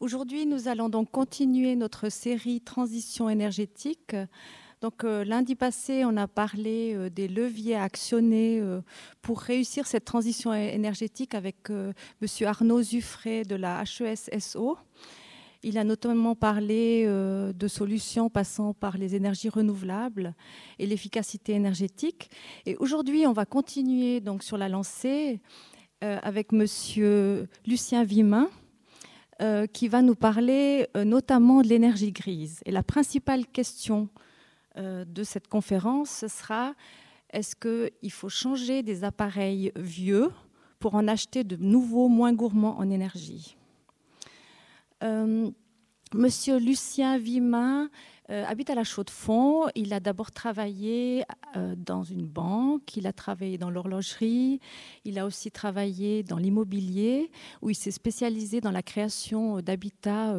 Aujourd'hui, 0.00 0.46
nous 0.46 0.68
allons 0.68 0.88
donc 0.88 1.10
continuer 1.10 1.76
notre 1.76 2.08
série 2.08 2.60
Transition 2.62 3.28
énergétique. 3.28 4.16
Donc 4.80 5.04
euh, 5.04 5.24
lundi 5.24 5.56
passé, 5.56 6.06
on 6.06 6.16
a 6.16 6.26
parlé 6.26 6.94
euh, 6.94 7.10
des 7.10 7.28
leviers 7.28 7.74
à 7.74 7.82
actionner 7.82 8.60
euh, 8.60 8.80
pour 9.20 9.40
réussir 9.40 9.86
cette 9.86 10.06
transition 10.06 10.54
énergétique 10.54 11.34
avec 11.34 11.68
Monsieur 12.22 12.46
Arnaud 12.46 12.82
Zuffray 12.82 13.42
de 13.42 13.56
la 13.56 13.82
HESSO. 13.82 14.78
Il 15.62 15.76
a 15.76 15.84
notamment 15.84 16.34
parlé 16.34 17.04
de 17.06 17.68
solutions 17.68 18.30
passant 18.30 18.72
par 18.72 18.96
les 18.96 19.14
énergies 19.14 19.50
renouvelables 19.50 20.34
et 20.78 20.86
l'efficacité 20.86 21.52
énergétique. 21.52 22.30
Et 22.64 22.76
aujourd'hui, 22.76 23.26
on 23.26 23.34
va 23.34 23.44
continuer 23.44 24.20
donc 24.20 24.42
sur 24.42 24.56
la 24.56 24.70
lancée 24.70 25.38
avec 26.00 26.52
Monsieur 26.52 27.46
Lucien 27.66 28.04
Vimin, 28.04 28.48
qui 29.72 29.88
va 29.88 30.02
nous 30.02 30.14
parler 30.14 30.86
notamment 30.94 31.62
de 31.62 31.68
l'énergie 31.68 32.12
grise. 32.12 32.60
Et 32.66 32.70
la 32.70 32.82
principale 32.82 33.46
question 33.46 34.08
euh, 34.76 35.04
de 35.04 35.24
cette 35.24 35.48
conférence, 35.48 36.10
ce 36.10 36.28
sera 36.28 36.74
est-ce 37.32 37.56
qu'il 37.56 38.12
faut 38.12 38.28
changer 38.28 38.84
des 38.84 39.02
appareils 39.02 39.72
vieux 39.74 40.30
pour 40.78 40.94
en 40.94 41.08
acheter 41.08 41.42
de 41.42 41.56
nouveaux 41.56 42.08
moins 42.08 42.32
gourmands 42.32 42.78
en 42.78 42.88
énergie? 42.88 43.56
Euh, 45.02 45.50
Monsieur 46.14 46.58
Lucien 46.58 47.18
Vimin 47.18 47.90
euh, 48.30 48.44
habite 48.46 48.70
à 48.70 48.74
la 48.74 48.84
Chaux-de-Fonds. 48.84 49.68
Il 49.74 49.92
a 49.92 50.00
d'abord 50.00 50.30
travaillé 50.30 51.24
dans 51.76 52.04
une 52.04 52.26
banque, 52.26 52.96
il 52.96 53.06
a 53.08 53.12
travaillé 53.12 53.58
dans 53.58 53.70
l'horlogerie, 53.70 54.60
il 55.04 55.18
a 55.18 55.26
aussi 55.26 55.50
travaillé 55.50 56.22
dans 56.22 56.36
l'immobilier, 56.36 57.30
où 57.60 57.70
il 57.70 57.74
s'est 57.74 57.90
spécialisé 57.90 58.60
dans 58.60 58.70
la 58.70 58.82
création 58.82 59.60
d'habitats 59.60 60.34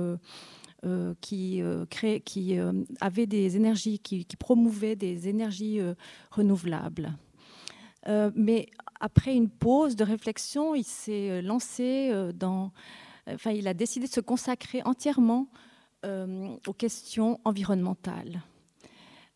euh, 0.83 1.13
qui, 1.21 1.61
euh, 1.61 1.85
qui 2.25 2.57
euh, 2.57 2.73
avait 3.01 3.27
des 3.27 3.55
énergies, 3.55 3.99
qui, 3.99 4.26
qui 4.26 4.35
promouvait 4.35 4.95
des 4.95 5.27
énergies 5.27 5.79
renouvelables. 6.31 7.13
mais 8.35 8.65
après 8.99 9.35
une 9.35 9.49
pause 9.49 9.95
de 9.95 10.03
réflexion, 10.03 10.73
il 10.73 10.83
s'est 10.83 11.43
lancé 11.43 12.11
dans. 12.33 12.71
Enfin, 13.27 13.51
il 13.51 13.67
a 13.67 13.76
décidé 13.76 14.07
de 14.07 14.11
se 14.11 14.21
consacrer 14.21 14.81
entièrement 14.83 15.48
aux 16.04 16.74
questions 16.74 17.40
environnementales. 17.46 18.41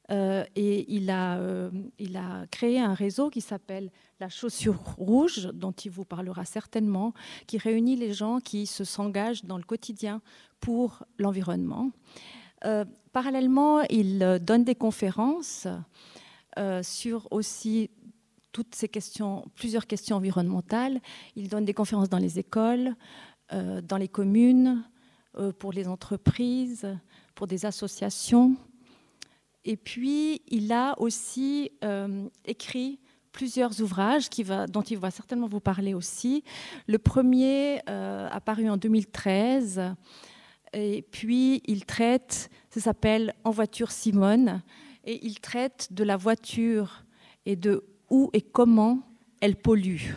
et 0.09 0.93
il 0.93 1.09
a, 1.09 1.39
il 1.99 2.17
a 2.17 2.45
créé 2.51 2.79
un 2.79 2.93
réseau 2.93 3.29
qui 3.29 3.41
s'appelle 3.41 3.91
la 4.19 4.29
chaussure 4.29 4.79
rouge, 4.97 5.49
dont 5.53 5.71
il 5.71 5.91
vous 5.91 6.05
parlera 6.05 6.45
certainement, 6.45 7.13
qui 7.47 7.57
réunit 7.57 7.95
les 7.95 8.13
gens 8.13 8.39
qui 8.39 8.65
se 8.65 8.83
s'engagent 8.83 9.45
dans 9.45 9.57
le 9.57 9.63
quotidien 9.63 10.21
pour 10.59 11.03
l'environnement. 11.17 11.91
Euh, 12.65 12.85
parallèlement, 13.11 13.81
il 13.89 14.39
donne 14.41 14.63
des 14.63 14.75
conférences 14.75 15.67
euh, 16.57 16.81
sur 16.83 17.27
aussi 17.31 17.89
toutes 18.51 18.73
ces 18.73 18.87
questions, 18.87 19.45
plusieurs 19.55 19.85
questions 19.85 20.15
environnementales. 20.15 21.01
Il 21.35 21.49
donne 21.49 21.65
des 21.65 21.73
conférences 21.73 22.09
dans 22.09 22.17
les 22.17 22.39
écoles, 22.39 22.95
euh, 23.51 23.81
dans 23.81 23.97
les 23.97 24.07
communes, 24.07 24.83
pour 25.59 25.73
les 25.73 25.87
entreprises, 25.87 26.87
pour 27.33 27.47
des 27.47 27.65
associations. 27.65 28.55
Et 29.63 29.77
puis, 29.77 30.41
il 30.47 30.71
a 30.71 30.95
aussi 30.99 31.71
écrit 32.45 32.99
plusieurs 33.35 33.81
ouvrages 33.81 34.29
dont 34.69 34.81
il 34.81 34.97
va 34.97 35.11
certainement 35.11 35.47
vous 35.47 35.59
parler 35.59 35.93
aussi. 35.93 36.41
Le 36.87 36.97
premier, 36.97 37.81
euh, 37.89 38.29
apparu 38.31 38.69
en 38.69 38.77
2013, 38.77 39.93
et 40.71 41.01
puis 41.11 41.61
il 41.65 41.85
traite, 41.85 42.49
ça 42.69 42.79
s'appelle 42.79 43.33
En 43.43 43.51
voiture 43.51 43.91
Simone, 43.91 44.61
et 45.03 45.19
il 45.25 45.41
traite 45.41 45.89
de 45.91 46.05
la 46.05 46.15
voiture 46.15 47.03
et 47.45 47.57
de 47.57 47.83
où 48.09 48.29
et 48.31 48.41
comment 48.41 48.99
elle 49.41 49.57
pollue. 49.57 50.13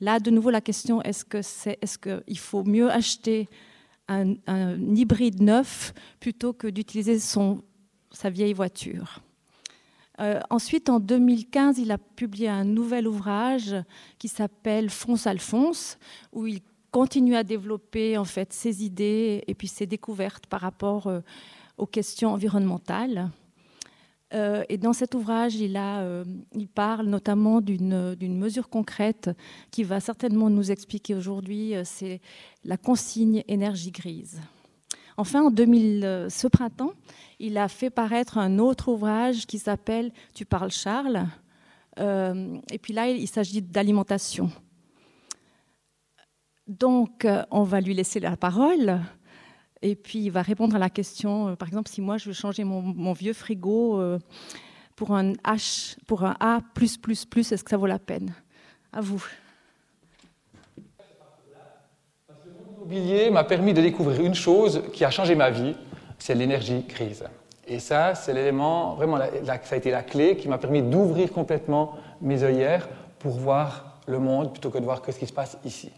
Là, 0.00 0.18
de 0.18 0.30
nouveau, 0.30 0.50
la 0.50 0.60
question 0.60 1.00
est-ce 1.02 1.24
que 1.24 1.42
c'est, 1.42 1.78
est-ce 1.80 1.96
qu'il 1.96 2.38
faut 2.38 2.64
mieux 2.64 2.90
acheter 2.90 3.48
un, 4.08 4.34
hybride 4.94 5.42
neuf 5.42 5.92
plutôt 6.20 6.52
que 6.52 6.66
d'utiliser 6.66 7.18
sa 7.18 8.30
vieille 8.30 8.54
voiture 8.54 9.20
euh, 10.20 10.40
ensuite, 10.50 10.88
en 10.88 10.98
2015, 10.98 11.78
il 11.78 11.92
a 11.92 11.98
publié 11.98 12.48
un 12.48 12.64
nouvel 12.64 13.06
ouvrage 13.06 13.76
qui 14.18 14.26
s'appelle 14.26 14.90
Fonce 14.90 15.28
Alphonse, 15.28 15.96
où 16.32 16.46
il 16.48 16.60
continue 16.90 17.36
à 17.36 17.44
développer 17.44 18.18
en 18.18 18.24
fait 18.24 18.52
ses 18.52 18.84
idées 18.84 19.44
et 19.46 19.54
puis 19.54 19.68
ses 19.68 19.86
découvertes 19.86 20.46
par 20.46 20.60
rapport 20.60 21.06
euh, 21.06 21.20
aux 21.76 21.86
questions 21.86 22.32
environnementales. 22.32 23.30
Euh, 24.34 24.62
et 24.68 24.76
dans 24.76 24.92
cet 24.92 25.14
ouvrage, 25.14 25.54
il, 25.56 25.80
il 26.54 26.68
parle 26.68 27.06
notamment 27.06 27.60
d'une 27.60 28.38
mesure 28.38 28.68
concrète 28.68 29.30
qui 29.70 29.84
va 29.84 30.00
certainement 30.00 30.50
nous 30.50 30.70
expliquer 30.70 31.14
aujourd'hui, 31.14 31.74
c'est 31.84 32.20
la 32.64 32.76
consigne 32.76 33.42
énergie 33.48 33.90
grise. 33.90 34.40
Enfin, 35.16 35.42
en 35.42 35.50
2000, 35.50 36.28
ce 36.30 36.46
printemps, 36.46 36.92
il 37.40 37.58
a 37.58 37.68
fait 37.68 37.90
paraître 37.90 38.38
un 38.38 38.58
autre 38.58 38.88
ouvrage 38.88 39.46
qui 39.46 39.58
s'appelle 39.58 40.12
Tu 40.34 40.44
parles 40.44 40.70
Charles. 40.70 41.26
Euh, 41.98 42.58
et 42.70 42.78
puis 42.78 42.92
là, 42.92 43.08
il 43.08 43.28
s'agit 43.28 43.62
d'alimentation. 43.62 44.50
Donc, 46.66 47.24
euh, 47.24 47.44
on 47.50 47.62
va 47.62 47.80
lui 47.80 47.94
laisser 47.94 48.20
la 48.20 48.36
parole. 48.36 49.00
Et 49.82 49.94
puis, 49.94 50.20
il 50.20 50.30
va 50.30 50.42
répondre 50.42 50.74
à 50.74 50.78
la 50.78 50.90
question, 50.90 51.48
euh, 51.48 51.54
par 51.54 51.68
exemple, 51.68 51.88
si 51.88 52.00
moi 52.00 52.18
je 52.18 52.26
veux 52.26 52.34
changer 52.34 52.64
mon, 52.64 53.12
vieux 53.12 53.32
frigo 53.32 54.02
pour 54.96 55.12
un 55.12 55.32
H, 55.44 55.96
pour 56.06 56.24
un 56.24 56.34
A, 56.40 56.60
est-ce 56.82 57.64
que 57.64 57.70
ça 57.70 57.76
vaut 57.76 57.86
la 57.86 58.00
peine? 58.00 58.34
À 58.92 59.00
vous. 59.00 59.24
L'immobilier 62.70 63.30
m'a 63.30 63.44
permis 63.44 63.74
de 63.74 63.82
découvrir 63.82 64.20
une 64.22 64.34
chose 64.34 64.82
qui 64.92 65.04
a 65.04 65.10
changé 65.10 65.34
ma 65.34 65.50
vie, 65.50 65.74
c'est 66.18 66.34
l'énergie 66.34 66.84
grise. 66.88 67.24
Et 67.66 67.80
ça, 67.80 68.14
c'est 68.14 68.32
l'élément, 68.32 68.94
vraiment, 68.94 69.18
ça 69.44 69.60
a 69.70 69.76
été 69.76 69.90
la 69.90 70.02
clé 70.02 70.36
qui 70.36 70.48
m'a 70.48 70.58
permis 70.58 70.82
d'ouvrir 70.82 71.30
complètement 71.30 71.96
mes 72.20 72.42
œillères 72.42 72.88
pour 73.18 73.32
voir 73.32 74.00
le 74.06 74.18
monde 74.18 74.52
plutôt 74.52 74.70
que 74.70 74.78
de 74.78 74.84
voir 74.84 75.02
que 75.02 75.12
ce 75.12 75.18
qui 75.18 75.26
se 75.26 75.32
passe 75.32 75.58
ici. 75.64 75.92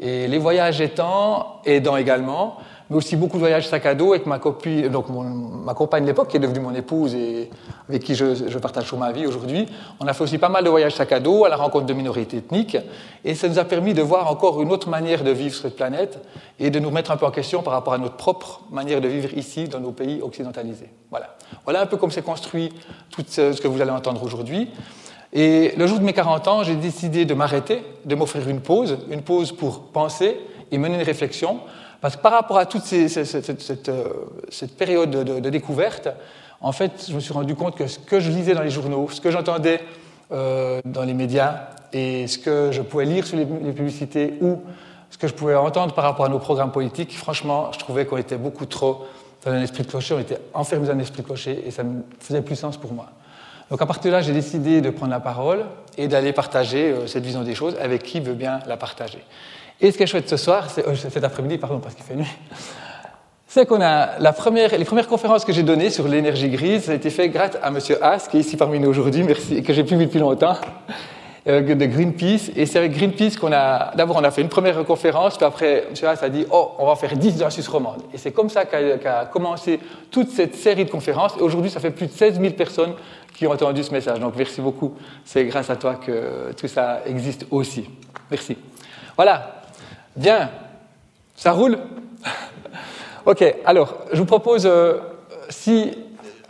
Et 0.00 0.26
les 0.28 0.38
voyages 0.38 0.80
étant, 0.80 1.60
aidant 1.66 1.96
également, 1.96 2.56
mais 2.90 2.96
aussi 2.96 3.16
beaucoup 3.16 3.36
de 3.36 3.40
voyages 3.40 3.68
sac 3.68 3.86
à 3.86 3.94
dos 3.94 4.12
avec 4.12 4.26
ma 4.26 4.40
copine, 4.40 4.88
donc 4.88 5.06
ma 5.08 5.74
compagne 5.74 6.02
de 6.02 6.08
l'époque, 6.08 6.28
qui 6.28 6.38
est 6.38 6.40
devenue 6.40 6.58
mon 6.58 6.74
épouse 6.74 7.14
et 7.14 7.48
avec 7.88 8.02
qui 8.02 8.16
je, 8.16 8.58
partage 8.58 8.86
sur 8.86 8.98
ma 8.98 9.12
vie 9.12 9.26
aujourd'hui. 9.26 9.66
On 10.00 10.06
a 10.06 10.12
fait 10.12 10.24
aussi 10.24 10.38
pas 10.38 10.48
mal 10.48 10.64
de 10.64 10.70
voyages 10.70 10.94
sac 10.94 11.12
à 11.12 11.20
dos 11.20 11.44
à 11.44 11.48
la 11.48 11.56
rencontre 11.56 11.86
de 11.86 11.92
minorités 11.92 12.38
ethniques, 12.38 12.78
et 13.24 13.34
ça 13.36 13.46
nous 13.46 13.60
a 13.60 13.64
permis 13.64 13.94
de 13.94 14.02
voir 14.02 14.28
encore 14.28 14.60
une 14.60 14.72
autre 14.72 14.88
manière 14.88 15.22
de 15.22 15.30
vivre 15.30 15.54
sur 15.54 15.62
cette 15.62 15.76
planète 15.76 16.18
et 16.58 16.70
de 16.70 16.80
nous 16.80 16.90
mettre 16.90 17.12
un 17.12 17.16
peu 17.16 17.26
en 17.26 17.30
question 17.30 17.62
par 17.62 17.74
rapport 17.74 17.92
à 17.92 17.98
notre 17.98 18.16
propre 18.16 18.62
manière 18.72 19.00
de 19.00 19.08
vivre 19.08 19.32
ici, 19.36 19.68
dans 19.68 19.80
nos 19.80 19.92
pays 19.92 20.20
occidentalisés. 20.20 20.90
Voilà. 21.10 21.36
Voilà 21.64 21.82
un 21.82 21.86
peu 21.86 21.96
comme 21.96 22.10
s'est 22.10 22.22
construit 22.22 22.72
tout 23.10 23.22
ce 23.28 23.60
que 23.60 23.68
vous 23.68 23.80
allez 23.80 23.90
entendre 23.90 24.22
aujourd'hui. 24.24 24.68
Et 25.32 25.74
le 25.76 25.86
jour 25.86 25.98
de 25.98 26.04
mes 26.04 26.12
40 26.12 26.48
ans, 26.48 26.62
j'ai 26.64 26.74
décidé 26.74 27.24
de 27.24 27.34
m'arrêter, 27.34 27.82
de 28.04 28.14
m'offrir 28.14 28.48
une 28.48 28.60
pause, 28.60 28.98
une 29.10 29.22
pause 29.22 29.52
pour 29.52 29.82
penser 29.82 30.36
et 30.72 30.78
mener 30.78 30.96
une 30.96 31.02
réflexion 31.02 31.60
parce 32.00 32.16
que 32.16 32.22
par 32.22 32.32
rapport 32.32 32.58
à 32.58 32.66
toute 32.66 32.82
cette, 32.82 33.88
euh, 33.88 34.04
cette, 34.48 34.76
période 34.76 35.10
de, 35.10 35.50
découverte, 35.50 36.08
en 36.60 36.72
fait, 36.72 37.06
je 37.08 37.14
me 37.14 37.20
suis 37.20 37.32
rendu 37.32 37.54
compte 37.54 37.76
que 37.76 37.86
ce 37.86 37.98
que 37.98 38.20
je 38.20 38.30
lisais 38.30 38.54
dans 38.54 38.62
les 38.62 38.70
journaux, 38.70 39.08
ce 39.10 39.20
que 39.20 39.30
j'entendais 39.30 39.80
euh, 40.32 40.80
dans 40.84 41.02
les 41.02 41.14
médias 41.14 41.68
et 41.92 42.26
ce 42.26 42.38
que 42.38 42.70
je 42.72 42.80
pouvais 42.82 43.04
lire 43.04 43.26
sur 43.26 43.36
les, 43.36 43.44
publicités 43.44 44.34
ou 44.40 44.60
ce 45.10 45.18
que 45.18 45.26
je 45.26 45.34
pouvais 45.34 45.56
entendre 45.56 45.94
par 45.94 46.04
rapport 46.04 46.24
à 46.24 46.28
nos 46.28 46.38
programmes 46.38 46.72
politiques, 46.72 47.16
franchement, 47.16 47.70
je 47.72 47.78
trouvais 47.78 48.06
qu'on 48.06 48.16
était 48.16 48.38
beaucoup 48.38 48.66
trop 48.66 49.06
dans 49.44 49.52
un 49.52 49.62
esprit 49.62 49.82
de 49.82 49.88
clocher, 49.88 50.14
on 50.14 50.20
était 50.20 50.38
enfermés 50.54 50.86
dans 50.86 50.92
un 50.92 50.98
esprit 50.98 51.22
de 51.22 51.26
clocher 51.26 51.62
et 51.66 51.70
ça 51.70 51.82
ne 51.82 52.00
faisait 52.18 52.42
plus 52.42 52.56
sens 52.56 52.76
pour 52.76 52.92
moi. 52.92 53.06
Donc 53.70 53.80
à 53.80 53.86
partir 53.86 54.10
de 54.10 54.16
là, 54.16 54.20
j'ai 54.20 54.32
décidé 54.32 54.80
de 54.80 54.90
prendre 54.90 55.12
la 55.12 55.20
parole 55.20 55.64
et 55.96 56.08
d'aller 56.08 56.32
partager 56.32 56.90
euh, 56.90 57.06
cette 57.06 57.24
vision 57.24 57.42
des 57.42 57.54
choses 57.54 57.76
avec 57.80 58.02
qui 58.02 58.18
veut 58.18 58.34
bien 58.34 58.58
la 58.66 58.76
partager. 58.76 59.24
Et 59.80 59.92
ce 59.92 59.96
qui 59.96 60.02
est 60.02 60.06
chouette 60.06 60.28
ce 60.28 60.36
soir, 60.36 60.66
euh, 60.78 60.94
cet 60.96 61.22
après-midi, 61.22 61.56
pardon, 61.56 61.78
parce 61.78 61.94
qu'il 61.94 62.04
fait 62.04 62.16
nuit, 62.16 62.26
c'est 63.46 63.66
qu'on 63.66 63.80
a 63.80 64.18
la 64.18 64.32
première, 64.32 64.76
les 64.76 64.84
premières 64.84 65.06
conférences 65.06 65.44
que 65.44 65.52
j'ai 65.52 65.62
données 65.62 65.90
sur 65.90 66.08
l'énergie 66.08 66.50
grise, 66.50 66.84
ça 66.84 66.92
a 66.92 66.94
été 66.96 67.10
fait 67.10 67.28
grâce 67.28 67.52
à 67.62 67.70
Monsieur 67.70 68.02
Haas, 68.04 68.26
qui 68.28 68.38
est 68.38 68.40
ici 68.40 68.56
parmi 68.56 68.80
nous 68.80 68.88
aujourd'hui, 68.88 69.22
merci, 69.22 69.62
que 69.62 69.72
j'ai 69.72 69.84
vu 69.84 69.96
depuis 69.96 70.18
longtemps, 70.18 70.56
de 71.46 71.86
Greenpeace. 71.86 72.50
Et 72.56 72.66
c'est 72.66 72.78
avec 72.78 72.92
Greenpeace 72.92 73.36
qu'on 73.38 73.52
a, 73.52 73.94
d'abord 73.94 74.16
on 74.16 74.24
a 74.24 74.30
fait 74.30 74.42
une 74.42 74.48
première 74.48 74.84
conférence, 74.84 75.36
puis 75.36 75.46
après 75.46 75.86
Monsieur 75.90 76.08
Haas 76.08 76.18
a 76.22 76.28
dit, 76.28 76.46
oh, 76.50 76.72
on 76.78 76.86
va 76.86 76.96
faire 76.96 77.16
10 77.16 77.36
dans 77.38 77.46
la 77.46 77.50
Suisse 77.50 77.68
romande. 77.68 78.02
Et 78.12 78.18
c'est 78.18 78.32
comme 78.32 78.50
ça 78.50 78.64
qu'a, 78.64 78.98
qu'a 78.98 79.24
commencé 79.26 79.80
toute 80.10 80.30
cette 80.30 80.54
série 80.54 80.84
de 80.84 80.90
conférences. 80.90 81.36
Et 81.38 81.42
aujourd'hui, 81.42 81.70
ça 81.70 81.80
fait 81.80 81.90
plus 81.90 82.06
de 82.06 82.12
16 82.12 82.40
000 82.40 82.54
personnes 82.54 82.94
qui 83.34 83.46
ont 83.46 83.52
entendu 83.52 83.82
ce 83.82 83.92
message. 83.92 84.20
Donc 84.20 84.34
merci 84.36 84.60
beaucoup. 84.60 84.94
C'est 85.24 85.44
grâce 85.46 85.70
à 85.70 85.76
toi 85.76 85.94
que 85.94 86.52
tout 86.52 86.68
ça 86.68 87.00
existe 87.06 87.46
aussi. 87.50 87.88
Merci. 88.30 88.56
Voilà. 89.16 89.62
Bien. 90.16 90.50
Ça 91.36 91.52
roule 91.52 91.78
Ok, 93.26 93.44
alors, 93.64 93.98
je 94.12 94.18
vous 94.18 94.26
propose, 94.26 94.66
euh, 94.66 94.98
si. 95.48 95.92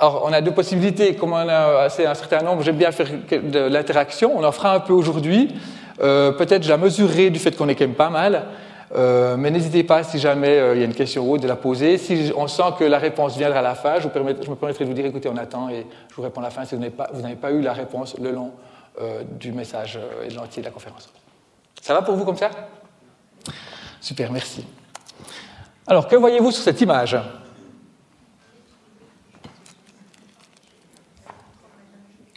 Alors, 0.00 0.22
on 0.24 0.32
a 0.32 0.40
deux 0.40 0.52
possibilités, 0.52 1.14
comme 1.14 1.34
on 1.34 1.36
a 1.36 1.82
assez 1.82 2.06
un 2.06 2.14
certain 2.14 2.40
nombre, 2.40 2.62
j'aime 2.62 2.78
bien 2.78 2.90
faire 2.90 3.06
de 3.30 3.58
l'interaction, 3.58 4.32
on 4.34 4.42
en 4.42 4.50
fera 4.50 4.74
un 4.74 4.80
peu 4.80 4.94
aujourd'hui. 4.94 5.54
Euh, 6.00 6.32
peut-être 6.32 6.62
je 6.62 6.70
la 6.70 6.78
mesurerai 6.78 7.28
du 7.28 7.38
fait 7.38 7.54
qu'on 7.54 7.68
est 7.68 7.74
quand 7.74 7.84
même 7.84 7.94
pas 7.94 8.08
mal. 8.08 8.46
Euh, 8.96 9.36
mais 9.36 9.50
n'hésitez 9.50 9.84
pas, 9.84 10.02
si 10.02 10.18
jamais 10.18 10.56
il 10.74 10.80
y 10.80 10.82
a 10.82 10.86
une 10.86 10.94
question 10.94 11.28
ou 11.28 11.34
autre, 11.34 11.42
de 11.42 11.48
la 11.48 11.56
poser. 11.56 11.98
Si 11.98 12.32
on 12.34 12.48
sent 12.48 12.62
que 12.78 12.84
la 12.84 12.98
réponse 12.98 13.36
viendra 13.36 13.58
à 13.58 13.62
la 13.62 13.74
fin, 13.74 14.00
je, 14.00 14.08
vous 14.08 14.14
je 14.14 14.50
me 14.50 14.56
permettrai 14.56 14.84
de 14.84 14.88
vous 14.88 14.96
dire 14.96 15.04
écoutez, 15.04 15.28
on 15.28 15.36
attend 15.36 15.68
et 15.68 15.86
je 16.08 16.14
vous 16.14 16.22
réponds 16.22 16.40
à 16.40 16.44
la 16.44 16.50
fin 16.50 16.64
si 16.64 16.74
vous 16.74 16.80
n'avez 16.80 16.94
pas, 16.94 17.10
pas, 17.38 17.50
eu 17.50 17.60
la 17.60 17.74
réponse 17.74 18.16
le 18.18 18.30
long 18.30 18.52
du 19.38 19.52
message 19.52 19.98
et 20.24 20.28
de 20.28 20.34
l'entier 20.34 20.62
de 20.62 20.66
la 20.66 20.72
conférence. 20.72 21.10
Ça 21.82 21.92
va 21.92 22.00
pour 22.00 22.14
vous 22.14 22.24
comme 22.24 22.38
ça? 22.38 22.50
Super, 24.00 24.32
merci. 24.32 24.64
Alors, 25.86 26.08
que 26.08 26.16
voyez-vous 26.16 26.52
sur 26.52 26.64
cette 26.64 26.80
image? 26.80 27.18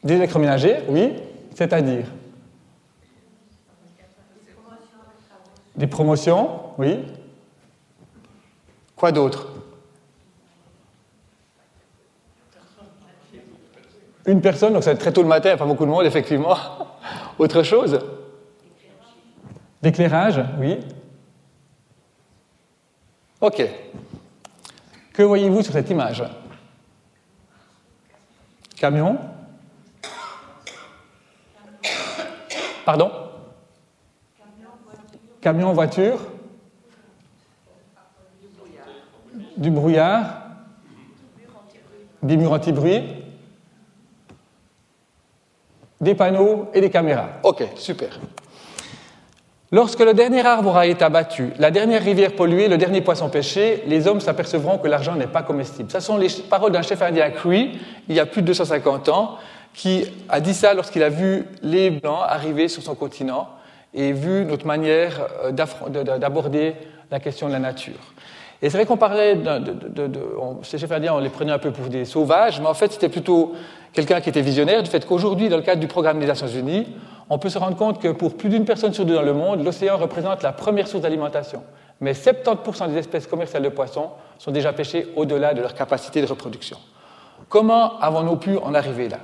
Des 0.03 0.15
électroménagers, 0.15 0.83
oui, 0.89 1.13
c'est-à-dire 1.55 2.05
Des 5.75 5.87
promotions, 5.87 6.49
oui. 6.77 6.99
Quoi 8.95 9.11
d'autre 9.11 9.47
Une 14.25 14.39
personne, 14.39 14.73
donc 14.73 14.83
c'est 14.83 14.95
très 14.95 15.11
tôt 15.11 15.21
le 15.21 15.27
matin, 15.27 15.57
pas 15.57 15.65
beaucoup 15.65 15.85
de 15.85 15.89
monde, 15.89 16.05
effectivement. 16.05 16.55
Autre 17.37 17.63
chose 17.63 17.99
D'éclairage, 19.81 20.41
oui. 20.59 20.79
Ok. 23.41 23.61
Que 25.11 25.23
voyez-vous 25.23 25.61
sur 25.61 25.73
cette 25.73 25.89
image? 25.89 26.23
Camion? 28.77 29.17
Pardon? 32.85 33.11
Camion, 35.41 35.73
voiture 35.73 36.19
Du 39.57 39.69
brouillard 39.69 40.41
Des 42.21 42.37
murs 42.37 42.53
anti-bruit 42.53 43.03
Des 45.99 46.15
panneaux 46.15 46.69
et 46.73 46.81
des 46.81 46.89
caméras. 46.89 47.29
Ok, 47.43 47.63
super. 47.75 48.19
Lorsque 49.73 50.01
le 50.01 50.13
dernier 50.13 50.45
arbre 50.45 50.69
aura 50.69 50.85
été 50.85 51.03
abattu, 51.03 51.51
la 51.57 51.71
dernière 51.71 52.03
rivière 52.03 52.35
polluée, 52.35 52.67
le 52.67 52.77
dernier 52.77 53.01
poisson 53.01 53.27
pêché, 53.29 53.83
les 53.87 54.07
hommes 54.07 54.21
s'apercevront 54.21 54.77
que 54.77 54.87
l'argent 54.87 55.15
n'est 55.15 55.25
pas 55.25 55.41
comestible. 55.41 55.89
Ce 55.89 55.99
sont 55.99 56.17
les 56.17 56.27
paroles 56.47 56.71
d'un 56.71 56.83
chef 56.83 57.01
indien 57.01 57.31
Cree, 57.31 57.79
il 58.07 58.15
y 58.15 58.19
a 58.19 58.27
plus 58.27 58.43
de 58.43 58.47
250 58.47 59.09
ans, 59.09 59.37
qui 59.73 60.05
a 60.29 60.39
dit 60.39 60.53
ça 60.53 60.73
lorsqu'il 60.73 61.03
a 61.03 61.09
vu 61.09 61.45
les 61.61 61.89
Blancs 61.89 62.21
arriver 62.27 62.67
sur 62.67 62.83
son 62.83 62.95
continent 62.95 63.49
et 63.93 64.11
vu 64.11 64.45
notre 64.45 64.65
manière 64.65 65.27
euh, 65.45 65.51
d'aborder 65.51 66.75
la 67.11 67.19
question 67.19 67.47
de 67.47 67.53
la 67.53 67.59
nature. 67.59 67.99
Et 68.61 68.69
c'est 68.69 68.77
vrai 68.77 68.85
qu'on 68.85 68.97
parlait 68.97 69.35
de, 69.35 69.59
de, 69.59 70.07
de, 70.07 70.93
indiens, 70.93 71.13
on 71.13 71.19
les 71.19 71.29
prenait 71.29 71.51
un 71.51 71.59
peu 71.59 71.71
pour 71.71 71.87
des 71.87 72.05
sauvages, 72.05 72.61
mais 72.61 72.67
en 72.67 72.73
fait 72.73 72.93
c'était 72.93 73.09
plutôt 73.09 73.53
quelqu'un 73.91 74.21
qui 74.21 74.29
était 74.29 74.41
visionnaire 74.41 74.81
du 74.81 74.89
fait 74.89 75.05
qu'aujourd'hui, 75.05 75.49
dans 75.49 75.57
le 75.57 75.63
cadre 75.63 75.81
du 75.81 75.87
programme 75.87 76.19
des 76.19 76.25
Nations 76.25 76.47
Unies, 76.47 76.87
on 77.29 77.37
peut 77.37 77.49
se 77.49 77.57
rendre 77.57 77.75
compte 77.75 78.01
que 78.01 78.07
pour 78.07 78.37
plus 78.37 78.49
d'une 78.49 78.65
personne 78.65 78.93
sur 78.93 79.05
deux 79.05 79.15
dans 79.15 79.21
le 79.21 79.33
monde, 79.33 79.63
l'océan 79.63 79.97
représente 79.97 80.43
la 80.43 80.53
première 80.53 80.87
source 80.87 81.03
d'alimentation. 81.03 81.61
Mais 81.99 82.13
70% 82.13 82.89
des 82.89 82.97
espèces 82.97 83.27
commerciales 83.27 83.63
de 83.63 83.69
poissons 83.69 84.09
sont 84.37 84.51
déjà 84.51 84.73
pêchées 84.73 85.07
au-delà 85.15 85.53
de 85.53 85.61
leur 85.61 85.73
capacité 85.73 86.21
de 86.21 86.25
reproduction. 86.25 86.77
Comment 87.49 87.99
avons-nous 87.99 88.37
pu 88.37 88.57
en 88.57 88.73
arriver 88.73 89.09
là? 89.09 89.19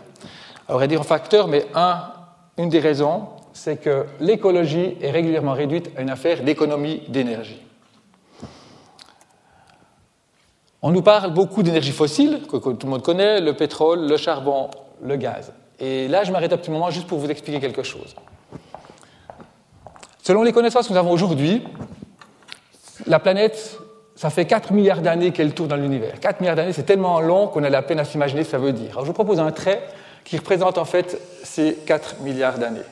On 0.69 0.77
va 0.77 0.85
dire 0.85 1.01
un 1.01 1.03
facteur, 1.03 1.47
mais 1.47 1.65
un, 1.73 2.11
une 2.57 2.69
des 2.69 2.79
raisons, 2.79 3.27
c'est 3.53 3.81
que 3.81 4.05
l'écologie 4.19 4.95
est 5.01 5.09
régulièrement 5.09 5.53
réduite 5.53 5.89
à 5.97 6.01
une 6.01 6.11
affaire 6.11 6.43
d'économie 6.43 7.01
d'énergie. 7.07 7.59
On 10.81 10.91
nous 10.91 11.01
parle 11.01 11.33
beaucoup 11.33 11.63
d'énergie 11.63 11.91
fossile, 11.91 12.41
que, 12.49 12.57
tout 12.57 12.85
le 12.85 12.89
monde 12.89 13.01
connaît, 13.01 13.41
le 13.41 13.53
pétrole, 13.53 14.07
le 14.07 14.15
charbon, 14.15 14.69
le 15.01 15.15
gaz. 15.17 15.51
Et 15.79 16.07
là, 16.07 16.23
je 16.23 16.31
m'arrête 16.31 16.53
un 16.53 16.57
petit 16.57 16.71
moment 16.71 16.89
juste 16.91 17.07
pour 17.07 17.17
vous 17.17 17.29
expliquer 17.29 17.59
quelque 17.59 17.83
chose. 17.83 18.15
Selon 20.21 20.43
les 20.43 20.53
connaissances 20.53 20.87
que 20.87 20.93
nous 20.93 20.99
avons 20.99 21.11
aujourd'hui, 21.11 21.63
la 23.07 23.19
planète, 23.19 23.79
ça 24.15 24.29
fait 24.29 24.45
4 24.45 24.71
milliards 24.71 25.01
d'années 25.01 25.31
qu'elle 25.31 25.53
tourne 25.53 25.69
dans 25.69 25.75
l'univers. 25.75 26.19
4 26.19 26.39
milliards 26.41 26.55
d'années, 26.55 26.73
c'est 26.73 26.83
tellement 26.83 27.19
long 27.19 27.47
qu'on 27.47 27.63
a 27.63 27.69
la 27.69 27.81
peine 27.81 27.99
à 27.99 28.05
s'imaginer 28.05 28.43
ce 28.43 28.49
que 28.49 28.51
ça 28.51 28.57
veut 28.59 28.73
dire. 28.73 28.91
Alors, 28.91 29.01
je 29.01 29.07
vous 29.07 29.13
propose 29.13 29.39
un 29.39 29.51
trait 29.51 29.81
qui 30.29 30.37
représente 30.37 30.77
en 30.77 30.85
fait 30.85 31.19
ces 31.43 31.73
4 31.73 32.19
milliards 32.19 32.59
d'années. 32.59 32.85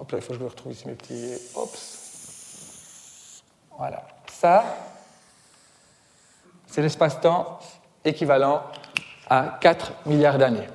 Hop 0.00 0.10
là, 0.10 0.18
il 0.18 0.22
faut 0.22 0.32
que 0.32 0.38
je 0.38 0.44
retrouve 0.44 0.72
ici 0.72 0.88
mes 0.88 0.94
petits. 0.94 1.34
Voilà. 3.76 4.06
Ça, 4.32 4.64
c'est 6.66 6.80
l'espace-temps 6.80 7.58
équivalent 8.02 8.62
à 9.28 9.58
4 9.60 9.92
milliards 10.06 10.38
d'années. 10.38 10.66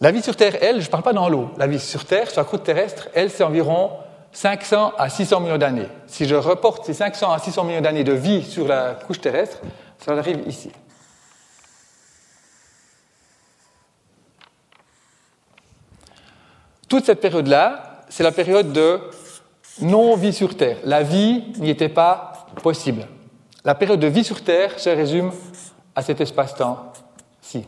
La 0.00 0.10
vie 0.10 0.20
sur 0.20 0.34
Terre, 0.34 0.56
elle, 0.60 0.80
je 0.80 0.86
ne 0.86 0.90
parle 0.90 1.04
pas 1.04 1.12
dans 1.12 1.28
l'eau, 1.28 1.50
la 1.56 1.68
vie 1.68 1.78
sur 1.78 2.04
Terre, 2.04 2.28
sur 2.28 2.40
la 2.40 2.44
croûte 2.44 2.64
terrestre, 2.64 3.08
elle, 3.14 3.30
c'est 3.30 3.44
environ 3.44 3.92
500 4.32 4.94
à 4.98 5.08
600 5.08 5.38
millions 5.38 5.58
d'années. 5.58 5.88
Si 6.08 6.26
je 6.26 6.34
reporte 6.34 6.84
ces 6.84 6.94
500 6.94 7.30
à 7.30 7.38
600 7.38 7.62
millions 7.62 7.80
d'années 7.80 8.04
de 8.04 8.12
vie 8.12 8.42
sur 8.42 8.66
la 8.66 8.94
couche 8.94 9.20
terrestre, 9.20 9.58
ça 9.98 10.14
arrive 10.14 10.42
ici. 10.48 10.72
Toute 16.88 17.04
cette 17.04 17.20
période-là, 17.20 18.04
c'est 18.08 18.22
la 18.22 18.32
période 18.32 18.72
de 18.72 18.98
non-vie 19.80 20.32
sur 20.32 20.56
Terre. 20.56 20.78
La 20.84 21.02
vie 21.02 21.52
n'y 21.58 21.70
était 21.70 21.88
pas 21.90 22.46
possible. 22.62 23.06
La 23.64 23.74
période 23.74 24.00
de 24.00 24.06
vie 24.06 24.24
sur 24.24 24.42
Terre 24.42 24.78
se 24.78 24.88
résume 24.88 25.30
à 25.94 26.02
cet 26.02 26.20
espace-temps-ci. 26.20 27.66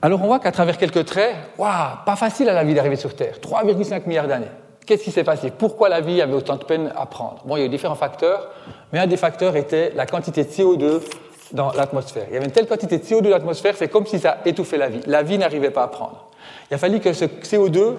Alors 0.00 0.22
on 0.22 0.26
voit 0.26 0.38
qu'à 0.38 0.52
travers 0.52 0.76
quelques 0.76 1.06
traits, 1.06 1.34
waouh, 1.56 1.96
pas 2.04 2.14
facile 2.14 2.48
à 2.50 2.52
la 2.52 2.62
vie 2.62 2.74
d'arriver 2.74 2.96
sur 2.96 3.16
Terre, 3.16 3.38
3,5 3.40 4.06
milliards 4.06 4.28
d'années. 4.28 4.50
Qu'est-ce 4.86 5.02
qui 5.02 5.10
s'est 5.10 5.24
passé? 5.24 5.50
Pourquoi 5.50 5.88
la 5.88 6.02
vie 6.02 6.20
avait 6.20 6.34
autant 6.34 6.56
de 6.56 6.64
peine 6.64 6.92
à 6.94 7.06
prendre? 7.06 7.42
Bon, 7.46 7.56
il 7.56 7.60
y 7.60 7.62
a 7.62 7.66
eu 7.66 7.70
différents 7.70 7.94
facteurs, 7.94 8.50
mais 8.92 8.98
un 8.98 9.06
des 9.06 9.16
facteurs 9.16 9.56
était 9.56 9.92
la 9.96 10.04
quantité 10.04 10.44
de 10.44 10.50
CO2 10.50 11.00
dans 11.52 11.72
l'atmosphère. 11.72 12.26
Il 12.28 12.34
y 12.34 12.36
avait 12.36 12.46
une 12.46 12.52
telle 12.52 12.66
quantité 12.66 12.98
de 12.98 13.04
CO2 13.04 13.22
dans 13.22 13.30
l'atmosphère, 13.30 13.74
c'est 13.76 13.88
comme 13.88 14.06
si 14.06 14.18
ça 14.18 14.38
étouffait 14.44 14.78
la 14.78 14.88
vie. 14.88 15.00
La 15.06 15.22
vie 15.22 15.38
n'arrivait 15.38 15.70
pas 15.70 15.82
à 15.82 15.88
prendre. 15.88 16.30
Il 16.70 16.74
a 16.74 16.78
fallu 16.78 17.00
que 17.00 17.12
ce 17.12 17.24
CO2 17.24 17.94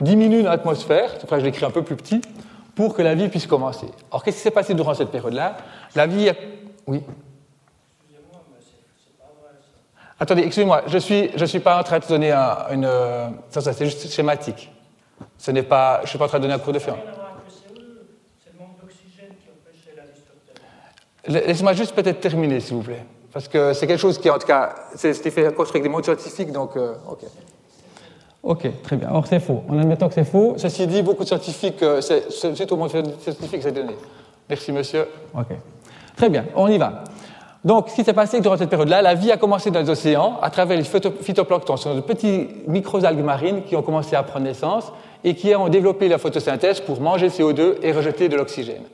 diminue 0.00 0.42
dans 0.42 0.50
l'atmosphère, 0.50 1.10
c'est 1.12 1.20
pour 1.20 1.30
que 1.30 1.40
je 1.40 1.44
l'écris 1.44 1.64
un 1.64 1.70
peu 1.70 1.82
plus 1.82 1.96
petit, 1.96 2.20
pour 2.74 2.94
que 2.94 3.02
la 3.02 3.14
vie 3.14 3.28
puisse 3.28 3.46
commencer. 3.46 3.86
Alors, 4.10 4.22
qu'est-ce 4.22 4.36
qui 4.36 4.42
s'est 4.42 4.50
passé 4.50 4.74
durant 4.74 4.94
cette 4.94 5.10
période-là? 5.10 5.56
La 5.94 6.06
vie. 6.06 6.28
A... 6.28 6.34
Oui 6.86 7.02
Attendez, 10.18 10.42
excusez-moi, 10.42 10.82
je 10.86 10.94
ne 10.94 10.98
suis, 10.98 11.30
je 11.36 11.44
suis 11.44 11.60
pas 11.60 11.78
en 11.78 11.82
train 11.82 11.98
de 11.98 12.06
donner 12.06 12.32
une. 12.32 12.88
Ça, 13.50 13.60
ça 13.60 13.72
c'est 13.72 13.84
juste 13.84 14.10
schématique. 14.10 14.70
Ce 15.36 15.50
n'est 15.50 15.62
pas, 15.62 15.98
je 15.98 16.02
ne 16.04 16.08
suis 16.08 16.18
pas 16.18 16.24
en 16.24 16.28
train 16.28 16.38
de 16.38 16.42
donner 16.44 16.54
un 16.54 16.58
cours 16.58 16.72
de 16.72 16.78
fer. 16.78 16.96
Laissez-moi 21.28 21.72
juste 21.72 21.94
peut-être 21.94 22.20
terminer, 22.20 22.60
s'il 22.60 22.76
vous 22.76 22.82
plaît. 22.82 23.04
Parce 23.32 23.48
que 23.48 23.72
c'est 23.72 23.86
quelque 23.86 24.00
chose 24.00 24.18
qui, 24.18 24.30
en 24.30 24.38
tout 24.38 24.46
cas, 24.46 24.74
c'était 24.94 25.30
fait 25.30 25.54
construire 25.54 25.80
avec 25.80 25.82
des 25.82 25.88
mots 25.88 26.02
scientifiques, 26.02 26.52
donc, 26.52 26.76
euh, 26.76 26.94
ok. 27.10 27.20
Ok, 28.42 28.82
très 28.82 28.96
bien. 28.96 29.10
Or, 29.12 29.26
c'est 29.26 29.40
faux. 29.40 29.62
En 29.68 29.78
admettant 29.78 30.08
que 30.08 30.14
c'est 30.14 30.24
faux, 30.24 30.54
ceci 30.56 30.86
dit, 30.86 31.02
beaucoup 31.02 31.24
de 31.24 31.28
scientifiques, 31.28 31.82
euh, 31.82 32.00
c'est 32.00 32.72
au 32.72 32.76
monde 32.76 32.90
scientifique 32.90 33.60
c'est 33.62 33.72
donné. 33.72 33.94
Merci, 34.48 34.72
monsieur. 34.72 35.06
Ok. 35.36 35.48
Très 36.16 36.30
bien, 36.30 36.46
on 36.54 36.68
y 36.68 36.78
va. 36.78 37.04
Donc, 37.64 37.88
ce 37.88 37.96
qui 37.96 38.04
s'est 38.04 38.12
passé 38.12 38.40
durant 38.40 38.56
cette 38.56 38.70
période-là, 38.70 39.02
la 39.02 39.14
vie 39.14 39.32
a 39.32 39.36
commencé 39.36 39.72
dans 39.72 39.80
les 39.80 39.90
océans 39.90 40.38
à 40.40 40.50
travers 40.50 40.78
les 40.78 40.84
phytoplanctons. 40.84 41.76
Ce 41.76 41.82
sont 41.82 41.96
de 41.96 42.00
petits 42.00 42.46
micro-algues 42.68 43.24
marines 43.24 43.64
qui 43.64 43.74
ont 43.74 43.82
commencé 43.82 44.14
à 44.14 44.22
prendre 44.22 44.46
naissance 44.46 44.92
et 45.24 45.34
qui 45.34 45.52
ont 45.56 45.68
développé 45.68 46.06
la 46.06 46.18
photosynthèse 46.18 46.80
pour 46.80 47.00
manger 47.00 47.26
le 47.26 47.32
CO2 47.32 47.74
et 47.82 47.90
rejeter 47.90 48.28
de 48.28 48.36
l'oxygène. 48.36 48.84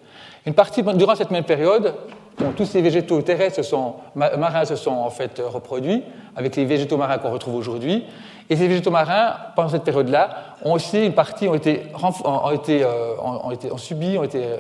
Une 0.47 0.55
partie, 0.55 0.83
durant 0.83 1.15
cette 1.15 1.31
même 1.31 1.45
période, 1.45 1.95
tous 2.57 2.65
ces 2.65 2.83
végétaux 2.83 3.23
terrestres 3.23 3.63
sont, 3.63 3.95
marins 4.15 4.65
se 4.65 4.77
sont 4.77 4.91
en 4.91 5.11
fait 5.11 5.41
reproduits 5.45 6.03
avec 6.37 6.57
les 6.57 6.65
végétaux 6.65 6.97
marins 6.97 7.19
qu'on 7.19 7.31
retrouve 7.31 7.55
aujourd'hui. 7.55 8.05
Et 8.51 8.57
ces 8.57 8.69
végétaux 8.69 8.91
marins, 8.91 9.35
pendant 9.55 9.69
cette 9.69 9.85
période-là, 9.85 10.57
ont 10.65 10.75
aussi 10.75 11.05
une 11.05 11.15
partie 11.15 11.49
ont 11.49 11.55
été, 11.55 11.91
euh, 11.95 13.17
ont 13.21 13.51
été 13.51 13.73
ont 13.73 13.79
subi, 13.79 14.19
ont 14.19 14.25
été 14.25 14.45
euh, 14.45 14.59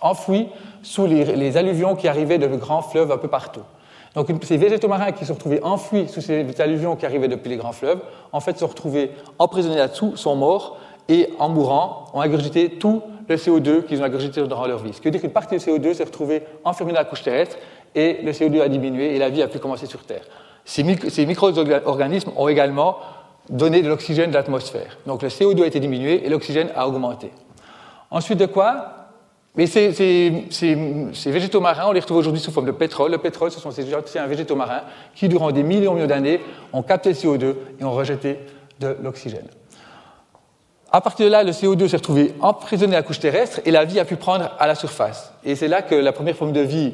enfouis 0.00 0.48
sous 0.82 1.06
les, 1.06 1.56
alluvions 1.56 1.94
qui 1.94 2.08
arrivaient 2.08 2.38
de 2.38 2.46
grands 2.48 2.82
fleuves 2.82 3.12
un 3.12 3.18
peu 3.18 3.28
partout. 3.28 3.62
Donc 4.14 4.28
ces 4.42 4.56
végétaux 4.56 4.88
marins 4.88 5.12
qui 5.12 5.20
se 5.20 5.26
sont 5.26 5.34
retrouvés 5.34 5.62
enfouis 5.62 6.08
sous 6.08 6.20
ces 6.20 6.60
alluvions 6.60 6.96
qui 6.96 7.06
arrivaient 7.06 7.28
depuis 7.28 7.48
les 7.48 7.56
grands 7.56 7.72
fleuves, 7.72 8.00
en 8.32 8.40
fait, 8.40 8.54
se 8.54 8.60
sont 8.60 8.66
retrouvés 8.66 9.12
emprisonnés 9.38 9.76
là-dessous, 9.76 10.16
sont 10.16 10.34
morts, 10.34 10.78
et 11.10 11.28
en 11.38 11.48
mourant, 11.48 12.06
ont 12.14 12.20
ingurgité 12.20 12.70
tout 12.70 13.02
le 13.28 13.36
CO2 13.36 13.84
qu'ils 13.84 14.00
ont 14.00 14.04
ingurgité 14.04 14.40
durant 14.46 14.66
leur 14.66 14.78
vie. 14.78 14.92
Ce 14.92 15.00
qui 15.00 15.08
veut 15.08 15.10
dire 15.10 15.20
qu'une 15.20 15.32
partie 15.32 15.56
du 15.56 15.64
CO2 15.64 15.92
s'est 15.92 16.04
retrouvée 16.04 16.42
enfermée 16.64 16.92
dans 16.92 17.00
la 17.00 17.04
couche 17.04 17.22
terrestre 17.22 17.56
et 17.94 18.18
le 18.22 18.30
CO2 18.30 18.62
a 18.62 18.68
diminué 18.68 19.14
et 19.14 19.18
la 19.18 19.28
vie 19.28 19.42
a 19.42 19.48
pu 19.48 19.58
commencer 19.58 19.86
sur 19.86 20.04
Terre. 20.04 20.22
Ces, 20.64 20.84
micro-organismes 20.84 22.30
ont 22.36 22.48
également 22.48 22.98
donné 23.48 23.82
de 23.82 23.88
l'oxygène 23.88 24.30
de 24.30 24.36
l'atmosphère. 24.36 24.98
Donc 25.06 25.22
le 25.22 25.28
CO2 25.28 25.64
a 25.64 25.66
été 25.66 25.80
diminué 25.80 26.24
et 26.24 26.28
l'oxygène 26.28 26.68
a 26.76 26.86
augmenté. 26.86 27.32
Ensuite 28.12 28.38
de 28.38 28.46
quoi? 28.46 28.96
Mais 29.56 29.66
ces, 29.66 29.92
ces, 29.92 31.30
végétaux 31.30 31.60
marins, 31.60 31.86
on 31.88 31.92
les 31.92 31.98
retrouve 31.98 32.18
aujourd'hui 32.18 32.40
sous 32.40 32.52
forme 32.52 32.66
de 32.66 32.72
pétrole. 32.72 33.10
Le 33.10 33.18
pétrole, 33.18 33.50
ce 33.50 33.58
sont 33.58 33.72
ces 33.72 33.82
végétaux 34.28 34.54
marins 34.54 34.82
qui, 35.16 35.28
durant 35.28 35.50
des 35.50 35.64
millions, 35.64 35.94
millions 35.94 36.06
d'années, 36.06 36.40
ont 36.72 36.84
capté 36.84 37.08
le 37.08 37.16
CO2 37.16 37.54
et 37.80 37.84
ont 37.84 37.90
rejeté 37.90 38.38
de 38.78 38.96
l'oxygène. 39.02 39.48
À 40.92 41.00
partir 41.00 41.26
de 41.26 41.30
là, 41.30 41.44
le 41.44 41.52
CO2 41.52 41.86
s'est 41.86 41.98
retrouvé 41.98 42.34
emprisonné 42.40 42.96
à 42.96 42.98
la 42.98 43.02
couche 43.04 43.20
terrestre 43.20 43.60
et 43.64 43.70
la 43.70 43.84
vie 43.84 44.00
a 44.00 44.04
pu 44.04 44.16
prendre 44.16 44.50
à 44.58 44.66
la 44.66 44.74
surface. 44.74 45.32
Et 45.44 45.54
c'est 45.54 45.68
là 45.68 45.82
que 45.82 45.94
la 45.94 46.12
première 46.12 46.34
forme 46.36 46.52
de 46.52 46.60
vie 46.60 46.92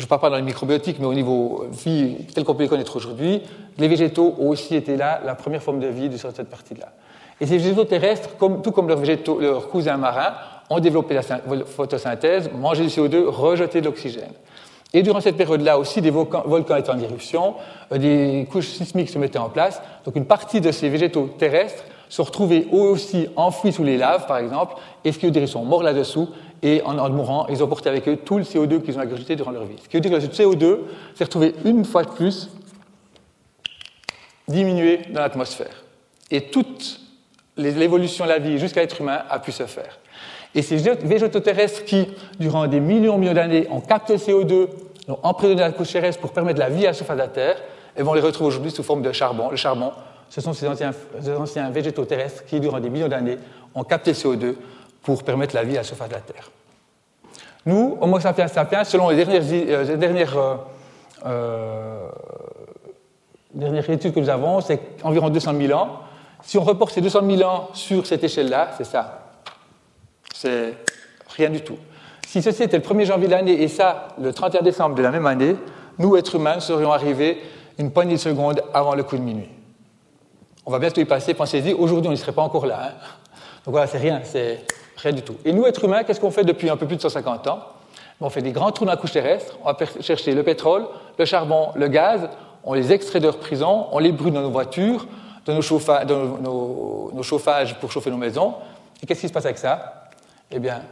je 0.00 0.04
ne 0.06 0.08
parle 0.08 0.20
pas 0.22 0.30
dans 0.30 0.36
les 0.36 0.42
microbiotiques, 0.42 0.98
mais 0.98 1.06
au 1.06 1.12
niveau 1.12 1.66
vie 1.70 2.16
tel 2.34 2.44
qu'on 2.44 2.54
peut 2.54 2.62
les 2.62 2.68
connaître 2.68 2.96
aujourd'hui, 2.96 3.42
les 3.76 3.86
végétaux 3.86 4.34
ont 4.38 4.48
aussi 4.48 4.74
été 4.74 4.96
là, 4.96 5.20
la 5.26 5.34
première 5.34 5.62
forme 5.62 5.78
de 5.78 5.88
vie 5.88 6.16
sur 6.16 6.32
cette 6.32 6.48
partie-là. 6.48 6.92
Et 7.40 7.46
ces 7.46 7.58
végétaux 7.58 7.84
terrestres, 7.84 8.30
tout 8.62 8.70
comme 8.70 8.88
leurs, 8.88 9.68
cousins 9.68 9.98
marins, 9.98 10.32
ont 10.70 10.80
développé 10.80 11.14
la 11.14 11.22
photosynthèse, 11.22 12.50
mangé 12.52 12.84
du 12.84 12.88
CO2, 12.88 13.26
rejeté 13.26 13.80
de 13.80 13.86
l'oxygène. 13.86 14.32
Et 14.92 15.02
durant 15.02 15.20
cette 15.20 15.36
période-là 15.36 15.78
aussi, 15.78 16.00
des 16.00 16.10
volcans, 16.10 16.76
étaient 16.76 16.90
en 16.90 16.98
éruption, 16.98 17.54
euh, 17.92 17.98
des 17.98 18.48
couches 18.50 18.68
sismiques 18.68 19.10
se 19.10 19.18
mettaient 19.18 19.38
en 19.38 19.48
place. 19.48 19.80
Donc 20.04 20.16
une 20.16 20.24
partie 20.24 20.60
de 20.60 20.72
ces 20.72 20.88
végétaux 20.88 21.30
terrestres 21.38 21.84
se 22.10 22.20
retrouvaient 22.20 22.66
eux 22.72 22.90
aussi 22.90 23.28
enfouis 23.36 23.72
sous 23.72 23.84
les 23.84 23.96
laves, 23.96 24.26
par 24.26 24.36
exemple, 24.36 24.74
et 25.04 25.12
qu'ils 25.12 25.48
sont 25.48 25.64
morts 25.64 25.82
là-dessous, 25.82 26.28
et 26.62 26.82
en, 26.84 27.08
mourant, 27.08 27.46
ils 27.48 27.64
ont 27.64 27.68
porté 27.68 27.88
avec 27.88 28.06
eux 28.06 28.16
tout 28.16 28.36
le 28.36 28.44
CO2 28.44 28.82
qu'ils 28.82 28.98
ont 28.98 29.00
ingurgité 29.00 29.36
durant 29.36 29.52
leur 29.52 29.64
vie. 29.64 29.76
Ce 29.82 29.88
qui 29.88 29.96
veut 29.96 30.02
dire 30.02 30.10
que 30.10 30.20
ce 30.20 30.26
CO2 30.26 30.80
s'est 31.14 31.24
retrouvé 31.24 31.54
une 31.64 31.86
fois 31.86 32.02
de 32.02 32.10
plus 32.10 32.50
diminué 34.46 35.00
dans 35.10 35.20
l'atmosphère. 35.20 35.84
Et 36.30 36.42
toute 36.42 37.00
l'évolution 37.56 38.24
de 38.24 38.30
la 38.30 38.38
vie 38.38 38.58
jusqu'à 38.58 38.80
l'être 38.80 39.00
humain 39.00 39.22
a 39.30 39.38
pu 39.38 39.52
se 39.52 39.64
faire. 39.64 39.98
Et 40.54 40.62
ces 40.62 40.76
végétaux 40.76 41.40
terrestres 41.40 41.84
qui, 41.84 42.08
durant 42.40 42.66
des 42.66 42.80
millions 42.80 43.14
de 43.14 43.20
millions 43.20 43.34
d'années, 43.34 43.68
ont 43.70 43.80
capté 43.80 44.14
le 44.14 44.18
CO2, 44.18 44.68
l'ont 45.08 45.18
emprisonné 45.22 45.60
dans 45.60 45.66
la 45.66 45.72
couche 45.72 45.92
terrestre 45.92 46.20
pour 46.20 46.32
permettre 46.32 46.58
la 46.58 46.68
vie 46.68 46.84
à 46.86 46.90
la 46.90 46.94
surface 46.94 47.16
de 47.16 47.22
la 47.22 47.28
Terre, 47.28 47.56
et 47.96 48.02
on 48.02 48.14
les 48.14 48.20
retrouve 48.20 48.48
aujourd'hui 48.48 48.70
sous 48.70 48.82
forme 48.82 49.02
de 49.02 49.12
charbon. 49.12 49.50
Le 49.50 49.56
charbon, 49.56 49.92
ce 50.30 50.40
sont 50.40 50.52
ces 50.52 50.66
anciens, 50.68 51.70
végétaux 51.70 52.04
terrestres 52.04 52.44
qui, 52.46 52.60
durant 52.60 52.78
des 52.78 52.88
millions 52.88 53.08
d'années, 53.08 53.36
ont 53.74 53.82
capté 53.82 54.12
le 54.12 54.16
CO2 54.16 54.54
pour 55.02 55.24
permettre 55.24 55.56
la 55.56 55.64
vie 55.64 55.74
à 55.74 55.80
la 55.80 55.84
surface 55.84 56.08
de 56.08 56.14
la 56.14 56.20
Terre. 56.20 56.50
Nous, 57.66 57.98
Homo 58.00 58.20
sapiens 58.20 58.46
sapiens, 58.46 58.84
selon 58.84 59.10
les 59.10 59.24
dernières, 59.24 60.38
euh, 60.38 60.54
euh, 61.26 61.26
euh, 61.26 62.08
dernières, 63.52 63.90
études 63.90 64.14
que 64.14 64.20
nous 64.20 64.28
avons, 64.28 64.60
c'est 64.60 64.80
environ 65.02 65.30
200 65.30 65.52
000 65.60 65.78
ans. 65.78 66.00
Si 66.42 66.56
on 66.56 66.62
reporte 66.62 66.94
ces 66.94 67.00
200 67.00 67.20
000 67.28 67.42
ans 67.42 67.68
sur 67.74 68.06
cette 68.06 68.22
échelle-là, 68.22 68.70
c'est 68.78 68.84
ça. 68.84 69.32
C'est 70.32 70.74
rien 71.36 71.50
du 71.50 71.60
tout. 71.60 71.76
Si 72.26 72.40
ceci 72.40 72.62
était 72.62 72.78
le 72.78 72.84
1er 72.84 73.04
janvier 73.04 73.26
de 73.26 73.32
l'année 73.32 73.62
et 73.62 73.68
ça, 73.68 74.08
le 74.20 74.32
31 74.32 74.62
décembre 74.62 74.94
de 74.94 75.02
la 75.02 75.10
même 75.10 75.26
année, 75.26 75.56
nous, 75.98 76.16
êtres 76.16 76.36
humains, 76.36 76.60
serions 76.60 76.92
arrivés 76.92 77.42
une 77.78 77.90
poignée 77.90 78.14
de 78.14 78.20
secondes 78.20 78.62
avant 78.72 78.94
le 78.94 79.02
coup 79.02 79.16
de 79.16 79.22
minuit. 79.22 79.48
On 80.70 80.72
va 80.72 80.78
bientôt 80.78 81.00
y 81.00 81.04
passer, 81.04 81.34
pensez-y, 81.34 81.72
aujourd'hui 81.72 82.06
on 82.06 82.12
n'y 82.12 82.16
serait 82.16 82.30
pas 82.30 82.42
encore 82.42 82.64
là. 82.64 82.78
Hein. 82.80 82.92
Donc 83.64 83.72
voilà, 83.72 83.88
c'est 83.88 83.98
rien, 83.98 84.20
c'est 84.22 84.64
Rien 84.98 85.12
du 85.12 85.22
tout. 85.22 85.34
Et 85.44 85.52
nous, 85.52 85.66
êtres 85.66 85.82
humains, 85.82 86.04
qu'est-ce 86.04 86.20
qu'on 86.20 86.30
fait 86.30 86.44
depuis 86.44 86.70
un 86.70 86.76
peu 86.76 86.86
plus 86.86 86.94
de 86.94 87.02
150 87.02 87.48
ans? 87.48 87.58
On 88.20 88.30
fait 88.30 88.40
des 88.40 88.52
grands 88.52 88.70
trous 88.70 88.84
dans 88.84 88.92
la 88.92 88.96
couche 88.96 89.10
terrestre, 89.10 89.58
on 89.64 89.72
va 89.72 89.76
chercher 90.00 90.32
le 90.32 90.44
pétrole, 90.44 90.86
le 91.18 91.24
charbon, 91.24 91.70
le 91.74 91.88
gaz, 91.88 92.28
on 92.62 92.74
les 92.74 92.92
extrait 92.92 93.18
de 93.18 93.24
leur 93.24 93.38
prison, 93.38 93.88
on 93.90 93.98
les 93.98 94.12
brûle 94.12 94.32
dans 94.32 94.42
nos 94.42 94.50
voitures, 94.52 95.08
dans 95.44 95.54
nos, 95.54 97.22
chauffages 97.24 97.80
pour 97.80 97.90
chauffer 97.90 98.10
nos 98.10 98.16
maisons. 98.16 98.54
Et 99.02 99.06
qu'est-ce 99.06 99.22
qui 99.22 99.28
se 99.28 99.32
passe 99.32 99.46
avec 99.46 99.58
ça? 99.58 100.04
Eh 100.52 100.60
bien, 100.60 100.82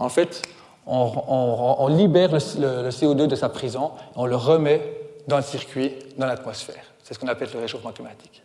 en 0.00 0.08
fait, 0.08 0.42
on, 0.88 1.86
libère 1.88 2.32
le, 2.32 2.82
le, 2.82 2.88
CO2 2.88 3.28
de 3.28 3.36
sa 3.36 3.48
prison, 3.48 3.92
on 4.16 4.26
le 4.26 4.34
remet 4.34 5.03
dans 5.26 5.36
le 5.36 5.42
circuit, 5.42 5.92
dans 6.16 6.26
l'atmosphère. 6.26 6.84
C'est 7.02 7.14
ce 7.14 7.18
qu'on 7.18 7.28
appelle 7.28 7.48
le 7.52 7.60
réchauffement 7.60 7.92
climatique. 7.92 8.42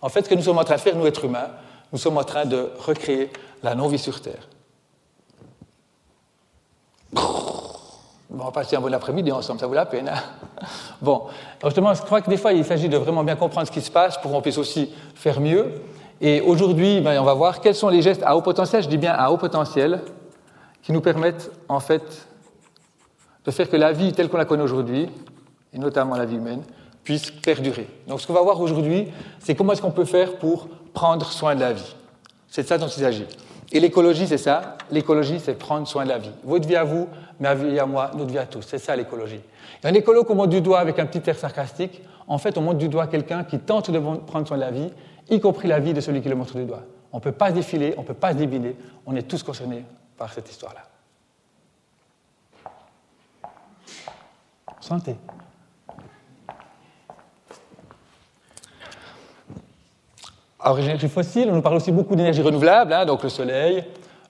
En 0.00 0.08
fait, 0.08 0.24
ce 0.24 0.28
que 0.28 0.34
nous 0.34 0.42
sommes 0.42 0.58
en 0.58 0.64
train 0.64 0.76
de 0.76 0.80
faire, 0.80 0.96
nous, 0.96 1.06
êtres 1.06 1.24
humains, 1.24 1.48
nous 1.92 1.98
sommes 1.98 2.18
en 2.18 2.24
train 2.24 2.44
de 2.44 2.70
recréer 2.78 3.30
la 3.62 3.74
non-vie 3.74 3.98
sur 3.98 4.20
Terre. 4.20 4.48
On 8.30 8.44
va 8.44 8.50
passer 8.52 8.76
un 8.76 8.80
bon 8.80 8.92
après-midi 8.92 9.32
ensemble, 9.32 9.58
ça 9.58 9.66
vaut 9.66 9.74
la 9.74 9.86
peine. 9.86 10.08
Hein 10.08 10.22
bon, 11.00 11.22
justement, 11.64 11.94
je 11.94 12.02
crois 12.02 12.20
que 12.20 12.30
des 12.30 12.36
fois, 12.36 12.52
il 12.52 12.64
s'agit 12.64 12.88
de 12.88 12.96
vraiment 12.96 13.24
bien 13.24 13.36
comprendre 13.36 13.66
ce 13.66 13.72
qui 13.72 13.80
se 13.80 13.90
passe 13.90 14.18
pour 14.18 14.30
qu'on 14.30 14.42
puisse 14.42 14.58
aussi 14.58 14.92
faire 15.14 15.40
mieux. 15.40 15.80
Et 16.20 16.40
aujourd'hui, 16.40 17.00
ben, 17.00 17.20
on 17.20 17.24
va 17.24 17.34
voir 17.34 17.60
quels 17.60 17.74
sont 17.74 17.88
les 17.88 18.02
gestes 18.02 18.22
à 18.24 18.36
haut 18.36 18.42
potentiel, 18.42 18.82
je 18.82 18.88
dis 18.88 18.98
bien 18.98 19.12
à 19.12 19.30
haut 19.30 19.38
potentiel, 19.38 20.02
qui 20.82 20.92
nous 20.92 21.00
permettent 21.00 21.50
en 21.68 21.80
fait 21.80 22.28
de 23.44 23.50
faire 23.50 23.68
que 23.68 23.76
la 23.76 23.92
vie 23.92 24.12
telle 24.12 24.28
qu'on 24.28 24.36
la 24.36 24.44
connaît 24.44 24.62
aujourd'hui, 24.62 25.08
et 25.72 25.78
notamment 25.78 26.16
la 26.16 26.24
vie 26.24 26.36
humaine, 26.36 26.62
puisse 27.04 27.30
perdurer. 27.30 27.88
Donc 28.06 28.20
ce 28.20 28.26
qu'on 28.26 28.34
va 28.34 28.42
voir 28.42 28.60
aujourd'hui, 28.60 29.08
c'est 29.38 29.54
comment 29.54 29.72
est-ce 29.72 29.82
qu'on 29.82 29.90
peut 29.90 30.04
faire 30.04 30.38
pour 30.38 30.68
prendre 30.92 31.30
soin 31.30 31.54
de 31.54 31.60
la 31.60 31.72
vie. 31.72 31.96
C'est 32.48 32.66
ça 32.66 32.78
dont 32.78 32.86
il 32.86 33.00
s'agit. 33.00 33.26
Et 33.70 33.80
l'écologie, 33.80 34.26
c'est 34.26 34.38
ça. 34.38 34.78
L'écologie, 34.90 35.40
c'est 35.40 35.54
prendre 35.54 35.86
soin 35.86 36.04
de 36.04 36.08
la 36.08 36.18
vie. 36.18 36.30
Votre 36.44 36.66
vie 36.66 36.76
à 36.76 36.84
vous, 36.84 37.08
ma 37.38 37.54
vie 37.54 37.78
à 37.78 37.86
moi, 37.86 38.10
notre 38.14 38.30
vie 38.30 38.38
à 38.38 38.46
tous. 38.46 38.62
C'est 38.62 38.78
ça 38.78 38.96
l'écologie. 38.96 39.40
A 39.84 39.88
un 39.88 39.94
écolo 39.94 40.24
qu'on 40.24 40.34
montre 40.34 40.48
du 40.48 40.60
doigt 40.60 40.80
avec 40.80 40.98
un 40.98 41.06
petit 41.06 41.28
air 41.28 41.38
sarcastique. 41.38 42.02
En 42.26 42.38
fait, 42.38 42.56
on 42.58 42.62
montre 42.62 42.78
du 42.78 42.88
doigt 42.88 43.06
quelqu'un 43.06 43.44
qui 43.44 43.58
tente 43.58 43.90
de 43.90 43.98
prendre 43.98 44.46
soin 44.46 44.56
de 44.56 44.62
la 44.62 44.70
vie, 44.70 44.90
y 45.30 45.40
compris 45.40 45.68
la 45.68 45.80
vie 45.80 45.92
de 45.92 46.00
celui 46.00 46.20
qui 46.20 46.28
le 46.28 46.34
montre 46.34 46.56
du 46.56 46.64
doigt. 46.64 46.82
On 47.12 47.18
ne 47.18 47.22
peut 47.22 47.32
pas 47.32 47.52
défiler, 47.52 47.94
on 47.96 48.02
ne 48.02 48.06
peut 48.06 48.14
pas 48.14 48.32
se 48.32 48.38
débiner. 48.38 48.76
On 49.06 49.14
est 49.16 49.22
tous 49.22 49.42
concernés 49.42 49.84
par 50.16 50.32
cette 50.32 50.50
histoire-là. 50.50 50.82
Santé. 54.80 55.16
Alors, 60.60 60.78
énergie 60.80 61.08
fossile, 61.08 61.48
on 61.50 61.54
nous 61.54 61.62
parle 61.62 61.76
aussi 61.76 61.92
beaucoup 61.92 62.16
d'énergie 62.16 62.42
renouvelable, 62.42 62.92
hein, 62.92 63.06
donc 63.06 63.22
le 63.22 63.28
soleil, 63.28 63.84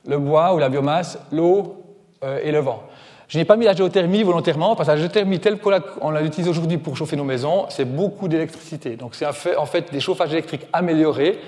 le 0.06 0.18
bois 0.18 0.54
ou 0.54 0.58
la 0.58 0.68
biomasse, 0.68 1.18
l'eau 1.32 1.82
euh, 2.22 2.40
et 2.42 2.52
le 2.52 2.58
vent. 2.58 2.82
Je 3.28 3.38
n'ai 3.38 3.44
pas 3.44 3.56
mis 3.56 3.64
la 3.64 3.74
géothermie 3.74 4.22
volontairement, 4.22 4.76
parce 4.76 4.88
que 4.88 4.94
la 4.94 5.00
géothermie 5.00 5.38
telle 5.38 5.58
qu'on 5.58 6.10
l'utilise 6.10 6.48
aujourd'hui 6.48 6.78
pour 6.78 6.96
chauffer 6.96 7.16
nos 7.16 7.24
maisons, 7.24 7.66
c'est 7.68 7.84
beaucoup 7.84 8.28
d'électricité. 8.28 8.96
Donc 8.96 9.14
c'est 9.14 9.26
en 9.26 9.66
fait 9.66 9.92
des 9.92 10.00
chauffages 10.00 10.32
électriques 10.32 10.66
améliorés, 10.72 11.38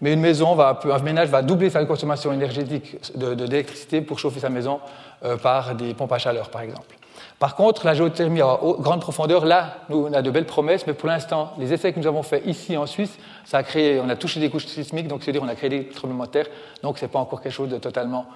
mais 0.00 0.12
une 0.12 0.20
maison 0.20 0.54
va, 0.54 0.78
un 0.84 0.98
ménage 0.98 1.28
va 1.28 1.42
doubler 1.42 1.70
sa 1.70 1.84
consommation 1.84 2.32
énergétique 2.32 2.96
d'électricité 3.14 4.00
pour 4.00 4.18
chauffer 4.18 4.40
sa 4.40 4.50
maison 4.50 4.80
euh, 5.24 5.36
par 5.36 5.74
des 5.74 5.94
pompes 5.94 6.12
à 6.12 6.18
chaleur, 6.18 6.50
par 6.50 6.62
exemple. 6.62 6.99
Par 7.38 7.56
contre, 7.56 7.86
la 7.86 7.94
géothermie 7.94 8.42
à 8.42 8.58
grande 8.78 9.00
profondeur, 9.00 9.46
là, 9.46 9.78
nous, 9.88 10.06
on 10.08 10.12
a 10.12 10.20
de 10.20 10.30
belles 10.30 10.46
promesses, 10.46 10.86
mais 10.86 10.92
pour 10.92 11.08
l'instant, 11.08 11.54
les 11.58 11.72
essais 11.72 11.92
que 11.92 11.98
nous 11.98 12.06
avons 12.06 12.22
faits 12.22 12.42
ici 12.44 12.76
en 12.76 12.86
Suisse, 12.86 13.18
ça 13.44 13.58
a 13.58 13.62
créé, 13.62 13.98
on 13.98 14.08
a 14.10 14.16
touché 14.16 14.40
des 14.40 14.50
couches 14.50 14.66
sismiques, 14.66 15.08
donc 15.08 15.22
c'est-à-dire 15.22 15.42
on 15.42 15.48
a 15.48 15.54
créé 15.54 15.70
des 15.70 15.88
tremblements 15.88 16.26
de 16.26 16.30
terre, 16.30 16.46
donc 16.82 16.98
ce 16.98 17.04
n'est 17.04 17.10
pas 17.10 17.18
encore 17.18 17.40
quelque 17.40 17.52
chose 17.52 17.70
de 17.70 17.78
totalement 17.78 18.26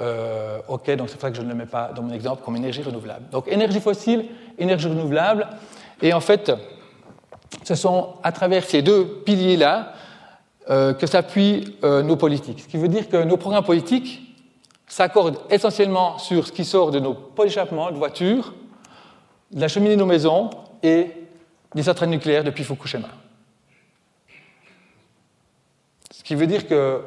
euh, 0.00 0.58
OK, 0.68 0.88
donc 0.96 1.08
c'est 1.08 1.14
pour 1.14 1.22
ça 1.22 1.30
que 1.30 1.36
je 1.36 1.42
ne 1.42 1.48
le 1.48 1.54
mets 1.54 1.66
pas 1.66 1.90
dans 1.94 2.02
mon 2.02 2.12
exemple 2.12 2.42
comme 2.44 2.56
énergie 2.56 2.82
renouvelable. 2.82 3.26
Donc 3.30 3.48
énergie 3.48 3.80
fossile, 3.80 4.26
énergie 4.56 4.88
renouvelable, 4.88 5.48
et 6.00 6.12
en 6.12 6.20
fait, 6.20 6.52
ce 7.64 7.74
sont 7.74 8.14
à 8.22 8.30
travers 8.30 8.64
ces 8.64 8.82
deux 8.82 9.04
piliers-là 9.24 9.94
euh, 10.70 10.94
que 10.94 11.06
s'appuient 11.06 11.76
euh, 11.84 12.02
nos 12.02 12.16
politiques. 12.16 12.60
Ce 12.60 12.68
qui 12.68 12.76
veut 12.76 12.88
dire 12.88 13.08
que 13.08 13.22
nos 13.22 13.36
programmes 13.36 13.64
politiques, 13.64 14.23
s'accorde 14.86 15.38
essentiellement 15.50 16.18
sur 16.18 16.46
ce 16.46 16.52
qui 16.52 16.64
sort 16.64 16.90
de 16.90 17.00
nos 17.00 17.14
pots 17.14 17.44
d'échappement 17.44 17.90
de 17.90 17.96
voitures, 17.96 18.54
de 19.50 19.60
la 19.60 19.68
cheminée 19.68 19.94
de 19.94 20.00
nos 20.00 20.06
maisons 20.06 20.50
et 20.82 21.10
des 21.74 21.82
centrales 21.82 22.10
nucléaires 22.10 22.44
depuis 22.44 22.64
Fukushima. 22.64 23.08
Ce 26.10 26.22
qui 26.22 26.34
veut 26.34 26.46
dire 26.46 26.66
que, 26.66 27.02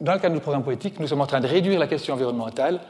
dans 0.00 0.12
le 0.14 0.18
cadre 0.18 0.34
notre 0.34 0.44
programme 0.44 0.64
politique, 0.64 0.98
nous 1.00 1.06
sommes 1.06 1.20
en 1.20 1.26
train 1.26 1.40
de 1.40 1.46
réduire 1.46 1.78
la 1.78 1.86
question 1.86 2.14
environnementale 2.14 2.80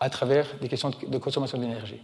à 0.00 0.10
travers 0.10 0.46
des 0.60 0.68
questions 0.68 0.90
de 1.06 1.18
consommation 1.18 1.58
d'énergie. 1.58 2.00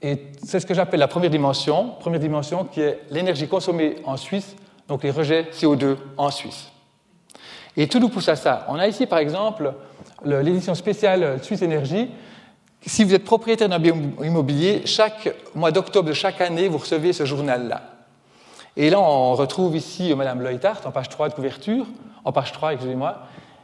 Et 0.00 0.26
c'est 0.44 0.60
ce 0.60 0.66
que 0.66 0.74
j'appelle 0.74 1.00
la 1.00 1.08
première 1.08 1.30
dimension, 1.30 1.90
première 1.98 2.20
dimension 2.20 2.64
qui 2.64 2.80
est 2.80 3.00
l'énergie 3.10 3.48
consommée 3.48 3.96
en 4.04 4.16
Suisse, 4.16 4.54
donc 4.86 5.02
les 5.02 5.10
rejets 5.10 5.50
CO2 5.52 5.96
en 6.16 6.30
Suisse. 6.30 6.70
Et 7.78 7.86
tout 7.86 8.00
nous 8.00 8.08
pousse 8.08 8.28
à 8.28 8.34
ça. 8.34 8.66
On 8.68 8.74
a 8.74 8.88
ici, 8.88 9.06
par 9.06 9.20
exemple, 9.20 9.72
l'édition 10.24 10.74
spéciale 10.74 11.38
Suisse 11.40 11.62
Énergie. 11.62 12.10
Si 12.84 13.04
vous 13.04 13.14
êtes 13.14 13.24
propriétaire 13.24 13.68
d'un 13.68 13.78
bien 13.78 13.94
immobilier, 14.20 14.82
chaque 14.84 15.32
mois 15.54 15.70
d'octobre 15.70 16.08
de 16.08 16.12
chaque 16.12 16.40
année, 16.40 16.66
vous 16.66 16.78
recevez 16.78 17.12
ce 17.12 17.24
journal-là. 17.24 17.82
Et 18.76 18.90
là, 18.90 18.98
on 18.98 19.34
retrouve 19.34 19.76
ici 19.76 20.12
Madame 20.16 20.42
Leuthart 20.42 20.80
en 20.86 20.90
page 20.90 21.08
3 21.08 21.28
de 21.28 21.34
couverture, 21.34 21.86
en 22.24 22.32
page 22.32 22.50
3, 22.50 22.72
excusez-moi, 22.72 23.18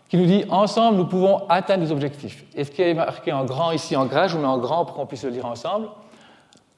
qui 0.09 0.17
nous 0.17 0.27
dit 0.27 0.45
Ensemble, 0.49 0.97
nous 0.97 1.07
pouvons 1.07 1.43
atteindre 1.49 1.83
les 1.83 1.91
objectifs. 1.91 2.45
Et 2.55 2.63
ce 2.63 2.71
qui 2.71 2.83
est 2.83 2.95
marqué 2.95 3.33
en 3.33 3.45
grand 3.45 3.73
ici 3.73 3.97
en 3.97 4.07
gras, 4.07 4.29
je 4.29 4.37
vous 4.37 4.43
mets 4.43 4.49
en 4.49 4.59
grand 4.59 4.85
pour 4.85 4.95
qu'on 4.95 5.07
puisse 5.07 5.25
le 5.25 5.31
lire 5.31 5.47
ensemble. 5.47 5.89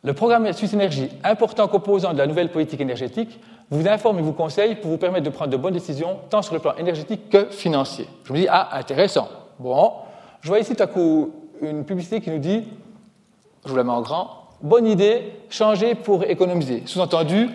Le 0.03 0.15
programme 0.15 0.51
Suisse 0.55 0.73
Énergie, 0.73 1.11
important 1.23 1.69
composant 1.69 2.15
de 2.15 2.19
la 2.19 2.27
nouvelle 2.27 2.51
politique 2.51 2.81
énergétique, 2.81 3.39
vous 3.71 3.89
informe 3.89 4.19
et 4.19 4.23
vous 4.23 4.33
conseille 4.33 4.77
pour 4.77 4.91
vous 4.91 4.99
permettre 4.99 5.25
de 5.25 5.31
prendre 5.31 5.51
de 5.51 5.57
bonnes 5.57 5.75
décisions, 5.75 6.19
tant 6.31 6.43
sur 6.43 6.55
le 6.55 6.61
plan 6.61 6.75
énergétique 6.77 7.29
que 7.29 7.47
financier. 7.47 8.07
Je 8.25 8.33
me 8.33 8.39
dis, 8.39 8.47
ah, 8.49 8.77
intéressant. 8.77 9.29
Bon, 9.59 9.93
je 10.41 10.49
vois 10.49 10.61
ici 10.61 10.75
tout 10.75 10.83
à 10.83 10.87
coup 10.87 11.33
une 11.61 11.85
publicité 11.85 12.21
qui 12.21 12.31
nous 12.31 12.39
dit, 12.39 12.65
je 13.65 13.71
vous 13.71 13.77
la 13.77 13.85
mets 13.85 13.91
en 13.91 14.03
grand, 14.03 14.29
bonne 14.63 14.87
idée, 14.87 15.33
changer 15.51 15.95
pour 15.95 16.25
économiser. 16.25 16.83
Sous-entendu, 16.87 17.49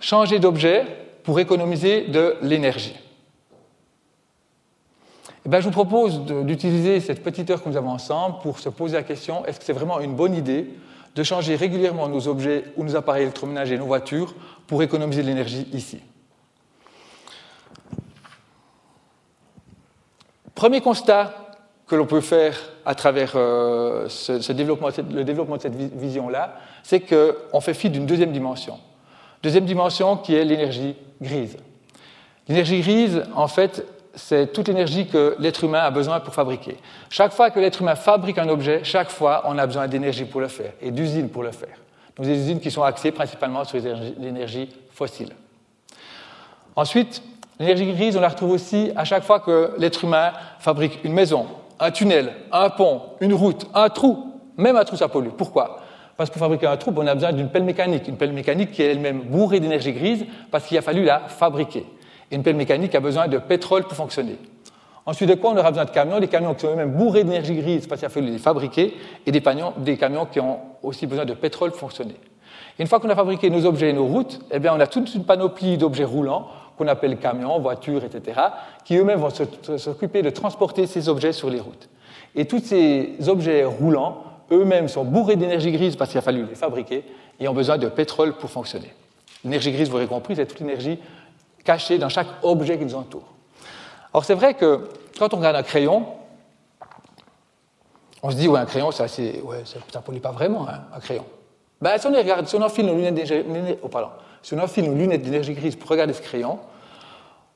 changer 0.00 0.38
d'objet 0.38 0.84
pour 1.24 1.40
économiser 1.40 2.06
de 2.06 2.36
l'énergie. 2.42 2.96
Eh 5.44 5.48
bien, 5.48 5.60
je 5.60 5.64
vous 5.64 5.70
propose 5.70 6.20
d'utiliser 6.20 7.00
cette 7.00 7.22
petite 7.22 7.50
heure 7.50 7.62
que 7.62 7.68
nous 7.68 7.76
avons 7.76 7.90
ensemble 7.90 8.36
pour 8.42 8.58
se 8.58 8.68
poser 8.68 8.96
la 8.96 9.02
question 9.02 9.44
est-ce 9.46 9.58
que 9.58 9.64
c'est 9.64 9.72
vraiment 9.72 9.98
une 9.98 10.14
bonne 10.14 10.34
idée 10.34 10.68
de 11.14 11.22
changer 11.22 11.56
régulièrement 11.56 12.08
nos 12.08 12.28
objets 12.28 12.64
ou 12.76 12.84
nos 12.84 12.94
appareils 12.94 13.22
électroménagers, 13.22 13.78
nos 13.78 13.86
voitures, 13.86 14.34
pour 14.68 14.82
économiser 14.82 15.22
de 15.22 15.26
l'énergie 15.26 15.66
ici. 15.72 16.00
Premier 20.54 20.80
constat 20.80 21.34
que 21.86 21.96
l'on 21.96 22.06
peut 22.06 22.20
faire 22.20 22.56
à 22.84 22.94
travers 22.94 23.32
euh, 23.34 24.08
ce, 24.08 24.52
développement, 24.52 24.88
le 25.10 25.24
développement 25.24 25.56
de 25.56 25.62
cette 25.62 25.74
vision-là, 25.74 26.58
c'est 26.82 27.00
qu'on 27.00 27.60
fait 27.60 27.74
fi 27.74 27.90
d'une 27.90 28.06
deuxième 28.06 28.30
dimension. 28.30 28.78
Deuxième 29.42 29.64
dimension 29.64 30.16
qui 30.16 30.34
est 30.34 30.44
l'énergie 30.44 30.94
grise. 31.20 31.56
L'énergie 32.46 32.80
grise, 32.80 33.22
en 33.34 33.48
fait, 33.48 33.86
c'est 34.14 34.52
toute 34.52 34.68
l'énergie 34.68 35.06
que 35.06 35.36
l'être 35.38 35.64
humain 35.64 35.80
a 35.80 35.90
besoin 35.90 36.20
pour 36.20 36.34
fabriquer. 36.34 36.76
Chaque 37.08 37.32
fois 37.32 37.50
que 37.50 37.60
l'être 37.60 37.80
humain 37.80 37.94
fabrique 37.94 38.38
un 38.38 38.48
objet, 38.48 38.80
chaque 38.82 39.10
fois, 39.10 39.44
on 39.46 39.56
a 39.56 39.66
besoin 39.66 39.86
d'énergie 39.86 40.24
pour 40.24 40.40
le 40.40 40.48
faire 40.48 40.72
et 40.82 40.90
d'usines 40.90 41.30
pour 41.30 41.42
le 41.42 41.52
faire. 41.52 41.76
Donc 42.18 42.26
des 42.26 42.34
usines 42.34 42.60
qui 42.60 42.70
sont 42.70 42.82
axées 42.82 43.12
principalement 43.12 43.64
sur 43.64 43.78
l'énergie 44.18 44.68
fossile. 44.90 45.30
Ensuite, 46.74 47.22
l'énergie 47.60 47.92
grise, 47.92 48.16
on 48.16 48.20
la 48.20 48.28
retrouve 48.28 48.50
aussi 48.52 48.90
à 48.96 49.04
chaque 49.04 49.22
fois 49.22 49.40
que 49.40 49.74
l'être 49.78 50.04
humain 50.04 50.32
fabrique 50.58 50.98
une 51.04 51.12
maison, 51.12 51.46
un 51.78 51.90
tunnel, 51.90 52.32
un 52.50 52.70
pont, 52.70 53.02
une 53.20 53.34
route, 53.34 53.66
un 53.74 53.88
trou. 53.88 54.32
Même 54.56 54.76
un 54.76 54.84
trou, 54.84 54.96
ça 54.96 55.08
pollue. 55.08 55.30
Pourquoi? 55.36 55.80
Parce 56.16 56.30
que 56.30 56.34
pour 56.34 56.40
fabriquer 56.40 56.66
un 56.66 56.76
trou, 56.76 56.92
on 56.96 57.06
a 57.06 57.14
besoin 57.14 57.32
d'une 57.32 57.48
pelle 57.48 57.62
mécanique. 57.62 58.08
Une 58.08 58.16
pelle 58.16 58.32
mécanique 58.32 58.72
qui 58.72 58.82
est 58.82 58.90
elle-même 58.90 59.20
bourrée 59.20 59.60
d'énergie 59.60 59.92
grise 59.92 60.26
parce 60.50 60.66
qu'il 60.66 60.76
a 60.76 60.82
fallu 60.82 61.04
la 61.04 61.20
fabriquer. 61.20 61.86
Une 62.32 62.42
pelle 62.42 62.56
mécanique 62.56 62.94
a 62.96 63.00
besoin 63.00 63.28
de 63.28 63.38
pétrole 63.38 63.84
pour 63.84 63.94
fonctionner. 63.94 64.36
Ensuite 65.08 65.30
de 65.30 65.36
quoi, 65.36 65.52
on 65.52 65.56
aura 65.56 65.70
besoin 65.70 65.86
de 65.86 65.90
camions, 65.90 66.20
des 66.20 66.28
camions 66.28 66.52
qui 66.52 66.60
sont 66.60 66.72
eux-mêmes 66.72 66.92
bourrés 66.92 67.24
d'énergie 67.24 67.54
grise 67.54 67.86
parce 67.86 67.98
qu'il 67.98 68.04
a 68.04 68.10
fallu 68.10 68.26
les 68.30 68.36
fabriquer, 68.36 68.94
et 69.24 69.32
des, 69.32 69.42
des 69.78 69.96
camions 69.96 70.26
qui 70.26 70.38
ont 70.38 70.58
aussi 70.82 71.06
besoin 71.06 71.24
de 71.24 71.32
pétrole 71.32 71.70
pour 71.70 71.80
fonctionner. 71.80 72.16
une 72.78 72.86
fois 72.86 73.00
qu'on 73.00 73.08
a 73.08 73.16
fabriqué 73.16 73.48
nos 73.48 73.64
objets 73.64 73.88
et 73.88 73.92
nos 73.94 74.04
routes, 74.04 74.38
eh 74.50 74.58
bien, 74.58 74.74
on 74.74 74.80
a 74.80 74.86
toute 74.86 75.14
une 75.14 75.24
panoplie 75.24 75.78
d'objets 75.78 76.04
roulants 76.04 76.48
qu'on 76.76 76.88
appelle 76.88 77.16
camions, 77.16 77.58
voitures, 77.58 78.04
etc., 78.04 78.38
qui 78.84 78.98
eux-mêmes 78.98 79.18
vont 79.18 79.30
s'occuper 79.30 80.20
de 80.20 80.28
transporter 80.28 80.86
ces 80.86 81.08
objets 81.08 81.32
sur 81.32 81.48
les 81.48 81.60
routes. 81.60 81.88
Et 82.34 82.44
tous 82.44 82.58
ces 82.58 83.16
objets 83.28 83.64
roulants, 83.64 84.24
eux-mêmes, 84.52 84.88
sont 84.88 85.04
bourrés 85.04 85.36
d'énergie 85.36 85.72
grise 85.72 85.96
parce 85.96 86.10
qu'il 86.10 86.18
a 86.18 86.22
fallu 86.22 86.44
les 86.44 86.54
fabriquer 86.54 87.02
et 87.40 87.48
ont 87.48 87.54
besoin 87.54 87.78
de 87.78 87.88
pétrole 87.88 88.34
pour 88.34 88.50
fonctionner. 88.50 88.92
L'énergie 89.42 89.72
grise, 89.72 89.88
vous 89.88 89.96
aurez 89.96 90.06
compris, 90.06 90.36
c'est 90.36 90.44
toute 90.44 90.60
l'énergie 90.60 90.98
caché 91.64 91.96
dans 91.96 92.10
chaque 92.10 92.28
objet 92.42 92.76
qui 92.76 92.84
nous 92.84 92.94
entoure. 92.94 93.37
Alors 94.12 94.24
c'est 94.24 94.34
vrai 94.34 94.54
que 94.54 94.88
quand 95.18 95.32
on 95.34 95.38
regarde 95.38 95.56
un 95.56 95.62
crayon, 95.62 96.06
on 98.22 98.30
se 98.30 98.36
dit, 98.36 98.48
ouais, 98.48 98.58
un 98.58 98.66
crayon, 98.66 98.90
ça 98.90 99.04
ne 99.04 100.00
pollue 100.04 100.18
pas 100.18 100.32
vraiment, 100.32 100.68
hein, 100.68 100.80
un 100.94 101.00
crayon. 101.00 101.24
Ben, 101.80 101.96
si, 101.98 102.06
on 102.06 102.12
regarde, 102.12 102.46
si 102.48 102.56
enfile 102.56 102.86
nos 102.86 102.94
lunettes 102.94 103.14
d'énergie, 103.14 103.44
oh, 103.82 103.88
si 104.42 104.54
on 104.54 104.58
enfile 104.58 104.90
nos 104.90 104.96
lunettes 104.96 105.22
d'énergie 105.22 105.54
grise 105.54 105.76
pour 105.76 105.88
regarder 105.88 106.12
ce 106.12 106.22
crayon, 106.22 106.58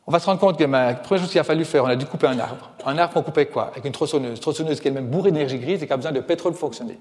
on 0.06 0.12
va 0.12 0.20
se 0.20 0.26
rendre 0.26 0.40
compte 0.40 0.56
que 0.58 0.64
ben, 0.64 0.86
la 0.86 0.94
première 0.94 1.22
chose 1.22 1.30
qu'il 1.30 1.40
a 1.40 1.44
fallu 1.44 1.64
faire, 1.64 1.84
on 1.84 1.88
a 1.88 1.96
dû 1.96 2.06
couper 2.06 2.28
un 2.28 2.38
arbre. 2.38 2.70
Un 2.86 2.98
arbre 2.98 3.14
qu'on 3.14 3.22
coupait 3.22 3.46
quoi? 3.46 3.68
Avec 3.72 3.84
une 3.84 3.92
tronçonneuse. 3.92 4.32
Une 4.32 4.38
tronçonneuse 4.38 4.80
qui 4.80 4.88
est 4.88 4.92
même 4.92 5.08
bourrée 5.08 5.32
d'énergie 5.32 5.58
grise 5.58 5.82
et 5.82 5.86
qui 5.86 5.92
a 5.92 5.96
besoin 5.96 6.12
de 6.12 6.20
pétrole 6.20 6.54
fonctionner. 6.54 6.98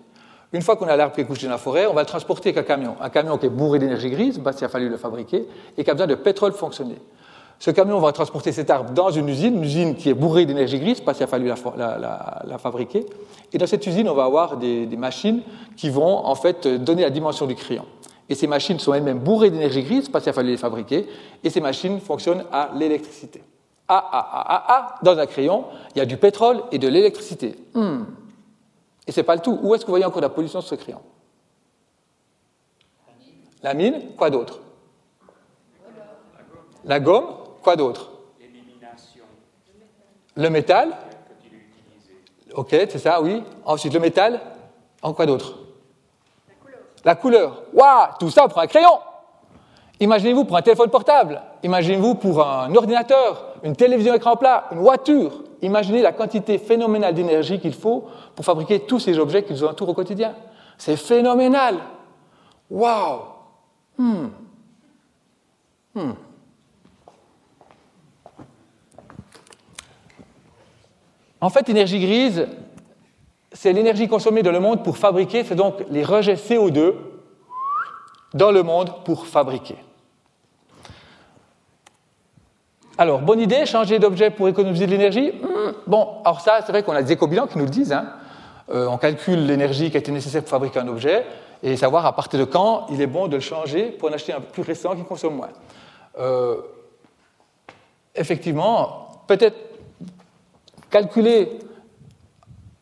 Une 0.53 0.61
fois 0.61 0.75
qu'on 0.75 0.87
a 0.87 0.95
l'arbre 0.95 1.13
qui 1.13 1.21
est 1.21 1.25
couché 1.25 1.45
dans 1.45 1.53
la 1.53 1.57
forêt, 1.57 1.85
on 1.85 1.93
va 1.93 2.01
le 2.01 2.07
transporter 2.07 2.49
avec 2.49 2.57
un 2.57 2.67
camion. 2.67 2.95
Un 2.99 3.09
camion 3.09 3.37
qui 3.37 3.45
est 3.45 3.49
bourré 3.49 3.79
d'énergie 3.79 4.09
grise, 4.09 4.39
parce 4.43 4.57
qu'il 4.57 4.65
a 4.65 4.69
fallu 4.69 4.89
le 4.89 4.97
fabriquer, 4.97 5.47
et 5.77 5.83
qui 5.83 5.89
a 5.89 5.93
besoin 5.93 6.07
de 6.07 6.15
pétrole 6.15 6.53
fonctionner. 6.53 6.97
Ce 7.61 7.69
camion 7.69 7.99
va 7.99 8.11
transporter 8.11 8.51
cet 8.51 8.71
arbre 8.71 8.89
dans 8.89 9.11
une 9.11 9.29
usine, 9.29 9.57
une 9.57 9.63
usine 9.63 9.95
qui 9.95 10.09
est 10.09 10.15
bourrée 10.15 10.47
d'énergie 10.47 10.79
grise, 10.79 10.99
parce 10.99 11.17
qu'il 11.17 11.25
a 11.25 11.27
fallu 11.27 11.45
la, 11.45 12.57
fabriquer. 12.57 13.05
Et 13.53 13.59
dans 13.59 13.67
cette 13.67 13.85
usine, 13.85 14.09
on 14.09 14.15
va 14.15 14.23
avoir 14.23 14.57
des, 14.57 14.87
machines 14.97 15.43
qui 15.77 15.91
vont 15.91 16.25
en 16.25 16.33
fait 16.33 16.67
donner 16.67 17.03
la 17.03 17.11
dimension 17.11 17.45
du 17.45 17.53
crayon. 17.53 17.85
Et 18.29 18.33
ces 18.33 18.47
machines 18.47 18.79
sont 18.79 18.95
elles-mêmes 18.95 19.19
bourrées 19.19 19.51
d'énergie 19.51 19.83
grise, 19.83 20.09
parce 20.09 20.23
qu'il 20.23 20.31
a 20.31 20.33
fallu 20.33 20.49
les 20.49 20.57
fabriquer. 20.57 21.07
Et 21.43 21.51
ces 21.51 21.61
machines 21.61 21.99
fonctionnent 21.99 22.45
à 22.51 22.71
l'électricité. 22.75 23.43
Ah, 23.87 24.09
ah, 24.11 24.29
ah, 24.31 24.45
ah, 24.47 24.65
ah, 24.67 24.95
dans 25.03 25.19
un 25.19 25.27
crayon, 25.27 25.65
il 25.93 25.99
y 25.99 26.01
a 26.01 26.07
du 26.07 26.17
pétrole 26.17 26.63
et 26.71 26.79
de 26.79 26.87
l'électricité. 26.87 27.59
Hmm. 27.75 28.05
Et 29.05 29.11
ce 29.11 29.19
n'est 29.19 29.23
pas 29.23 29.35
le 29.35 29.41
tout. 29.41 29.59
Où 29.61 29.75
est-ce 29.75 29.83
que 29.83 29.87
vous 29.87 29.93
voyez 29.93 30.05
encore 30.05 30.23
la 30.23 30.29
pollution 30.29 30.61
sur 30.61 30.69
ce 30.71 30.81
crayon? 30.81 31.01
La 33.61 33.75
mine, 33.75 34.15
quoi 34.17 34.31
d'autre? 34.31 34.61
La 36.85 36.99
gomme, 36.99 37.25
quoi 37.61 37.75
d'autre 37.75 38.11
Le 40.35 40.49
métal 40.49 40.97
Ok, 42.53 42.69
c'est 42.71 42.99
ça, 42.99 43.21
oui. 43.21 43.43
Ensuite, 43.65 43.93
le 43.93 43.99
métal, 43.99 44.41
en 45.01 45.13
quoi 45.13 45.25
d'autre 45.25 45.55
La 47.05 47.15
couleur. 47.15 47.63
Waouh 47.73 48.09
Tout 48.19 48.29
ça 48.29 48.47
pour 48.47 48.59
un 48.59 48.67
crayon 48.67 48.99
Imaginez-vous 50.01 50.45
pour 50.45 50.57
un 50.57 50.63
téléphone 50.63 50.89
portable, 50.89 51.39
imaginez-vous 51.61 52.15
pour 52.15 52.43
un 52.43 52.73
ordinateur, 52.73 53.53
une 53.63 53.75
télévision 53.75 54.15
écran 54.15 54.35
plat, 54.35 54.65
une 54.71 54.79
voiture. 54.79 55.43
Imaginez 55.61 56.01
la 56.01 56.11
quantité 56.11 56.57
phénoménale 56.57 57.13
d'énergie 57.13 57.59
qu'il 57.59 57.75
faut 57.75 58.05
pour 58.35 58.43
fabriquer 58.43 58.79
tous 58.79 58.97
ces 58.97 59.19
objets 59.19 59.43
qui 59.43 59.53
nous 59.53 59.63
entourent 59.63 59.89
au 59.89 59.93
quotidien. 59.93 60.33
C'est 60.79 60.95
phénoménal. 60.95 61.75
Waouh 62.71 63.19
hmm. 63.99 64.27
hmm. 65.93 66.11
En 71.41 71.49
fait, 71.49 71.67
l'énergie 71.67 71.99
grise, 71.99 72.47
c'est 73.51 73.73
l'énergie 73.73 74.07
consommée 74.07 74.43
dans 74.43 74.51
le 74.51 74.59
monde 74.59 74.83
pour 74.83 74.97
fabriquer, 74.97 75.43
c'est 75.43 75.55
donc 75.55 75.75
les 75.89 76.03
rejets 76.03 76.35
CO2 76.35 76.93
dans 78.33 78.51
le 78.51 78.63
monde 78.63 79.03
pour 79.03 79.25
fabriquer. 79.27 79.75
Alors, 82.97 83.19
bonne 83.19 83.39
idée, 83.39 83.65
changer 83.65 83.97
d'objet 83.97 84.29
pour 84.29 84.47
économiser 84.47 84.85
de 84.85 84.91
l'énergie? 84.91 85.31
Hmm, 85.31 85.71
Bon, 85.87 86.21
alors 86.23 86.41
ça, 86.41 86.59
c'est 86.63 86.71
vrai 86.71 86.83
qu'on 86.83 86.93
a 86.93 87.01
des 87.01 87.13
éco-bilans 87.13 87.47
qui 87.47 87.57
nous 87.57 87.63
le 87.65 87.69
disent. 87.71 87.91
Hein. 87.91 88.05
Euh, 88.69 88.85
on 88.87 88.97
calcule 88.97 89.45
l'énergie 89.47 89.89
qui 89.89 89.97
a 89.97 89.99
été 89.99 90.11
nécessaire 90.11 90.41
pour 90.41 90.51
fabriquer 90.51 90.79
un 90.79 90.87
objet 90.87 91.25
et 91.63 91.75
savoir 91.75 92.05
à 92.05 92.15
partir 92.15 92.39
de 92.39 92.45
quand 92.45 92.85
il 92.91 93.01
est 93.01 93.07
bon 93.07 93.27
de 93.27 93.35
le 93.35 93.41
changer 93.41 93.85
pour 93.85 94.09
en 94.09 94.13
acheter 94.13 94.33
un 94.33 94.39
plus 94.41 94.61
récent 94.61 94.95
qui 94.95 95.03
consomme 95.03 95.35
moins. 95.35 95.49
Euh, 96.19 96.57
effectivement, 98.15 99.23
peut-être 99.27 99.57
calculer 100.91 101.59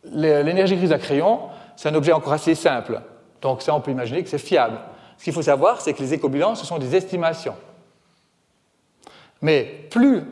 l'énergie 0.03 0.75
grise 0.75 0.91
à 0.91 0.97
crayon, 0.97 1.39
c'est 1.75 1.89
un 1.89 1.95
objet 1.95 2.11
encore 2.11 2.33
assez 2.33 2.55
simple. 2.55 3.01
Donc 3.41 3.61
ça, 3.61 3.73
on 3.73 3.79
peut 3.79 3.91
imaginer 3.91 4.23
que 4.23 4.29
c'est 4.29 4.37
fiable. 4.37 4.79
Ce 5.17 5.23
qu'il 5.23 5.33
faut 5.33 5.41
savoir, 5.41 5.81
c'est 5.81 5.93
que 5.93 6.01
les 6.01 6.13
éco-bilans, 6.13 6.55
ce 6.55 6.65
sont 6.65 6.77
des 6.77 6.95
estimations. 6.95 7.55
Mais 9.41 9.87
plus 9.89 10.23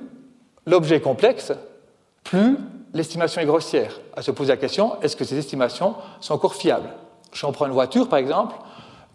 l'objet 0.65 0.97
est 0.97 1.01
complexe, 1.01 1.53
plus 2.23 2.57
l'estimation 2.93 3.41
est 3.41 3.45
grossière. 3.45 3.99
À 4.15 4.21
se 4.21 4.31
poser 4.31 4.53
la 4.53 4.57
question, 4.57 4.99
est-ce 5.01 5.15
que 5.15 5.23
ces 5.23 5.37
estimations 5.37 5.95
sont 6.19 6.33
encore 6.33 6.55
fiables? 6.55 6.89
Si 7.31 7.45
on 7.45 7.51
prend 7.51 7.67
une 7.67 7.73
voiture, 7.73 8.09
par 8.09 8.19
exemple, 8.19 8.55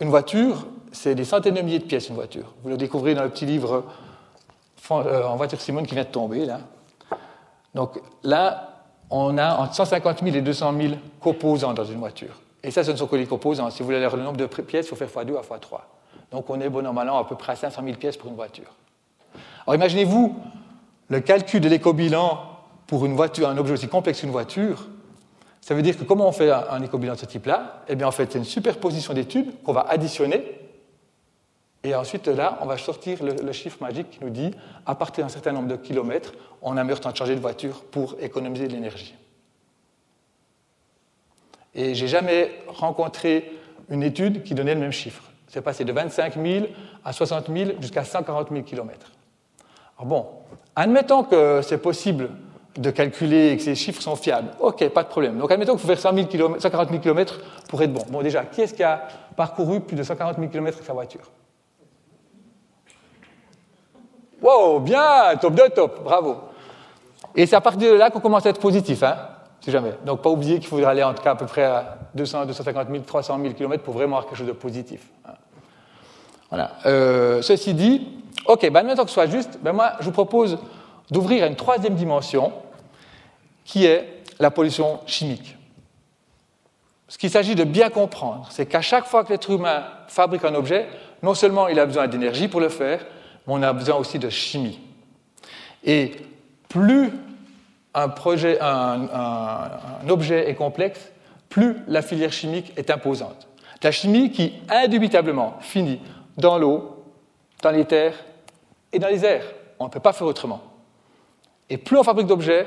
une 0.01 0.09
voiture, 0.09 0.66
c'est 0.92 1.14
des 1.14 1.25
centaines 1.25 1.55
de 1.55 1.61
milliers 1.61 1.79
de 1.79 1.85
pièces, 1.85 2.09
une 2.09 2.14
voiture. 2.14 2.55
Vous 2.62 2.70
le 2.70 2.77
découvrez 2.77 3.14
dans 3.14 3.25
le 3.25 3.31
petit 3.31 3.46
livre 3.46 3.85
euh, 4.90 5.25
en 5.25 5.37
voiture 5.37 5.61
Simone 5.61 5.87
qui 5.87 5.94
vient 5.94 6.05
de 6.05 6.09
tomber, 6.09 6.44
là. 6.44 6.61
Donc 7.75 8.01
là, 8.23 8.85
on 9.11 9.37
a 9.39 9.57
entre 9.57 9.75
150 9.75 10.23
000 10.23 10.37
et 10.37 10.41
200 10.41 10.75
000 10.81 10.95
composants 11.21 11.75
dans 11.75 11.85
une 11.85 11.99
voiture. 11.99 12.41
Et 12.63 12.71
ça, 12.71 12.85
ce 12.85 12.91
ne 12.91 12.97
sont 12.97 13.07
que 13.07 13.17
les 13.17 13.27
composants. 13.27 13.71
Si 13.71 13.81
vous 13.81 13.87
voulez 13.87 14.03
avoir 14.03 14.17
le 14.17 14.23
nombre 14.23 14.37
de 14.37 14.47
pièces, 14.47 14.87
il 14.87 14.89
faut 14.89 14.97
faire 14.97 15.09
x2 15.09 15.37
à 15.37 15.43
x3. 15.43 15.81
Donc 16.31 16.49
on 16.49 16.61
est, 16.61 16.69
bon 16.69 16.85
à 16.87 17.25
peu 17.25 17.37
près 17.37 17.53
à 17.53 17.57
500 17.57 17.83
000 17.85 17.97
pièces 17.97 18.17
pour 18.17 18.31
une 18.31 18.37
voiture. 18.37 18.75
Alors 19.67 19.75
imaginez-vous 19.75 20.35
le 21.09 21.21
calcul 21.21 21.61
de 21.61 21.69
l'éco-bilan 21.69 22.41
pour 22.87 23.05
une 23.05 23.15
voiture, 23.15 23.49
un 23.49 23.59
objet 23.59 23.75
aussi 23.75 23.89
complexe 23.89 24.21
qu'une 24.21 24.31
voiture. 24.31 24.87
Ça 25.61 25.75
veut 25.75 25.83
dire 25.83 25.97
que 25.97 26.05
comment 26.05 26.27
on 26.27 26.33
fait 26.33 26.51
un 26.51 26.83
éco-bilan 26.83 27.15
de 27.15 27.19
ce 27.19 27.27
type-là? 27.27 27.83
Eh 27.89 27.95
bien, 27.95 28.09
en 28.09 28.11
fait, 28.11 28.33
c'est 28.33 28.39
une 28.39 28.45
superposition 28.45 29.15
d'études 29.15 29.63
qu'on 29.63 29.73
va 29.73 29.87
additionner 29.89 30.62
Et 31.85 31.95
ensuite, 31.95 32.29
là, 32.29 32.59
on 32.61 32.66
va 32.66 32.79
sortir 32.79 33.18
le, 33.25 33.53
chiffre 33.53 33.79
magique 33.81 34.11
qui 34.11 34.18
nous 34.23 34.31
dit, 34.31 34.53
à 34.87 34.95
partir 34.95 35.25
d'un 35.25 35.31
certain 35.31 35.53
nombre 35.53 35.68
de 35.68 35.77
kilomètres, 35.77 36.33
on 36.61 36.77
a 36.77 36.85
meilleur 36.85 37.01
temps 37.01 37.11
de 37.11 37.16
changer 37.16 37.35
de 37.35 37.40
voiture 37.40 37.83
pour 37.90 38.16
économiser 38.21 38.68
de 38.68 38.73
l'énergie. 38.73 39.14
Et 41.75 41.95
j'ai 41.95 42.07
jamais 42.07 42.53
rencontré 42.68 43.53
une 43.88 44.03
étude 44.03 44.45
qui 44.45 44.55
donnait 44.55 44.75
le 44.75 44.81
même 44.81 44.92
chiffre. 44.92 45.25
C'est 45.49 45.62
passé 45.62 45.85
de 45.85 45.92
25 45.92 46.35
000 46.40 46.66
à 47.05 47.12
60 47.12 47.49
000 47.53 47.71
jusqu'à 47.81 48.05
140 48.05 48.51
000 48.51 48.62
km. 48.62 49.11
Alors 49.99 50.07
bon, 50.07 50.27
admettons 50.77 51.25
que 51.25 51.61
c'est 51.62 51.79
possible 51.79 52.31
de 52.77 52.90
calculer 52.90 53.51
et 53.51 53.57
que 53.57 53.62
ces 53.62 53.75
chiffres 53.75 54.01
sont 54.01 54.16
fiables. 54.16 54.51
Ok, 54.61 54.88
pas 54.90 55.03
de 55.03 55.09
problème. 55.09 55.37
Donc 55.37 55.51
admettons 55.51 55.73
qu'il 55.73 55.81
faut 55.81 55.88
faire 55.88 55.99
140 55.99 56.88
000 56.88 57.01
km 57.01 57.40
pour 57.68 57.83
être 57.83 57.92
bon. 57.92 58.05
Bon, 58.09 58.23
déjà, 58.23 58.45
qui 58.45 58.62
est-ce 58.62 58.73
qui 58.73 58.83
a 58.83 59.09
parcouru 59.37 59.81
plus 59.81 59.97
de 59.97 60.03
140 60.03 60.37
000 60.38 60.49
km 60.49 60.77
avec 60.77 60.87
sa 60.87 60.92
voiture? 60.92 61.31
Wow, 64.43 64.81
bien, 64.81 65.37
top 65.41 65.55
de 65.55 65.69
top, 65.73 66.03
bravo. 66.03 66.37
Et 67.35 67.47
c'est 67.47 67.57
à 67.57 67.61
partir 67.61 67.93
de 67.93 67.97
là 67.97 68.11
qu'on 68.11 68.21
commence 68.21 68.45
à 68.45 68.51
être 68.51 68.61
positif, 68.61 69.03
hein, 69.03 69.17
si 69.61 69.71
jamais. 69.71 69.93
Donc 70.05 70.21
pas 70.21 70.31
oublier 70.31 70.59
qu'il 70.59 70.69
faudra 70.69 70.91
aller 70.91 71.03
en 71.03 71.15
tout 71.15 71.23
cas 71.23 71.31
à 71.31 71.37
peu 71.37 71.47
près 71.47 71.65
à 71.65 71.99
200, 72.15 72.47
250 72.47 72.89
000, 72.91 73.05
300 73.05 73.39
000 73.41 73.55
km 73.55 73.83
pour 73.83 73.95
vraiment 73.95 74.17
avoir 74.17 74.29
quelque 74.29 74.39
chose 74.39 74.49
de 74.49 74.53
positif. 74.53 75.03
Hein. 75.27 75.33
Voilà. 76.51 76.73
Euh, 76.85 77.41
ceci 77.41 77.73
dit, 77.73 78.09
ok, 78.47 78.69
ben 78.71 78.85
maintenant 78.85 79.05
que 79.05 79.09
ce 79.09 79.15
soit 79.15 79.27
juste, 79.27 79.59
ben 79.63 79.73
moi 79.73 79.93
je 80.01 80.05
vous 80.05 80.13
propose 80.13 80.59
d'ouvrir 81.11 81.45
à 81.45 81.47
une 81.47 81.57
troisième 81.57 81.95
dimension 81.95 82.53
qui 83.65 83.87
est 83.87 84.23
la 84.41 84.51
pollution 84.51 85.01
chimique. 85.07 85.57
Ce 87.09 87.17
qu'il 87.17 87.31
s'agit 87.31 87.55
de 87.55 87.65
bien 87.65 87.91
comprendre, 87.91 88.49
c'est 88.51 88.67
qu'à 88.67 88.81
chaque 88.81 89.05
fois 89.05 89.23
que 89.23 89.31
l'être 89.31 89.51
humain 89.51 89.85
fabrique 90.09 90.45
un 90.45 90.55
objet, 90.55 90.89
non 91.23 91.35
seulement 91.35 91.69
il 91.69 91.79
a 91.79 91.87
besoin 91.87 92.09
d'énergie 92.09 92.49
pour 92.49 92.61
le 92.61 92.69
faire, 92.69 93.05
mais 93.47 93.55
on 93.55 93.63
a 93.63 93.73
besoin 93.73 93.97
aussi 93.97 94.19
de 94.19 94.31
chimie. 94.31 94.81
Et 95.85 96.13
plus 96.69 97.11
un, 97.95 98.09
projet, 98.09 98.59
un, 98.61 100.09
objet 100.09 100.49
est 100.49 100.55
complexe, 100.55 101.13
plus 101.49 101.77
la 101.87 102.03
filière 102.03 102.33
chimique 102.33 102.73
est 102.77 102.91
imposante. 102.91 103.49
La 103.83 103.91
chimie 103.91 104.31
qui, 104.31 104.55
indubitablement, 104.69 105.57
finit 105.61 106.01
dans 106.37 106.57
l'eau, 106.57 107.05
dans 107.63 107.71
les 107.71 107.85
terres 107.85 108.15
et 108.93 108.99
dans 108.99 109.09
les 109.09 109.25
airs. 109.25 109.45
On 109.79 109.87
ne 109.87 109.91
peut 109.91 110.01
pas 110.01 110.13
faire 110.13 110.27
autrement. 110.27 110.63
Et 111.69 111.77
plus 111.79 111.97
on 111.97 112.05
fabrique 112.05 112.29
d'objets, 112.29 112.67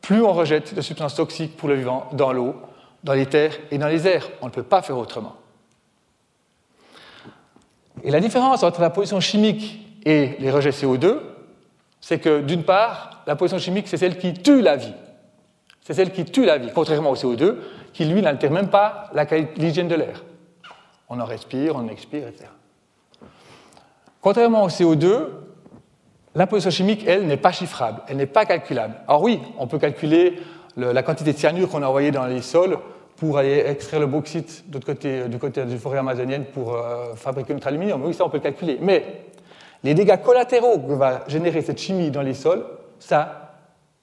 plus 0.00 0.22
on 0.22 0.32
rejette 0.32 0.74
de 0.74 0.80
substances 0.80 1.14
toxiques 1.14 1.56
pour 1.56 1.68
le 1.68 1.74
vivant 1.74 2.08
dans 2.12 2.32
l'eau, 2.32 2.56
dans 3.04 3.12
les 3.12 3.26
terres 3.26 3.56
et 3.70 3.78
dans 3.78 3.88
les 3.88 4.06
airs. 4.06 4.28
On 4.40 4.46
ne 4.46 4.50
peut 4.50 4.62
pas 4.62 4.82
faire 4.82 4.96
autrement. 4.96 5.36
Et 8.02 8.10
la 8.10 8.20
différence 8.20 8.62
entre 8.62 8.80
la 8.80 8.90
pollution 8.90 9.20
chimique 9.20 9.80
et 10.04 10.36
les 10.38 10.50
rejets 10.50 10.70
CO2, 10.70 11.18
c'est 12.00 12.18
que 12.18 12.40
d'une 12.40 12.64
part, 12.64 13.22
la 13.26 13.36
pollution 13.36 13.58
chimique, 13.58 13.88
c'est 13.88 13.96
celle 13.96 14.18
qui 14.18 14.34
tue 14.34 14.60
la 14.60 14.76
vie. 14.76 14.92
C'est 15.80 15.94
celle 15.94 16.12
qui 16.12 16.24
tue 16.24 16.44
la 16.44 16.58
vie, 16.58 16.70
contrairement 16.74 17.10
au 17.10 17.14
CO2, 17.14 17.56
qui 17.92 18.04
lui 18.04 18.22
n'altère 18.22 18.50
même 18.50 18.68
pas 18.68 19.10
l'hygiène 19.56 19.88
de 19.88 19.94
l'air. 19.94 20.24
On 21.08 21.20
en 21.20 21.24
respire, 21.24 21.76
on 21.76 21.88
expire, 21.88 22.28
etc. 22.28 22.46
Contrairement 24.20 24.64
au 24.64 24.68
CO2, 24.68 25.28
la 26.34 26.48
chimique, 26.70 27.04
elle, 27.06 27.26
n'est 27.26 27.36
pas 27.36 27.52
chiffrable, 27.52 28.02
elle 28.08 28.16
n'est 28.16 28.26
pas 28.26 28.44
calculable. 28.44 28.94
Alors 29.06 29.22
oui, 29.22 29.40
on 29.58 29.66
peut 29.66 29.78
calculer 29.78 30.40
la 30.76 31.02
quantité 31.02 31.32
de 31.32 31.38
cyanure 31.38 31.68
qu'on 31.68 31.82
a 31.82 31.86
envoyé 31.86 32.10
dans 32.10 32.26
les 32.26 32.42
sols 32.42 32.78
pour 33.16 33.38
aller 33.38 33.62
extraire 33.66 34.00
le 34.00 34.06
bauxite 34.06 34.64
côté, 34.84 35.28
du 35.28 35.38
côté 35.38 35.64
de 35.64 35.70
la 35.70 35.78
forêt 35.78 35.98
amazonienne 35.98 36.44
pour 36.46 36.74
euh, 36.74 37.14
fabriquer 37.14 37.54
notre 37.54 37.68
aluminium. 37.68 38.02
Oui, 38.04 38.12
ça, 38.12 38.24
on 38.24 38.28
peut 38.28 38.38
le 38.38 38.42
calculer. 38.42 38.78
Mais 38.80 39.26
les 39.84 39.94
dégâts 39.94 40.20
collatéraux 40.20 40.78
que 40.78 40.94
va 40.94 41.24
générer 41.28 41.60
cette 41.60 41.78
chimie 41.78 42.10
dans 42.10 42.22
les 42.22 42.34
sols, 42.34 42.64
ça, 42.98 43.52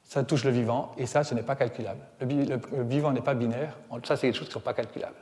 ça 0.04 0.24
touche 0.24 0.44
le 0.46 0.52
vivant, 0.52 0.92
et 0.98 1.08
ça, 1.08 1.24
ce 1.24 1.34
n'est 1.34 1.42
pas 1.42 1.56
calculable. 1.56 2.00
Le, 2.22 2.84
vivant 2.84 3.12
n'est 3.12 3.22
pas 3.22 3.34
binaire, 3.34 3.76
ça, 4.04 4.16
c'est 4.16 4.28
quelque 4.28 4.36
chose 4.36 4.48
qui 4.48 4.52
ne 4.52 4.54
sont 4.54 4.60
pas 4.60 4.74
calculables. 4.74 5.16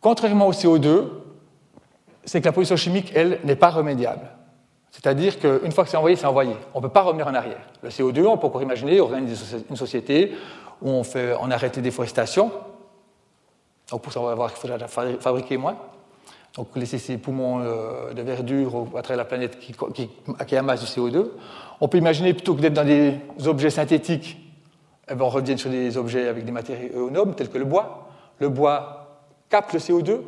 Contrairement 0.00 0.48
au 0.48 0.52
CO2, 0.52 1.04
c'est 2.24 2.40
que 2.40 2.46
la 2.46 2.52
pollution 2.52 2.76
chimique, 2.76 3.12
elle, 3.14 3.38
n'est 3.44 3.56
pas 3.56 3.70
remédiable. 3.70 4.26
C'est-à-dire 4.90 5.38
qu'une 5.38 5.70
fois 5.70 5.84
que 5.84 5.90
c'est 5.90 5.96
envoyé, 5.96 6.16
c'est 6.16 6.26
envoyé. 6.26 6.56
On 6.74 6.78
ne 6.78 6.82
peut 6.82 6.92
pas 6.92 7.02
revenir 7.02 7.28
en 7.28 7.34
arrière. 7.34 7.62
Le 7.80 7.90
CO2, 7.90 8.26
on 8.26 8.38
peut 8.38 8.48
encore 8.48 8.62
imaginer, 8.62 9.00
organiser 9.00 9.58
une 9.68 9.76
société 9.76 10.34
où 10.82 10.90
on, 10.90 11.04
fait, 11.04 11.34
on 11.40 11.48
arrête 11.50 11.76
les 11.76 11.82
déforestations. 11.82 12.50
Donc 13.88 14.02
pour 14.02 14.12
ça, 14.12 14.20
on 14.20 14.24
va 14.24 14.34
voir 14.34 14.52
qu'il 14.52 14.60
faudra 14.60 14.88
fabriquer 14.88 15.56
moins. 15.56 15.76
Donc 16.56 16.68
laisser 16.76 16.98
ces 16.98 17.16
poumons 17.16 17.60
euh, 17.60 18.12
de 18.12 18.22
verdure 18.22 18.88
à 18.96 19.02
travers 19.02 19.18
la 19.18 19.24
planète 19.24 19.58
qui, 19.58 19.72
qui, 19.94 20.06
du 20.06 20.34
CO2. 20.44 21.26
On 21.80 21.88
peut 21.88 21.98
imaginer 21.98 22.34
plutôt 22.34 22.54
que 22.54 22.60
d'être 22.60 22.74
dans 22.74 22.84
des 22.84 23.14
objets 23.46 23.70
synthétiques, 23.70 24.36
eh 25.08 25.14
ben, 25.14 25.24
on 25.24 25.28
revient 25.28 25.58
sur 25.58 25.70
des 25.70 25.96
objets 25.96 26.28
avec 26.28 26.44
des 26.44 26.52
matériaux 26.52 27.10
nobles 27.10 27.34
tels 27.34 27.50
que 27.50 27.58
le 27.58 27.64
bois. 27.64 28.08
Le 28.38 28.48
bois 28.48 29.22
capte 29.48 29.72
le 29.72 29.78
CO2, 29.78 30.20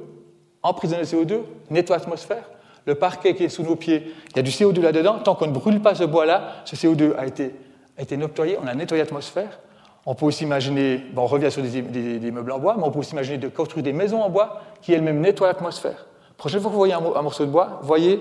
emprisonne 0.63 1.01
le 1.01 1.05
CO2, 1.05 1.41
nettoie 1.71 1.99
l'atmosphère. 1.99 2.49
Le 2.85 2.97
parquet 2.97 3.35
qui 3.35 3.45
est 3.45 3.49
sous 3.49 3.63
nos 3.63 3.77
pieds, 3.77 4.13
il 4.31 4.37
y 4.37 4.39
a 4.41 4.43
du 4.43 4.51
CO2 4.51 4.81
là-dedans. 4.81 5.21
Tant 5.21 5.35
qu'on 5.35 5.47
ne 5.47 5.53
brûle 5.53 5.81
pas 5.81 5.95
ce 5.95 6.05
bois-là, 6.05 6.63
ce 6.65 6.75
CO2 6.75 7.15
a 7.17 7.27
été, 7.27 7.55
a 7.97 8.17
nettoyé, 8.17 8.59
on 8.63 8.67
a 8.67 8.75
nettoyé 8.75 9.03
l'atmosphère. 9.03 9.61
On 10.05 10.17
peut 10.17 10.27
aussi 10.27 10.43
imaginer, 10.43 10.99
bon, 11.13 11.23
on 11.23 11.27
revient 11.27 11.51
sur 11.51 11.63
des, 11.63 11.81
des, 12.19 12.31
meubles 12.33 12.51
en 12.51 12.59
bois, 12.59 12.75
mais 12.77 12.83
on 12.85 12.91
peut 12.91 12.99
aussi 12.99 13.13
imaginer 13.13 13.39
de 13.39 13.49
construire 13.49 13.85
des 13.85 13.93
maisons 13.93 14.21
en 14.21 14.31
bois 14.31 14.61
qui 14.81 14.93
elles-mêmes 14.93 15.21
nettoient 15.21 15.47
l'atmosphère. 15.47 16.07
Prochaine 16.43 16.61
fois 16.61 16.71
que 16.71 16.73
vous 16.73 16.79
voyez 16.81 16.95
un, 16.95 17.23
morceau 17.23 17.47
de 17.47 17.53
bois, 17.53 17.79
voyez 17.85 18.21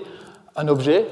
un 0.54 0.68
objet 0.68 1.08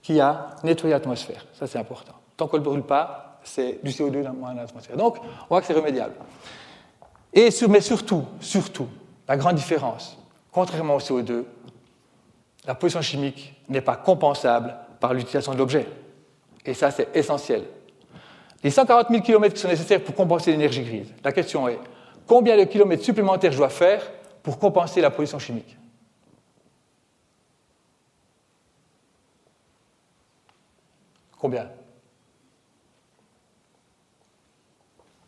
qui 0.00 0.20
a 0.20 0.54
nettoyé 0.62 0.94
l'atmosphère. 0.94 1.44
Ça, 1.52 1.66
c'est 1.66 1.80
important. 1.80 2.12
Tant 2.36 2.46
qu'on 2.46 2.58
ne 2.58 2.62
le 2.62 2.68
brûle 2.70 2.82
pas, 2.84 3.40
c'est 3.42 3.80
du 3.82 3.90
CO2 3.90 4.22
dans 4.22 4.52
l'atmosphère. 4.54 4.96
Donc, 4.96 5.16
on 5.18 5.46
voit 5.48 5.60
que 5.60 5.66
c'est 5.66 5.72
remédiable. 5.72 6.14
Et, 7.32 7.48
mais 7.68 7.80
surtout, 7.80 8.24
surtout, 8.38 8.86
la 9.26 9.36
grande 9.36 9.56
différence, 9.56 10.16
contrairement 10.52 10.94
au 10.94 11.00
CO2, 11.00 11.42
la 12.68 12.76
pollution 12.76 13.02
chimique 13.02 13.60
n'est 13.68 13.80
pas 13.80 13.96
compensable 13.96 14.76
par 15.00 15.12
l'utilisation 15.12 15.54
de 15.54 15.58
l'objet. 15.58 15.88
Et 16.64 16.74
ça, 16.74 16.92
c'est 16.92 17.08
essentiel. 17.16 17.64
Les 18.62 18.70
140 18.70 19.08
000 19.10 19.22
km 19.24 19.54
qui 19.54 19.60
sont 19.60 19.66
nécessaires 19.66 20.04
pour 20.04 20.14
compenser 20.14 20.52
l'énergie 20.52 20.84
grise, 20.84 21.12
la 21.24 21.32
question 21.32 21.66
est 21.66 21.80
combien 22.28 22.56
de 22.56 22.62
kilomètres 22.62 23.02
supplémentaires 23.02 23.50
je 23.50 23.58
dois 23.58 23.70
faire 23.70 24.08
pour 24.40 24.60
compenser 24.60 25.00
la 25.00 25.10
pollution 25.10 25.40
chimique? 25.40 25.76
Combien? 31.44 31.68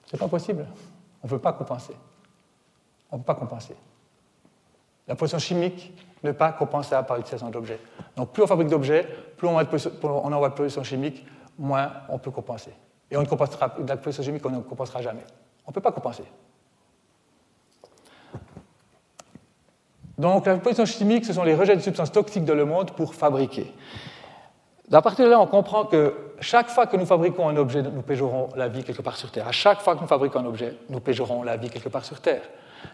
C'est 0.07 0.17
pas 0.17 0.29
possible. 0.29 0.67
On 1.23 1.27
ne 1.27 1.31
peut 1.31 1.39
pas 1.39 1.53
compenser. 1.53 1.95
On 3.11 3.17
ne 3.17 3.21
peut 3.21 3.27
pas 3.27 3.35
compenser. 3.35 3.77
La 5.07 5.15
pollution 5.15 5.39
chimique 5.39 5.93
n'est 6.23 6.33
pas 6.33 6.53
compensable 6.53 7.07
par 7.07 7.19
l'utilisation 7.19 7.51
d'objets. 7.51 7.81
Donc 8.17 8.33
plus 8.33 8.43
on 8.43 8.47
fabrique 8.47 8.69
d'objets, 8.69 9.07
plus 9.37 9.47
on 9.47 9.57
envoie 9.59 10.49
de 10.49 10.55
pollution 10.55 10.83
chimique, 10.83 11.23
moins 11.59 11.93
on 12.09 12.19
peut 12.19 12.31
compenser. 12.31 12.73
Et 13.11 13.19
on 13.19 13.21
ne 13.21 13.27
compensera, 13.27 13.75
de 13.79 13.87
la 13.87 13.99
pollution 13.99 14.23
chimique, 14.23 14.47
on 14.47 14.51
ne 14.51 14.61
compensera 14.61 15.03
jamais. 15.03 15.25
On 15.67 15.71
ne 15.71 15.75
peut 15.75 15.83
pas 15.83 15.93
compenser. 15.93 16.25
Donc 20.17 20.47
la 20.47 20.57
pollution 20.57 20.87
chimique, 20.87 21.27
ce 21.27 21.35
sont 21.35 21.45
les 21.45 21.55
rejets 21.55 21.77
de 21.77 21.83
substances 21.83 22.11
toxiques 22.11 22.47
dans 22.47 22.55
le 22.55 22.65
monde 22.65 22.93
pour 22.93 23.15
fabriquer. 23.15 23.75
À 24.93 25.03
partir 25.03 25.25
de 25.25 25.31
là, 25.31 25.41
on 25.41 25.47
comprend 25.47 25.85
que 25.85 26.15
chaque 26.41 26.69
fois 26.69 26.87
que 26.87 26.97
nous 26.97 27.07
fabriquons 27.07 27.49
un 27.49 27.57
objet, 27.57 27.83
nous 27.83 28.03
pégerons 28.03 28.51
la 28.55 28.69
vie 28.69 28.85
quelque 28.85 29.03
part 29.03 29.17
sur 29.17 29.31
Terre. 29.31 29.49
À 29.49 29.53
chaque 29.53 29.81
fois 29.81 29.97
que 29.97 30.01
nous 30.01 30.07
fabriquons 30.07 30.39
un 30.39 30.47
objet, 30.47 30.77
nous 30.89 31.01
pégerons 31.01 31.43
la 31.43 31.57
vie 31.57 31.71
quelque 31.71 31.89
part 31.89 32.05
sur 32.05 32.21
Terre. 32.21 32.43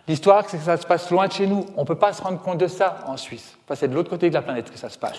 L'histoire, 0.09 0.44
c'est 0.48 0.57
que 0.57 0.64
ça 0.64 0.76
se 0.76 0.87
passe 0.87 1.11
loin 1.11 1.28
de 1.28 1.33
chez 1.33 1.46
nous. 1.46 1.66
On 1.76 1.83
ne 1.83 1.87
peut 1.87 1.96
pas 1.96 2.12
se 2.12 2.22
rendre 2.22 2.40
compte 2.40 2.59
de 2.59 2.66
ça 2.66 2.98
en 3.07 3.16
Suisse. 3.16 3.59
c'est 3.74 3.88
de 3.88 3.94
l'autre 3.94 4.11
côté 4.11 4.31
de 4.31 4.35
la 4.35 4.42
planète 4.42 4.70
que 4.70 4.78
ça 4.78 4.88
se 4.88 4.98
passe. 4.98 5.18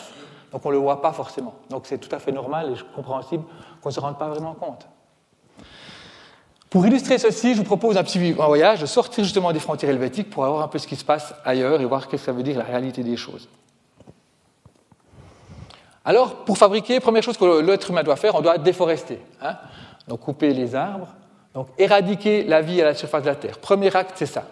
Donc 0.51 0.65
on 0.65 0.69
ne 0.69 0.73
le 0.73 0.79
voit 0.79 1.01
pas 1.01 1.11
forcément. 1.11 1.53
Donc 1.69 1.83
c'est 1.85 1.97
tout 1.97 2.13
à 2.15 2.19
fait 2.19 2.31
normal 2.31 2.73
et 2.73 2.95
compréhensible 2.95 3.43
qu'on 3.81 3.89
ne 3.89 3.93
se 3.93 3.99
rende 3.99 4.17
pas 4.17 4.29
vraiment 4.29 4.53
compte. 4.53 4.87
Pour 6.69 6.87
illustrer 6.87 7.19
ceci, 7.19 7.53
je 7.53 7.59
vous 7.59 7.65
propose 7.65 7.97
un 7.97 8.03
petit 8.03 8.31
voyage, 8.31 8.81
de 8.81 8.87
sortir 8.87 9.23
justement 9.23 9.51
des 9.51 9.59
frontières 9.59 9.91
helvétiques 9.91 10.31
pour 10.31 10.43
voir 10.43 10.63
un 10.63 10.67
peu 10.67 10.79
ce 10.79 10.87
qui 10.87 10.95
se 10.95 11.05
passe 11.05 11.35
ailleurs 11.45 11.81
et 11.81 11.85
voir 11.85 12.01
ce 12.01 12.07
que 12.07 12.17
ça 12.17 12.31
veut 12.31 12.41
dire 12.41 12.57
la 12.57 12.63
réalité 12.63 13.03
des 13.03 13.15
choses. 13.15 13.47
Alors, 16.05 16.43
pour 16.43 16.57
fabriquer, 16.57 16.99
première 16.99 17.23
chose 17.23 17.37
que 17.37 17.61
l'être 17.61 17.89
humain 17.89 18.03
doit 18.03 18.15
faire, 18.15 18.35
on 18.35 18.41
doit 18.41 18.57
déforester. 18.57 19.19
Hein. 19.41 19.55
donc 20.07 20.19
couper 20.19 20.53
les 20.53 20.75
arbres, 20.75 21.07
donc 21.53 21.67
éradiquer 21.77 22.43
la 22.43 22.61
vie 22.61 22.81
à 22.81 22.85
la 22.85 22.93
surface 22.93 23.23
de 23.23 23.29
la 23.29 23.35
Terre. 23.35 23.57
Premier 23.59 23.95
acte, 23.95 24.13
c'est 24.15 24.25
ça. 24.25 24.43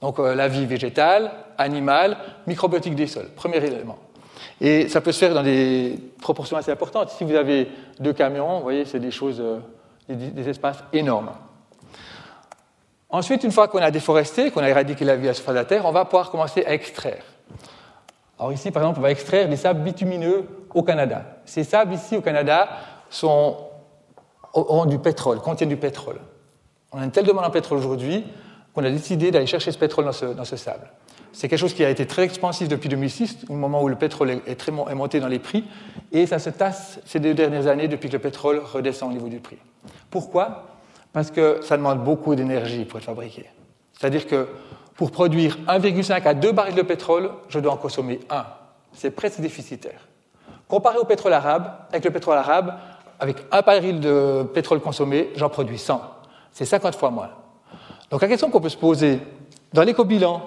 Donc 0.00 0.18
euh, 0.18 0.34
la 0.34 0.48
vie 0.48 0.66
végétale, 0.66 1.30
animale, 1.58 2.16
microbiotique 2.46 2.94
des 2.94 3.06
sols. 3.06 3.28
Premier 3.36 3.58
élément. 3.58 3.98
Et 4.60 4.88
ça 4.88 5.00
peut 5.00 5.12
se 5.12 5.18
faire 5.18 5.34
dans 5.34 5.42
des 5.42 5.98
proportions 6.20 6.56
assez 6.56 6.70
importantes. 6.70 7.10
Si 7.10 7.24
vous 7.24 7.34
avez 7.34 7.68
deux 7.98 8.12
camions, 8.12 8.56
vous 8.56 8.62
voyez, 8.62 8.84
c'est 8.84 9.00
des 9.00 9.10
choses, 9.10 9.40
euh, 9.40 9.58
des, 10.08 10.48
espaces 10.48 10.82
énormes. 10.92 11.30
Ensuite, 13.10 13.44
une 13.44 13.52
fois 13.52 13.68
qu'on 13.68 13.78
a 13.80 13.90
déforesté, 13.90 14.50
qu'on 14.50 14.62
a 14.62 14.68
éradiqué 14.68 15.04
la 15.04 15.16
vie 15.16 15.26
à 15.26 15.30
la 15.30 15.34
surface 15.34 15.54
de 15.54 15.60
la 15.60 15.64
Terre, 15.64 15.86
on 15.86 15.92
va 15.92 16.04
pouvoir 16.04 16.30
commencer 16.30 16.64
à 16.64 16.72
extraire. 16.72 17.24
Alors 18.40 18.54
ici, 18.54 18.70
par 18.70 18.82
exemple, 18.82 19.00
on 19.00 19.02
va 19.02 19.10
extraire 19.10 19.50
des 19.50 19.56
sables 19.56 19.82
bitumineux 19.82 20.46
au 20.72 20.82
Canada. 20.82 21.24
Ces 21.44 21.62
sables 21.62 21.92
ici 21.92 22.16
au 22.16 22.22
Canada 22.22 22.70
sont, 23.10 23.58
ont 24.54 24.86
du 24.86 24.98
pétrole, 24.98 25.40
contiennent 25.40 25.68
du 25.68 25.76
pétrole. 25.76 26.18
On 26.90 26.98
a 26.98 27.04
une 27.04 27.10
telle 27.10 27.26
demande 27.26 27.44
en 27.44 27.50
pétrole 27.50 27.76
aujourd'hui 27.76 28.24
qu'on 28.74 28.82
a 28.82 28.90
décidé 28.90 29.30
d'aller 29.30 29.46
chercher 29.46 29.70
ce 29.72 29.78
pétrole 29.78 30.06
dans 30.06 30.12
ce, 30.12 30.24
dans 30.24 30.46
ce 30.46 30.56
sable. 30.56 30.90
C'est 31.32 31.48
quelque 31.48 31.58
chose 31.58 31.74
qui 31.74 31.84
a 31.84 31.90
été 31.90 32.06
très 32.06 32.22
expansif 32.22 32.66
depuis 32.66 32.88
2006, 32.88 33.44
au 33.50 33.54
moment 33.54 33.82
où 33.82 33.88
le 33.88 33.96
pétrole 33.96 34.30
est, 34.30 34.54
très, 34.58 34.72
est 34.72 34.94
monté 34.94 35.20
dans 35.20 35.28
les 35.28 35.38
prix, 35.38 35.64
et 36.10 36.26
ça 36.26 36.38
se 36.38 36.48
tasse 36.48 36.98
ces 37.04 37.20
deux 37.20 37.34
dernières 37.34 37.66
années 37.66 37.88
depuis 37.88 38.08
que 38.08 38.14
le 38.14 38.20
pétrole 38.20 38.62
redescend 38.64 39.10
au 39.10 39.12
niveau 39.12 39.28
du 39.28 39.40
prix. 39.40 39.58
Pourquoi? 40.08 40.64
Parce 41.12 41.30
que 41.30 41.60
ça 41.62 41.76
demande 41.76 42.02
beaucoup 42.02 42.34
d'énergie 42.34 42.86
pour 42.86 42.98
être 42.98 43.04
fabriqué. 43.04 43.50
C'est-à-dire 43.92 44.26
que 44.26 44.48
pour 45.00 45.12
produire 45.12 45.56
1,5 45.66 46.28
à 46.28 46.34
2 46.34 46.52
barils 46.52 46.74
de 46.74 46.82
pétrole, 46.82 47.30
je 47.48 47.58
dois 47.58 47.72
en 47.72 47.78
consommer 47.78 48.20
1. 48.28 48.44
C'est 48.92 49.10
presque 49.10 49.40
déficitaire. 49.40 50.06
Comparé 50.68 50.98
au 50.98 51.06
pétrole 51.06 51.32
arabe, 51.32 51.72
avec 51.88 52.04
le 52.04 52.10
pétrole 52.10 52.36
arabe, 52.36 52.74
avec 53.18 53.38
un 53.50 53.62
baril 53.62 54.00
de 54.00 54.42
pétrole 54.52 54.78
consommé, 54.78 55.30
j'en 55.36 55.48
produis 55.48 55.78
100. 55.78 56.02
C'est 56.52 56.66
50 56.66 56.96
fois 56.96 57.10
moins. 57.10 57.30
Donc 58.10 58.20
la 58.20 58.28
question 58.28 58.50
qu'on 58.50 58.60
peut 58.60 58.68
se 58.68 58.76
poser 58.76 59.20
dans 59.72 59.84
l'éco-bilan 59.84 60.42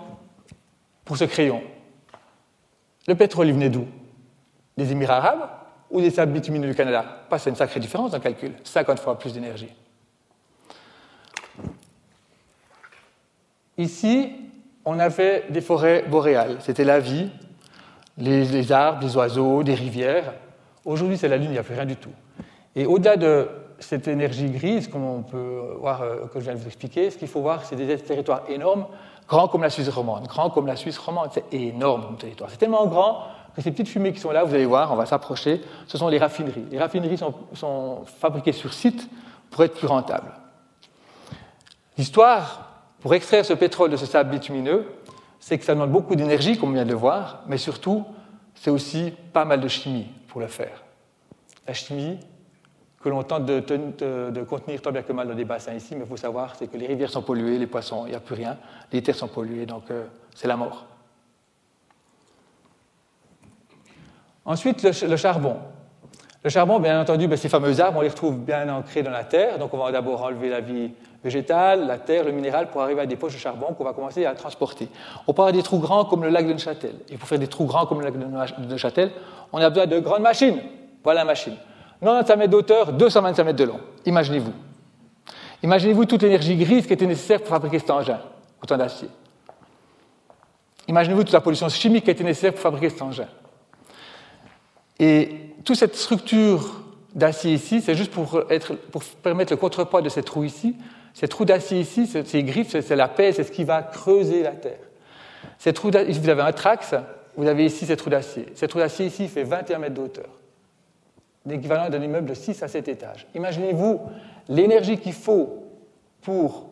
pour 1.04 1.18
ce 1.18 1.24
crayon, 1.24 1.64
le 3.08 3.16
pétrole, 3.16 3.48
il 3.48 3.54
venait 3.54 3.70
d'où? 3.70 3.88
Des 4.78 4.92
Émirats 4.92 5.18
arabes 5.18 5.50
ou 5.90 6.00
des 6.00 6.12
sables 6.12 6.32
bitumineux 6.32 6.68
du 6.68 6.76
Canada? 6.76 7.04
C'est 7.40 7.50
une 7.50 7.56
sacrée 7.56 7.80
différence 7.80 8.12
dans 8.12 8.18
le 8.18 8.24
calcul. 8.24 8.54
50 8.64 9.00
fois 9.00 9.18
plus 9.18 9.34
d'énergie. 9.34 9.74
Ici, 13.78 14.32
on 14.86 15.00
avait 15.00 15.46
des 15.50 15.62
forêts 15.62 16.04
boréales. 16.08 16.58
C'était 16.60 16.84
la 16.84 17.00
vie, 17.00 17.30
les, 18.18 18.72
arbres, 18.72 19.00
les 19.02 19.16
oiseaux, 19.16 19.64
des 19.64 19.74
rivières. 19.74 20.34
Aujourd'hui, 20.86 21.18
c'est 21.18 21.28
la 21.28 21.38
Lune, 21.38 21.48
il 21.48 21.54
n'y 21.54 21.58
a 21.58 21.64
plus 21.64 21.74
rien 21.74 21.86
du 21.86 21.96
tout. 21.96 22.12
Et 22.76 22.86
au-delà 22.86 23.18
de 23.18 23.48
cette 23.80 24.08
énergie 24.08 24.50
grise, 24.50 24.88
comme 24.88 25.04
on 25.04 25.24
peut 25.24 25.76
voir, 25.80 26.02
euh, 26.02 26.28
que 26.28 26.40
je 26.40 26.46
viens 26.46 26.54
de 26.54 26.60
vous 26.60 26.68
expliquer, 26.68 27.10
ce 27.10 27.18
qu'il 27.18 27.28
faut 27.28 27.42
voir, 27.42 27.66
c'est 27.66 27.76
des 27.76 27.98
territoires 27.98 28.44
énormes, 28.48 28.86
grands 29.28 29.48
comme 29.48 29.62
la 29.62 29.70
Suisse 29.70 29.90
romande. 29.90 30.28
Grands 30.28 30.50
comme 30.50 30.68
la 30.68 30.76
Suisse 30.76 30.98
romande, 30.98 31.30
c'est 31.34 31.54
énorme 31.54 32.06
comme 32.06 32.18
territoire. 32.18 32.50
C'est 32.50 32.58
tellement 32.58 32.86
grand 32.88 33.24
que 33.56 33.62
ces 33.62 33.72
petites 33.72 33.90
fumées 33.90 34.14
qui 34.14 34.20
sont 34.20 34.32
là, 34.32 34.44
vous 34.44 34.54
allez 34.54 34.66
voir, 34.66 34.92
on 34.92 34.96
va 34.96 35.06
s'approcher, 35.06 35.62
ce 35.88 35.98
sont 35.98 36.08
les 36.08 36.18
raffineries. 36.18 36.66
Les 36.72 36.80
raffineries 36.80 37.18
sont, 37.18 37.34
sont 37.54 38.04
fabriquées 38.06 38.52
sur 38.52 38.74
site 38.74 39.10
pour 39.52 39.64
être 39.64 39.76
plus 39.76 39.88
rentables. 39.88 40.32
L'histoire 41.98 42.73
pour 43.04 43.14
extraire 43.14 43.44
ce 43.44 43.52
pétrole 43.52 43.92
de 43.92 43.98
ce 43.98 44.06
sable 44.06 44.30
bitumineux, 44.30 44.86
c'est 45.38 45.60
que 45.60 45.66
ça 45.66 45.74
demande 45.74 45.92
beaucoup 45.92 46.16
d'énergie, 46.16 46.58
comme 46.58 46.70
on 46.70 46.74
vient 46.74 46.86
de 46.86 46.92
le 46.92 46.96
voir, 46.96 47.44
mais 47.48 47.58
surtout, 47.58 48.06
c'est 48.56 48.70
aussi 48.70 49.14
pas 49.34 49.44
mal 49.44 49.60
de 49.60 49.68
chimie 49.68 50.08
pour 50.30 50.40
le 50.40 50.48
faire. 50.48 50.82
La 51.68 51.74
chimie 51.74 52.18
que 53.02 53.10
l'on 53.10 53.22
tente 53.24 53.46
de, 53.46 54.44
contenir 54.44 54.82
tant 54.82 54.94
bien 54.94 55.02
que 55.02 55.12
mal 55.12 55.28
dans 55.28 55.36
des 55.36 55.44
bassins 55.44 55.74
ici, 55.74 55.96
mais 55.96 56.06
il 56.06 56.08
faut 56.08 56.16
savoir, 56.16 56.56
c'est 56.56 56.68
que 56.68 56.78
les 56.78 56.88
rivières 56.88 57.10
sont 57.10 57.22
polluées, 57.22 57.60
les 57.60 57.68
poissons, 57.68 58.06
il 58.06 58.12
n'y 58.12 58.16
a 58.16 58.22
plus 58.22 58.36
rien, 58.36 58.58
les 58.94 59.04
terres 59.04 59.16
sont 59.16 59.28
polluées, 59.28 59.66
donc 59.66 59.92
euh, 59.92 60.06
c'est 60.34 60.48
la 60.48 60.56
mort. 60.56 60.86
Ensuite, 64.46 64.82
le, 64.82 65.18
charbon. 65.18 65.58
Le 66.42 66.50
charbon, 66.50 66.80
bien 66.80 67.02
entendu, 67.02 67.28
ben, 67.28 67.36
ces 67.36 67.50
fameux 67.50 67.82
arbres, 67.82 68.00
on 68.00 68.02
les 68.02 68.08
retrouve 68.08 68.40
bien 68.40 68.74
ancrés 68.74 69.04
dans 69.04 69.12
la 69.12 69.26
terre, 69.26 69.60
donc 69.60 69.74
on 69.74 69.78
va 69.78 69.92
d'abord 69.92 70.24
enlever 70.24 70.48
la 70.48 70.62
vie 70.62 70.92
végétale, 71.24 71.88
la 71.88 71.98
terre, 71.98 72.24
le 72.24 72.32
minéral, 72.32 72.70
pour 72.70 72.82
arriver 72.82 73.02
à 73.02 73.06
des 73.06 73.16
poches 73.16 73.34
de 73.34 73.40
charbon 73.40 73.74
qu'on 73.74 73.84
va 73.84 73.94
commencer 73.94 74.26
à 74.26 74.36
transporter. 74.36 74.90
On 75.28 75.32
avoir 75.32 75.52
des 75.52 75.64
trous 75.64 75.80
grands 75.80 76.06
comme 76.06 76.24
le 76.24 76.30
lac 76.30 76.46
de 76.46 76.54
Neuchâtel. 76.54 76.96
Et 77.10 77.18
pour 77.18 77.28
faire 77.28 77.40
des 77.40 77.48
trous 77.48 77.66
grands 77.66 77.86
comme 77.86 78.00
le 78.00 78.06
lac 78.06 78.18
de 78.18 78.66
Neuchâtel, 78.66 79.12
on 79.52 79.60
a 79.60 79.70
besoin 79.70 79.88
de 79.88 80.00
grandes 80.00 80.22
machines. 80.22 80.60
Voilà 81.04 81.22
la 81.22 81.26
machine. 81.26 81.56
95 82.02 82.38
mètres 82.38 82.52
d'auteur, 82.52 82.94
225 82.94 83.44
mètres 83.44 83.58
de 83.58 83.64
long. 83.64 83.80
Imaginez-vous. 84.06 84.54
Imaginez-vous 85.64 86.06
toute 86.06 86.22
l'énergie 86.24 86.58
grise 86.58 86.86
qui 86.86 86.94
était 86.94 87.06
nécessaire 87.06 87.40
pour 87.40 87.50
fabriquer 87.50 87.80
cet 87.80 87.90
engin, 87.90 88.20
autant 88.62 88.78
d'acier. 88.78 89.08
Imaginez-vous 90.90 91.24
toute 91.24 91.34
la 91.34 91.40
pollution 91.40 91.70
chimique 91.70 92.04
qui 92.04 92.12
était 92.12 92.26
nécessaire 92.26 92.52
pour 92.52 92.62
fabriquer 92.62 92.90
cet 92.90 93.02
engin. 93.02 93.28
Et 95.00 95.54
toute 95.64 95.78
cette 95.78 95.96
structure 95.96 96.82
d'acier 97.16 97.54
ici, 97.54 97.82
c'est 97.82 97.96
juste 97.96 98.12
pour, 98.12 98.44
pour 98.92 99.04
permettre 99.04 99.54
le 99.54 99.58
contrepoids 99.58 100.02
de 100.02 100.10
ces 100.10 100.24
trous 100.24 100.44
ici, 100.44 100.76
ces 101.14 101.28
trous 101.28 101.46
d'acier 101.46 101.80
ici, 101.80 102.08
ces 102.08 102.44
griffes, 102.44 102.80
c'est 102.80 102.96
la 102.96 103.08
paix, 103.08 103.32
c'est 103.34 103.44
ce 103.44 103.52
qui 103.52 103.64
va 103.64 103.84
creuser 103.84 104.44
la 104.44 104.52
terre. 104.52 104.80
Ces 105.60 105.74
trous 105.74 105.92
vous 105.92 106.30
avez 106.30 106.42
un 106.42 106.52
trax, 106.52 106.96
vous 107.36 107.48
avez 107.48 107.66
ici 107.66 107.86
ces 107.86 107.96
trous 107.96 108.10
d'acier. 108.10 108.48
Ces 108.56 108.68
trous 108.68 108.80
d'acier 108.80 109.06
ici 109.06 109.28
fait 109.28 109.44
21 109.44 109.80
mètres 109.80 109.94
d'auteur, 109.94 110.30
l'équivalent 111.46 111.90
d'un 111.90 112.02
immeuble 112.02 112.30
de 112.30 112.34
6 112.34 112.64
à 112.64 112.68
7 112.68 112.88
étages. 112.88 113.28
Imaginez-vous 113.36 114.02
l'énergie 114.50 114.98
qu'il 114.98 115.14
faut 115.14 115.64
pour 116.22 116.70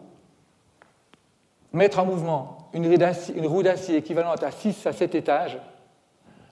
mettre 1.74 2.00
en 2.00 2.06
mouvement 2.06 2.70
une 2.74 3.46
roue 3.46 3.64
d'acier 3.64 3.98
équivalente 3.98 4.44
à 4.44 4.52
6 4.52 4.88
à 4.88 4.94
7 4.94 5.16
étages, 5.16 5.58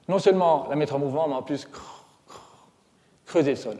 non 0.08 0.19
seulement 0.19 0.67
la 0.69 0.75
mettre 0.75 0.95
en 0.95 0.99
mouvement, 0.99 1.28
mais 1.28 1.36
en 1.36 1.43
plus 1.43 1.67
creuser 3.25 3.52
le 3.52 3.56
sol. 3.58 3.78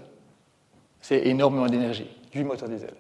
C'est 1.02 1.28
énormément 1.28 1.68
d'énergie, 1.68 2.10
du 2.32 2.44
moteur 2.44 2.70
diesel. 2.70 2.94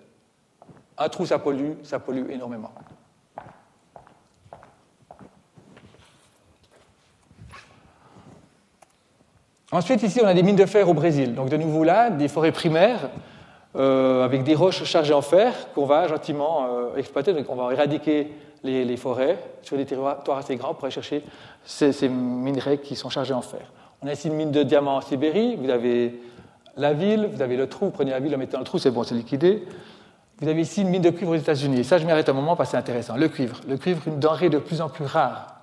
Un 1.01 1.07
trou, 1.07 1.25
ça 1.25 1.39
pollue, 1.39 1.71
ça 1.83 1.97
pollue 1.97 2.29
énormément. 2.29 2.71
Ensuite, 9.71 10.03
ici, 10.03 10.19
on 10.21 10.27
a 10.27 10.33
des 10.33 10.43
mines 10.43 10.57
de 10.57 10.65
fer 10.65 10.89
au 10.89 10.93
Brésil. 10.93 11.35
Donc, 11.35 11.49
de 11.49 11.55
nouveau 11.55 11.85
là, 11.85 12.09
des 12.09 12.27
forêts 12.27 12.51
primaires 12.51 13.09
euh, 13.77 14.25
avec 14.25 14.43
des 14.43 14.55
roches 14.55 14.83
chargées 14.83 15.13
en 15.13 15.21
fer 15.21 15.53
qu'on 15.73 15.85
va 15.85 16.07
gentiment 16.07 16.65
euh, 16.65 16.95
exploiter. 16.97 17.33
Donc, 17.33 17.45
on 17.49 17.55
va 17.55 17.71
éradiquer 17.71 18.33
les, 18.63 18.97
forêts 18.97 19.37
sur 19.61 19.77
des 19.77 19.85
territoires 19.85 20.37
assez 20.37 20.57
grands 20.57 20.73
pour 20.73 20.83
aller 20.83 20.93
chercher 20.93 21.23
ces, 21.63 22.09
minerais 22.09 22.79
qui 22.79 22.97
sont 22.97 23.09
chargés 23.09 23.33
en 23.33 23.41
fer. 23.41 23.71
On 24.01 24.07
a 24.07 24.13
ici 24.13 24.27
une 24.27 24.33
mine 24.33 24.51
de 24.51 24.63
diamants 24.63 24.97
en 24.97 25.01
Sibérie. 25.01 25.55
Vous 25.55 25.69
avez 25.69 26.19
la 26.75 26.91
ville, 26.91 27.29
vous 27.31 27.41
avez 27.41 27.55
le 27.55 27.69
trou. 27.69 27.85
Vous 27.85 27.91
prenez 27.91 28.11
la 28.11 28.19
ville, 28.19 28.35
en 28.35 28.37
mettant 28.37 28.53
dans 28.53 28.59
le 28.59 28.65
trou, 28.65 28.79
c'est 28.79 28.91
bon, 28.91 29.03
c'est 29.03 29.15
liquidé. 29.15 29.63
Vous 30.41 30.47
avez 30.47 30.61
ici 30.61 30.81
une 30.81 30.89
mine 30.89 31.01
de 31.01 31.09
cuivre 31.09 31.31
aux 31.31 31.35
États-Unis. 31.35 31.83
Ça, 31.83 31.97
je 31.97 32.05
m'arrête 32.05 32.29
un 32.29 32.33
moment 32.33 32.55
parce 32.55 32.69
que 32.69 32.71
c'est 32.71 32.77
intéressant. 32.77 33.17
Le 33.17 33.27
cuivre. 33.27 33.59
Le 33.67 33.77
cuivre, 33.77 34.07
une 34.07 34.19
denrée 34.19 34.49
de 34.49 34.57
plus 34.57 34.79
en 34.79 34.87
plus 34.87 35.05
rare, 35.05 35.55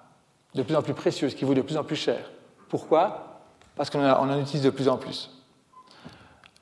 de 0.55 0.62
plus 0.62 0.77
en 0.77 0.83
plus 0.83 0.93
précieuse, 0.93 1.35
qui 1.35 1.45
vaut 1.45 1.55
de 1.55 1.62
plus 1.62 1.79
en 1.79 1.85
plus 1.85 1.97
cher. 1.97 2.31
Pourquoi? 2.69 3.41
Parce 3.75 3.89
qu'on 3.89 4.05
en 4.05 4.41
utilise 4.41 4.62
de 4.62 4.71
plus 4.71 4.89
en 4.89 4.99
plus. 4.99 5.31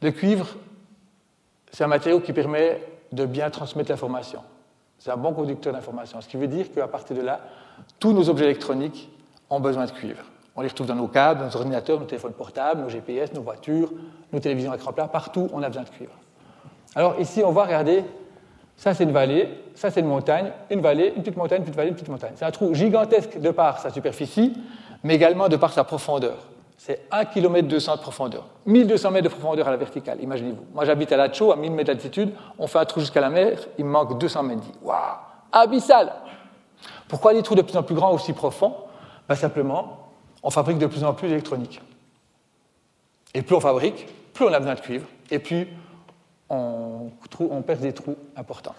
Le 0.01 0.13
cuivre, 0.13 0.47
c'est 1.73 1.83
un 1.83 1.89
matériau 1.89 2.21
qui 2.21 2.33
permet 2.33 2.81
de 3.11 3.27
bien 3.27 3.51
transmettre 3.51 3.91
l'information. 3.91 4.43
C'est 4.99 5.11
un 5.11 5.17
bon 5.17 5.33
conducteur 5.33 5.73
d'information. 5.73 6.21
Ce 6.21 6.29
qui 6.29 6.37
veut 6.37 6.47
dire 6.47 6.71
qu'à 6.73 6.87
partir 6.87 7.17
de 7.17 7.23
là, 7.23 7.41
tous 7.99 8.13
nos 8.13 8.29
objets 8.29 8.45
électroniques 8.45 9.11
ont 9.51 9.61
besoin 9.61 9.87
de 9.87 9.91
cuivre. 9.91 10.23
On 10.55 10.63
les 10.63 10.69
retrouve 10.69 10.87
dans 10.87 10.95
nos 10.95 11.09
câbles, 11.09 11.45
nos 11.45 11.57
ordinateurs, 11.57 11.99
nos 11.99 12.07
téléphones 12.07 12.33
portables, 12.33 12.81
nos 12.81 12.89
GPS, 12.89 13.33
nos 13.33 13.43
voitures, 13.43 13.93
nos 14.33 14.39
télévisions 14.39 14.71
à 14.71 14.77
écran 14.77 14.93
plat. 14.93 15.09
Partout, 15.09 15.49
on 15.53 15.63
a 15.63 15.69
besoin 15.69 15.83
de 15.83 15.89
cuivre. 15.89 16.13
Alors 16.95 17.19
ici, 17.19 17.43
on 17.45 17.51
voit, 17.51 17.65
regardez, 17.65 18.05
ça 18.77 18.95
c'est 18.95 19.05
une 19.05 19.13
vallée, 19.13 19.49
ça 19.75 19.91
c'est 19.91 20.01
une 20.01 20.07
montagne, 20.07 20.53
une 20.71 20.81
vallée, 20.81 21.13
une 21.17 21.23
petite 21.23 21.37
montagne, 21.37 21.59
une 21.59 21.65
petite 21.65 21.77
vallée, 21.77 21.89
une 21.89 21.95
petite 21.95 22.09
montagne. 22.09 22.33
C'est 22.37 22.45
un 22.45 22.51
trou 22.51 22.75
gigantesque 22.75 23.39
de 23.41 23.51
par 23.51 23.79
sa 23.79 23.91
superficie, 23.91 24.55
mais 25.03 25.15
également 25.15 25.49
de 25.49 25.57
par 25.57 25.73
sa 25.73 25.85
profondeur. 25.85 26.37
C'est 26.77 27.07
1 27.11 27.25
km 27.27 27.67
200 27.67 27.97
de 27.97 28.01
profondeur. 28.01 28.47
1200 28.67 29.11
mètres 29.11 29.25
de 29.25 29.29
profondeur 29.29 29.67
à 29.69 29.71
la 29.71 29.77
verticale, 29.77 30.23
imaginez-vous. 30.23 30.65
Moi 30.75 30.85
j'habite 30.85 31.13
à 31.13 31.17
Lacho, 31.17 31.51
à 31.53 31.57
1000 31.57 31.73
mètres 31.73 31.87
d'altitude, 31.93 32.33
on 32.59 32.67
fait 32.67 32.79
un 32.79 32.85
trou 32.85 33.01
jusqu'à 33.01 33.21
la 33.21 33.31
mer, 33.31 33.59
il 33.79 33.85
me 33.85 33.91
manque 33.91 34.19
200 34.19 34.43
mètres. 34.43 34.63
Waouh 34.83 34.99
Abyssal 35.53 36.13
Pourquoi 37.09 37.33
des 37.33 37.43
trous 37.43 37.55
de 37.55 37.63
plus 37.63 37.77
en 37.77 37.83
plus 37.83 37.95
grands, 37.95 38.13
aussi 38.13 38.33
profonds? 38.33 38.75
Ben, 39.29 39.35
Simplement, 39.35 40.11
on 40.43 40.51
fabrique 40.51 40.79
de 40.79 40.87
plus 40.87 41.05
en 41.05 41.15
plus 41.15 41.29
d'électronique. 41.29 41.81
Et 43.33 43.43
plus 43.43 43.57
on 43.57 43.61
fabrique, 43.61 44.07
plus 44.35 44.45
on 44.45 44.53
a 44.53 44.59
besoin 44.59 44.75
de 44.75 44.81
cuivre, 44.81 45.07
et 45.31 45.39
plus 45.39 45.69
on, 46.51 47.11
on 47.41 47.63
perce 47.63 47.81
des 47.81 47.93
trous 47.93 48.17
importants. 48.37 48.75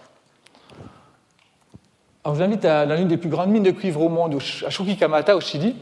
Alors, 2.26 2.34
je 2.34 2.42
vous 2.42 2.44
invite 2.44 2.64
à 2.64 2.84
l'une 2.96 3.06
des 3.06 3.18
plus 3.18 3.28
grandes 3.28 3.50
mines 3.50 3.62
de 3.62 3.70
cuivre 3.70 4.02
au 4.02 4.08
monde, 4.08 4.36
à 4.66 4.70
Chuquicamata, 4.70 5.36
au 5.36 5.40
Chili, 5.40 5.76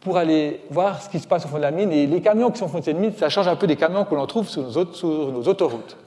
pour 0.00 0.16
aller 0.16 0.62
voir 0.70 1.02
ce 1.02 1.10
qui 1.10 1.18
se 1.18 1.28
passe 1.28 1.44
au 1.44 1.48
fond 1.48 1.58
de 1.58 1.62
la 1.62 1.72
mine. 1.72 1.92
Et 1.92 2.06
les 2.06 2.22
camions 2.22 2.50
qui 2.50 2.58
sont 2.58 2.64
au 2.64 2.68
fond 2.68 2.78
de 2.78 2.84
cette 2.84 2.96
mine, 2.96 3.12
ça 3.14 3.28
change 3.28 3.48
un 3.48 3.56
peu 3.56 3.66
des 3.66 3.76
camions 3.76 4.06
que 4.06 4.14
l'on 4.14 4.26
trouve 4.26 4.48
sur 4.48 4.62
nos, 4.62 5.48
autoroutes. 5.48 5.98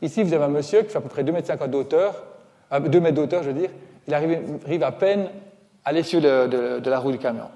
Ici, 0.00 0.22
vous 0.22 0.32
avez 0.32 0.44
un 0.44 0.48
monsieur 0.48 0.80
qui 0.80 0.88
fait 0.88 0.96
à 0.96 1.02
peu 1.02 1.10
près 1.10 1.24
2,50 1.24 1.62
m 1.62 1.70
d'auteur, 1.70 2.14
2 2.72 3.00
mètres 3.00 3.16
d'auteur, 3.16 3.42
je 3.42 3.50
veux 3.50 3.60
dire. 3.60 3.68
Il 4.06 4.14
arrive, 4.14 4.82
à 4.82 4.92
peine 4.92 5.28
à 5.84 5.92
l'essieu 5.92 6.22
de, 6.22 6.88
la 6.88 6.98
roue 6.98 7.12
du 7.12 7.18
camion. 7.18 7.50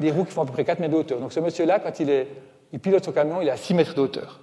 Des 0.00 0.10
roues 0.10 0.24
qui 0.24 0.32
font 0.32 0.42
à 0.42 0.46
peu 0.46 0.52
près 0.52 0.64
4 0.64 0.80
mètres 0.80 0.94
d'auteur. 0.94 1.20
Donc 1.20 1.32
ce 1.32 1.38
monsieur-là, 1.38 1.78
quand 1.78 2.00
il, 2.00 2.10
est, 2.10 2.26
il 2.72 2.80
pilote 2.80 3.04
son 3.04 3.12
camion, 3.12 3.40
il 3.40 3.48
à 3.50 3.56
6 3.56 3.74
mètres 3.74 3.94
d'auteur. 3.94 4.40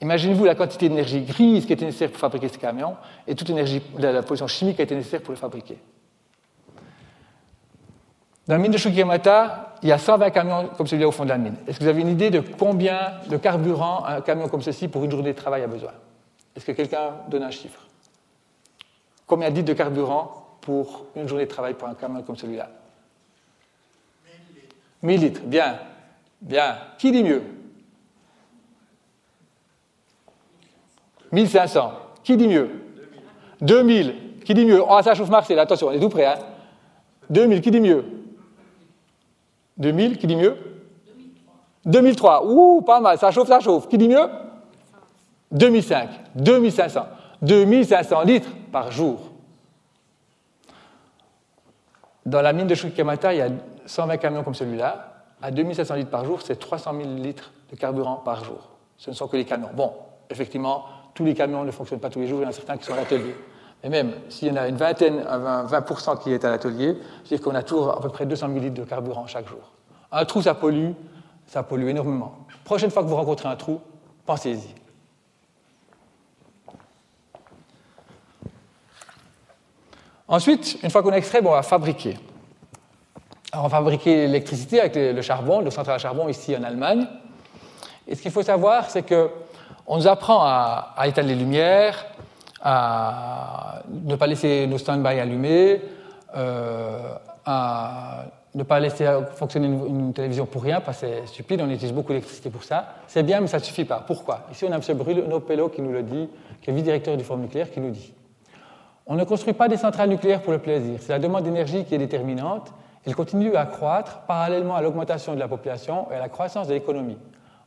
Imaginez-vous 0.00 0.44
la 0.44 0.54
quantité 0.54 0.88
d'énergie 0.88 1.22
grise 1.22 1.66
qui 1.66 1.72
était 1.72 1.84
nécessaire 1.84 2.10
pour 2.10 2.20
fabriquer 2.20 2.48
ce 2.48 2.58
camion 2.58 2.96
et 3.26 3.34
toute 3.34 3.48
l'énergie, 3.48 3.82
la, 3.98 4.22
pollution 4.22 4.46
chimique 4.46 4.76
qui 4.76 4.82
a 4.82 4.84
été 4.84 4.94
nécessaire 4.94 5.22
pour 5.22 5.32
le 5.32 5.38
fabriquer. 5.38 5.78
Dans 8.46 8.54
la 8.54 8.58
mine 8.58 8.72
de 8.72 8.78
Chuquemata, 8.78 9.74
il 9.82 9.88
y 9.88 9.92
a 9.92 9.98
120 9.98 10.30
camions 10.30 10.68
comme 10.76 10.86
celui-là 10.86 11.08
au 11.08 11.12
fond 11.12 11.24
de 11.24 11.30
la 11.30 11.38
mine. 11.38 11.56
Est-ce 11.66 11.78
que 11.78 11.84
vous 11.84 11.90
avez 11.90 12.00
une 12.00 12.08
idée 12.08 12.30
de 12.30 12.40
combien 12.40 13.14
de 13.28 13.36
carburant 13.36 14.04
un 14.06 14.20
camion 14.20 14.48
comme 14.48 14.62
ceci 14.62 14.88
pour 14.88 15.04
une 15.04 15.10
journée 15.10 15.32
de 15.32 15.38
travail 15.38 15.62
a 15.62 15.66
besoin? 15.66 15.92
Est-ce 16.56 16.64
que 16.64 16.72
quelqu'un 16.72 17.14
donne 17.28 17.42
un 17.42 17.50
chiffre? 17.50 17.86
Combien 19.26 19.50
litres 19.50 19.66
de 19.66 19.74
carburant 19.74 20.46
pour 20.60 21.06
une 21.16 21.28
journée 21.28 21.44
de 21.44 21.50
travail 21.50 21.74
pour 21.74 21.88
un 21.88 21.94
camion 21.94 22.22
comme 22.22 22.36
celui-là? 22.36 22.70
1000 25.02 25.20
litres. 25.20 25.40
Bien. 25.44 25.78
Bien. 26.40 26.78
Qui 26.98 27.12
dit 27.12 27.22
mieux? 27.22 27.42
1500. 31.32 31.92
Qui 32.22 32.36
dit 32.36 32.48
mieux? 32.48 32.70
2000. 33.60 34.14
Qui 34.44 34.54
dit 34.54 34.64
mieux? 34.64 34.82
Oh, 34.82 34.98
ça 35.02 35.14
chauffe 35.14 35.30
Marseille, 35.30 35.58
attention, 35.58 35.88
on 35.88 35.92
est 35.92 36.00
tout. 36.00 36.10
Hein 36.18 36.34
2000, 37.30 37.60
qui 37.60 37.70
dit 37.70 37.80
mieux? 37.80 38.04
2000, 39.76 40.18
qui 40.18 40.26
dit 40.26 40.36
mieux? 40.36 40.56
2003. 41.84 42.46
Ouh, 42.46 42.82
pas 42.82 43.00
mal, 43.00 43.18
ça 43.18 43.30
chauffe, 43.30 43.48
ça 43.48 43.60
chauffe. 43.60 43.88
Qui 43.88 43.98
dit 43.98 44.08
mieux? 44.08 44.28
2005. 45.52 46.08
2500. 46.34 47.06
2500 47.42 48.22
litres 48.22 48.50
par 48.72 48.90
jour. 48.90 49.20
Dans 52.26 52.42
la 52.42 52.52
mine 52.52 52.66
de 52.66 52.74
Chuquemata, 52.74 53.32
il 53.32 53.38
y 53.38 53.42
a 53.42 53.48
120 53.86 54.16
camions 54.18 54.42
comme 54.42 54.54
celui-là. 54.54 55.22
À 55.40 55.50
2500 55.50 55.94
litres 55.94 56.10
par 56.10 56.24
jour, 56.24 56.42
c'est 56.42 56.58
300 56.58 56.92
000 56.94 57.14
litres 57.14 57.52
de 57.70 57.76
carburant 57.76 58.16
par 58.16 58.44
jour. 58.44 58.68
Ce 58.96 59.10
ne 59.10 59.14
sont 59.14 59.28
que 59.28 59.36
les 59.36 59.44
camions. 59.44 59.70
Bon, 59.72 59.92
effectivement, 60.28 60.84
tous 61.18 61.24
les 61.24 61.34
camions 61.34 61.64
ne 61.64 61.72
fonctionnent 61.72 61.98
pas 61.98 62.10
tous 62.10 62.20
les 62.20 62.28
jours, 62.28 62.38
il 62.38 62.42
y 62.44 62.46
en 62.46 62.50
a 62.50 62.52
certains 62.52 62.76
qui 62.76 62.84
sont 62.84 62.92
à 62.92 62.96
l'atelier. 62.96 63.34
Et 63.82 63.88
même 63.88 64.12
s'il 64.28 64.46
y 64.46 64.50
en 64.52 64.56
a 64.56 64.68
une 64.68 64.76
vingtaine, 64.76 65.20
20% 65.20 66.22
qui 66.22 66.32
est 66.32 66.44
à 66.44 66.50
l'atelier, 66.50 66.96
c'est-à-dire 67.24 67.44
qu'on 67.44 67.56
a 67.56 67.64
toujours 67.64 67.90
à 67.90 68.00
peu 68.00 68.08
près 68.08 68.24
200 68.24 68.46
000 68.46 68.60
litres 68.60 68.74
de 68.74 68.84
carburant 68.84 69.26
chaque 69.26 69.48
jour. 69.48 69.58
Un 70.12 70.24
trou, 70.24 70.42
ça 70.42 70.54
pollue, 70.54 70.92
ça 71.48 71.64
pollue 71.64 71.88
énormément. 71.88 72.46
Prochaine 72.62 72.92
fois 72.92 73.02
que 73.02 73.08
vous 73.08 73.16
rencontrez 73.16 73.48
un 73.48 73.56
trou, 73.56 73.80
pensez-y. 74.24 74.76
Ensuite, 80.28 80.78
une 80.84 80.90
fois 80.90 81.02
qu'on 81.02 81.10
a 81.10 81.16
extrait, 81.16 81.40
on 81.44 81.50
va 81.50 81.64
fabriquer. 81.64 82.16
On 83.52 83.62
va 83.62 83.68
fabriquer 83.68 84.28
l'électricité 84.28 84.78
avec 84.78 84.94
le 84.94 85.20
charbon, 85.22 85.62
le 85.62 85.72
central 85.72 85.96
à 85.96 85.98
charbon 85.98 86.28
ici 86.28 86.56
en 86.56 86.62
Allemagne. 86.62 87.08
Et 88.06 88.14
ce 88.14 88.22
qu'il 88.22 88.30
faut 88.30 88.42
savoir, 88.42 88.88
c'est 88.88 89.02
qu'on 89.88 89.96
nous 89.96 90.06
apprend 90.06 90.40
à, 90.42 90.94
étaler 91.06 91.28
les 91.28 91.34
lumières, 91.34 92.04
à 92.60 93.80
ne 93.90 94.16
pas 94.16 94.26
laisser 94.26 94.66
nos 94.66 94.76
stand-by 94.76 95.18
allumés, 95.18 95.80
euh, 96.36 97.14
à 97.46 98.24
ne 98.54 98.62
pas 98.64 98.80
laisser 98.80 99.08
fonctionner 99.36 99.66
une, 99.66 100.12
télévision 100.12 100.44
pour 100.44 100.62
rien, 100.62 100.82
parce 100.82 101.00
que 101.00 101.06
c'est 101.06 101.26
stupide, 101.28 101.62
on 101.62 101.70
utilise 101.70 101.94
beaucoup 101.94 102.08
d'électricité 102.08 102.50
pour 102.50 102.64
ça. 102.64 102.96
C'est 103.06 103.22
bien, 103.22 103.40
mais 103.40 103.46
ça 103.46 103.58
ne 103.58 103.62
suffit 103.62 103.86
pas. 103.86 104.04
Pourquoi? 104.06 104.40
Ici, 104.52 104.66
on 104.68 104.72
a 104.72 104.76
M. 104.76 104.82
Bruno 104.94 105.40
Pello 105.40 105.70
qui 105.70 105.80
nous 105.80 105.92
le 105.92 106.02
dit, 106.02 106.28
qui 106.60 106.68
est 106.68 106.72
vice-directeur 106.74 107.16
du 107.16 107.24
Forum 107.24 107.42
nucléaire, 107.42 107.70
qui 107.70 107.80
nous 107.80 107.90
dit 107.90 108.12
On 109.06 109.14
ne 109.14 109.24
construit 109.24 109.54
pas 109.54 109.68
des 109.68 109.78
centrales 109.78 110.10
nucléaires 110.10 110.42
pour 110.42 110.52
le 110.52 110.58
plaisir. 110.58 110.98
C'est 111.00 111.12
la 111.12 111.18
demande 111.18 111.44
d'énergie 111.44 111.86
qui 111.86 111.94
est 111.94 111.98
déterminante. 111.98 112.74
Elle 113.06 113.14
continue 113.14 113.56
à 113.56 113.64
croître 113.64 114.20
parallèlement 114.26 114.74
à 114.74 114.82
l'augmentation 114.82 115.34
de 115.34 115.40
la 115.40 115.48
population 115.48 116.08
et 116.10 116.16
à 116.16 116.18
la 116.18 116.28
croissance 116.28 116.68
de 116.68 116.74
l'économie. 116.74 117.16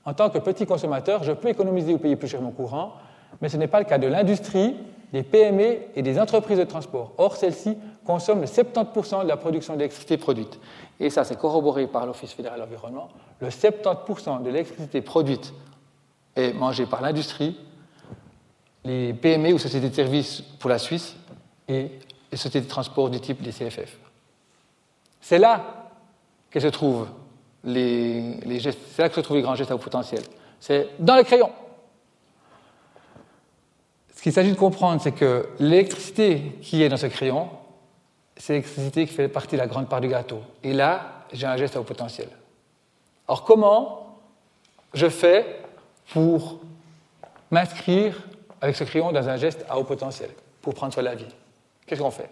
En 0.05 0.13
tant 0.13 0.29
que 0.29 0.39
petit 0.39 0.65
consommateur, 0.65 1.23
je 1.23 1.31
peux 1.31 1.49
économiser 1.49 1.93
ou 1.93 1.97
payer 1.97 2.15
plus 2.15 2.27
cher 2.27 2.41
mon 2.41 2.51
courant, 2.51 2.93
mais 3.41 3.49
ce 3.49 3.57
n'est 3.57 3.67
pas 3.67 3.79
le 3.79 3.85
cas 3.85 3.97
de 3.97 4.07
l'industrie, 4.07 4.75
des 5.13 5.23
PME 5.23 5.77
et 5.95 6.01
des 6.01 6.19
entreprises 6.19 6.57
de 6.57 6.63
transport. 6.63 7.13
Or, 7.17 7.35
celles-ci 7.35 7.77
consomment 8.05 8.45
70% 8.45 9.23
de 9.23 9.27
la 9.27 9.37
production 9.37 9.75
d'électricité 9.75 10.17
produite. 10.17 10.59
Et 10.99 11.09
ça, 11.09 11.23
c'est 11.23 11.37
corroboré 11.37 11.87
par 11.87 12.05
l'Office 12.05 12.31
fédéral 12.31 12.59
de 12.59 12.63
l'environnement. 12.63 13.09
Le 13.39 13.49
70% 13.49 14.41
de 14.43 14.49
l'électricité 14.49 15.01
produite 15.01 15.53
est 16.35 16.53
mangée 16.53 16.85
par 16.85 17.01
l'industrie, 17.01 17.59
les 18.85 19.13
PME 19.13 19.53
ou 19.53 19.59
sociétés 19.59 19.89
de 19.89 19.95
services 19.95 20.41
pour 20.59 20.69
la 20.69 20.79
Suisse 20.79 21.15
et 21.67 21.91
les 22.31 22.37
sociétés 22.37 22.61
de 22.61 22.69
transport 22.69 23.09
du 23.09 23.19
type 23.19 23.41
des 23.41 23.51
CFF. 23.51 23.97
C'est 25.19 25.39
là 25.39 25.61
que 26.49 26.59
se 26.59 26.67
trouvent 26.67 27.07
les, 27.63 28.59
gestes, 28.59 28.79
c'est 28.93 29.01
là 29.01 29.09
que 29.09 29.15
se 29.15 29.21
trouvent 29.21 29.37
les 29.37 29.43
grands 29.43 29.55
gestes 29.55 29.71
à 29.71 29.75
haut 29.75 29.79
potentiel. 29.79 30.21
C'est 30.59 30.89
dans 30.99 31.15
les 31.15 31.23
crayons. 31.23 31.51
Ce 34.15 34.21
qu'il 34.21 34.33
s'agit 34.33 34.51
de 34.51 34.57
comprendre, 34.57 35.01
c'est 35.01 35.11
que 35.11 35.49
l'électricité 35.59 36.57
qui 36.61 36.83
est 36.83 36.89
dans 36.89 36.97
ce 36.97 37.07
crayon, 37.07 37.49
c'est 38.37 38.53
l'électricité 38.53 39.07
qui 39.07 39.13
fait 39.13 39.27
partie 39.27 39.55
de 39.55 39.61
la 39.61 39.67
grande 39.67 39.89
part 39.89 40.01
du 40.01 40.07
gâteau. 40.07 40.41
Et 40.63 40.73
là, 40.73 41.25
j'ai 41.33 41.47
un 41.47 41.57
geste 41.57 41.75
à 41.75 41.81
haut 41.81 41.85
potentiel. 41.85 42.29
Alors 43.27 43.43
comment 43.43 44.19
je 44.93 45.09
fais 45.09 45.61
pour 46.11 46.59
m'inscrire 47.49 48.21
avec 48.59 48.75
ce 48.75 48.83
crayon 48.83 49.11
dans 49.11 49.27
un 49.27 49.37
geste 49.37 49.65
à 49.69 49.79
haut 49.79 49.83
potentiel, 49.83 50.29
pour 50.61 50.73
prendre 50.73 50.95
de 50.95 51.01
la 51.01 51.15
vie? 51.15 51.25
Qu'est-ce 51.85 52.01
qu'on 52.01 52.11
fait? 52.11 52.29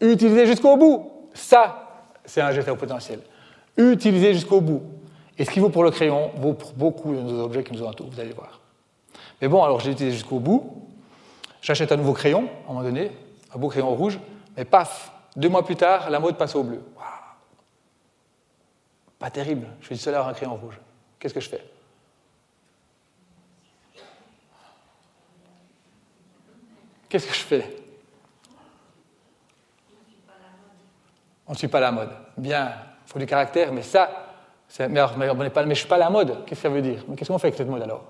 Utiliser 0.00 0.46
jusqu'au 0.46 0.76
bout. 0.76 1.19
Ça, 1.34 2.06
c'est 2.24 2.40
un 2.40 2.52
geste 2.52 2.68
à 2.68 2.74
potentiel. 2.74 3.20
Utiliser 3.76 4.34
jusqu'au 4.34 4.60
bout. 4.60 4.82
Et 5.38 5.44
ce 5.44 5.50
qui 5.50 5.60
vaut 5.60 5.70
pour 5.70 5.84
le 5.84 5.90
crayon 5.90 6.30
vaut 6.36 6.52
pour 6.52 6.72
beaucoup 6.72 7.14
de 7.14 7.20
nos 7.20 7.44
objets 7.44 7.64
qui 7.64 7.72
nous 7.72 7.82
entourent, 7.82 8.10
vous 8.10 8.20
allez 8.20 8.32
voir. 8.32 8.60
Mais 9.40 9.48
bon, 9.48 9.62
alors 9.62 9.80
j'ai 9.80 9.92
utilisé 9.92 10.16
jusqu'au 10.16 10.38
bout. 10.38 10.86
J'achète 11.62 11.92
un 11.92 11.96
nouveau 11.96 12.12
crayon, 12.12 12.48
à 12.66 12.70
un 12.70 12.74
moment 12.74 12.84
donné, 12.84 13.10
un 13.54 13.58
beau 13.58 13.68
crayon 13.68 13.94
rouge, 13.94 14.18
mais 14.56 14.64
paf, 14.64 15.12
deux 15.36 15.48
mois 15.48 15.64
plus 15.64 15.76
tard, 15.76 16.10
la 16.10 16.20
mode 16.20 16.36
passe 16.36 16.54
au 16.54 16.62
bleu. 16.62 16.82
Pas 19.18 19.30
terrible, 19.30 19.66
je 19.80 19.86
suis 19.86 19.94
le 19.94 20.00
seul 20.00 20.14
à 20.14 20.18
avoir 20.18 20.30
un 20.30 20.34
crayon 20.34 20.56
rouge. 20.56 20.78
Qu'est-ce 21.18 21.34
que 21.34 21.40
je 21.40 21.48
fais? 21.48 21.62
Qu'est-ce 27.08 27.26
que 27.26 27.34
je 27.34 27.40
fais? 27.40 27.79
On 31.50 31.52
ne 31.52 31.58
suit 31.58 31.66
pas 31.66 31.80
la 31.80 31.90
mode. 31.90 32.10
Bien, 32.36 32.70
il 33.04 33.12
faut 33.12 33.18
du 33.18 33.26
caractère, 33.26 33.72
mais 33.72 33.82
ça, 33.82 34.08
mais, 34.78 34.88
mais, 35.16 35.30
on 35.30 35.50
pas, 35.50 35.62
je 35.64 35.68
ne 35.68 35.74
suis 35.74 35.88
pas 35.88 35.98
la 35.98 36.08
mode. 36.08 36.44
Qu'est-ce 36.44 36.60
que 36.60 36.68
ça 36.68 36.68
veut 36.68 36.80
dire? 36.80 37.02
Mais 37.08 37.16
qu'est-ce 37.16 37.28
qu'on 37.28 37.40
fait 37.40 37.48
avec 37.48 37.58
cette 37.58 37.68
mode 37.68 37.82
alors? 37.82 38.04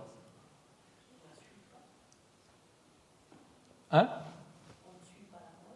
Hein? 3.92 4.09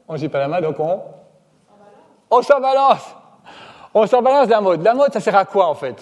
On 0.07 0.13
ne 0.13 0.19
suit 0.19 0.29
pas 0.29 0.41
la 0.41 0.49
mode, 0.49 0.63
donc 0.63 0.79
on 0.79 1.01
On 2.31 2.43
s'en 2.43 2.61
balance 2.61 3.15
On 3.95 4.07
s'en 4.07 4.21
balance 4.21 4.47
de 4.47 4.53
la 4.53 4.61
mode. 4.61 4.83
La 4.83 4.93
mode, 4.93 5.15
ça 5.15 5.21
sert 5.21 5.35
à 5.35 5.47
quoi 5.47 5.67
en 5.67 5.75
fait? 5.75 5.97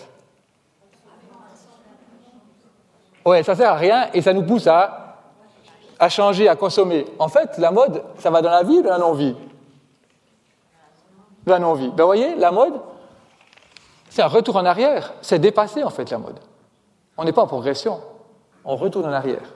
Ouais, 3.25 3.45
ça 3.45 3.55
sert 3.55 3.71
à 3.71 3.77
rien 3.77 4.09
et 4.13 4.21
ça 4.21 4.33
nous 4.33 4.43
pousse 4.43 4.67
à, 4.67 5.15
à 5.97 6.09
changer, 6.09 6.49
à 6.49 6.57
consommer. 6.57 7.07
En 7.21 7.29
fait, 7.29 7.57
la 7.59 7.71
mode, 7.71 8.03
ça 8.19 8.31
va 8.31 8.43
dans 8.43 8.51
la 8.51 8.65
vie 8.65 8.79
ou 8.79 8.83
dans 8.83 8.91
la 8.91 8.99
non-vie? 8.99 9.37
La. 11.47 11.59
Ben, 11.59 12.05
voyez, 12.05 12.37
la 12.37 12.53
mode, 12.53 12.81
c'est 14.09 14.23
un 14.23 14.29
retour 14.29 14.57
en 14.57 14.65
arrière. 14.65 15.15
C'est 15.23 15.39
dépasser 15.39 15.83
en 15.83 15.91
fait 15.91 16.11
la 16.11 16.19
mode. 16.19 16.39
On 17.17 17.25
n'est 17.25 17.33
pas 17.33 17.43
en 17.43 17.47
progression. 17.47 18.01
On 18.65 18.77
retourne 18.77 19.07
en 19.07 19.13
arrière. 19.13 19.55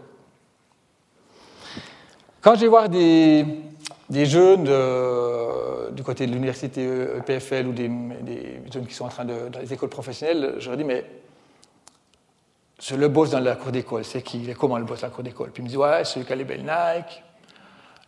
Quand 2.41 2.55
je 2.55 2.67
voir 2.67 2.89
des, 2.89 3.45
jeunes 4.11 4.65
du 5.93 6.03
côté 6.03 6.27
de 6.27 6.33
l'université 6.33 6.85
EPFL 7.19 7.67
ou 7.67 7.73
des, 7.73 7.91
jeunes 8.73 8.87
qui 8.87 8.95
sont 8.95 9.07
en 9.07 9.09
train 9.09 9.25
de 9.25 9.49
dans 9.49 9.59
les 9.59 9.73
écoles 9.73 9.89
professionnelles, 9.89 10.55
je 10.59 10.69
leur 10.69 10.77
dis 10.77 10.85
mais 10.85 11.05
je 12.81 12.95
le 12.95 13.09
boss 13.09 13.31
dans 13.31 13.41
la 13.41 13.57
cour 13.57 13.73
d'école, 13.73 14.05
c'est 14.05 14.23
qui? 14.23 14.47
Comment 14.55 14.79
le 14.79 14.85
boss 14.85 15.01
dans 15.01 15.09
la 15.09 15.13
cour 15.13 15.25
d'école? 15.25 15.51
Puis 15.51 15.63
ils 15.63 15.65
me 15.65 15.69
disent 15.69 15.79
ouais, 15.79 16.05
celui 16.05 16.27
qui 16.27 16.33
a 16.33 16.37
les 16.37 16.45
belles 16.45 16.61
Nike, 16.61 17.23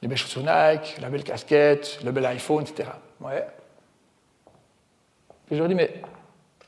les 0.03 0.09
belles 0.09 0.19
chaussures 0.19 0.43
Nike, 0.43 1.01
la 1.01 1.09
belle 1.09 1.25
casquette, 1.25 1.99
le 2.05 2.13
bel 2.13 2.27
iPhone, 2.27 2.63
etc. 2.63 2.91
Ouais. 3.21 3.45
Puis 5.49 5.57
je 5.57 5.59
leur 5.59 5.69
dis 5.69 5.75
mais 5.75 6.03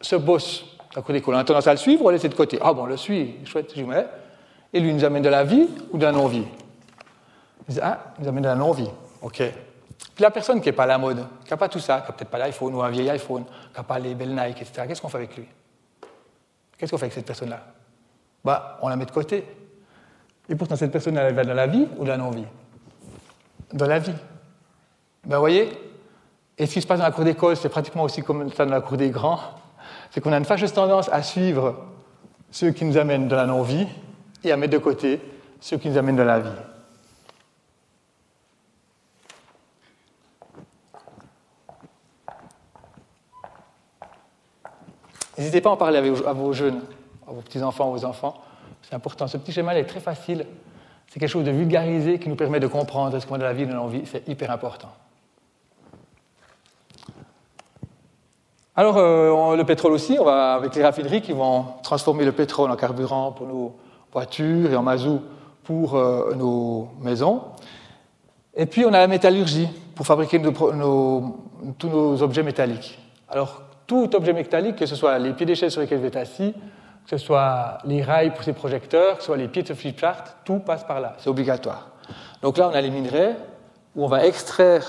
ce 0.01 0.17
boss, 0.17 0.65
d'école, 1.09 1.35
on 1.35 1.39
a 1.39 1.45
tendance 1.45 1.67
à 1.67 1.73
le 1.73 1.77
suivre 1.77 2.05
ou 2.05 2.09
à 2.09 2.13
laisser 2.13 2.29
de 2.29 2.35
côté 2.35 2.59
Ah 2.61 2.73
bon, 2.73 2.83
on 2.83 2.87
le 2.87 2.97
suit, 2.97 3.37
chouette, 3.45 3.73
dis, 3.75 3.85
ouais. 3.85 4.07
Et 4.73 4.81
lui, 4.81 4.91
il 4.91 4.97
nous 4.97 5.05
amène 5.05 5.23
de 5.23 5.29
la 5.29 5.45
vie 5.45 5.69
ou 5.93 5.99
de 5.99 6.05
la 6.05 6.13
non-vie 6.13 6.45
ah, 7.81 8.15
il 8.19 8.23
nous 8.23 8.29
amène 8.29 8.43
de 8.43 8.49
la 8.49 8.55
non-vie. 8.57 8.91
OK. 9.23 9.37
Puis 9.37 10.23
la 10.23 10.31
personne 10.31 10.61
qui 10.61 10.67
n'est 10.67 10.73
pas 10.73 10.85
à 10.85 10.89
la 10.89 10.99
mode, 10.99 11.25
qui 11.45 11.51
n'a 11.51 11.57
pas 11.57 11.69
tout 11.69 11.79
ça, 11.79 12.01
qui 12.01 12.09
n'a 12.09 12.13
peut-être 12.13 12.31
pas 12.31 12.39
l'iPhone 12.39 12.75
ou 12.75 12.83
un 12.83 12.91
vieil 12.91 13.09
iPhone, 13.11 13.45
qui 13.45 13.77
n'a 13.77 13.83
pas 13.85 13.99
les 13.99 14.15
belles 14.15 14.35
Nike, 14.35 14.63
etc., 14.63 14.85
qu'est-ce 14.89 15.01
qu'on 15.01 15.09
fait 15.09 15.19
avec 15.19 15.37
lui 15.37 15.47
Qu'est-ce 16.77 16.91
qu'on 16.91 16.99
fait 16.99 17.05
avec 17.05 17.15
cette 17.15 17.27
personne-là 17.27 17.61
bah, 18.45 18.79
On 18.83 18.89
la 18.89 18.97
met 18.97 19.05
de 19.05 19.11
côté. 19.11 19.45
Et 20.49 20.55
pourtant, 20.57 20.75
cette 20.75 20.91
personne-là, 20.91 21.29
elle 21.29 21.35
va 21.35 21.45
dans 21.45 21.55
la 21.55 21.67
vie 21.67 21.87
ou 21.97 22.05
dans 22.05 22.13
la 22.13 22.17
non-vie 22.17 22.47
Dans 23.73 23.87
la 23.87 23.99
vie. 23.99 24.15
Ben, 25.25 25.37
vous 25.37 25.43
voyez 25.43 25.71
et 26.61 26.67
ce 26.67 26.75
qui 26.75 26.83
se 26.83 26.87
passe 26.87 26.99
dans 26.99 27.07
la 27.07 27.11
cour 27.11 27.25
d'école, 27.25 27.57
c'est 27.57 27.71
pratiquement 27.71 28.03
aussi 28.03 28.23
comme 28.23 28.53
ça 28.53 28.67
dans 28.67 28.73
la 28.73 28.83
cour 28.83 28.99
des 28.99 29.09
grands, 29.09 29.41
c'est 30.11 30.21
qu'on 30.21 30.31
a 30.31 30.37
une 30.37 30.45
fâcheuse 30.45 30.75
tendance 30.75 31.09
à 31.11 31.23
suivre 31.23 31.75
ceux 32.51 32.71
qui 32.71 32.85
nous 32.85 32.99
amènent 32.99 33.29
de 33.29 33.35
la 33.35 33.47
non-vie 33.47 33.87
et 34.45 34.53
à 34.53 34.59
mettre 34.59 34.75
de 34.75 34.79
côté 34.79 35.23
ceux 35.59 35.79
qui 35.79 35.89
nous 35.89 35.97
amènent 35.97 36.17
de 36.17 36.23
la 36.23 36.39
vie. 36.39 36.51
N'hésitez 45.39 45.63
pas 45.63 45.71
à 45.71 45.73
en 45.73 45.77
parler 45.79 46.13
à 46.27 46.33
vos 46.35 46.53
jeunes, 46.53 46.83
à 47.27 47.33
vos 47.33 47.41
petits-enfants, 47.41 47.91
aux 47.91 48.05
enfants. 48.05 48.35
C'est 48.83 48.95
important. 48.95 49.27
Ce 49.29 49.39
petit 49.39 49.53
schéma 49.53 49.75
est 49.77 49.87
très 49.87 50.01
facile. 50.01 50.45
C'est 51.09 51.19
quelque 51.19 51.31
chose 51.31 51.47
de 51.47 51.53
vulgarisé 51.53 52.19
qui 52.19 52.29
nous 52.29 52.37
permet 52.37 52.61
de 52.61 52.67
comprendre 52.67 53.19
ce 53.19 53.27
qu'on 53.27 53.37
a 53.37 53.39
de 53.39 53.45
la 53.45 53.55
vie 53.55 53.63
et 53.63 53.67
de 53.67 53.73
l'envie. 53.73 54.03
C'est 54.05 54.29
hyper 54.29 54.51
important. 54.51 54.91
Alors, 58.81 58.97
euh, 58.97 59.57
le 59.57 59.65
pétrole 59.65 59.93
aussi, 59.93 60.17
on 60.19 60.25
va 60.25 60.55
avec 60.55 60.75
les 60.75 60.83
raffineries 60.83 61.21
qui 61.21 61.35
vont 61.35 61.67
transformer 61.83 62.25
le 62.25 62.33
pétrole 62.33 62.71
en 62.71 62.77
carburant 62.77 63.31
pour 63.31 63.47
nos 63.47 63.77
voitures 64.11 64.73
et 64.73 64.75
en 64.75 64.83
mazout 64.83 65.21
pour 65.65 65.97
euh, 65.97 66.35
nos 66.35 66.89
maisons. 67.03 67.43
Et 68.55 68.65
puis, 68.65 68.87
on 68.87 68.95
a 68.95 69.01
la 69.01 69.07
métallurgie 69.07 69.69
pour 69.95 70.07
fabriquer 70.07 70.41
tous 70.41 71.89
nos 71.91 72.23
objets 72.23 72.43
métalliques. 72.43 72.99
Alors, 73.29 73.61
tout 73.87 74.17
objet 74.17 74.33
métallique, 74.33 74.77
que 74.77 74.87
ce 74.87 74.97
soit 74.97 75.19
les 75.19 75.35
pieds 75.35 75.45
d'échelle 75.45 75.71
sur 75.71 75.83
lesquels 75.83 75.99
vous 75.99 76.07
êtes 76.07 76.17
assis, 76.17 76.55
que 77.05 77.11
ce 77.11 77.19
soit 77.19 77.77
les 77.85 78.03
rails 78.03 78.33
pour 78.33 78.45
ces 78.45 78.55
projecteurs, 78.55 79.17
que 79.17 79.21
ce 79.21 79.27
soit 79.27 79.37
les 79.37 79.49
pieds 79.49 79.63
de 79.63 79.75
flip 79.75 80.01
chart, 80.01 80.39
tout 80.47 80.61
passe 80.61 80.85
par 80.85 81.03
là, 81.03 81.17
c'est 81.19 81.29
obligatoire. 81.29 81.91
Donc 82.41 82.57
là, 82.57 82.71
on 82.73 82.75
a 82.75 82.81
les 82.81 82.89
minerais 82.89 83.37
où 83.95 84.07
on 84.07 84.09
va 84.09 84.25
extraire 84.25 84.87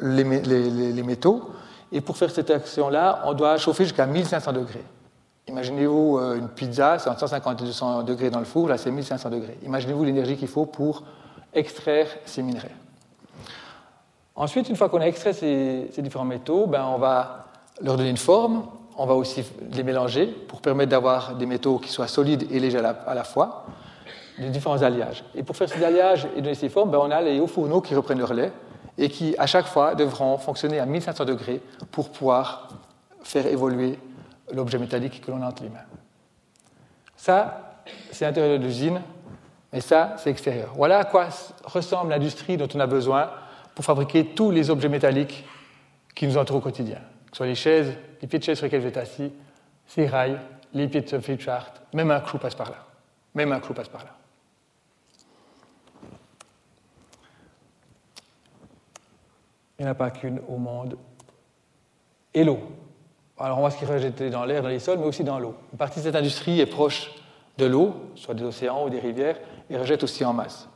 les, 0.00 0.24
métaux, 0.24 1.50
et 1.94 2.00
pour 2.00 2.16
faire 2.16 2.30
cette 2.30 2.50
action-là, 2.50 3.22
on 3.24 3.34
doit 3.34 3.56
chauffer 3.56 3.84
jusqu'à 3.84 4.04
1500 4.04 4.52
degrés. 4.52 4.84
Imaginez-vous 5.46 6.18
euh, 6.18 6.36
une 6.36 6.48
pizza, 6.48 6.98
c'est 6.98 7.08
entre 7.08 7.20
150 7.20 7.62
et 7.62 7.64
200 7.66 8.02
degrés 8.02 8.30
dans 8.30 8.40
le 8.40 8.44
four, 8.44 8.68
là 8.68 8.76
c'est 8.76 8.90
1500 8.90 9.30
degrés. 9.30 9.56
Imaginez-vous 9.62 10.02
l'énergie 10.02 10.36
qu'il 10.36 10.48
faut 10.48 10.66
pour 10.66 11.04
extraire 11.52 12.08
ces 12.24 12.42
minerais. 12.42 12.72
Ensuite, 14.34 14.68
une 14.68 14.74
fois 14.74 14.88
qu'on 14.88 15.00
a 15.00 15.06
extrait 15.06 15.32
ces, 15.32 15.88
différents 15.98 16.24
métaux, 16.24 16.66
ben, 16.66 16.84
on 16.84 16.98
va 16.98 17.46
leur 17.80 17.96
donner 17.96 18.10
une 18.10 18.16
forme, 18.16 18.64
on 18.98 19.06
va 19.06 19.14
aussi 19.14 19.44
les 19.70 19.84
mélanger 19.84 20.26
pour 20.26 20.60
permettre 20.60 20.90
d'avoir 20.90 21.36
des 21.36 21.46
métaux 21.46 21.78
qui 21.78 21.90
soient 21.90 22.08
solides 22.08 22.48
et 22.50 22.58
légers 22.58 22.78
à 22.78 23.14
la, 23.14 23.22
fois, 23.22 23.66
des 24.36 24.48
différents 24.48 24.82
alliages. 24.82 25.22
Et 25.36 25.44
pour 25.44 25.56
faire 25.56 25.68
ces 25.68 25.84
alliages 25.84 26.26
et 26.36 26.40
donner 26.40 26.56
ces 26.56 26.68
formes, 26.68 26.90
ben, 26.90 26.98
on 27.00 27.12
a 27.12 27.22
les 27.22 27.38
hauts 27.38 27.46
fourneaux 27.46 27.80
qui 27.80 27.94
reprennent 27.94 28.18
le 28.18 28.24
relais 28.24 28.50
et 28.98 29.08
qui, 29.08 29.34
à 29.38 29.46
chaque 29.46 29.66
fois, 29.66 29.94
devront 29.94 30.38
fonctionner 30.38 30.78
à 30.78 30.86
1500 30.86 31.24
degrés 31.24 31.60
pour 31.90 32.10
pouvoir 32.10 32.68
faire 33.22 33.46
évoluer 33.46 33.98
l'objet 34.52 34.78
métallique 34.78 35.20
que 35.20 35.30
l'on 35.30 35.42
a 35.42 35.48
entre 35.48 35.62
les 35.62 35.70
mains. 35.70 35.84
Ça, 37.16 37.80
c'est 38.12 38.24
l'intérieur 38.24 38.58
de 38.58 38.64
l'usine, 38.64 39.00
mais 39.72 39.80
ça, 39.80 40.14
c'est 40.18 40.30
extérieur. 40.30 40.72
Voilà 40.76 40.98
à 40.98 41.04
quoi 41.04 41.28
ressemble 41.64 42.10
l'industrie 42.10 42.56
dont 42.56 42.68
on 42.74 42.80
a 42.80 42.86
besoin 42.86 43.30
pour 43.74 43.84
fabriquer 43.84 44.24
tous 44.26 44.50
les 44.50 44.70
objets 44.70 44.88
métalliques 44.88 45.44
qui 46.14 46.26
nous 46.26 46.36
entourent 46.36 46.58
au 46.58 46.60
quotidien. 46.60 46.98
Que 47.26 47.32
ce 47.32 47.36
soit 47.38 47.46
les 47.46 47.54
chaises, 47.54 47.92
les 48.22 48.28
pieds 48.28 48.38
de 48.38 48.44
chaise 48.44 48.56
sur 48.56 48.66
lesquels 48.66 48.82
vous 48.82 48.86
êtes 48.86 48.96
assis, 48.96 49.32
ces 49.86 50.06
rails, 50.06 50.38
les 50.72 50.86
pieds 50.88 51.00
de 51.00 51.18
flipchart, 51.18 51.72
même 51.92 52.10
un 52.10 52.20
clou 52.20 52.38
passe 52.38 52.54
par 52.54 52.70
là. 52.70 52.76
Même 53.34 53.52
un 53.52 53.60
clou 53.60 53.74
passe 53.74 53.88
par 53.88 54.04
là. 54.04 54.10
Il 59.78 59.84
n'y 59.84 59.88
en 59.88 59.92
a 59.92 59.94
pas 59.94 60.10
qu'une 60.10 60.40
au 60.48 60.56
monde. 60.56 60.96
Et 62.32 62.44
l'eau. 62.44 62.58
Alors 63.38 63.58
on 63.58 63.62
voit 63.62 63.70
ce 63.70 63.78
qui 63.78 63.84
est 63.84 63.88
rejeté 63.88 64.30
dans 64.30 64.44
l'air, 64.44 64.62
dans 64.62 64.68
les 64.68 64.78
sols, 64.78 64.98
mais 64.98 65.06
aussi 65.06 65.24
dans 65.24 65.38
l'eau. 65.38 65.54
Une 65.72 65.78
partie 65.78 65.98
de 65.98 66.04
cette 66.04 66.16
industrie 66.16 66.60
est 66.60 66.66
proche 66.66 67.10
de 67.58 67.66
l'eau, 67.66 67.94
soit 68.14 68.34
des 68.34 68.44
océans 68.44 68.84
ou 68.84 68.90
des 68.90 69.00
rivières, 69.00 69.36
et 69.70 69.76
rejette 69.76 70.02
aussi 70.02 70.24
en 70.24 70.32
masse. 70.32 70.68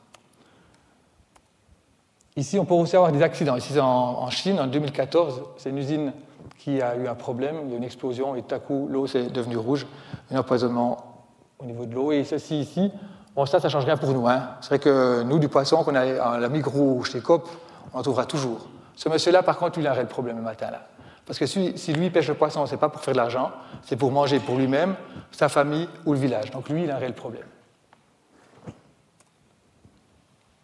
Ici, 2.36 2.58
on 2.58 2.64
peut 2.64 2.74
aussi 2.74 2.94
avoir 2.94 3.10
des 3.10 3.22
accidents. 3.22 3.56
Ici, 3.56 3.78
en, 3.80 4.30
Chine, 4.30 4.60
en 4.60 4.68
2014, 4.68 5.42
c'est 5.56 5.70
une 5.70 5.78
usine 5.78 6.12
qui 6.56 6.80
a 6.80 6.96
eu 6.96 7.08
un 7.08 7.14
problème, 7.14 7.62
il 7.64 7.70
y 7.70 7.74
a 7.74 7.76
une 7.76 7.84
explosion 7.84 8.36
et 8.36 8.42
tout 8.42 8.54
à 8.54 8.60
coup, 8.60 8.86
l'eau 8.90 9.06
s'est 9.06 9.28
devenue 9.28 9.56
rouge, 9.56 9.86
un 10.30 10.38
empoisonnement 10.38 11.24
au 11.58 11.64
niveau 11.64 11.84
de 11.84 11.94
l'eau. 11.94 12.12
Et 12.12 12.22
ceci 12.24 12.60
ici, 12.60 12.92
bon, 13.34 13.44
ça, 13.44 13.58
ça 13.58 13.66
ne 13.68 13.72
change 13.72 13.84
rien 13.84 13.96
pour 13.96 14.12
nous. 14.12 14.28
Hein. 14.28 14.50
C'est 14.60 14.68
vrai 14.68 14.78
que 14.78 15.22
nous, 15.24 15.38
du 15.38 15.48
poisson 15.48 15.82
qu'on 15.82 15.96
a 15.96 16.38
la 16.38 16.48
Migros 16.48 16.98
ou 16.98 17.04
chez 17.04 17.20
COP, 17.20 17.48
on 17.92 17.98
en 17.98 18.02
trouvera 18.02 18.24
toujours. 18.24 18.68
Ce 18.98 19.08
monsieur-là, 19.08 19.44
par 19.44 19.56
contre, 19.58 19.78
il 19.78 19.86
a 19.86 19.92
un 19.92 19.94
réel 19.94 20.08
problème 20.08 20.38
le 20.38 20.42
matin. 20.42 20.72
là. 20.72 20.88
Parce 21.24 21.38
que 21.38 21.46
si, 21.46 21.92
lui 21.92 22.10
pêche 22.10 22.26
le 22.26 22.34
poisson, 22.34 22.66
ce 22.66 22.72
n'est 22.72 22.80
pas 22.80 22.88
pour 22.88 23.00
faire 23.00 23.14
de 23.14 23.18
l'argent, 23.18 23.52
c'est 23.84 23.94
pour 23.94 24.10
manger 24.10 24.40
pour 24.40 24.56
lui-même, 24.56 24.96
sa 25.30 25.48
famille 25.48 25.88
ou 26.04 26.14
le 26.14 26.18
village. 26.18 26.50
Donc 26.50 26.68
lui, 26.68 26.82
il 26.82 26.90
a 26.90 26.96
un 26.96 26.98
réel 26.98 27.12
problème. 27.12 27.44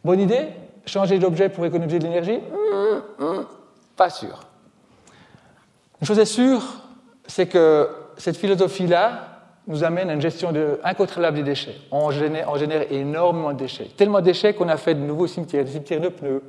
Bonne 0.05 0.19
idée? 0.19 0.49
Changer 0.85 1.21
d'objet 1.21 1.49
pour 1.49 1.65
économiser 1.65 2.01
de 2.01 2.05
l'énergie? 2.05 2.41
Pas 3.95 4.11
sûr. 4.11 4.41
Une 6.01 6.07
chose 6.09 6.19
est 6.19 6.25
sûre, 6.25 6.63
c'est 7.29 7.47
que 7.47 7.89
cette 8.17 8.37
philosophie-là 8.37 9.29
nous 9.69 9.85
amène 9.85 10.11
à 10.11 10.15
une 10.15 10.21
gestion 10.21 10.53
incontrôlable 10.83 11.37
des 11.37 11.45
déchets. 11.45 11.77
On 11.93 12.11
génère, 12.11 12.51
on 12.51 12.57
génère, 12.57 12.91
énormément 12.91 13.53
de 13.53 13.59
déchets. 13.59 13.91
Tellement 13.97 14.19
de 14.19 14.25
déchets 14.25 14.55
qu'on 14.55 14.69
a 14.69 14.77
fait 14.77 14.95
de 14.97 15.01
nouveaux 15.01 15.29
cimetières, 15.29 15.65
des 15.65 15.71
cimetières 15.71 16.01
de 16.01 16.09
pneus, 16.09 16.43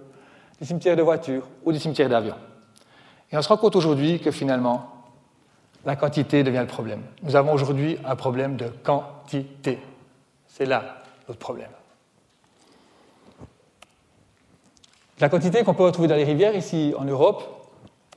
des 0.59 0.65
cimetières 0.65 0.95
de 0.95 1.01
voitures 1.01 1.47
ou 1.63 1.71
des 1.71 1.79
cimetières 1.79 2.09
d'avions. 2.09 2.35
Et 3.31 3.37
on 3.37 3.41
se 3.41 3.49
rend 3.49 3.57
compte 3.57 3.75
aujourd'hui 3.75 4.19
que 4.19 4.31
finalement, 4.31 4.91
la 5.85 5.95
quantité 5.95 6.43
devient 6.43 6.59
le 6.61 6.67
problème. 6.67 7.01
Nous 7.23 7.35
avons 7.35 7.53
aujourd'hui 7.53 7.97
un 8.05 8.15
problème 8.15 8.55
de 8.55 8.67
quantité. 8.83 9.79
C'est 10.47 10.65
là 10.65 11.03
notre 11.27 11.39
problème. 11.39 11.69
la 15.19 15.29
quantité 15.29 15.63
qu'on 15.63 15.73
peut 15.73 15.83
retrouver 15.83 16.07
dans 16.07 16.15
les 16.15 16.23
rivières 16.23 16.55
ici 16.55 16.93
en 16.97 17.05
Europe 17.05 17.43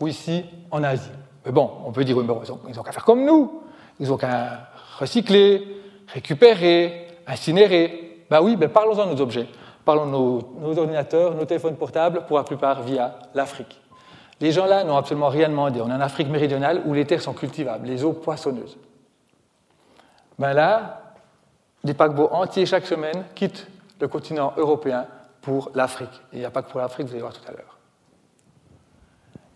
ou 0.01 0.09
ici 0.09 0.45
en 0.71 0.83
Asie. 0.83 1.11
Mais 1.47 1.53
bon, 1.53 1.71
on 1.85 1.93
peut 1.93 2.05
dire, 2.05 2.17
oui, 2.17 2.25
ils 2.69 2.75
n'ont 2.77 2.83
qu'à 2.83 2.93
faire 2.93 3.05
comme 3.05 3.25
nous. 3.25 3.63
Ils 4.01 4.09
n'ont 4.09 4.17
qu'à 4.17 4.69
recycler, 4.99 5.67
récupérer, 6.09 7.07
incinérer. 7.27 8.25
Ben 8.31 8.41
oui, 8.43 8.57
ben 8.57 8.69
parlons-en 8.69 9.07
de 9.07 9.13
nos 9.13 9.21
objets. 9.21 9.47
Parlons 9.89 10.05
de 10.05 10.11
nos, 10.11 10.79
ordinateurs, 10.79 11.35
nos 11.35 11.47
téléphones 11.47 11.77
portables, 11.77 12.27
pour 12.27 12.37
la 12.37 12.45
plupart 12.45 12.83
via 12.83 13.21
l'Afrique. 13.33 13.81
Les 14.39 14.53
gens 14.53 14.67
là 14.67 14.85
n'ont 14.85 14.99
absolument 14.99 15.31
rien 15.31 15.49
demandé. 15.49 15.81
On 15.81 15.89
est 15.89 15.95
en 15.95 16.01
Afrique 16.03 16.29
méridionale 16.29 16.83
où 16.85 16.93
les 16.93 17.07
terres 17.07 17.23
sont 17.23 17.33
cultivables, 17.33 17.87
les 17.87 18.05
eaux 18.05 18.13
poissonneuses. 18.13 18.77
Ben 20.39 20.53
là, 20.53 21.15
des 21.83 21.95
paquebots 21.95 22.29
entiers 22.33 22.67
chaque 22.67 22.85
semaine 22.85 23.25
quittent 23.35 23.67
le 23.99 24.09
continent 24.09 24.53
européen 24.59 25.07
pour 25.41 25.71
l'Afrique. 25.75 26.21
Et 26.35 26.37
il 26.37 26.41
n'y 26.41 26.45
a 26.45 26.51
pas 26.51 26.61
que 26.61 26.71
pour 26.71 26.81
l'Afrique, 26.81 27.07
vous 27.07 27.13
allez 27.13 27.23
voir 27.23 27.33
tout 27.33 27.49
à 27.49 27.53
l'heure. 27.53 27.79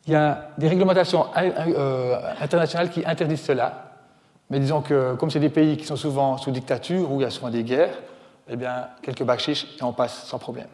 Il 0.06 0.14
y 0.14 0.16
a 0.16 0.48
des 0.56 0.68
réglementations 0.68 1.26
euh, 1.36 2.18
internationales 2.40 2.88
qui 2.88 3.04
interdisent 3.04 3.44
cela, 3.44 3.92
mais 4.48 4.60
disons 4.60 4.80
que 4.80 5.14
comme 5.16 5.30
c'est 5.30 5.40
des 5.40 5.50
pays 5.50 5.76
qui 5.76 5.84
sont 5.84 5.96
souvent 5.96 6.38
sous 6.38 6.52
dictature, 6.52 7.12
où 7.12 7.20
il 7.20 7.24
y 7.24 7.26
a 7.26 7.30
souvent 7.30 7.50
des 7.50 7.64
guerres, 7.64 7.98
eh 8.48 8.56
bien, 8.56 8.88
quelques 9.02 9.22
bachiches 9.22 9.66
et 9.78 9.82
on 9.82 9.92
passe 9.92 10.26
sans 10.26 10.38
problème. 10.38 10.68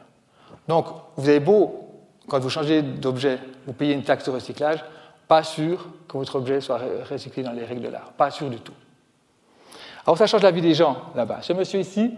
Donc, 0.66 0.86
vous 1.16 1.28
avez 1.28 1.40
beau, 1.40 1.88
quand 2.28 2.38
vous 2.38 2.50
changez 2.50 2.82
d'objet, 2.82 3.38
vous 3.66 3.72
payez 3.72 3.94
une 3.94 4.02
taxe 4.02 4.24
de 4.24 4.30
recyclage, 4.30 4.84
pas 5.26 5.42
sûr 5.42 5.88
que 6.08 6.16
votre 6.16 6.36
objet 6.36 6.60
soit 6.60 6.80
recyclé 7.08 7.42
dans 7.42 7.52
les 7.52 7.64
règles 7.64 7.82
de 7.82 7.88
l'art. 7.88 8.12
Pas 8.16 8.30
sûr 8.30 8.48
du 8.48 8.58
tout. 8.58 8.72
Alors, 10.06 10.16
ça 10.16 10.26
change 10.26 10.42
la 10.42 10.50
vie 10.50 10.62
des 10.62 10.74
gens 10.74 10.96
là-bas. 11.14 11.40
Ce 11.42 11.52
monsieur 11.52 11.80
ici, 11.80 12.14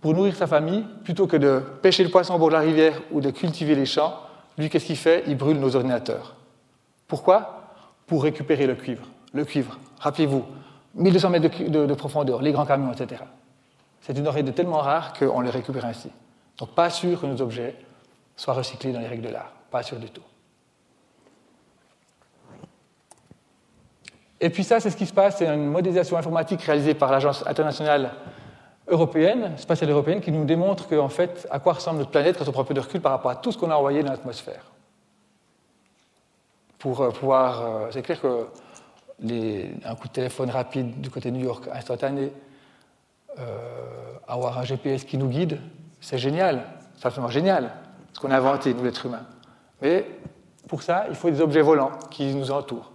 pour 0.00 0.14
nourrir 0.14 0.36
sa 0.36 0.46
famille, 0.46 0.84
plutôt 1.04 1.26
que 1.26 1.36
de 1.36 1.60
pêcher 1.82 2.04
le 2.04 2.10
poisson 2.10 2.34
au 2.34 2.38
bord 2.38 2.48
de 2.48 2.54
la 2.54 2.60
rivière 2.60 3.00
ou 3.10 3.20
de 3.20 3.30
cultiver 3.30 3.74
les 3.74 3.86
champs, 3.86 4.14
lui, 4.58 4.68
qu'est-ce 4.68 4.86
qu'il 4.86 4.96
fait? 4.96 5.24
Il 5.26 5.36
brûle 5.36 5.58
nos 5.58 5.74
ordinateurs. 5.74 6.36
Pourquoi? 7.08 7.74
Pour 8.06 8.22
récupérer 8.22 8.66
le 8.66 8.74
cuivre. 8.74 9.06
Le 9.32 9.44
cuivre, 9.44 9.78
rappelez-vous, 9.98 10.44
1200 10.94 11.30
mètres 11.30 11.70
de, 11.70 11.94
profondeur, 11.94 12.42
les 12.42 12.52
grands 12.52 12.66
camions, 12.66 12.92
etc. 12.92 13.22
C'est 14.02 14.18
une 14.18 14.24
denrée 14.24 14.42
de 14.42 14.50
tellement 14.50 14.78
rare 14.78 15.12
qu'on 15.14 15.40
les 15.40 15.50
récupère 15.50 15.84
ainsi. 15.86 16.10
Donc 16.58 16.74
pas 16.74 16.90
sûr 16.90 17.20
que 17.20 17.26
nos 17.26 17.40
objets 17.40 17.76
soient 18.36 18.54
recyclés 18.54 18.92
dans 18.92 19.00
les 19.00 19.06
règles 19.06 19.22
de 19.22 19.32
l'art. 19.32 19.52
Pas 19.70 19.82
sûr 19.82 19.98
du 19.98 20.10
tout. 20.10 20.22
Et 24.40 24.50
puis 24.50 24.64
ça, 24.64 24.80
c'est 24.80 24.90
ce 24.90 24.96
qui 24.96 25.06
se 25.06 25.12
passe, 25.12 25.36
c'est 25.38 25.46
une 25.46 25.66
modélisation 25.66 26.16
informatique 26.16 26.62
réalisée 26.62 26.94
par 26.94 27.12
l'Agence 27.12 27.46
internationale 27.46 28.10
européenne, 28.88 29.56
spatiale 29.56 29.90
européenne, 29.90 30.20
qui 30.20 30.32
nous 30.32 30.44
démontre 30.44 30.92
en 30.96 31.08
fait, 31.08 31.46
à 31.48 31.60
quoi 31.60 31.74
ressemble 31.74 31.98
notre 31.98 32.10
planète 32.10 32.36
quand 32.36 32.48
on 32.48 32.52
prend 32.52 32.62
un 32.62 32.64
peu 32.64 32.74
de 32.74 32.80
recul 32.80 33.00
par 33.00 33.12
rapport 33.12 33.30
à 33.30 33.36
tout 33.36 33.52
ce 33.52 33.58
qu'on 33.58 33.70
a 33.70 33.76
envoyé 33.76 34.02
dans 34.02 34.10
l'atmosphère. 34.10 34.64
Pour 36.80 37.00
euh, 37.02 37.10
pouvoir. 37.10 37.62
Euh, 37.62 37.88
c'est 37.92 38.02
clair 38.02 38.20
que 38.20 38.46
un 39.84 39.94
coup 39.94 40.08
de 40.08 40.12
téléphone 40.12 40.50
rapide 40.50 41.00
du 41.00 41.08
côté 41.08 41.30
de 41.30 41.36
New 41.36 41.44
York, 41.44 41.68
instantané, 41.72 42.32
avoir 44.28 44.58
un 44.58 44.64
GPS 44.64 45.04
qui 45.04 45.18
nous 45.18 45.28
guide, 45.28 45.60
c'est 46.00 46.18
génial, 46.18 46.64
c'est 46.96 47.06
absolument 47.06 47.30
génial, 47.30 47.72
ce 48.12 48.20
qu'on 48.20 48.30
a 48.30 48.36
inventé, 48.36 48.74
nous, 48.74 48.84
l'être 48.84 49.06
humain. 49.06 49.26
Mais 49.80 50.06
pour 50.68 50.82
ça, 50.82 51.06
il 51.08 51.14
faut 51.14 51.30
des 51.30 51.40
objets 51.40 51.62
volants 51.62 51.92
qui 52.10 52.34
nous 52.34 52.50
entourent. 52.50 52.92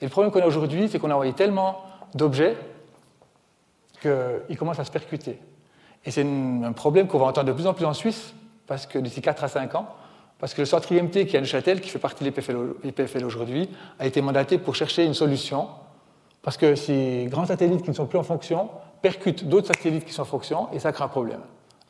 Et 0.00 0.06
le 0.06 0.10
problème 0.10 0.32
qu'on 0.32 0.40
a 0.40 0.46
aujourd'hui, 0.46 0.88
c'est 0.88 0.98
qu'on 0.98 1.10
a 1.10 1.14
envoyé 1.14 1.32
tellement 1.32 1.82
d'objets 2.14 2.56
qu'il 4.00 4.56
commence 4.56 4.78
à 4.78 4.84
se 4.84 4.90
percuter. 4.90 5.38
Et 6.04 6.10
c'est 6.10 6.24
un 6.24 6.72
problème 6.72 7.06
qu'on 7.06 7.18
va 7.18 7.26
entendre 7.26 7.48
de 7.48 7.52
plus 7.52 7.66
en 7.66 7.74
plus 7.74 7.84
en 7.84 7.94
Suisse, 7.94 8.34
parce 8.66 8.86
que 8.86 8.98
d'ici 8.98 9.20
4 9.20 9.44
à 9.44 9.48
5 9.48 9.74
ans, 9.74 9.88
parce 10.38 10.54
que 10.54 10.62
le 10.62 10.66
centre 10.66 10.90
IMT 10.92 11.26
qui 11.26 11.36
est 11.36 11.36
à 11.36 11.40
Neuchâtel, 11.40 11.80
qui 11.80 11.88
fait 11.88 12.00
partie 12.00 12.24
de 12.24 12.32
l'EPFL 12.82 13.24
aujourd'hui, 13.24 13.70
a 14.00 14.06
été 14.06 14.20
mandaté 14.20 14.58
pour 14.58 14.74
chercher 14.74 15.04
une 15.04 15.14
solution 15.14 15.68
Parce 16.42 16.56
que 16.56 16.74
ces 16.74 17.26
grands 17.30 17.46
satellites 17.46 17.82
qui 17.82 17.90
ne 17.90 17.94
sont 17.94 18.06
plus 18.06 18.18
en 18.18 18.24
fonction 18.24 18.68
percutent 19.02 19.48
d'autres 19.48 19.66
satellites 19.66 20.04
qui 20.04 20.12
sont 20.12 20.22
en 20.22 20.26
fonction 20.26 20.68
et 20.72 20.78
ça 20.78 20.92
crée 20.92 21.04
un 21.04 21.08
problème. 21.08 21.40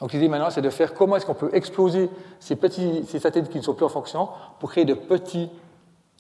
Donc 0.01 0.13
l'idée 0.13 0.29
maintenant, 0.29 0.51
c'est 0.51 0.63
de 0.63 0.71
faire 0.71 0.95
comment 0.95 1.17
est-ce 1.17 1.27
qu'on 1.27 1.35
peut 1.35 1.51
exploser 1.53 2.11
ces, 2.41 2.57
petits, 2.57 3.05
ces 3.07 3.21
satellites 3.21 3.51
qui 3.51 3.59
ne 3.59 3.63
sont 3.63 3.75
plus 3.75 3.85
en 3.85 3.91
fonction 3.91 4.29
pour 4.59 4.71
créer 4.71 4.85
de 4.85 4.95
petits 4.95 5.49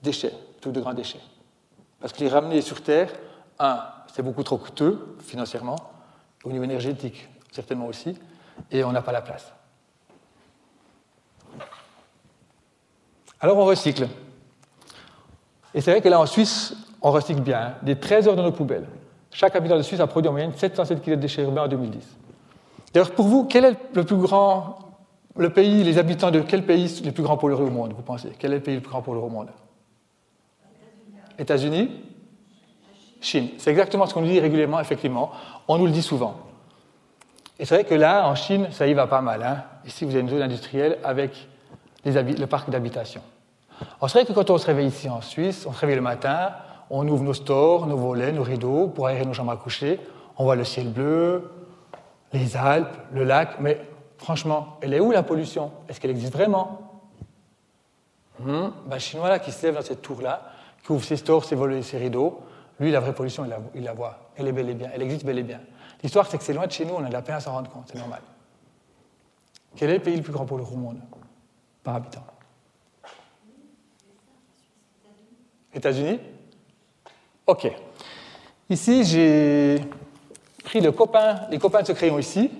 déchets, 0.02 0.32
plutôt 0.52 0.70
de 0.70 0.80
grands 0.80 0.94
déchets. 0.94 1.20
Parce 2.00 2.12
que 2.12 2.20
les 2.20 2.28
ramener 2.28 2.60
sur 2.60 2.82
Terre, 2.82 3.12
un, 3.58 3.80
c'est 4.14 4.22
beaucoup 4.22 4.42
trop 4.42 4.58
coûteux 4.58 5.16
financièrement, 5.20 5.76
au 6.44 6.50
niveau 6.50 6.64
énergétique 6.64 7.28
certainement 7.50 7.86
aussi, 7.86 8.16
et 8.70 8.82
on 8.82 8.92
n'a 8.92 9.02
pas 9.02 9.12
la 9.12 9.22
place. 9.22 9.52
Alors 13.40 13.58
on 13.58 13.64
recycle. 13.64 14.08
Et 15.74 15.80
c'est 15.80 15.90
vrai 15.90 16.00
que 16.00 16.08
là 16.08 16.20
en 16.20 16.26
Suisse, 16.26 16.74
on 17.00 17.10
recycle 17.10 17.40
bien, 17.40 17.60
hein. 17.60 17.74
des 17.82 17.98
13 17.98 18.28
heures 18.28 18.36
dans 18.36 18.42
nos 18.42 18.52
poubelles. 18.52 18.86
Chaque 19.32 19.56
habitant 19.56 19.76
de 19.76 19.82
Suisse 19.82 20.00
a 20.00 20.06
produit 20.06 20.28
en 20.28 20.32
moyenne 20.32 20.52
707 20.54 21.02
kg 21.02 21.10
de 21.10 21.14
déchets 21.16 21.42
urbains 21.42 21.64
en 21.64 21.68
2010. 21.68 22.06
D'ailleurs, 22.92 23.12
pour 23.12 23.26
vous, 23.26 23.44
quel 23.44 23.64
est 23.64 23.76
le 23.94 24.04
plus 24.04 24.16
grand, 24.16 24.78
le 25.36 25.50
pays, 25.50 25.82
les 25.82 25.98
habitants 25.98 26.30
de 26.30 26.40
quel 26.40 26.64
pays 26.64 26.88
sont 26.88 27.04
les 27.04 27.12
plus 27.12 27.22
grands 27.22 27.38
pollueurs 27.38 27.62
au 27.62 27.70
monde, 27.70 27.94
vous 27.96 28.02
pensez? 28.02 28.32
Quel 28.38 28.52
est 28.52 28.56
le 28.56 28.62
pays 28.62 28.74
le 28.74 28.82
plus 28.82 28.90
grand 28.90 29.00
pollueur 29.00 29.24
au 29.24 29.30
monde? 29.30 29.48
États-Unis 31.38 31.90
Chine. 33.22 33.50
C'est 33.58 33.70
exactement 33.70 34.06
ce 34.06 34.12
qu'on 34.12 34.20
nous 34.20 34.28
dit 34.28 34.40
régulièrement, 34.40 34.80
effectivement. 34.80 35.30
On 35.68 35.78
nous 35.78 35.86
le 35.86 35.92
dit 35.92 36.02
souvent. 36.02 36.36
Et 37.58 37.64
c'est 37.64 37.76
vrai 37.76 37.84
que 37.84 37.94
là, 37.94 38.28
en 38.28 38.34
Chine, 38.34 38.68
ça 38.72 38.86
y 38.86 38.94
va 38.94 39.06
pas 39.06 39.20
mal. 39.20 39.42
Hein. 39.42 39.62
Ici, 39.86 40.04
vous 40.04 40.10
avez 40.10 40.20
une 40.20 40.28
zone 40.28 40.42
industrielle 40.42 40.98
avec 41.04 41.48
le 42.04 42.44
parc 42.46 42.68
d'habitation. 42.68 43.22
C'est 44.02 44.12
vrai 44.12 44.24
que 44.24 44.32
quand 44.32 44.50
on 44.50 44.58
se 44.58 44.66
réveille 44.66 44.88
ici 44.88 45.08
en 45.08 45.20
Suisse, 45.20 45.64
on 45.68 45.72
se 45.72 45.78
réveille 45.78 45.96
le 45.96 46.02
matin, 46.02 46.50
on 46.92 47.08
ouvre 47.08 47.24
nos 47.24 47.32
stores, 47.32 47.86
nos 47.86 47.96
volets, 47.96 48.32
nos 48.32 48.42
rideaux 48.42 48.86
pour 48.86 49.06
aérer 49.06 49.24
nos 49.24 49.32
chambres 49.32 49.50
à 49.50 49.56
coucher, 49.56 49.98
on 50.36 50.44
voit 50.44 50.56
le 50.56 50.64
ciel 50.64 50.92
bleu, 50.92 51.50
les 52.34 52.54
Alpes, 52.54 52.94
le 53.12 53.24
lac, 53.24 53.58
mais 53.60 53.80
franchement, 54.18 54.76
elle 54.82 54.92
est 54.92 55.00
où 55.00 55.10
la 55.10 55.22
pollution? 55.22 55.72
Est-ce 55.88 55.98
qu'elle 55.98 56.10
existe 56.10 56.34
vraiment? 56.34 57.00
Hmm? 58.38 58.68
Ben, 58.86 58.98
Chinois 58.98 59.38
qui 59.38 59.52
se 59.52 59.66
lève 59.66 59.74
dans 59.74 59.82
cette 59.82 60.02
tour-là, 60.02 60.42
qui 60.84 60.92
ouvre 60.92 61.02
ses 61.02 61.16
stores, 61.16 61.46
ses 61.46 61.54
volets, 61.54 61.82
ses 61.82 61.96
rideaux, 61.96 62.40
lui, 62.78 62.90
la 62.90 63.00
vraie 63.00 63.14
pollution, 63.14 63.44
il 63.46 63.48
la, 63.48 63.58
il 63.74 63.84
la 63.84 63.94
voit. 63.94 64.30
Elle 64.36 64.48
est 64.48 64.52
bel 64.52 64.68
et 64.68 64.74
bien, 64.74 64.90
elle 64.92 65.02
existe 65.02 65.24
bel 65.24 65.38
et 65.38 65.42
bien. 65.42 65.60
L'histoire, 66.02 66.26
c'est 66.26 66.36
que 66.36 66.44
c'est 66.44 66.52
loin 66.52 66.66
de 66.66 66.72
chez 66.72 66.84
nous, 66.84 66.94
on 66.94 67.04
a 67.04 67.08
de 67.08 67.12
la 67.12 67.22
peine 67.22 67.36
à 67.36 67.40
s'en 67.40 67.52
rendre 67.52 67.70
compte, 67.70 67.88
c'est 67.90 67.98
normal. 67.98 68.20
Quel 69.76 69.88
est 69.88 69.94
le 69.94 70.02
pays 70.02 70.16
le 70.16 70.22
plus 70.22 70.32
grand 70.32 70.44
pollueur 70.44 70.70
au 70.70 70.76
monde 70.76 71.00
par 71.82 71.94
habitant? 71.94 72.24
États-Unis 75.72 76.20
Ok. 77.46 77.70
Ici, 78.70 79.04
j'ai 79.04 79.80
pris 80.64 80.80
le 80.80 80.92
copain, 80.92 81.40
les 81.50 81.58
copains 81.58 81.82
de 81.82 81.86
ce 81.86 81.92
crayon 81.92 82.18
ici. 82.18 82.50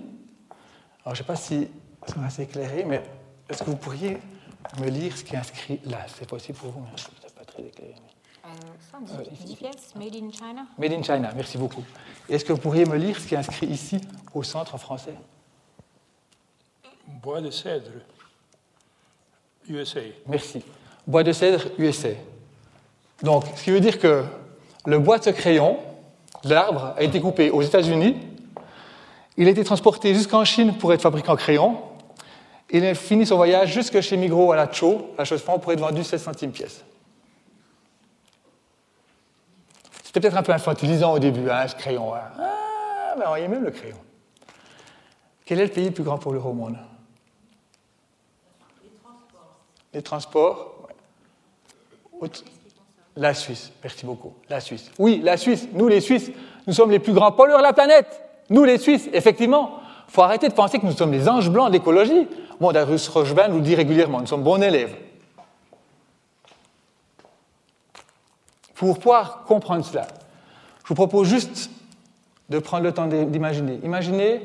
Alors, 1.05 1.15
je 1.15 1.23
ne 1.23 1.25
sais 1.25 1.25
pas 1.25 1.37
si 1.37 1.69
ça 2.07 2.15
va 2.17 2.27
assez 2.27 2.43
éclairé, 2.43 2.85
mais 2.85 3.03
est-ce 3.49 3.63
que 3.63 3.71
vous 3.71 3.77
pourriez 3.77 4.19
me 4.81 4.89
lire 4.89 5.17
ce 5.17 5.25
qui 5.25 5.35
est 5.35 5.39
inscrit 5.39 5.81
là? 5.85 5.99
C'est 6.09 6.29
possible 6.29 6.59
pour 6.59 6.71
vous, 6.71 6.81
mais 6.81 6.91
n'est 6.91 7.31
pas 7.35 7.45
très 7.45 7.63
éclairé. 7.63 7.95
Euh, 8.45 8.49
made 9.97 10.17
in 10.17 10.31
China. 10.33 10.67
Made 10.77 10.93
in 10.93 11.03
China, 11.03 11.33
merci 11.35 11.57
beaucoup. 11.57 11.85
Est-ce 12.29 12.45
que 12.45 12.53
vous 12.53 12.59
pourriez 12.59 12.85
me 12.85 12.97
lire 12.97 13.19
ce 13.19 13.27
qui 13.27 13.35
est 13.35 13.39
inscrit 13.39 13.67
ici, 13.67 14.01
au 14.35 14.43
centre 14.43 14.75
en 14.75 14.79
français? 14.79 15.15
Bois 17.07 17.41
de 17.41 17.51
cèdre, 17.51 17.91
USA. 19.69 20.01
Merci. 20.27 20.65
Bois 21.07 21.23
de 21.23 21.33
cèdre, 21.33 21.67
USA. 21.79 22.11
Donc, 23.23 23.45
ce 23.57 23.63
qui 23.63 23.71
veut 23.71 23.81
dire 23.81 23.99
que 23.99 24.25
le 24.87 24.99
bois 24.99 25.19
de 25.19 25.31
crayon, 25.31 25.79
l'arbre, 26.45 26.95
a 26.97 27.03
été 27.03 27.21
coupé 27.21 27.51
aux 27.51 27.63
États-Unis, 27.63 28.17
il 29.37 29.49
a 29.49 29.51
été 29.51 29.65
transporté 29.65 30.15
jusqu'en 30.15 30.45
Chine 30.45 30.77
pour 30.77 30.93
être 30.93 31.03
fabriqué 31.03 31.31
en 31.31 31.37
crayon, 31.37 31.79
il 32.71 32.85
a 32.85 32.95
fini 32.95 33.27
son 33.27 33.37
voyage 33.37 33.73
jusque 33.73 34.01
chez 34.01 34.17
Migros 34.17 34.53
à 34.53 34.57
la 34.57 34.73
Cho, 34.73 35.15
la 35.19 35.25
chose 35.25 35.43
pour 35.43 35.73
être 35.73 35.81
vendu 35.81 36.03
16 36.03 36.23
centimes 36.23 36.53
pièce. 36.53 36.83
C'était 40.03 40.21
peut-être 40.21 40.37
un 40.37 40.43
peu 40.43 40.53
infantilisant 40.53 41.13
au 41.13 41.19
début, 41.19 41.49
hein, 41.51 41.69
ce 41.69 41.75
crayon. 41.75 42.15
Hein. 42.15 42.21
Ah, 42.39 43.15
mais 43.19 43.25
on 43.27 43.37
y 43.37 43.49
même 43.49 43.65
le 43.65 43.71
crayon. 43.71 43.97
Quel 45.45 45.61
est 45.61 45.67
le 45.67 45.71
pays 45.71 45.87
le 45.87 45.91
plus 45.91 46.05
grand 46.05 46.19
pour 46.19 46.33
au 46.33 46.53
monde? 46.53 46.77
Les 48.83 48.91
transports. 49.01 49.59
Les 49.93 50.03
transports 50.03 50.89
la 53.17 53.35
Suisse, 53.35 53.73
merci 53.83 54.07
beaucoup. 54.07 54.33
La 54.49 54.61
Suisse. 54.61 54.91
Oui, 54.99 55.21
la 55.23 55.37
Suisse. 55.37 55.69
Nous, 55.73 55.89
les 55.89 56.01
Suisses, 56.01 56.31
nous 56.67 56.73
sommes 56.73 56.91
les 56.91 56.99
plus 56.99 57.13
grands 57.13 57.33
pollueurs 57.33 57.59
de 57.59 57.63
la 57.63 57.73
planète. 57.73 58.23
Nous, 58.51 58.65
les 58.65 58.79
Suisses, 58.79 59.09
effectivement. 59.13 59.79
Il 60.09 60.13
faut 60.13 60.23
arrêter 60.23 60.49
de 60.49 60.55
penser 60.55 60.79
que 60.79 60.87
nous 60.87 60.93
sommes 60.93 61.13
les 61.13 61.29
anges 61.29 61.51
blancs 61.51 61.69
de 61.69 61.73
l'écologie. 61.73 62.27
Bon, 62.61 62.73
Darius 62.73 63.09
Rochebin 63.09 63.49
nous 63.49 63.57
le 63.57 63.63
dit 63.63 63.75
régulièrement, 63.75 64.21
nous 64.21 64.27
sommes 64.27 64.43
bons 64.43 64.61
élèves. 64.63 64.95
Pour 68.75 68.99
pouvoir 68.99 69.45
comprendre 69.45 69.85
cela, 69.85 70.07
je 70.83 70.89
vous 70.89 70.95
propose 70.95 71.29
juste 71.29 71.71
de 72.49 72.59
prendre 72.59 72.85
le 72.85 72.93
temps 72.93 73.07
d'imaginer. 73.07 73.81
Imaginez 73.85 74.43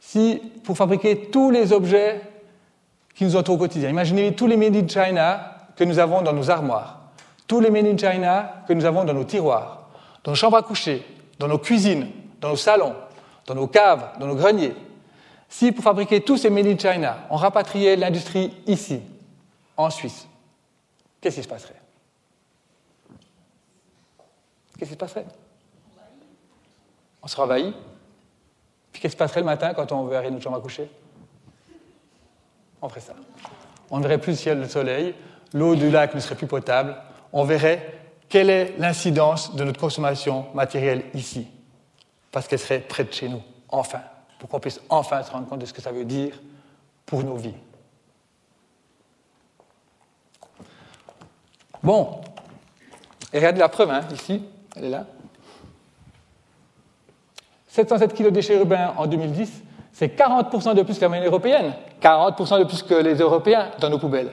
si, 0.00 0.40
pour 0.64 0.76
fabriquer 0.76 1.30
tous 1.30 1.50
les 1.50 1.72
objets 1.72 2.20
qui 3.14 3.24
nous 3.24 3.36
entourent 3.36 3.54
au 3.54 3.58
quotidien, 3.58 3.88
imaginez 3.88 4.34
tous 4.34 4.46
les 4.46 4.56
made 4.56 4.76
in 4.76 4.86
China 4.86 5.54
que 5.76 5.84
nous 5.84 5.98
avons 5.98 6.20
dans 6.20 6.32
nos 6.32 6.50
armoires, 6.50 6.93
tous 7.46 7.60
les 7.60 7.70
Made 7.70 7.86
in 7.86 7.96
China 7.96 8.64
que 8.66 8.72
nous 8.72 8.84
avons 8.84 9.04
dans 9.04 9.14
nos 9.14 9.24
tiroirs, 9.24 9.88
dans 10.22 10.32
nos 10.32 10.36
chambres 10.36 10.56
à 10.56 10.62
coucher, 10.62 11.04
dans 11.38 11.48
nos 11.48 11.58
cuisines, 11.58 12.10
dans 12.40 12.50
nos 12.50 12.56
salons, 12.56 12.94
dans 13.46 13.54
nos 13.54 13.66
caves, 13.66 14.18
dans 14.18 14.26
nos 14.26 14.34
greniers. 14.34 14.74
Si 15.48 15.72
pour 15.72 15.84
fabriquer 15.84 16.20
tous 16.20 16.38
ces 16.38 16.50
Made 16.50 16.66
in 16.66 16.78
China, 16.78 17.18
on 17.30 17.36
rapatriait 17.36 17.96
l'industrie 17.96 18.52
ici, 18.66 19.00
en 19.76 19.90
Suisse, 19.90 20.26
qu'est-ce 21.20 21.36
qui 21.36 21.42
se 21.42 21.48
passerait? 21.48 21.80
Qu'est-ce 24.78 24.90
qui 24.90 24.94
se 24.94 24.98
passerait? 24.98 25.26
On 27.22 27.28
se 27.28 27.40
envahi? 27.40 27.72
Puis 28.92 29.00
qu'est-ce 29.00 29.12
qui 29.12 29.16
se 29.16 29.16
passerait 29.16 29.40
le 29.40 29.46
matin 29.46 29.74
quand 29.74 29.92
on 29.92 30.04
verrait 30.04 30.30
notre 30.30 30.42
chambre 30.42 30.56
à 30.56 30.60
coucher? 30.60 30.90
On 32.80 32.88
ferait 32.88 33.00
ça. 33.00 33.14
On 33.90 33.98
ne 33.98 34.02
verrait 34.02 34.18
plus 34.18 34.32
le 34.32 34.36
ciel, 34.36 34.60
le 34.60 34.68
soleil, 34.68 35.14
l'eau 35.52 35.74
du 35.74 35.90
lac 35.90 36.14
ne 36.14 36.20
serait 36.20 36.34
plus 36.34 36.46
potable, 36.46 36.96
on 37.34 37.44
verrait 37.44 37.98
quelle 38.28 38.48
est 38.48 38.74
l'incidence 38.78 39.54
de 39.54 39.64
notre 39.64 39.78
consommation 39.78 40.46
matérielle 40.54 41.04
ici, 41.14 41.46
parce 42.30 42.48
qu'elle 42.48 42.60
serait 42.60 42.78
près 42.78 43.04
de 43.04 43.12
chez 43.12 43.28
nous, 43.28 43.42
enfin, 43.68 44.00
pour 44.38 44.48
qu'on 44.48 44.60
puisse 44.60 44.80
enfin 44.88 45.22
se 45.22 45.32
rendre 45.32 45.48
compte 45.48 45.58
de 45.58 45.66
ce 45.66 45.72
que 45.72 45.82
ça 45.82 45.92
veut 45.92 46.04
dire 46.04 46.40
pour 47.04 47.22
nos 47.24 47.34
vies. 47.34 47.54
Bon, 51.82 52.20
et 53.32 53.38
regardez 53.38 53.58
la 53.58 53.68
preuve, 53.68 53.90
hein, 53.90 54.02
ici, 54.12 54.42
elle 54.76 54.84
est 54.84 54.90
là. 54.90 55.04
707 57.66 58.14
kg 58.14 58.24
de 58.26 58.30
déchets 58.30 58.56
urbains 58.56 58.94
en 58.96 59.08
2010, 59.08 59.50
c'est 59.92 60.16
40% 60.16 60.74
de 60.74 60.82
plus 60.82 60.94
que 60.94 61.00
la 61.00 61.08
moyenne 61.08 61.26
européenne, 61.26 61.74
40% 62.00 62.60
de 62.60 62.64
plus 62.64 62.82
que 62.84 62.94
les 62.94 63.16
Européens 63.16 63.72
dans 63.80 63.90
nos 63.90 63.98
poubelles. 63.98 64.30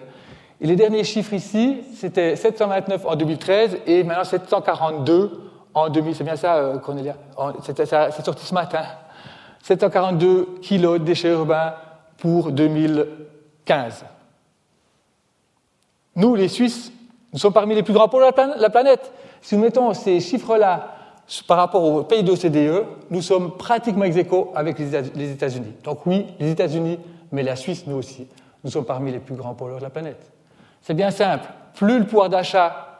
Et 0.62 0.68
les 0.68 0.76
derniers 0.76 1.04
chiffres 1.04 1.34
ici, 1.34 1.82
c'était 1.96 2.36
729 2.36 3.08
en 3.08 3.16
2013 3.16 3.78
et 3.88 4.04
maintenant 4.04 4.24
742 4.24 5.42
en 5.74 5.90
2000. 5.90 6.16
C'est 6.16 6.24
bien 6.24 6.36
ça, 6.36 6.58
euh, 6.58 6.78
Cornelia? 6.78 7.16
C'est 7.64 8.24
sorti 8.24 8.46
ce 8.46 8.54
matin. 8.54 8.84
742 9.64 10.60
kilos 10.62 11.00
de 11.00 11.06
déchets 11.06 11.32
urbains 11.32 11.74
pour 12.20 12.52
2015. 12.52 14.06
Nous, 16.16 16.36
les 16.36 16.48
Suisses, 16.48 16.92
nous 17.34 17.40
sommes 17.40 17.54
parmi 17.54 17.74
les 17.74 17.82
plus 17.82 17.94
grands 17.94 18.08
pour 18.08 18.20
la 18.20 18.32
planète. 18.32 19.12
Si 19.42 19.56
nous 19.56 19.64
mettons 19.64 19.92
ces 19.96 20.20
chiffres-là 20.20 20.96
par 21.48 21.58
rapport 21.58 21.84
aux 21.84 22.04
pays 22.04 22.24
d'OCDE, 22.24 22.86
nous 23.10 23.22
sommes 23.24 23.58
pratiquement 23.58 24.04
ex 24.04 24.28
avec 24.54 24.78
les 24.78 25.32
États-Unis. 25.32 25.74
Donc 25.84 26.06
oui, 26.06 26.28
les 26.40 26.52
États-Unis, 26.52 27.00
mais 27.32 27.42
la 27.42 27.56
Suisse, 27.56 27.88
nous 27.88 27.96
aussi, 27.96 28.28
nous 28.64 28.70
sommes 28.70 28.86
parmi 28.86 29.12
les 29.12 29.20
plus 29.20 29.36
grands 29.36 29.56
pollueurs 29.56 29.80
de 29.80 29.84
la 29.84 29.90
planète. 29.90 30.32
C'est 30.82 30.94
bien 30.94 31.12
simple. 31.12 31.48
Plus 31.76 32.00
le 32.00 32.06
pouvoir 32.06 32.30
d'achat 32.30 33.00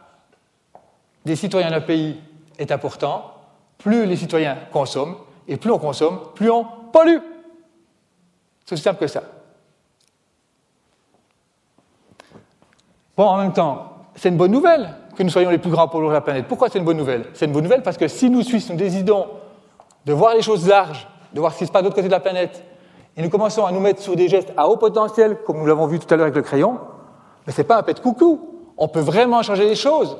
des 1.24 1.36
citoyens 1.36 1.70
d'un 1.70 1.80
pays 1.80 2.20
est 2.58 2.72
important, 2.72 3.32
plus 3.78 4.06
les 4.06 4.16
citoyens 4.16 4.56
consomment, 4.72 5.16
et 5.48 5.56
plus 5.56 5.70
on 5.70 5.78
consomme, 5.78 6.20
plus 6.34 6.50
on 6.50 6.64
pollue. 6.92 7.18
C'est 8.64 8.74
aussi 8.74 8.82
simple 8.82 9.00
que 9.00 9.06
ça. 9.06 9.22
Bon, 13.16 13.26
en 13.26 13.36
même 13.36 13.52
temps, 13.52 13.92
c'est 14.14 14.28
une 14.28 14.36
bonne 14.36 14.52
nouvelle 14.52 14.94
que 15.16 15.22
nous 15.22 15.30
soyons 15.30 15.50
les 15.50 15.58
plus 15.58 15.70
grands 15.70 15.88
pollueurs 15.88 16.10
de 16.10 16.14
la 16.14 16.20
planète. 16.20 16.46
Pourquoi 16.48 16.68
c'est 16.68 16.78
une 16.78 16.84
bonne 16.84 16.96
nouvelle? 16.96 17.26
C'est 17.34 17.46
une 17.46 17.52
bonne 17.52 17.64
nouvelle 17.64 17.82
parce 17.82 17.96
que 17.96 18.08
si 18.08 18.30
nous, 18.30 18.42
Suisses, 18.42 18.70
nous 18.70 18.76
décidons 18.76 19.26
de 20.06 20.12
voir 20.12 20.34
les 20.34 20.42
choses 20.42 20.66
larges, 20.66 21.06
de 21.32 21.40
voir 21.40 21.52
ce 21.52 21.58
qui 21.58 21.66
se 21.66 21.72
passe 21.72 21.82
de 21.82 21.86
l'autre 21.86 21.96
côté 21.96 22.08
de 22.08 22.12
la 22.12 22.20
planète, 22.20 22.64
et 23.16 23.22
nous 23.22 23.28
commençons 23.28 23.66
à 23.66 23.72
nous 23.72 23.80
mettre 23.80 24.00
sur 24.00 24.16
des 24.16 24.28
gestes 24.28 24.52
à 24.56 24.68
haut 24.68 24.78
potentiel, 24.78 25.38
comme 25.44 25.58
nous 25.58 25.66
l'avons 25.66 25.86
vu 25.86 25.98
tout 25.98 26.12
à 26.12 26.16
l'heure 26.16 26.24
avec 26.26 26.36
le 26.36 26.42
crayon, 26.42 26.80
mais 27.46 27.52
ce 27.52 27.60
n'est 27.60 27.66
pas 27.66 27.78
un 27.78 27.82
pet 27.82 28.00
coucou. 28.00 28.48
On 28.76 28.88
peut 28.88 29.00
vraiment 29.00 29.42
changer 29.42 29.68
les 29.68 29.74
choses. 29.74 30.16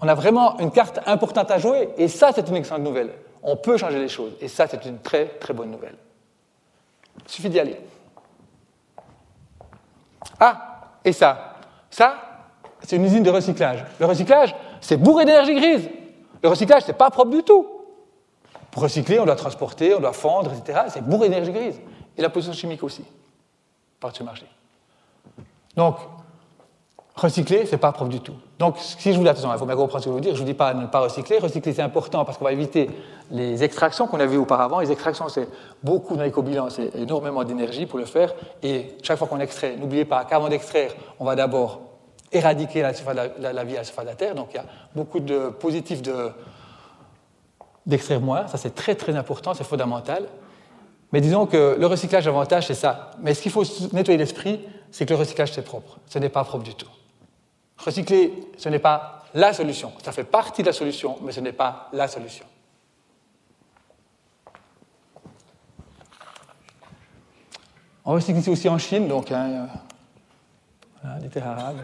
on 0.00 0.08
a 0.08 0.14
vraiment 0.14 0.58
une 0.58 0.70
carte 0.70 1.00
importante 1.06 1.50
à 1.50 1.58
jouer, 1.58 1.88
et 1.96 2.08
ça, 2.08 2.30
c'est 2.34 2.48
une 2.48 2.56
excellente 2.56 2.82
nouvelle. 2.82 3.12
On 3.42 3.56
peut 3.56 3.76
changer 3.76 3.98
les 3.98 4.08
choses, 4.08 4.32
et 4.40 4.48
ça, 4.48 4.66
c'est 4.66 4.84
une 4.84 4.98
très, 4.98 5.26
très 5.26 5.54
bonne 5.54 5.70
nouvelle. 5.70 5.96
Il 7.24 7.30
suffit 7.30 7.48
d'y 7.48 7.58
aller. 7.58 7.80
Ah, 10.38 10.90
et 11.04 11.12
ça 11.12 11.54
Ça, 11.90 12.16
c'est 12.80 12.96
une 12.96 13.04
usine 13.04 13.22
de 13.22 13.30
recyclage. 13.30 13.84
Le 13.98 14.06
recyclage, 14.06 14.54
c'est 14.80 14.96
bourré 14.96 15.24
d'énergie 15.24 15.54
grise. 15.54 15.88
Le 16.42 16.48
recyclage, 16.48 16.82
c'est 16.84 16.92
pas 16.92 17.10
propre 17.10 17.30
du 17.30 17.42
tout. 17.42 17.66
Pour 18.70 18.82
recycler, 18.82 19.18
on 19.18 19.24
doit 19.24 19.36
transporter, 19.36 19.94
on 19.94 20.00
doit 20.00 20.12
fondre, 20.12 20.52
etc. 20.52 20.82
C'est 20.88 21.02
bourré 21.02 21.28
d'énergie 21.28 21.52
grise. 21.52 21.80
Et 22.16 22.22
la 22.22 22.28
pollution 22.28 22.52
chimique 22.52 22.82
aussi, 22.82 23.04
par 23.98 24.14
ce 24.14 24.22
marché. 24.22 24.46
Donc, 25.74 25.96
recycler, 27.16 27.64
c'est 27.66 27.78
pas 27.78 27.92
propre 27.92 28.10
du 28.10 28.20
tout. 28.20 28.34
Donc, 28.58 28.76
si 28.78 29.12
je 29.12 29.16
vous 29.16 29.22
dis, 29.22 29.28
attention, 29.28 29.50
il 29.52 29.58
faut 29.58 29.66
bien 29.66 29.74
comprendre 29.74 30.04
ce 30.04 30.08
que 30.08 30.12
je 30.12 30.14
veux 30.14 30.20
dire, 30.20 30.34
je 30.34 30.40
ne 30.40 30.46
vous 30.46 30.52
dis 30.52 30.56
pas 30.56 30.74
ne 30.74 30.86
pas 30.86 31.00
recycler. 31.00 31.38
Recycler, 31.38 31.72
c'est 31.72 31.82
important 31.82 32.24
parce 32.24 32.36
qu'on 32.36 32.44
va 32.44 32.52
éviter 32.52 32.90
les 33.30 33.64
extractions 33.64 34.06
qu'on 34.06 34.20
a 34.20 34.26
vues 34.26 34.36
auparavant. 34.36 34.80
Les 34.80 34.92
extractions, 34.92 35.28
c'est 35.28 35.48
beaucoup 35.82 36.16
dans 36.16 36.22
l'éco-bilan, 36.22 36.68
c'est 36.70 36.94
énormément 36.94 37.42
d'énergie 37.42 37.86
pour 37.86 37.98
le 37.98 38.04
faire. 38.04 38.34
Et 38.62 38.96
chaque 39.02 39.18
fois 39.18 39.28
qu'on 39.28 39.40
extrait, 39.40 39.76
n'oubliez 39.76 40.04
pas 40.04 40.24
qu'avant 40.24 40.48
d'extraire, 40.48 40.94
on 41.18 41.24
va 41.24 41.34
d'abord 41.34 41.80
éradiquer 42.32 42.82
la, 42.82 42.92
vie 42.92 43.74
à 43.74 43.78
la 43.78 43.84
surface 43.84 44.04
de 44.04 44.10
la 44.10 44.16
Terre. 44.16 44.34
Donc, 44.34 44.48
il 44.52 44.56
y 44.56 44.60
a 44.60 44.66
beaucoup 44.94 45.20
de 45.20 45.48
positifs 45.48 46.02
d'extraire 47.86 48.20
moins. 48.20 48.46
Ça, 48.46 48.58
c'est 48.58 48.74
très, 48.74 48.94
très 48.94 49.16
important, 49.16 49.54
c'est 49.54 49.64
fondamental. 49.64 50.24
Mais 51.12 51.22
disons 51.22 51.46
que 51.46 51.76
le 51.78 51.86
recyclage, 51.86 52.26
l'avantage, 52.26 52.66
c'est 52.66 52.74
ça. 52.74 53.12
Mais 53.22 53.32
ce 53.32 53.40
qu'il 53.40 53.52
faut 53.52 53.62
nettoyer 53.92 54.18
l'esprit, 54.18 54.60
c'est 54.90 55.06
que 55.06 55.14
le 55.14 55.20
recyclage, 55.20 55.52
c'est 55.52 55.62
propre. 55.64 55.98
Ce 56.08 56.18
n'est 56.18 56.28
pas 56.28 56.44
propre 56.44 56.64
du 56.64 56.74
tout. 56.74 56.90
Recycler, 57.78 58.32
ce 58.56 58.68
n'est 58.68 58.78
pas 58.78 59.24
la 59.34 59.52
solution. 59.52 59.92
Ça 60.02 60.12
fait 60.12 60.24
partie 60.24 60.62
de 60.62 60.68
la 60.68 60.72
solution, 60.72 61.18
mais 61.22 61.32
ce 61.32 61.40
n'est 61.40 61.52
pas 61.52 61.88
la 61.92 62.08
solution. 62.08 62.46
On 68.04 68.12
recycle 68.12 68.38
ici 68.38 68.50
aussi 68.50 68.68
en 68.68 68.78
Chine, 68.78 69.08
donc 69.08 69.32
des 71.20 71.28
terres 71.28 71.48
arabes. 71.48 71.80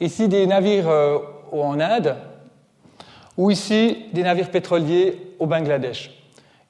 Ici, 0.00 0.28
des 0.28 0.46
navires 0.46 0.88
euh, 0.88 1.18
en 1.50 1.80
Inde, 1.80 2.14
ou 3.36 3.50
ici, 3.50 4.06
des 4.12 4.22
navires 4.22 4.50
pétroliers 4.50 5.34
au 5.40 5.46
Bangladesh. 5.46 6.10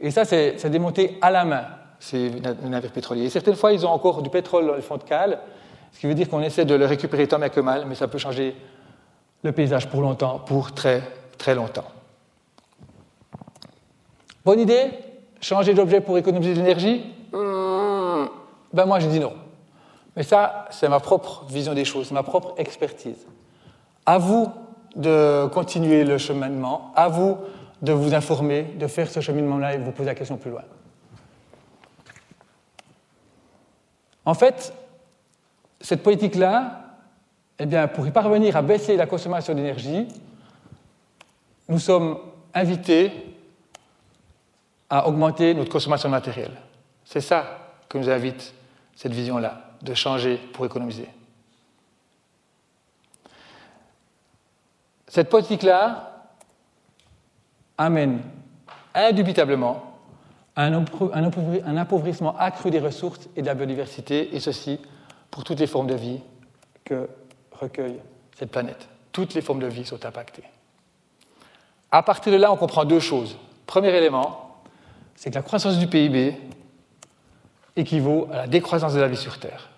Et 0.00 0.10
ça, 0.10 0.24
c'est 0.24 0.70
démonté 0.70 1.18
à 1.20 1.30
la 1.30 1.44
main, 1.44 1.66
ces 1.98 2.30
navires 2.62 2.92
pétroliers. 2.92 3.24
Et 3.24 3.30
certaines 3.30 3.56
fois, 3.56 3.72
ils 3.72 3.84
ont 3.84 3.90
encore 3.90 4.22
du 4.22 4.30
pétrole 4.30 4.66
dans 4.66 4.74
les 4.74 4.82
fonds 4.82 4.96
de 4.96 5.02
cale, 5.02 5.40
ce 5.92 6.00
qui 6.00 6.06
veut 6.06 6.14
dire 6.14 6.28
qu'on 6.28 6.40
essaie 6.40 6.64
de 6.64 6.74
le 6.74 6.86
récupérer 6.86 7.26
tant 7.26 7.38
bien 7.38 7.48
que 7.48 7.60
mal, 7.60 7.84
mais 7.86 7.94
ça 7.94 8.08
peut 8.08 8.18
changer 8.18 8.54
le 9.42 9.52
paysage 9.52 9.88
pour 9.88 10.02
longtemps, 10.02 10.38
pour 10.38 10.72
très 10.72 11.02
très 11.38 11.54
longtemps. 11.54 11.86
Bonne 14.44 14.60
idée 14.60 14.90
Changer 15.40 15.72
d'objet 15.72 16.00
pour 16.00 16.18
économiser 16.18 16.54
de 16.54 16.58
l'énergie 16.58 17.04
Ben 17.32 18.86
moi 18.86 18.98
je 18.98 19.06
dis 19.06 19.20
non. 19.20 19.34
Mais 20.16 20.24
ça, 20.24 20.64
c'est 20.70 20.88
ma 20.88 20.98
propre 20.98 21.44
vision 21.48 21.74
des 21.74 21.84
choses, 21.84 22.10
ma 22.10 22.24
propre 22.24 22.54
expertise. 22.56 23.24
À 24.04 24.18
vous 24.18 24.52
de 24.96 25.46
continuer 25.46 26.02
le 26.02 26.18
cheminement, 26.18 26.90
à 26.96 27.08
vous 27.08 27.36
de 27.82 27.92
vous 27.92 28.14
informer, 28.14 28.64
de 28.64 28.88
faire 28.88 29.08
ce 29.08 29.20
cheminement-là 29.20 29.74
et 29.74 29.78
de 29.78 29.84
vous 29.84 29.92
poser 29.92 30.08
la 30.08 30.16
question 30.16 30.36
plus 30.36 30.50
loin. 30.50 30.64
En 34.24 34.34
fait, 34.34 34.74
cette 35.88 36.02
politique-là, 36.02 36.82
eh 37.58 37.64
bien, 37.64 37.88
pour 37.88 38.06
y 38.06 38.10
parvenir 38.10 38.54
à 38.58 38.60
baisser 38.60 38.94
la 38.94 39.06
consommation 39.06 39.54
d'énergie, 39.54 40.06
nous 41.66 41.78
sommes 41.78 42.18
invités 42.52 43.10
à 44.90 45.08
augmenter 45.08 45.54
notre 45.54 45.72
consommation 45.72 46.10
matérielle. 46.10 46.52
C'est 47.06 47.22
ça 47.22 47.72
que 47.88 47.96
nous 47.96 48.10
invite 48.10 48.52
cette 48.94 49.14
vision-là, 49.14 49.62
de 49.80 49.94
changer 49.94 50.36
pour 50.52 50.66
économiser. 50.66 51.08
Cette 55.06 55.30
politique-là 55.30 56.26
amène 57.78 58.20
indubitablement 58.94 59.94
un 60.54 60.84
appauvrissement 61.78 62.36
accru 62.36 62.70
des 62.70 62.80
ressources 62.80 63.30
et 63.34 63.40
de 63.40 63.46
la 63.46 63.54
biodiversité, 63.54 64.36
et 64.36 64.40
ceci 64.40 64.78
pour 65.30 65.44
toutes 65.44 65.60
les 65.60 65.66
formes 65.66 65.86
de 65.86 65.94
vie 65.94 66.20
que 66.84 67.08
recueille 67.52 68.00
cette 68.38 68.50
planète. 68.50 68.88
Toutes 69.12 69.34
les 69.34 69.42
formes 69.42 69.60
de 69.60 69.66
vie 69.66 69.84
sont 69.84 70.04
impactées. 70.04 70.44
À 71.90 72.02
partir 72.02 72.32
de 72.32 72.38
là, 72.38 72.52
on 72.52 72.56
comprend 72.56 72.84
deux 72.84 73.00
choses. 73.00 73.36
Premier 73.66 73.88
élément, 73.88 74.62
c'est 75.14 75.30
que 75.30 75.34
la 75.34 75.42
croissance 75.42 75.78
du 75.78 75.86
PIB 75.86 76.36
équivaut 77.76 78.28
à 78.32 78.36
la 78.36 78.46
décroissance 78.46 78.94
de 78.94 79.00
la 79.00 79.08
vie 79.08 79.16
sur 79.16 79.38
Terre. 79.38 79.70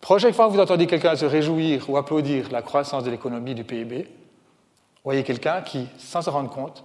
Prochaine 0.00 0.32
fois 0.32 0.48
que 0.48 0.52
vous 0.52 0.60
entendez 0.60 0.86
quelqu'un 0.86 1.14
se 1.14 1.24
réjouir 1.24 1.88
ou 1.88 1.96
applaudir 1.96 2.50
la 2.50 2.60
croissance 2.62 3.04
de 3.04 3.10
l'économie 3.10 3.54
du 3.54 3.62
PIB, 3.62 4.08
voyez 5.04 5.22
quelqu'un 5.22 5.62
qui, 5.62 5.86
sans 5.98 6.22
se 6.22 6.30
rendre 6.30 6.50
compte, 6.50 6.84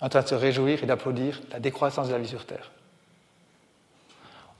est 0.00 0.04
en 0.04 0.08
train 0.08 0.22
de 0.22 0.28
se 0.28 0.34
réjouir 0.34 0.82
et 0.82 0.86
d'applaudir 0.86 1.40
la 1.50 1.60
décroissance 1.60 2.08
de 2.08 2.12
la 2.12 2.18
vie 2.18 2.28
sur 2.28 2.44
Terre. 2.44 2.70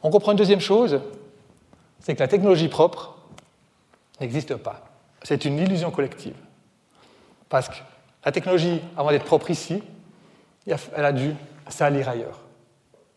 On 0.02 0.10
comprend 0.10 0.32
une 0.32 0.38
deuxième 0.38 0.60
chose, 0.60 1.00
c'est 2.00 2.14
que 2.14 2.20
la 2.20 2.28
technologie 2.28 2.68
propre 2.68 3.16
n'existe 4.20 4.54
pas. 4.56 4.84
C'est 5.22 5.44
une 5.44 5.58
illusion 5.58 5.90
collective. 5.90 6.36
Parce 7.48 7.68
que 7.68 7.76
la 8.24 8.32
technologie, 8.32 8.80
avant 8.96 9.10
d'être 9.10 9.24
propre 9.24 9.50
ici, 9.50 9.82
elle 10.66 11.04
a 11.04 11.12
dû 11.12 11.34
salir 11.68 12.08
ailleurs. 12.08 12.40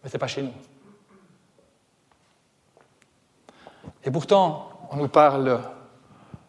Mais 0.03 0.09
ce 0.09 0.15
n'est 0.15 0.19
pas 0.19 0.27
chez 0.27 0.41
nous. 0.41 0.53
Et 4.03 4.09
pourtant, 4.09 4.69
on 4.89 4.97
nous 4.97 5.07
parle 5.07 5.61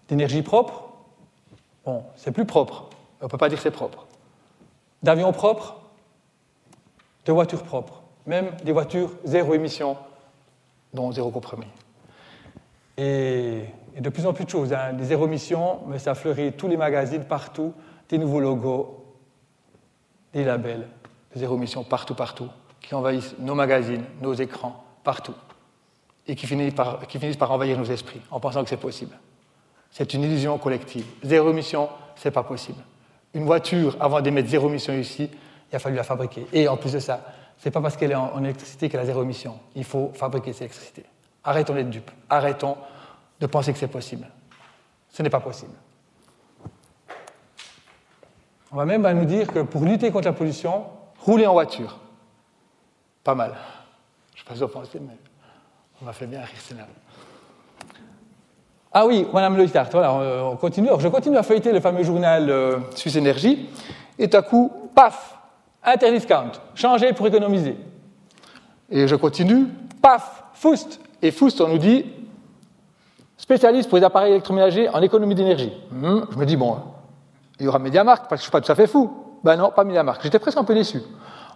d'énergie 0.08 0.42
propre. 0.42 0.84
Bon, 1.84 2.04
c'est 2.16 2.32
plus 2.32 2.46
propre. 2.46 2.84
On 3.20 3.26
ne 3.26 3.30
peut 3.30 3.38
pas 3.38 3.48
dire 3.48 3.60
c'est 3.60 3.70
propre. 3.70 4.06
D'avions 5.02 5.32
propres, 5.32 5.76
de 7.24 7.32
voitures 7.32 7.62
propres, 7.62 8.02
même 8.26 8.54
des 8.64 8.72
voitures 8.72 9.10
zéro 9.24 9.54
émission 9.54 9.96
dont 10.92 11.12
zéro 11.12 11.30
compromis. 11.30 11.66
Et, 12.98 13.64
de 13.98 14.08
plus 14.08 14.26
en 14.26 14.32
plus 14.32 14.44
de 14.44 14.50
choses, 14.50 14.72
hein. 14.72 14.92
des 14.92 15.04
zéro 15.04 15.26
émissions, 15.26 15.80
mais 15.86 15.98
ça 15.98 16.14
fleurit 16.14 16.52
tous 16.52 16.68
les 16.68 16.76
magazines, 16.76 17.24
partout, 17.24 17.72
des 18.08 18.18
nouveaux 18.18 18.40
logos, 18.40 19.04
des 20.32 20.44
labels 20.44 20.86
zéro 21.34 21.56
émission 21.56 21.84
partout, 21.84 22.14
partout, 22.14 22.48
qui 22.80 22.94
envahissent 22.94 23.34
nos 23.38 23.54
magazines, 23.54 24.04
nos 24.20 24.34
écrans, 24.34 24.84
partout, 25.04 25.34
et 26.26 26.34
qui 26.34 26.46
finissent 26.46 26.74
par, 26.74 27.06
qui 27.06 27.18
finissent 27.18 27.36
par 27.36 27.50
envahir 27.50 27.78
nos 27.78 27.84
esprits 27.84 28.20
en 28.30 28.40
pensant 28.40 28.62
que 28.62 28.70
c'est 28.70 28.76
possible. 28.76 29.18
C'est 29.90 30.14
une 30.14 30.22
illusion 30.22 30.56
collective. 30.58 31.04
Zéro 31.22 31.50
émission, 31.50 31.88
c'est 32.16 32.30
pas 32.30 32.42
possible. 32.42 32.82
Une 33.34 33.44
voiture, 33.44 33.96
avant 34.00 34.20
d'émettre 34.20 34.48
zéro 34.48 34.68
émission 34.68 34.94
ici, 34.94 35.30
il 35.70 35.76
a 35.76 35.78
fallu 35.78 35.96
la 35.96 36.04
fabriquer. 36.04 36.46
Et 36.52 36.68
en 36.68 36.76
plus 36.76 36.92
de 36.92 36.98
ça, 36.98 37.24
ce 37.58 37.68
n'est 37.68 37.72
pas 37.72 37.80
parce 37.80 37.96
qu'elle 37.96 38.12
est 38.12 38.16
en, 38.16 38.42
électricité 38.42 38.88
qu'elle 38.88 39.00
a 39.00 39.06
zéro 39.06 39.22
émission. 39.22 39.58
Il 39.74 39.84
faut 39.84 40.10
fabriquer 40.14 40.52
cette 40.52 40.62
électricité. 40.62 41.04
Arrêtons 41.44 41.74
d'être 41.74 41.90
dupes. 41.90 42.10
Arrêtons 42.28 42.76
de 43.40 43.46
penser 43.46 43.72
que 43.72 43.78
c'est 43.78 43.88
possible. 43.88 44.26
Ce 45.10 45.22
n'est 45.22 45.30
pas 45.30 45.40
possible. 45.40 45.72
On 48.72 48.76
va 48.76 48.84
même 48.84 49.06
nous 49.18 49.24
dire 49.24 49.48
que 49.48 49.60
pour 49.60 49.84
lutter 49.84 50.10
contre 50.10 50.26
la 50.26 50.32
pollution, 50.32 50.86
rouler 51.20 51.46
en 51.46 51.52
voiture. 51.52 51.98
Pas 53.22 53.34
mal. 53.34 53.54
Je 54.34 54.40
ne 54.40 54.42
sais 54.42 54.48
pas 54.48 54.54
si 54.54 54.60
vous 54.60 54.68
pensez, 54.68 54.98
mais 54.98 55.16
on 56.00 56.06
m'a 56.06 56.12
fait 56.12 56.26
bien 56.26 56.40
rire, 56.40 56.78
là. 56.78 56.86
Ah 58.94 59.06
oui, 59.06 59.26
Madame 59.32 59.56
Le 59.56 59.64
voilà, 59.64 60.12
on 60.44 60.56
continue. 60.56 60.88
Alors, 60.88 61.00
je 61.00 61.08
continue 61.08 61.38
à 61.38 61.42
feuilleter 61.42 61.72
le 61.72 61.80
fameux 61.80 62.02
journal 62.02 62.50
euh, 62.50 62.78
Suisse 62.94 63.16
Énergie, 63.16 63.70
et 64.18 64.28
tout 64.28 64.36
à 64.36 64.42
coup, 64.42 64.70
paf, 64.94 65.38
Interdiscount, 65.84 66.52
changer 66.74 67.12
pour 67.12 67.26
économiser. 67.26 67.76
Et 68.90 69.08
je 69.08 69.16
continue, 69.16 69.66
paf, 70.00 70.44
Foust. 70.54 71.00
Et 71.20 71.30
Foust, 71.30 71.60
on 71.60 71.68
nous 71.68 71.78
dit, 71.78 72.04
spécialiste 73.36 73.88
pour 73.88 73.98
les 73.98 74.04
appareils 74.04 74.32
électroménagers 74.32 74.88
en 74.88 75.02
économie 75.02 75.34
d'énergie. 75.34 75.72
Hmm, 75.90 76.20
je 76.30 76.38
me 76.38 76.46
dis, 76.46 76.56
bon, 76.56 76.78
il 77.58 77.66
y 77.66 77.68
aura 77.68 77.78
MediaMarkt, 77.78 78.26
parce 78.28 78.42
que 78.42 78.44
je 78.44 78.50
ne 78.50 78.50
suis 78.50 78.50
pas 78.50 78.60
tout 78.60 78.70
à 78.70 78.74
fait 78.74 78.86
fou. 78.86 79.10
Ben 79.42 79.56
non, 79.56 79.70
pas 79.70 79.82
MediaMarkt. 79.82 80.22
J'étais 80.22 80.38
presque 80.38 80.58
un 80.58 80.64
peu 80.64 80.74
déçu. 80.74 81.00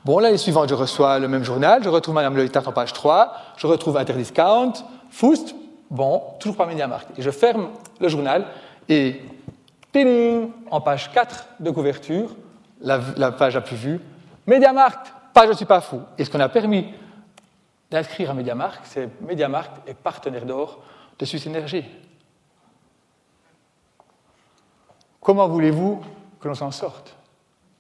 Bon, 0.05 0.19
l'année 0.19 0.39
suivante, 0.39 0.69
je 0.69 0.75
reçois 0.75 1.19
le 1.19 1.29
même 1.29 1.45
journal, 1.45 1.83
je 1.83 1.89
retrouve 1.89 2.15
Madame 2.15 2.37
Le 2.37 2.49
en 2.57 2.73
page 2.73 2.93
3, 2.93 3.33
je 3.57 3.67
retrouve 3.67 3.97
Interdiscount, 3.97 4.73
Foust, 5.11 5.55
bon, 5.91 6.23
toujours 6.41 6.57
pas 6.57 6.67
MediaMarkt. 6.67 7.19
Et 7.19 7.23
je 7.23 7.31
ferme 7.31 7.69
le 8.01 8.09
journal, 8.09 8.47
et, 8.89 9.21
en 10.71 10.81
page 10.81 11.11
4 11.13 11.47
de 11.61 11.71
couverture, 11.71 12.31
la, 12.81 13.01
la 13.17 13.33
page 13.33 13.55
la 13.55 13.63
plus 13.63 13.77
vue, 13.77 14.01
MediaMarkt, 14.47 15.13
pas 15.33 15.45
je 15.45 15.51
ne 15.51 15.57
suis 15.57 15.67
pas 15.67 15.81
fou. 15.81 16.01
Et 16.19 16.25
ce 16.25 16.31
qu'on 16.31 16.41
a 16.41 16.49
permis 16.49 16.95
d'inscrire 17.91 18.31
à 18.31 18.35
MediaMarkt, 18.35 18.85
c'est 18.85 19.21
MediaMarkt 19.21 19.89
est 19.89 19.95
partenaire 19.95 20.45
d'or 20.45 20.83
de 21.19 21.25
Suisse 21.25 21.47
Énergie. 21.47 21.85
comment 25.27 25.49
voulez-vous 25.49 26.01
que 26.39 26.47
l'on 26.47 26.55
s'en 26.55 26.71
sorte? 26.71 27.17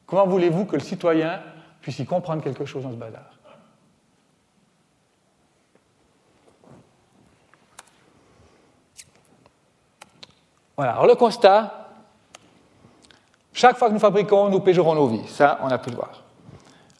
Comment 0.04 0.26
voulez-vous 0.26 0.64
que 0.64 0.74
le 0.74 0.82
citoyen 0.82 1.40
puisse 1.80 1.96
y 2.00 2.04
comprendre 2.04 2.42
quelque 2.42 2.64
chose 2.64 2.82
dans 2.82 2.90
ce 2.90 2.96
bazar? 2.96 3.22
Voilà, 10.76 10.94
alors 10.94 11.06
le 11.06 11.14
constat, 11.14 11.88
chaque 13.52 13.78
fois 13.78 13.88
que 13.88 13.94
nous 13.94 14.00
fabriquons, 14.00 14.48
nous 14.48 14.58
pégerons 14.58 14.96
nos 14.96 15.06
vies. 15.06 15.28
Ça, 15.28 15.60
on 15.62 15.68
a 15.68 15.78
pu 15.78 15.90
le 15.90 15.96
voir. 15.96 16.24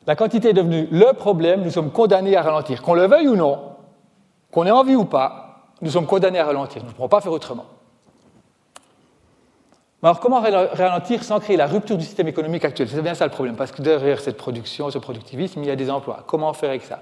La 0.07 0.15
quantité 0.15 0.51
est 0.51 0.55
devenue 0.55 0.89
le 0.91 1.13
problème, 1.13 1.63
nous 1.63 1.71
sommes 1.71 1.91
condamnés 1.91 2.37
à 2.37 2.43
ralentir. 2.43 2.83
Qu'on 2.83 2.95
le 2.95 3.07
veuille 3.07 3.29
ou 3.29 3.37
non, 3.37 3.73
qu'on 4.53 4.65
ait 4.65 4.71
envie 4.71 4.95
ou 4.95 5.05
pas, 5.05 5.67
nous 5.83 5.91
sommes 5.91 6.07
condamnés 6.07 6.39
à 6.39 6.47
ralentir. 6.47 6.83
Nous 6.83 6.91
ne 6.91 6.95
pourrons 6.95 7.09
pas 7.09 7.21
faire 7.21 7.33
autrement. 7.33 7.67
Alors, 10.03 10.21
comment 10.21 10.41
ralentir 10.41 11.25
sans 11.25 11.41
créer 11.41 11.57
la 11.57 11.67
rupture 11.67 11.97
du 11.97 12.05
système 12.05 12.29
économique 12.29 12.65
actuel? 12.65 12.89
C'est 12.89 13.03
bien 13.03 13.15
ça 13.15 13.25
le 13.25 13.33
problème, 13.33 13.57
parce 13.57 13.73
que 13.73 13.83
derrière 13.83 14.21
cette 14.21 14.37
production, 14.37 14.89
ce 14.89 14.99
productivisme, 14.99 15.61
il 15.63 15.67
y 15.67 15.71
a 15.71 15.75
des 15.75 15.91
emplois. 15.91 16.23
Comment 16.29 16.53
faire 16.53 16.69
avec 16.69 16.85
ça? 16.85 17.01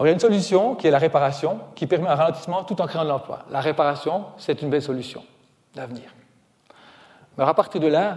Il 0.00 0.06
y 0.06 0.08
a 0.08 0.12
une 0.12 0.20
solution 0.20 0.74
qui 0.74 0.86
est 0.86 0.90
la 0.90 0.98
réparation, 0.98 1.58
qui 1.74 1.86
permet 1.86 2.08
un 2.08 2.14
ralentissement 2.14 2.64
tout 2.64 2.80
en 2.80 2.86
créant 2.86 3.04
de 3.04 3.10
l'emploi. 3.10 3.40
La 3.50 3.60
réparation, 3.60 4.24
c'est 4.38 4.62
une 4.62 4.70
belle 4.70 4.80
solution 4.80 5.22
d'avenir. 5.74 6.04
Mais 7.36 7.44
à 7.44 7.52
partir 7.52 7.78
de 7.78 7.88
là, 7.88 8.16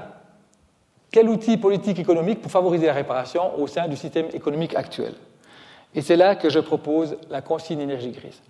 quel 1.15 1.29
outil 1.29 1.55
politique 1.55 1.97
économique 1.97 2.41
pour 2.41 2.51
favoriser 2.51 2.87
la 2.87 2.91
réparation 2.91 3.57
au 3.57 3.67
sein 3.67 3.87
du 3.87 3.95
système 3.95 4.25
économique 4.33 4.75
actuel 4.75 5.13
Et 5.95 6.01
c'est 6.01 6.17
là 6.17 6.35
que 6.35 6.49
je 6.49 6.59
propose 6.59 7.15
la 7.29 7.41
consigne 7.41 7.79
énergie 7.79 8.11
grise. 8.11 8.41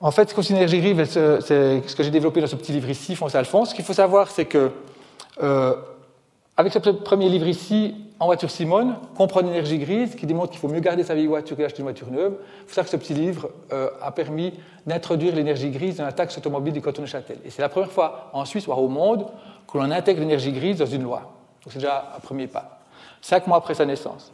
En 0.00 0.10
fait, 0.10 0.28
ce 0.28 0.34
consigne 0.34 0.56
énergie 0.56 0.80
grise, 0.80 1.08
c'est 1.08 1.86
ce 1.86 1.94
que 1.94 2.02
j'ai 2.02 2.10
développé 2.10 2.40
dans 2.40 2.48
ce 2.48 2.56
petit 2.56 2.72
livre 2.72 2.90
ici, 2.90 3.14
Fonce 3.14 3.36
Alphonse. 3.36 3.70
Ce 3.70 3.74
qu'il 3.76 3.84
faut 3.84 3.92
savoir, 3.92 4.28
c'est 4.28 4.46
que 4.46 4.72
euh, 5.40 5.76
avec 6.56 6.72
ce 6.72 6.80
premier 6.80 7.28
livre 7.28 7.46
ici, 7.46 7.94
en 8.20 8.26
voiture 8.26 8.50
Simone, 8.50 8.96
Comprendre 9.16 9.48
l'énergie 9.48 9.78
grise, 9.78 10.14
qui 10.14 10.26
démontre 10.26 10.50
qu'il 10.50 10.60
faut 10.60 10.68
mieux 10.68 10.80
garder 10.80 11.02
sa 11.02 11.14
vieille 11.14 11.26
voiture 11.26 11.56
que 11.56 11.62
d'acheter 11.62 11.80
une 11.80 11.84
voiture 11.84 12.10
neuve. 12.10 12.34
Il 12.62 12.68
faut 12.68 12.74
savoir 12.74 12.84
que 12.84 12.90
ce 12.90 12.96
petit 12.96 13.14
livre 13.14 13.50
euh, 13.72 13.90
a 14.00 14.12
permis 14.12 14.54
d'introduire 14.86 15.34
l'énergie 15.34 15.70
grise 15.70 15.96
dans 15.96 16.04
la 16.04 16.12
taxe 16.12 16.38
automobile 16.38 16.72
du 16.72 16.80
canton 16.80 17.02
de 17.02 17.06
Châtel. 17.06 17.38
Et 17.44 17.50
c'est 17.50 17.62
la 17.62 17.68
première 17.68 17.90
fois 17.90 18.30
en 18.32 18.44
Suisse, 18.44 18.66
voire 18.66 18.80
au 18.80 18.88
monde, 18.88 19.26
que 19.70 19.78
l'on 19.78 19.90
intègre 19.90 20.20
l'énergie 20.20 20.52
grise 20.52 20.78
dans 20.78 20.86
une 20.86 21.02
loi. 21.02 21.20
Donc 21.64 21.72
c'est 21.72 21.78
déjà 21.78 22.12
un 22.16 22.20
premier 22.20 22.46
pas. 22.46 22.80
Cinq 23.20 23.46
mois 23.46 23.56
après 23.56 23.74
sa 23.74 23.84
naissance. 23.84 24.32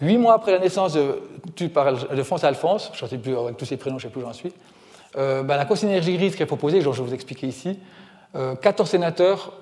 Huit 0.00 0.18
mois 0.18 0.34
après 0.34 0.52
la 0.52 0.58
naissance 0.58 0.92
de, 0.92 1.22
de 1.56 2.22
Fonce 2.22 2.44
Alphonse, 2.44 2.90
je 2.94 3.04
ne 3.04 3.10
sais 3.10 3.18
plus 3.18 3.36
avec 3.36 3.56
tous 3.56 3.64
ses 3.64 3.76
prénoms, 3.76 3.98
je 3.98 4.06
ne 4.06 4.10
sais 4.10 4.12
plus 4.12 4.22
où 4.22 4.26
j'en 4.26 4.32
suis, 4.32 4.52
euh, 5.16 5.42
ben, 5.42 5.56
la 5.56 5.64
consigne 5.64 5.88
énergie 5.90 6.16
grise 6.16 6.36
qui 6.36 6.42
est 6.42 6.46
proposée, 6.46 6.80
je 6.80 6.90
vais 6.90 7.02
vous 7.02 7.14
expliquer 7.14 7.46
ici, 7.46 7.78
14 8.34 8.88
euh, 8.88 8.90
sénateurs 8.90 9.52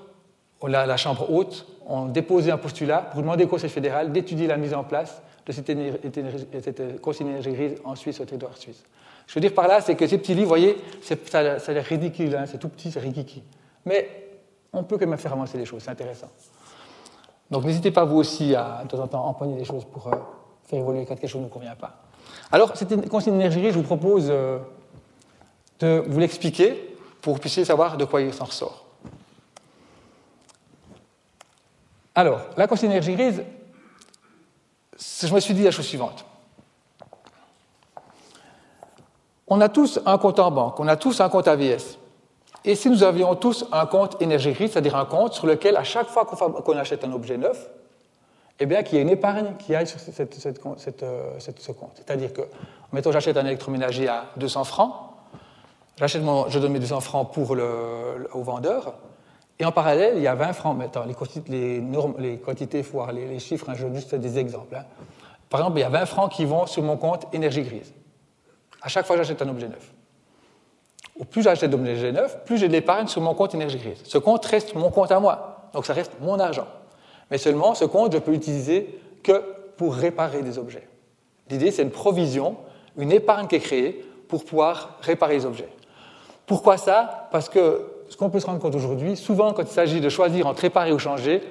la, 0.66 0.86
la, 0.86 0.97
Chambre 0.97 1.30
haute 1.30 1.66
ont 1.87 2.07
déposé 2.07 2.51
un 2.51 2.57
postulat 2.57 2.99
pour 2.99 3.20
demander 3.20 3.45
au 3.45 3.49
Conseil 3.49 3.70
fédéral 3.70 4.12
d'étudier 4.12 4.47
la 4.47 4.57
mise 4.57 4.74
en 4.74 4.85
place 4.85 5.22
de 5.47 5.53
cette, 5.53 5.70
cette 6.62 7.01
consigne 7.01 7.28
énergie 7.28 7.53
grise 7.53 7.74
en 7.85 7.95
Suisse, 7.95 8.20
au 8.20 8.24
territoire 8.24 8.57
suisse. 8.57 8.82
Je 9.26 9.35
veux 9.35 9.41
dire 9.41 9.55
par 9.55 9.68
là, 9.68 9.80
c'est 9.80 9.95
que 9.95 10.07
ces 10.07 10.18
petits 10.18 10.35
livres, 10.35 10.45
vous 10.45 10.49
voyez, 10.49 10.76
ça, 11.03 11.41
a 11.41 11.72
l'air 11.72 11.85
ridicule, 11.85 12.35
hein, 12.37 12.45
c'est 12.47 12.59
tout 12.59 12.68
petit, 12.68 12.91
c'est 12.91 13.01
ridicule. 13.01 13.43
Mais 13.85 14.09
on 14.72 14.85
peut 14.85 14.99
quand 14.99 15.07
même 15.07 15.18
faire 15.18 15.32
avancer 15.32 15.59
les 15.59 15.64
choses, 15.64 15.82
c'est 15.82 15.91
intéressant. 15.91 16.28
Donc 17.51 17.64
n'hésitez 17.64 17.91
pas 17.91 18.05
vous 18.05 18.16
aussi 18.16 18.55
à 18.55 18.82
de 18.85 18.89
temps 18.89 19.03
en 19.03 19.07
temps 19.07 19.26
empoigner 19.26 19.57
des 19.57 19.64
choses 19.64 19.85
pour 19.85 20.09
euh, 20.09 20.16
faire 20.64 20.80
évoluer 20.80 21.05
quand 21.05 21.14
quelque 21.14 21.30
chose 21.30 21.43
ne 21.43 21.49
convient 21.49 21.76
pas. 21.76 22.05
Alors, 22.51 22.76
cette 22.76 23.09
consigne 23.09 23.35
énergie 23.35 23.61
grise, 23.61 23.74
je 23.74 23.78
vous 23.78 23.85
propose 23.85 24.28
euh, 24.30 24.59
de 25.80 26.03
vous 26.07 26.20
l'expliquer 26.20 26.97
pour 27.20 27.32
que 27.32 27.39
vous 27.39 27.41
puissiez 27.41 27.64
savoir 27.64 27.97
de 27.97 28.05
quoi 28.05 28.22
il 28.22 28.32
s'en 28.32 28.45
ressort. 28.45 28.84
Alors, 32.14 32.40
la 32.56 32.66
consigne 32.66 32.90
énergie 32.90 33.14
grise, 33.14 33.42
je 34.98 35.34
me 35.34 35.40
suis 35.40 35.54
dit 35.54 35.64
la 35.64 35.70
chose 35.70 35.86
suivante. 35.86 36.24
On 39.48 39.60
a 39.60 39.68
tous 39.68 40.00
un 40.06 40.16
compte 40.18 40.38
en 40.38 40.50
banque, 40.50 40.78
on 40.80 40.88
a 40.88 40.96
tous 40.96 41.20
un 41.20 41.28
compte 41.28 41.48
AVS. 41.48 41.98
Et 42.64 42.76
si 42.76 42.88
nous 42.88 43.02
avions 43.02 43.34
tous 43.34 43.66
un 43.72 43.84
compte 43.86 44.20
énergie 44.22 44.52
grise, 44.52 44.72
c'est-à-dire 44.72 44.96
un 44.96 45.04
compte 45.04 45.34
sur 45.34 45.46
lequel, 45.46 45.76
à 45.76 45.84
chaque 45.84 46.08
fois 46.08 46.24
qu'on 46.24 46.78
achète 46.78 47.04
un 47.04 47.12
objet 47.12 47.36
neuf, 47.36 47.68
eh 48.60 48.66
bien, 48.66 48.82
qu'il 48.82 48.96
y 48.96 48.98
ait 48.98 49.02
une 49.02 49.10
épargne 49.10 49.54
qui 49.58 49.74
aille 49.74 49.86
sur 49.86 49.98
euh, 49.98 50.26
ce 51.38 51.72
compte. 51.72 51.92
C'est-à-dire 51.96 52.32
que, 52.32 52.42
mettons, 52.92 53.10
j'achète 53.10 53.36
un 53.36 53.44
électroménager 53.44 54.08
à 54.08 54.26
200 54.36 54.64
francs, 54.64 54.94
je 56.00 56.58
donne 56.58 56.72
mes 56.72 56.78
200 56.78 57.00
francs 57.00 57.32
pour 57.32 57.50
au 57.50 58.42
vendeur, 58.42 58.94
et 59.59 59.64
en 59.64 59.72
parallèle, 59.72 60.14
il 60.16 60.22
y 60.22 60.26
a 60.26 60.34
20 60.34 60.52
francs. 60.52 60.76
maintenant. 60.76 61.05
les, 61.05 61.14
quantités, 61.14 61.52
les, 61.52 61.80
normes, 61.80 62.14
les 62.18 62.38
quantités 62.38 62.82
voire 62.82 63.12
les, 63.12 63.38
chiffres, 63.38 63.70
hein, 63.70 63.74
je 63.76 63.86
juste 63.94 64.14
des 64.14 64.38
exemples. 64.38 64.74
Hein. 64.76 64.84
Par 65.48 65.61
exemple, 65.61 65.78
il 65.78 65.82
y 65.82 65.84
a 65.84 65.88
20 65.88 66.07
francs 66.07 66.32
qui 66.32 66.44
vont 66.44 66.66
sur 66.66 66.82
mon 66.82 66.96
compte 66.96 67.26
énergie 67.32 67.62
grise. 67.62 67.92
À 68.82 68.88
chaque 68.88 69.07
fois 69.07 69.16
j'achète 69.16 69.40
un 69.40 69.48
objet 69.48 69.68
neuf. 69.68 69.92
Au 71.18 71.24
plus 71.24 71.42
j'achète 71.42 71.70
d'objets 71.70 72.11
neufs, 72.11 72.44
plus 72.44 72.59
j'ai 72.59 72.66
de 72.66 72.72
l'épargne 72.72 73.07
sur 73.07 73.20
mon 73.20 73.34
compte 73.34 73.55
énergie 73.55 73.78
grise. 73.78 74.00
Ce 74.05 74.18
compte 74.18 74.44
reste 74.44 74.74
mon 74.74 74.90
compte 74.90 75.12
à 75.12 75.20
moi. 75.20 75.70
Donc 75.72 75.86
ça 75.86 75.94
reste 75.94 76.12
mon 76.20 76.40
argent. 76.40 76.66
Mais 77.30 77.38
seulement, 77.38 77.74
ce 77.74 77.84
compte, 77.84 78.12
je 78.12 78.18
peux 78.18 78.32
l'utiliser 78.32 79.00
que 79.22 79.42
pour 79.76 79.94
réparer 79.94 80.42
des 80.42 80.59
objets. 80.59 80.86
L'idée, 81.48 81.70
c'est 81.70 81.82
une 81.82 81.90
provision, 81.90 82.57
une 82.98 83.12
épargne 83.12 83.46
qui 83.46 83.57
est 83.57 83.61
créée 83.61 84.05
pour 84.28 84.44
pouvoir 84.44 84.98
réparer 85.02 85.34
les 85.34 85.46
objets. 85.46 85.68
Pourquoi 86.46 86.76
ça? 86.76 87.28
Parce 87.30 87.48
que 87.48 87.93
ce 88.14 88.16
qu'on 88.16 88.30
peut 88.30 88.38
se 88.38 88.46
rendre 88.46 88.60
compte 88.60 88.76
aujourd'hui, 88.76 89.16
souvent 89.16 89.52
quand 89.52 89.62
il 89.62 89.68
s'agit 89.68 90.00
de 90.00 90.08
choisir 90.08 90.46
entre 90.46 90.60
réparer 90.60 90.92
ou 90.92 91.00
changer, 91.00 91.42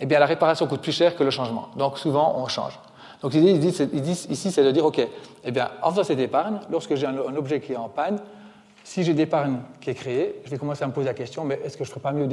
eh 0.00 0.06
bien 0.06 0.18
la 0.18 0.24
réparation 0.24 0.66
coûte 0.66 0.80
plus 0.80 0.92
cher 0.92 1.14
que 1.14 1.22
le 1.22 1.28
changement. 1.30 1.68
Donc 1.76 1.98
souvent 1.98 2.36
on 2.38 2.48
change. 2.48 2.80
Donc 3.20 3.34
l'idée 3.34 3.68
ici, 3.68 4.50
c'est 4.50 4.64
de 4.64 4.70
dire, 4.70 4.86
OK, 4.86 4.98
eh 5.44 5.50
bien, 5.50 5.68
en 5.82 5.90
faisant 5.90 6.04
cette 6.04 6.18
épargne, 6.18 6.60
lorsque 6.70 6.94
j'ai 6.94 7.04
un, 7.06 7.18
objet 7.36 7.60
qui 7.60 7.74
est 7.74 7.76
en 7.76 7.90
panne, 7.90 8.18
si 8.82 9.04
j'ai 9.04 9.12
d'épargne 9.12 9.58
qui 9.78 9.90
est 9.90 9.94
créée, 9.94 10.40
je 10.46 10.50
vais 10.50 10.56
commencer 10.56 10.84
à 10.84 10.86
me 10.86 10.92
poser 10.94 11.08
la 11.08 11.12
question, 11.12 11.44
mais 11.44 11.60
est-ce 11.62 11.76
que 11.76 11.84
je 11.84 11.90
ne 11.90 11.92
ferais 11.92 12.00
pas 12.00 12.12
mieux 12.12 12.26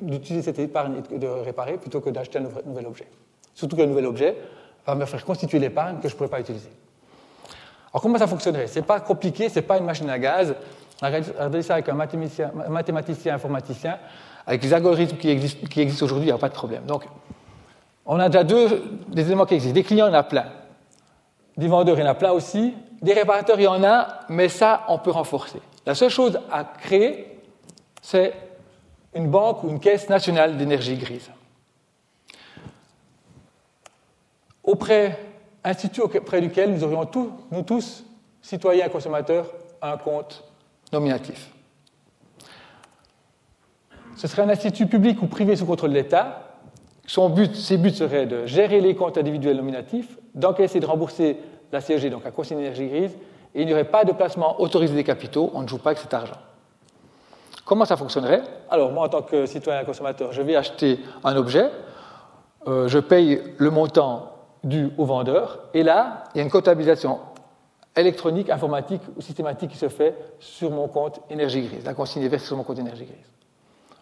d'utiliser 0.00 0.42
cette 0.42 0.58
épargne 0.58 1.00
et 1.12 1.18
de 1.18 1.28
réparer 1.28 1.76
plutôt 1.76 2.00
que 2.00 2.10
d'acheter 2.10 2.40
un 2.40 2.66
nouvel 2.66 2.86
objet? 2.88 3.06
Surtout 3.54 3.76
qu'un 3.76 3.86
nouvel 3.86 4.06
objet 4.06 4.36
va 4.84 4.96
me 4.96 5.04
faire 5.04 5.24
constituer 5.24 5.60
l'épargne 5.60 5.98
que 5.98 6.08
je 6.08 6.14
ne 6.14 6.18
pourrais 6.18 6.30
pas 6.30 6.40
utiliser. 6.40 6.70
Alors 7.92 8.02
comment 8.02 8.18
ça 8.18 8.26
fonctionnerait? 8.26 8.66
Ce 8.66 8.80
n'est 8.80 8.84
pas 8.84 8.98
compliqué, 8.98 9.48
ce 9.48 9.60
n'est 9.60 9.66
pas 9.66 9.78
une 9.78 9.84
machine 9.84 10.10
à 10.10 10.18
gaz. 10.18 10.56
A 11.02 11.08
regardé 11.08 11.62
ça 11.62 11.74
avec 11.74 11.88
un 11.88 11.94
mathématicien, 11.94 12.52
mathématicien 12.68 13.34
informaticien. 13.34 13.98
Avec 14.46 14.62
les 14.62 14.72
algorithmes 14.72 15.16
qui 15.16 15.28
existent, 15.28 15.66
qui 15.66 15.80
existent 15.80 16.04
aujourd'hui, 16.06 16.28
il 16.28 16.32
n'y 16.32 16.36
a 16.36 16.38
pas 16.38 16.48
de 16.48 16.54
problème. 16.54 16.84
Donc, 16.84 17.04
on 18.06 18.18
a 18.20 18.28
déjà 18.28 18.44
deux 18.44 18.82
des 19.08 19.26
éléments 19.26 19.44
qui 19.44 19.54
existent. 19.54 19.74
Des 19.74 19.82
clients, 19.82 20.06
il 20.06 20.10
y 20.10 20.14
en 20.14 20.18
a 20.18 20.22
plein. 20.22 20.46
Des 21.56 21.66
vendeurs, 21.66 21.98
il 21.98 22.02
y 22.02 22.06
en 22.06 22.10
a 22.10 22.14
plein 22.14 22.30
aussi. 22.30 22.74
Des 23.02 23.12
réparateurs, 23.12 23.58
il 23.58 23.64
y 23.64 23.68
en 23.68 23.82
a, 23.82 24.20
mais 24.28 24.48
ça, 24.48 24.84
on 24.88 24.98
peut 24.98 25.10
renforcer. 25.10 25.60
La 25.84 25.94
seule 25.94 26.10
chose 26.10 26.38
à 26.50 26.64
créer, 26.64 27.40
c'est 28.00 28.34
une 29.14 29.28
banque 29.28 29.64
ou 29.64 29.68
une 29.68 29.80
caisse 29.80 30.08
nationale 30.08 30.56
d'énergie 30.56 30.96
grise. 30.96 31.30
Auprès, 34.62 35.18
institut 35.64 36.02
auprès 36.02 36.40
duquel 36.40 36.72
nous 36.72 36.84
aurions 36.84 37.06
tous, 37.06 37.30
nous 37.50 37.62
tous, 37.62 38.04
citoyens 38.40 38.86
et 38.86 38.90
consommateurs, 38.90 39.46
un 39.82 39.96
compte 39.96 40.44
nominatif. 40.92 41.52
Ce 44.16 44.26
serait 44.28 44.42
un 44.42 44.48
institut 44.48 44.86
public 44.86 45.20
ou 45.22 45.26
privé 45.26 45.56
sous 45.56 45.66
contrôle 45.66 45.90
de 45.90 45.96
l'État. 45.96 46.42
Son 47.06 47.28
but, 47.28 47.54
ses 47.54 47.76
buts 47.76 47.90
seraient 47.90 48.26
de 48.26 48.46
gérer 48.46 48.80
les 48.80 48.94
comptes 48.94 49.18
individuels 49.18 49.56
nominatifs, 49.56 50.18
d'encaisser 50.34 50.78
et 50.78 50.80
de 50.80 50.86
rembourser 50.86 51.38
la 51.70 51.80
CSG, 51.80 52.10
donc 52.10 52.24
la 52.24 52.30
consigne 52.30 52.58
énergie 52.58 52.88
grise, 52.88 53.16
et 53.54 53.62
il 53.62 53.66
n'y 53.66 53.72
aurait 53.72 53.84
pas 53.84 54.04
de 54.04 54.12
placement 54.12 54.60
autorisé 54.60 54.94
des 54.94 55.04
capitaux, 55.04 55.50
on 55.54 55.62
ne 55.62 55.68
joue 55.68 55.78
pas 55.78 55.90
avec 55.90 55.98
cet 55.98 56.14
argent. 56.14 56.36
Comment 57.64 57.84
ça 57.84 57.96
fonctionnerait? 57.96 58.42
Alors, 58.70 58.92
moi, 58.92 59.06
en 59.06 59.08
tant 59.08 59.22
que 59.22 59.44
citoyen 59.46 59.84
consommateur, 59.84 60.32
je 60.32 60.42
vais 60.42 60.56
acheter 60.56 61.00
un 61.24 61.36
objet, 61.36 61.70
euh, 62.68 62.88
je 62.88 62.98
paye 62.98 63.42
le 63.58 63.70
montant 63.70 64.32
dû 64.64 64.90
au 64.96 65.04
vendeur, 65.04 65.60
et 65.74 65.82
là, 65.82 66.24
il 66.34 66.38
y 66.38 66.40
a 66.40 66.44
une 66.44 66.50
comptabilisation 66.50 67.18
électronique, 67.96 68.50
informatique 68.50 69.02
ou 69.16 69.20
systématique 69.20 69.70
qui 69.70 69.78
se 69.78 69.88
fait 69.88 70.14
sur 70.38 70.70
mon 70.70 70.88
compte 70.88 71.20
énergie 71.30 71.62
grise. 71.62 71.84
La 71.84 71.94
consigne 71.94 72.26
versée 72.28 72.46
sur 72.46 72.56
mon 72.56 72.62
compte 72.62 72.78
énergie 72.78 73.04
grise. 73.04 73.26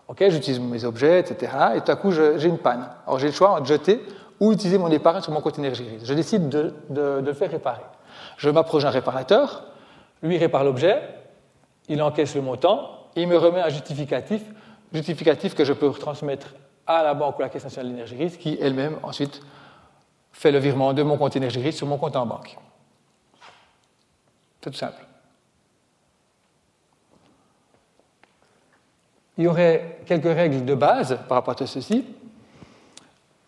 Ok, 0.09 0.23
j'utilise 0.29 0.61
mes 0.61 0.85
objets, 0.85 1.21
etc. 1.21 1.53
Et 1.77 1.81
tout 1.81 1.91
à 1.91 1.97
coup, 1.97 2.11
j'ai 2.11 2.49
une 2.49 2.59
panne. 2.59 2.87
Alors 3.07 3.19
j'ai 3.19 3.29
le 3.29 3.33
choix 3.33 3.61
de 3.61 3.67
jeter 3.67 4.01
ou 4.41 4.53
utiliser 4.53 4.79
mon 4.79 4.91
épargne 4.91 5.23
sur 5.23 5.33
mon 5.33 5.41
compte 5.41 5.59
énergie 5.59 5.85
grise. 5.85 6.05
Je 6.05 6.13
décide 6.15 6.49
de, 6.49 6.75
le 6.91 7.33
faire 7.33 7.51
réparer. 7.51 7.85
Je 8.37 8.51
m'approche 8.51 8.83
d'un 8.83 8.91
réparateur, 8.91 9.65
lui 10.23 10.37
répare 10.39 10.65
l'objet, 10.65 11.01
il 11.89 12.03
encaisse 12.03 12.35
le 12.35 12.43
montant, 12.43 12.91
et 13.17 13.23
il 13.23 13.29
me 13.29 13.37
remet 13.37 13.61
un 13.61 13.69
justificatif, 13.69 14.43
justificatif 14.93 15.55
que 15.55 15.65
je 15.65 15.73
peux 15.73 15.91
transmettre 15.93 16.55
à 16.87 17.03
la 17.03 17.15
banque 17.15 17.39
ou 17.39 17.43
à 17.43 17.47
la 17.47 17.49
Caisse 17.49 17.65
nationale 17.65 17.93
d'énergie 17.93 18.17
grise, 18.17 18.37
qui 18.37 18.59
elle-même 18.61 18.97
ensuite 19.03 19.41
fait 20.33 20.51
le 20.51 20.59
virement 20.59 20.93
de 20.93 21.03
mon 21.03 21.17
compte 21.17 21.37
énergie 21.37 21.61
grise 21.61 21.77
sur 21.77 21.87
mon 21.87 21.97
compte 21.97 22.17
en 22.17 22.27
banque. 22.27 22.59
Tout 24.65 24.73
simple. 24.73 25.05
il 29.37 29.45
y 29.45 29.47
aurait 29.47 29.99
quelques 30.07 30.33
règles 30.33 30.65
de 30.65 30.75
base 30.75 31.19
par 31.29 31.37
rapport 31.39 31.61
à 31.61 31.67
ceci. 31.67 32.05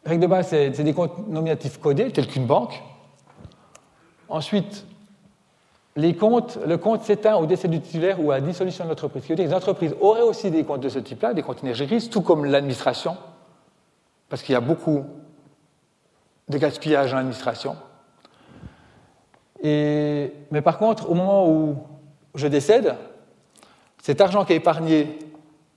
Règles 0.05 0.23
de 0.23 0.27
base, 0.27 0.49
c'est 0.49 0.83
des 0.83 0.93
comptes 0.93 1.27
nominatifs 1.29 1.79
codés, 1.79 2.11
tels 2.11 2.27
qu'une 2.27 2.45
banque. 2.45 2.83
Ensuite, 4.29 4.85
les 5.95 6.15
comptes, 6.15 6.59
le 6.67 6.77
compte 6.77 7.03
s'éteint 7.03 7.37
au 7.37 7.47
décès 7.47 7.69
du 7.69 7.81
titulaire 7.81 8.23
ou 8.23 8.31
à 8.31 8.41
la 8.41 8.41
dissolution 8.41 8.85
de 8.85 8.91
l'entreprise. 8.91 9.27
Les 9.29 9.55
entreprises 9.55 9.95
auraient 10.01 10.23
aussi 10.23 10.51
des 10.51 10.65
comptes 10.65 10.81
de 10.81 10.89
ce 10.89 10.99
type-là, 10.99 11.33
des 11.33 11.43
comptes 11.43 11.63
énergie 11.63 11.87
grises, 11.87 12.11
tout 12.11 12.21
comme 12.21 12.45
l'administration, 12.45 13.17
parce 14.29 14.43
qu'il 14.43 14.53
y 14.53 14.57
a 14.57 14.61
beaucoup 14.61 15.05
de 16.49 16.59
gaspillage 16.59 17.13
dans 17.13 17.17
l'administration. 17.17 17.77
Mais 19.63 20.63
par 20.63 20.79
contre, 20.79 21.11
au 21.11 21.15
moment 21.15 21.49
où 21.49 21.77
je 22.35 22.47
décède, 22.47 22.95
cet 24.03 24.21
argent 24.21 24.45
qui 24.45 24.53
est 24.53 24.57
épargné 24.57 25.19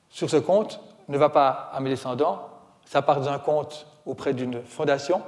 sur 0.09 0.29
ce 0.29 0.37
compte 0.37 0.79
ne 1.07 1.17
va 1.17 1.29
pas 1.29 1.71
à 1.73 1.79
mes 1.79 1.89
descendants, 1.89 2.41
ça 2.85 3.01
part 3.01 3.19
dans 3.21 3.29
un 3.29 3.39
compte 3.39 3.87
auprès 4.05 4.33
d'une 4.33 4.61
fondation 4.63 5.21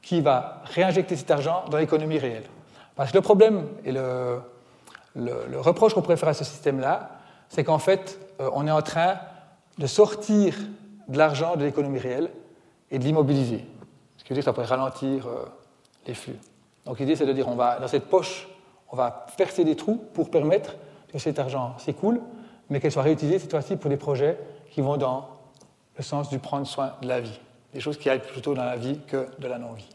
qui 0.00 0.20
va 0.20 0.62
réinjecter 0.64 1.16
cet 1.16 1.30
argent 1.30 1.64
dans 1.70 1.78
l'économie 1.78 2.18
réelle. 2.18 2.44
Parce 2.96 3.10
que 3.10 3.16
le 3.16 3.22
problème 3.22 3.68
et 3.84 3.92
le, 3.92 4.40
reproche 5.58 5.94
qu'on 5.94 6.02
pourrait 6.02 6.16
faire 6.16 6.30
à 6.30 6.34
ce 6.34 6.44
système-là, 6.44 7.10
c'est 7.48 7.64
qu'en 7.64 7.78
fait, 7.78 8.18
euh, 8.40 8.50
on 8.54 8.66
est 8.66 8.70
en 8.70 8.82
train 8.82 9.16
de 9.78 9.86
sortir 9.86 10.54
de 11.08 11.18
l'argent 11.18 11.56
de 11.56 11.64
l'économie 11.64 11.98
réelle 11.98 12.30
et 12.90 12.98
de 12.98 13.04
l'immobiliser. 13.04 13.64
Ce 14.16 14.24
qui 14.24 14.30
veut 14.30 14.34
dire 14.34 14.42
que 14.42 14.44
ça 14.44 14.52
pourrait 14.52 14.66
ralentir 14.66 15.26
euh, 15.26 15.44
les 16.06 16.14
flux. 16.14 16.36
Donc 16.84 16.98
l'idée, 16.98 17.16
c'est 17.16 17.26
de 17.26 17.32
dire, 17.32 17.48
on 17.48 17.54
va, 17.54 17.78
dans 17.78 17.88
cette 17.88 18.06
poche, 18.06 18.48
on 18.90 18.96
va 18.96 19.26
percer 19.36 19.64
des 19.64 19.76
trous 19.76 20.02
pour 20.14 20.30
permettre 20.30 20.76
que 21.12 21.18
cet 21.18 21.38
argent 21.38 21.76
s'écoule, 21.78 22.20
mais 22.70 22.80
qu'elle 22.80 22.92
soit 22.92 23.02
réutilisée 23.02 23.38
cette 23.38 23.50
fois-ci 23.50 23.76
pour 23.76 23.90
des 23.90 23.96
projets 23.96 24.38
qui 24.70 24.80
vont 24.80 24.96
dans 24.96 25.28
le 25.96 26.02
sens 26.02 26.28
du 26.28 26.38
prendre 26.38 26.66
soin 26.66 26.94
de 27.02 27.08
la 27.08 27.20
vie, 27.20 27.38
des 27.74 27.80
choses 27.80 27.98
qui 27.98 28.08
aillent 28.08 28.22
plutôt 28.22 28.54
dans 28.54 28.64
la 28.64 28.76
vie 28.76 28.98
que 29.06 29.26
de 29.38 29.46
la 29.46 29.58
non-vie. 29.58 29.88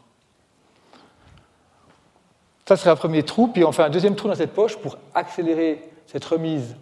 Ça 2.66 2.76
serait 2.76 2.90
un 2.90 2.96
premier 2.96 3.22
trou, 3.22 3.48
puis 3.48 3.64
on 3.64 3.72
fait 3.72 3.82
un 3.82 3.90
deuxième 3.90 4.14
trou 4.14 4.28
dans 4.28 4.34
cette 4.34 4.52
poche 4.52 4.76
pour 4.76 4.98
accélérer 5.14 5.90
cette 6.06 6.24
remise 6.24 6.76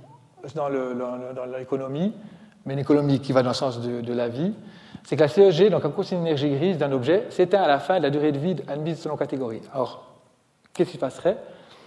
dans 0.55 0.69
l'économie, 1.59 2.13
mais 2.65 2.75
une 2.75 2.81
économie 2.81 3.21
qui 3.21 3.33
va 3.33 3.43
dans 3.43 3.51
le 3.51 3.55
sens 3.55 3.81
de, 3.81 4.13
la 4.13 4.29
vie. 4.29 4.53
C'est 5.07 5.15
que 5.15 5.21
la 5.21 5.29
CEG, 5.29 5.71
donc 5.71 5.85
un 5.85 5.91
coût 5.91 6.03
d'énergie 6.03 6.51
grise 6.51 6.79
d'un 6.79 6.91
objet, 6.91 7.27
s'éteint 7.31 7.63
à 7.63 7.69
la 7.69 7.79
fin 7.79 7.99
de 7.99 8.03
la 8.03 8.11
durée 8.11 8.33
de 8.33 8.39
vie 8.39 8.57
admise 8.67 8.99
selon 8.99 9.17
catégorie. 9.17 9.63
Alors, 9.73 10.03
qu'est-ce 10.75 10.91
qui 10.91 10.97
se 10.97 11.01
passerait? 11.01 11.37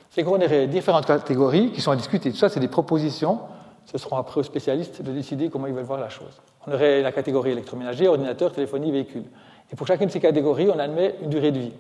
C'est 0.10 0.24
qu'on 0.24 0.42
aurait 0.42 0.68
différentes 0.68 1.06
catégories 1.06 1.74
qui 1.74 1.82
sont 1.82 1.92
à 1.92 1.98
discuter. 1.98 2.32
Tout 2.32 2.38
ça, 2.38 2.48
c'est 2.48 2.62
des 2.62 2.70
propositions. 2.70 3.40
Ce 3.86 3.98
seront 3.98 4.16
après 4.16 4.40
aux 4.40 4.44
spécialistes 4.44 5.02
de 5.02 5.12
décider 5.12 5.50
comment 5.50 5.68
ils 5.68 5.74
veulent 5.74 5.84
voir 5.84 6.00
la 6.00 6.08
chose. 6.08 6.40
On 6.66 6.72
aurait 6.72 7.02
la 7.02 7.12
catégorie 7.12 7.52
électroménager, 7.52 8.08
ordinateur, 8.08 8.54
téléphonie, 8.54 8.90
véhicule. 8.90 9.26
Et 9.72 9.76
pour 9.76 9.86
chacune 9.86 10.08
de 10.08 10.12
ces 10.14 10.22
catégories, 10.22 10.70
on 10.74 10.80
admet 10.80 11.16
une 11.22 11.30
durée 11.30 11.52
de 11.52 11.60
vie 11.60 11.74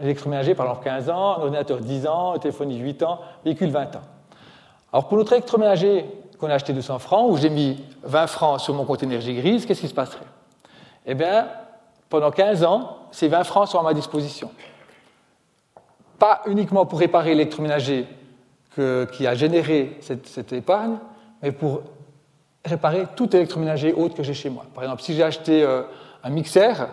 électroménager, 0.00 0.54
par 0.54 0.66
exemple, 0.66 0.84
15 0.84 1.10
ans, 1.10 1.36
un 1.36 1.42
ordinateur 1.42 1.80
10 1.80 2.06
ans, 2.06 2.38
téléphonie 2.38 2.78
8 2.78 3.02
ans, 3.02 3.20
véhicule 3.44 3.70
20 3.70 3.96
ans. 3.96 4.02
Alors 4.94 5.08
pour 5.08 5.18
notre 5.18 5.34
électroménager 5.34 6.06
qu'on 6.38 6.48
a 6.48 6.54
acheté 6.54 6.72
200 6.72 6.98
francs, 7.00 7.30
où 7.30 7.36
j'ai 7.36 7.50
mis 7.50 7.84
20 8.04 8.26
francs 8.28 8.60
sur 8.60 8.72
mon 8.72 8.86
compte 8.86 9.02
énergie 9.02 9.34
grise, 9.34 9.66
qu'est-ce 9.66 9.82
qui 9.82 9.88
se 9.88 9.94
passerait? 9.94 10.24
Eh 11.06 11.14
bien, 11.14 11.48
pendant 12.08 12.30
15 12.30 12.64
ans, 12.64 12.98
ces 13.10 13.28
20 13.28 13.44
francs 13.44 13.68
sont 13.68 13.78
à 13.78 13.82
ma 13.82 13.94
disposition. 13.94 14.50
Pas 16.18 16.42
uniquement 16.46 16.86
pour 16.86 16.98
réparer 16.98 17.30
l'électroménager 17.30 18.06
qui 19.12 19.26
a 19.26 19.34
généré 19.34 19.98
cette, 20.00 20.52
épargne, 20.52 20.96
mais 21.42 21.52
pour 21.52 21.82
réparer 22.64 23.06
tout 23.16 23.34
électroménager 23.34 23.92
autre 23.92 24.14
que 24.14 24.22
j'ai 24.22 24.34
chez 24.34 24.50
moi. 24.50 24.64
Par 24.74 24.84
exemple, 24.84 25.02
si 25.02 25.14
j'ai 25.14 25.22
acheté 25.22 25.62
euh, 25.62 25.82
un 26.22 26.30
mixeur 26.30 26.88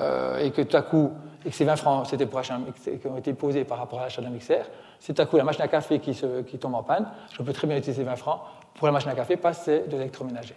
euh, 0.00 0.38
et 0.38 0.50
que 0.50 0.62
tout 0.62 0.76
à 0.76 0.82
coup 0.82 1.12
et 1.44 1.50
que 1.50 1.54
ces 1.54 1.64
20 1.64 1.76
francs, 1.76 2.06
c'était 2.08 2.26
pour 2.26 2.40
acheter 2.40 2.54
qui 3.00 3.06
ont 3.06 3.16
été 3.16 3.32
posés 3.32 3.64
par 3.64 3.78
rapport 3.78 4.00
à 4.00 4.04
l'achat 4.04 4.20
d'un 4.20 4.30
mixeur, 4.30 4.66
c'est 4.98 5.18
à 5.20 5.26
coup 5.26 5.36
la 5.36 5.44
machine 5.44 5.62
à 5.62 5.68
café 5.68 6.00
qui, 6.00 6.20
qui, 6.46 6.58
tombe 6.58 6.74
en 6.74 6.82
panne, 6.82 7.06
je 7.32 7.42
peux 7.42 7.52
très 7.52 7.68
bien 7.68 7.76
utiliser 7.76 8.02
ces 8.02 8.08
20 8.08 8.16
francs 8.16 8.40
pour 8.74 8.88
la 8.88 8.92
machine 8.92 9.10
à 9.10 9.14
café 9.14 9.36
passer 9.36 9.84
de 9.86 9.96
l'électroménager. 9.96 10.56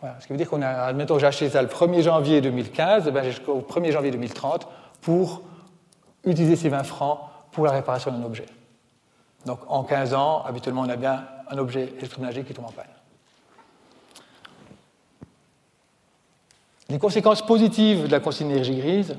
Ce 0.00 0.26
qui 0.26 0.32
veut 0.32 0.36
dire 0.36 0.48
qu'on 0.48 0.62
a, 0.62 0.68
admettons, 0.68 1.18
j'ai 1.18 1.26
acheté 1.26 1.48
ça 1.48 1.62
le 1.62 1.68
1er 1.68 2.02
janvier 2.02 2.40
2015, 2.40 3.10
ben 3.10 3.24
jusqu'au 3.24 3.60
1er 3.60 3.92
janvier 3.92 4.10
2030 4.10 4.68
pour 5.00 5.42
utiliser 6.24 6.56
ces 6.56 6.68
20 6.68 6.82
francs 6.82 7.20
pour 7.50 7.64
la 7.64 7.72
réparation 7.72 8.10
d'un 8.10 8.22
objet. 8.22 8.46
Donc 9.46 9.60
en 9.68 9.84
15 9.84 10.12
ans, 10.12 10.42
habituellement, 10.44 10.82
on 10.82 10.88
a 10.88 10.96
bien 10.96 11.24
un 11.50 11.58
objet 11.58 11.94
électroménager 11.98 12.44
qui 12.44 12.52
tombe 12.52 12.66
en 12.66 12.72
panne. 12.72 12.84
Les 16.88 16.98
conséquences 16.98 17.44
positives 17.44 18.06
de 18.06 18.12
la 18.12 18.20
consigne 18.20 18.48
d'énergie 18.48 18.76
grise, 18.76 19.16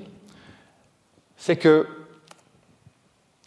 c'est 1.37 1.57
que 1.57 1.87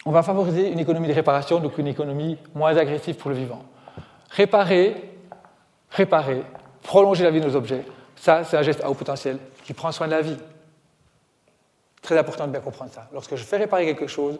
on 0.06 0.10
va 0.12 0.22
favoriser 0.22 0.72
une 0.72 0.78
économie 0.78 1.08
de 1.08 1.12
réparation, 1.12 1.60
donc 1.60 1.78
une 1.78 1.86
économie 1.86 2.38
moins 2.54 2.76
agressive 2.76 3.16
pour 3.16 3.30
le 3.30 3.36
vivant. 3.36 3.62
Réparer, 4.30 5.18
réparer, 5.90 6.42
prolonger 6.82 7.24
la 7.24 7.30
vie 7.30 7.40
de 7.40 7.46
nos 7.46 7.56
objets, 7.56 7.84
ça, 8.16 8.44
c'est 8.44 8.56
un 8.56 8.62
geste 8.62 8.82
à 8.82 8.90
haut 8.90 8.94
potentiel 8.94 9.38
qui 9.64 9.72
prend 9.72 9.92
soin 9.92 10.06
de 10.06 10.12
la 10.12 10.22
vie. 10.22 10.36
Très 12.02 12.18
important 12.18 12.46
de 12.46 12.52
bien 12.52 12.60
comprendre 12.60 12.90
ça. 12.92 13.06
Lorsque 13.12 13.36
je 13.36 13.44
fais 13.44 13.56
réparer 13.56 13.86
quelque 13.86 14.06
chose, 14.06 14.38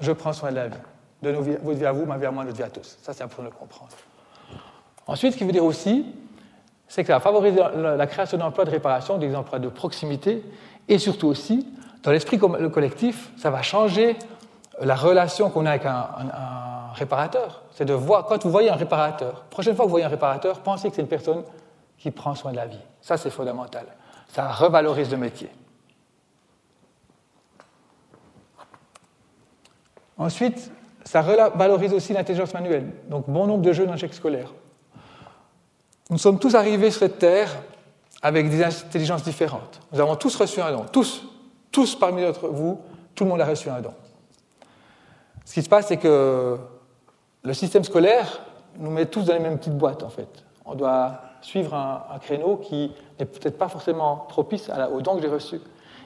je 0.00 0.12
prends 0.12 0.32
soin 0.32 0.50
de 0.50 0.56
la 0.56 0.68
vie. 0.68 0.78
De 1.22 1.32
nos 1.32 1.42
vies, 1.42 1.56
votre 1.62 1.78
vie 1.78 1.86
à 1.86 1.92
vous, 1.92 2.04
ma 2.04 2.18
vie 2.18 2.26
à 2.26 2.30
moi, 2.30 2.44
notre 2.44 2.56
vie 2.56 2.62
à 2.62 2.68
tous. 2.68 2.98
Ça, 3.02 3.12
c'est 3.12 3.22
important 3.22 3.48
de 3.48 3.54
comprendre. 3.54 3.92
Ensuite, 5.06 5.32
ce 5.32 5.38
qui 5.38 5.44
veut 5.44 5.52
dire 5.52 5.64
aussi 5.64 6.06
c'est 6.88 7.02
que 7.02 7.08
ça 7.08 7.14
va 7.14 7.20
favoriser 7.20 7.60
la 7.76 8.06
création 8.06 8.38
d'emplois 8.38 8.64
de 8.64 8.70
réparation, 8.70 9.18
des 9.18 9.34
emplois 9.34 9.58
de 9.58 9.68
proximité, 9.68 10.44
et 10.88 10.98
surtout 10.98 11.28
aussi, 11.28 11.66
dans 12.02 12.12
l'esprit 12.12 12.38
collectif, 12.38 13.30
ça 13.36 13.50
va 13.50 13.62
changer 13.62 14.16
la 14.80 14.94
relation 14.94 15.50
qu'on 15.50 15.66
a 15.66 15.70
avec 15.70 15.86
un, 15.86 16.06
réparateur. 16.94 17.62
C'est 17.72 17.84
de 17.84 17.94
voir, 17.94 18.26
quand 18.26 18.44
vous 18.44 18.50
voyez 18.52 18.70
un 18.70 18.76
réparateur, 18.76 19.42
prochaine 19.50 19.74
fois 19.74 19.84
que 19.84 19.88
vous 19.88 19.94
voyez 19.94 20.06
un 20.06 20.10
réparateur, 20.10 20.60
pensez 20.60 20.88
que 20.88 20.94
c'est 20.94 21.02
une 21.02 21.08
personne 21.08 21.42
qui 21.98 22.10
prend 22.10 22.34
soin 22.34 22.52
de 22.52 22.56
la 22.56 22.66
vie. 22.66 22.78
Ça, 23.00 23.16
c'est 23.16 23.30
fondamental. 23.30 23.86
Ça 24.28 24.50
revalorise 24.50 25.10
le 25.10 25.16
métier. 25.16 25.50
Ensuite, 30.16 30.70
ça 31.04 31.22
revalorise 31.22 31.92
aussi 31.92 32.12
l'intelligence 32.12 32.54
manuelle. 32.54 32.92
Donc, 33.08 33.28
bon 33.28 33.46
nombre 33.46 33.62
de 33.62 33.72
jeunes 33.72 33.90
en 33.90 33.96
chèque 33.96 34.14
scolaire. 34.14 34.52
Nous 36.10 36.18
sommes 36.18 36.38
tous 36.38 36.54
arrivés 36.54 36.90
sur 36.90 37.00
cette 37.00 37.18
terre 37.18 37.50
avec 38.22 38.48
des 38.48 38.62
intelligences 38.62 39.22
différentes. 39.22 39.80
Nous 39.92 40.00
avons 40.00 40.16
tous 40.16 40.34
reçu 40.36 40.60
un 40.60 40.72
don. 40.72 40.84
Tous, 40.90 41.24
tous 41.70 41.94
parmi 41.94 42.24
vous, 42.42 42.80
tout 43.14 43.24
le 43.24 43.30
monde 43.30 43.40
a 43.40 43.46
reçu 43.46 43.68
un 43.68 43.80
don. 43.80 43.94
Ce 45.44 45.54
qui 45.54 45.62
se 45.62 45.68
passe, 45.68 45.88
c'est 45.88 45.98
que 45.98 46.58
le 47.42 47.54
système 47.54 47.84
scolaire 47.84 48.40
nous 48.78 48.90
met 48.90 49.06
tous 49.06 49.24
dans 49.24 49.34
les 49.34 49.40
mêmes 49.40 49.58
petites 49.58 49.76
boîtes, 49.76 50.02
en 50.02 50.08
fait. 50.08 50.28
On 50.64 50.74
doit 50.74 51.20
suivre 51.44 51.74
un, 51.74 52.18
créneau 52.18 52.56
qui 52.56 52.90
n'est 53.20 53.26
peut-être 53.26 53.58
pas 53.58 53.68
forcément 53.68 54.24
propice 54.28 54.70
au 54.92 55.00
don 55.00 55.16
que 55.16 55.22
j'ai 55.22 55.28
reçu. 55.28 55.60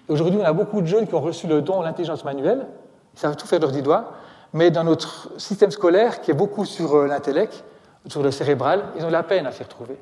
Aujourd'hui, 0.09 0.41
on 0.41 0.45
a 0.45 0.53
beaucoup 0.53 0.81
de 0.81 0.87
jeunes 0.87 1.07
qui 1.07 1.15
ont 1.15 1.21
reçu 1.21 1.47
le 1.47 1.63
don 1.63 1.81
l'intelligence 1.81 2.25
manuelle, 2.25 2.67
ils 3.15 3.21
savent 3.21 3.37
tout 3.37 3.47
faire 3.47 3.61
de 3.61 3.65
leurs 3.65 3.73
dix 3.73 3.83
doigts, 3.83 4.13
mais 4.53 4.71
dans 4.71 4.85
notre 4.85 5.31
système 5.39 5.71
scolaire, 5.71 6.21
qui 6.21 6.31
est 6.31 6.35
beaucoup 6.35 6.65
sur 6.65 6.95
euh, 6.95 7.07
l'intellect, 7.07 7.65
sur 8.07 8.23
le 8.23 8.31
cérébral, 8.31 8.85
ils 8.97 9.05
ont 9.05 9.09
de 9.09 9.13
la 9.13 9.23
peine 9.23 9.47
à 9.47 9.53
s'y 9.53 9.63
retrouver. 9.63 9.99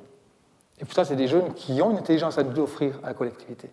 Et 0.80 0.84
pourtant, 0.84 1.05
c'est 1.05 1.16
des 1.16 1.28
jeunes 1.28 1.53
qui 1.55 1.80
ont 1.82 1.91
une 1.91 1.99
intelligence 1.99 2.39
à 2.39 2.43
nous 2.43 2.59
offrir 2.61 2.99
à 3.03 3.09
la 3.09 3.14
collectivité. 3.14 3.70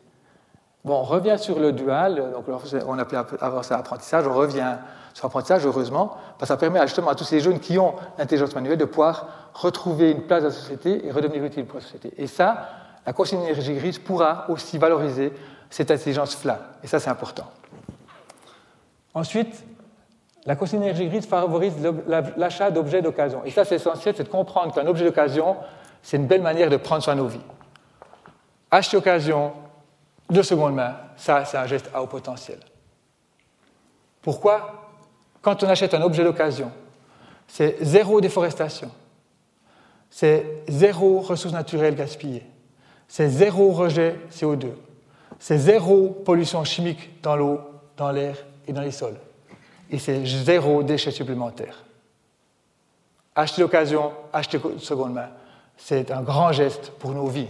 Bon, 0.85 0.95
on 0.95 1.03
revient 1.03 1.37
sur 1.39 1.59
le 1.59 1.71
dual, 1.71 2.33
donc 2.33 2.45
on 2.87 2.99
appelait 2.99 3.19
avant 3.39 3.63
ça 3.63 3.77
apprentissage, 3.77 4.27
on 4.27 4.33
revient 4.33 4.75
sur 5.13 5.27
l'apprentissage, 5.27 5.65
heureusement, 5.65 6.17
parce 6.37 6.41
que 6.41 6.45
ça 6.47 6.57
permet 6.57 6.81
justement 6.81 7.09
à 7.09 7.15
tous 7.15 7.23
ces 7.23 7.39
jeunes 7.39 7.59
qui 7.59 7.77
ont 7.77 7.95
l'intelligence 8.17 8.53
manuelle 8.53 8.77
de 8.77 8.85
pouvoir 8.85 9.27
retrouver 9.53 10.11
une 10.11 10.23
place 10.23 10.41
dans 10.41 10.49
la 10.49 10.53
société 10.53 11.05
et 11.05 11.11
redevenir 11.11 11.43
utile 11.45 11.65
pour 11.65 11.75
la 11.75 11.85
société. 11.85 12.13
Et 12.17 12.27
ça, 12.27 12.69
la 13.05 13.13
consigne 13.13 13.39
d'énergie 13.39 13.75
grise 13.75 13.97
pourra 13.97 14.45
aussi 14.49 14.77
valoriser 14.77 15.31
cette 15.69 15.89
intelligence-là. 15.89 16.59
Et 16.83 16.87
ça, 16.87 16.99
c'est 16.99 17.09
important. 17.09 17.45
Ensuite, 19.13 19.63
la 20.45 20.57
consigne 20.57 20.79
d'énergie 20.79 21.07
grise 21.07 21.25
favorise 21.25 21.75
l'achat 22.35 22.71
d'objets 22.71 23.01
d'occasion. 23.01 23.41
Et 23.45 23.51
ça, 23.51 23.63
c'est 23.63 23.75
essentiel, 23.75 24.15
c'est 24.17 24.23
de 24.23 24.29
comprendre 24.29 24.73
qu'un 24.73 24.87
objet 24.87 25.05
d'occasion, 25.05 25.55
c'est 26.01 26.17
une 26.17 26.27
belle 26.27 26.41
manière 26.41 26.69
de 26.69 26.75
prendre 26.75 27.01
soin 27.03 27.15
de 27.15 27.21
nos 27.21 27.27
vies. 27.27 27.39
Acheter 28.69 28.97
occasion, 28.97 29.53
de 30.33 30.41
seconde 30.41 30.75
main, 30.75 30.95
ça, 31.15 31.45
c'est 31.45 31.57
un 31.57 31.67
geste 31.67 31.89
à 31.93 32.01
haut 32.01 32.07
potentiel. 32.07 32.59
Pourquoi? 34.21 34.89
Quand 35.41 35.61
on 35.63 35.69
achète 35.69 35.93
un 35.93 36.01
objet 36.01 36.23
d'occasion, 36.23 36.71
c'est 37.47 37.83
zéro 37.83 38.21
déforestation, 38.21 38.89
c'est 40.09 40.63
zéro 40.69 41.19
ressources 41.19 41.53
naturelles 41.53 41.95
gaspillées, 41.95 42.45
c'est 43.07 43.29
zéro 43.29 43.71
rejet 43.71 44.19
CO2, 44.31 44.69
c'est 45.39 45.57
zéro 45.57 46.09
pollution 46.09 46.63
chimique 46.63 47.21
dans 47.21 47.35
l'eau, 47.35 47.59
dans 47.97 48.11
l'air 48.11 48.37
et 48.67 48.73
dans 48.73 48.81
les 48.81 48.91
sols 48.91 49.17
et 49.93 49.99
c'est 49.99 50.25
zéro 50.25 50.81
déchet 50.81 51.11
supplémentaire. 51.11 51.83
Acheter 53.35 53.61
l'occasion, 53.61 54.11
acheter 54.33 54.59
seconde 54.79 55.13
main, 55.13 55.29
c'est 55.77 56.09
un 56.09 56.23
grand 56.23 56.51
geste 56.51 56.91
pour 56.97 57.11
nos 57.11 57.27
vies. 57.27 57.47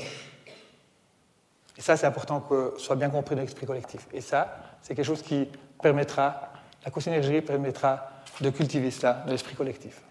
Et 1.77 1.81
ça, 1.81 1.97
c'est 1.97 2.05
important 2.05 2.39
que 2.39 2.73
soit 2.77 2.95
bien 2.95 3.09
compris 3.09 3.35
dans 3.35 3.41
l'esprit 3.41 3.65
collectif. 3.65 4.07
Et 4.13 4.21
ça, 4.21 4.57
c'est 4.81 4.95
quelque 4.95 5.05
chose 5.05 5.21
qui 5.21 5.47
permettra, 5.81 6.51
la 6.85 6.91
co-synergie 6.91 7.41
permettra 7.41 8.09
de 8.41 8.49
cultiver 8.49 8.91
cela 8.91 9.23
dans 9.25 9.31
l'esprit 9.31 9.55
collectif. 9.55 10.01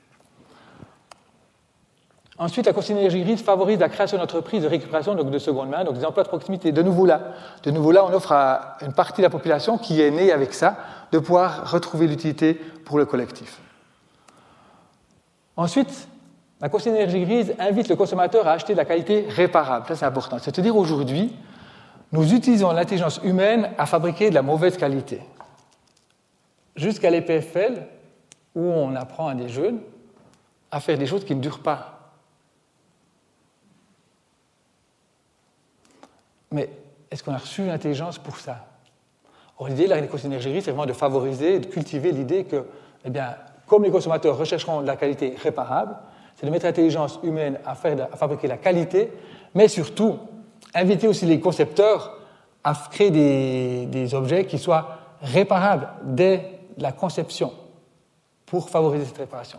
Ensuite, 2.39 2.67
la 2.67 2.73
co-synergie 2.73 3.23
grise 3.23 3.43
favorise 3.43 3.79
la 3.79 3.89
création 3.89 4.19
d'entreprises 4.19 4.63
de 4.63 4.69
récupération 4.69 5.15
donc 5.15 5.31
de 5.31 5.39
seconde 5.39 5.69
main, 5.69 5.85
donc 5.85 5.99
des 5.99 6.05
emplois 6.05 6.25
de 6.25 6.29
proximité. 6.29 6.73
De 6.73 6.83
nouveau 6.83 7.07
là, 7.07 7.21
de 7.63 7.71
nouveau 7.71 7.93
là, 7.93 8.05
on 8.05 8.13
offre 8.13 8.33
à 8.33 8.79
une 8.81 8.93
partie 8.93 9.21
de 9.21 9.27
la 9.27 9.31
population 9.31 9.79
qui 9.79 10.01
est 10.01 10.11
née 10.11 10.33
avec 10.33 10.55
ça 10.55 10.77
de 11.13 11.19
pouvoir 11.19 11.71
retrouver 11.71 12.07
l'utilité 12.07 12.55
pour 12.55 12.99
le 12.99 13.05
collectif. 13.05 13.61
Ensuite, 15.57 16.09
la 16.61 16.69
co-synergie 16.69 17.25
grise 17.25 17.55
invite 17.59 17.89
le 17.89 17.97
consommateur 17.97 18.49
à 18.49 18.53
acheter 18.53 18.73
de 18.73 18.79
la 18.79 18.87
qualité 18.87 19.27
réparable. 19.29 19.87
Ça, 19.89 19.97
c'est 19.97 20.07
important. 20.07 20.39
C'est-à-dire 20.39 20.75
aujourd'hui, 20.75 21.37
nous 22.13 22.35
utilisons 22.35 22.73
l'intelligence 22.73 23.21
humaine 23.25 23.71
à 23.79 23.87
fabriquer 23.87 24.29
de 24.29 24.35
la 24.35 24.43
mauvaise 24.43 24.77
qualité. 24.77 25.21
Jusqu'à 26.77 27.11
l'EPFL, 27.11 27.87
où 28.55 28.61
on 28.61 28.95
apprend 28.95 29.29
à 29.29 29.35
des 29.35 29.49
jeunes 29.49 29.81
à 30.71 30.81
faire 30.81 30.97
des 30.97 31.07
choses 31.07 31.25
qui 31.25 31.35
ne 31.35 31.41
durent 31.41 31.63
pas. 31.63 31.99
Mais 36.51 36.71
est-ce 37.11 37.23
qu'on 37.23 37.35
a 37.35 37.39
reçu 37.39 37.67
l'intelligence 37.67 38.19
pour 38.19 38.37
ça? 38.39 38.67
L'idée 39.69 39.85
de 39.85 39.91
la 39.91 40.01
c'est 40.09 40.63
vraiment 40.63 40.87
de 40.87 40.93
favoriser, 40.93 41.61
de 41.61 41.67
cultiver 41.67 42.11
l'idée 42.11 42.45
que, 42.45 42.65
eh 43.05 43.11
comme 43.67 43.85
les 43.85 43.91
consommateurs 43.91 44.37
rechercheront 44.37 44.81
de 44.83 44.87
la 44.89 44.97
qualité 44.97 45.37
réparable, 45.41 45.95
c'est 46.35 46.47
de 46.47 46.51
mettre 46.51 46.65
l'intelligence 46.67 47.21
humaine 47.23 47.61
à, 47.65 47.77
faire, 47.77 48.09
à 48.13 48.17
fabriquer 48.17 48.49
la 48.49 48.57
qualité, 48.57 49.13
mais 49.55 49.69
surtout 49.69 50.19
inviter 50.75 51.09
aussi 51.09 51.27
les 51.27 51.41
concepteurs 51.41 52.19
à 52.65 52.75
créer 52.91 53.11
des, 53.11 54.15
objets 54.15 54.47
qui 54.47 54.59
soient 54.59 54.99
réparables 55.21 55.89
dès 56.05 56.61
la 56.79 56.93
conception 56.93 57.53
pour 58.47 58.71
favoriser 58.71 59.05
cette 59.05 59.19
réparation. 59.19 59.59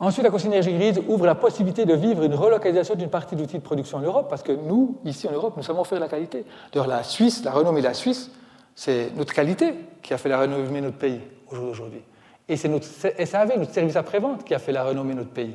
Ensuite, 0.00 0.24
la 0.24 0.30
co-synergie 0.30 0.72
grise 0.72 1.00
ouvre 1.08 1.24
la 1.24 1.34
possibilité 1.34 1.86
de 1.86 1.94
vivre 1.94 2.24
une 2.24 2.34
relocalisation 2.34 2.94
d'une 2.94 3.08
partie 3.08 3.36
d'outils 3.36 3.58
de 3.58 3.62
production 3.62 3.98
en 3.98 4.02
Europe, 4.02 4.28
parce 4.28 4.42
que 4.42 4.52
nous, 4.52 4.98
ici 5.04 5.28
en 5.28 5.32
Europe, 5.32 5.54
nous 5.56 5.62
savons 5.62 5.84
faire 5.84 6.00
la 6.00 6.08
qualité. 6.08 6.44
D'ailleurs, 6.72 6.88
la 6.88 7.02
Suisse, 7.02 7.44
la 7.44 7.52
renommée 7.52 7.80
de 7.80 7.86
la 7.86 7.94
Suisse, 7.94 8.30
c'est 8.74 9.14
notre 9.16 9.32
qualité 9.32 9.74
qui 10.02 10.12
a 10.12 10.18
fait 10.18 10.28
la 10.28 10.40
renommée 10.40 10.80
de 10.80 10.86
notre 10.86 10.98
pays 10.98 11.20
au 11.50 11.54
jour 11.54 11.66
d'aujourd'hui. 11.66 12.02
Et 12.48 12.56
c'est 12.56 12.68
notre 12.68 12.86
SAV, 12.86 13.56
notre 13.56 13.72
service 13.72 13.96
après-vente, 13.96 14.44
qui 14.44 14.54
a 14.54 14.58
fait 14.58 14.72
la 14.72 14.84
renommée 14.84 15.14
de 15.14 15.20
notre 15.20 15.30
pays. 15.30 15.54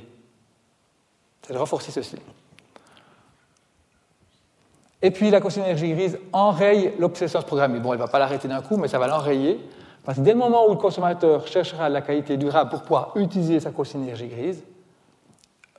C'est 1.49 1.55
de 1.55 1.57
renforcer 1.57 1.91
ceci. 1.91 2.15
Et 5.01 5.09
puis 5.09 5.31
la 5.31 5.41
co-synergie 5.41 5.91
grise 5.93 6.19
enraye 6.31 6.93
l'obsolescence 6.99 7.43
programmée. 7.43 7.79
Bon, 7.79 7.91
elle 7.91 7.97
ne 7.97 8.03
va 8.03 8.07
pas 8.07 8.19
l'arrêter 8.19 8.47
d'un 8.47 8.61
coup, 8.61 8.77
mais 8.77 8.87
ça 8.87 8.99
va 8.99 9.07
l'enrayer 9.07 9.59
parce 10.05 10.19
que 10.19 10.23
dès 10.23 10.33
le 10.33 10.37
moment 10.37 10.67
où 10.67 10.73
le 10.73 10.77
consommateur 10.77 11.47
cherchera 11.47 11.89
la 11.89 12.01
qualité 12.01 12.37
durable 12.37 12.69
pour 12.69 12.83
pouvoir 12.83 13.13
utiliser 13.15 13.59
sa 13.59 13.71
co-synergie 13.71 14.27
grise, 14.27 14.63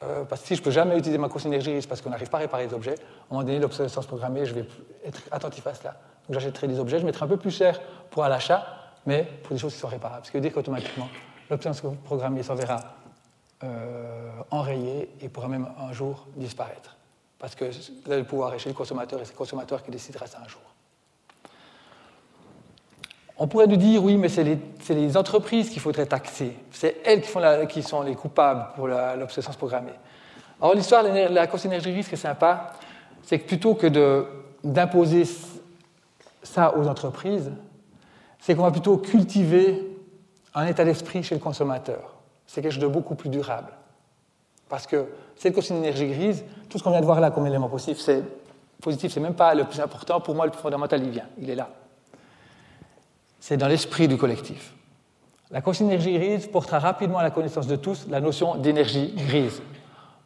euh, 0.03 0.25
parce 0.25 0.41
que 0.41 0.49
si 0.49 0.57
je 0.57 0.61
ne 0.61 0.65
peux 0.65 0.73
jamais 0.73 0.99
utiliser 0.99 1.19
ma 1.19 1.29
co-synergie 1.29 1.71
grise 1.71 1.87
parce 1.87 2.03
qu'on 2.03 2.11
n'arrive 2.11 2.31
pas 2.31 2.39
à 2.39 2.41
réparer 2.41 2.67
les 2.67 2.75
objets, 2.75 2.95
à 2.95 3.03
un 3.31 3.35
moment 3.35 3.45
donné, 3.45 3.61
l'obsolescence 3.61 4.09
programmée, 4.09 4.47
je 4.47 4.55
vais 4.55 4.65
être 5.05 5.21
attentif 5.31 5.65
à 5.69 5.75
cela. 5.75 5.91
Donc 6.29 6.35
j'achèterai 6.35 6.67
des 6.67 6.81
objets, 6.81 6.99
je 6.99 7.07
mettrai 7.07 7.27
un 7.27 7.29
peu 7.29 7.37
plus 7.37 7.57
cher 7.57 7.81
pour 8.11 8.25
l'achat, 8.25 8.67
mais 9.07 9.23
pour 9.45 9.55
des 9.55 9.61
choses 9.61 9.75
qui 9.75 9.79
sont 9.79 9.87
réparables. 9.87 10.27
Ce 10.27 10.33
qui 10.33 10.37
veut 10.37 10.43
dire 10.43 10.53
qu'automatiquement, 10.53 11.09
l'obsolescence 11.49 11.95
programmée 12.03 12.43
s'en 12.43 12.57
verra 12.57 12.81
euh, 13.63 14.31
enrayée 14.51 15.11
et 15.21 15.29
pourra 15.29 15.49
même 15.49 15.69
un 15.79 15.93
jour 15.93 16.27
disparaître. 16.37 16.97
Parce 17.39 17.55
que 17.55 17.67
là, 18.07 18.17
le 18.17 18.25
pouvoir 18.25 18.55
est 18.55 18.59
chez 18.59 18.71
le 18.71 18.75
consommateur 18.75 19.21
et 19.21 19.25
c'est 19.25 19.33
le 19.33 19.39
consommateur 19.39 19.83
qui 19.83 19.91
décidera 19.91 20.27
ça 20.27 20.39
un 20.45 20.49
jour. 20.49 20.61
On 23.37 23.49
pourrait 23.49 23.67
nous 23.67 23.77
dire, 23.77 24.05
oui, 24.05 24.19
mais 24.19 24.29
c'est 24.29 24.45
les, 24.45 25.17
entreprises 25.17 25.71
qu'il 25.71 25.81
faudrait 25.81 26.05
taxer. 26.05 26.55
C'est 26.71 26.99
elles 27.05 27.23
qui, 27.69 27.83
sont 27.83 28.03
les 28.03 28.15
coupables 28.15 28.67
pour 28.77 28.87
l'obsolescence 28.87 29.57
programmée. 29.57 29.95
Alors 30.61 30.75
l'histoire 30.75 31.03
de 31.03 31.35
la 31.35 31.47
course 31.47 31.65
énergie, 31.65 32.03
ce 32.03 32.09
qui 32.11 32.15
est 32.17 32.19
sympa, 32.19 32.73
c'est 33.23 33.39
que 33.39 33.47
plutôt 33.47 33.75
que 33.75 34.27
d'imposer 34.63 35.25
ça 36.43 36.77
aux 36.77 36.87
entreprises, 36.87 37.51
c'est 38.39 38.55
qu'on 38.55 38.63
va 38.63 38.71
plutôt 38.71 38.99
cultiver 38.99 39.97
un 40.55 40.67
état 40.67 40.85
d'esprit 40.85 41.23
chez 41.23 41.35
le 41.35 41.41
consommateur. 41.41 42.20
C'est 42.51 42.63
quelque 42.63 42.73
chose 42.73 42.83
de 42.83 42.89
beaucoup 42.89 43.15
plus 43.15 43.29
durable. 43.29 43.73
Parce 44.69 44.87
que 44.87 45.07
cette 45.37 45.55
course 45.55 45.71
énergie 45.71 46.09
grise, 46.09 46.45
tout 46.69 46.79
ce 46.79 46.83
qu'on 46.83 46.91
vient 46.91 47.01
de 47.01 47.07
voir 47.07 47.21
là 47.21 47.31
comme 47.31 47.47
élément 47.47 47.69
positif, 47.69 48.01
c'est 48.01 48.23
positif, 48.81 49.13
c'est 49.13 49.21
même 49.21 49.35
pas 49.35 49.55
le 49.55 49.65
plus 49.65 49.81
important. 49.81 50.21
Pour 50.21 50.35
moi, 50.35 50.47
le 50.47 50.53
plus 50.53 50.61
fondamental, 50.61 51.03
il 51.03 51.11
vient, 51.11 51.27
il 51.39 51.49
est 51.51 51.55
là 51.55 51.69
c'est 53.41 53.57
dans 53.57 53.67
l'esprit 53.67 54.07
du 54.07 54.17
collectif. 54.17 54.75
La 55.51 55.63
co-synergie 55.63 56.13
grise 56.13 56.47
portera 56.47 56.79
rapidement 56.79 57.19
à 57.19 57.23
la 57.25 57.31
connaissance 57.31 57.67
de 57.67 57.75
tous 57.75 58.07
la 58.09 58.21
notion 58.21 58.55
d'énergie 58.55 59.13
grise. 59.17 59.61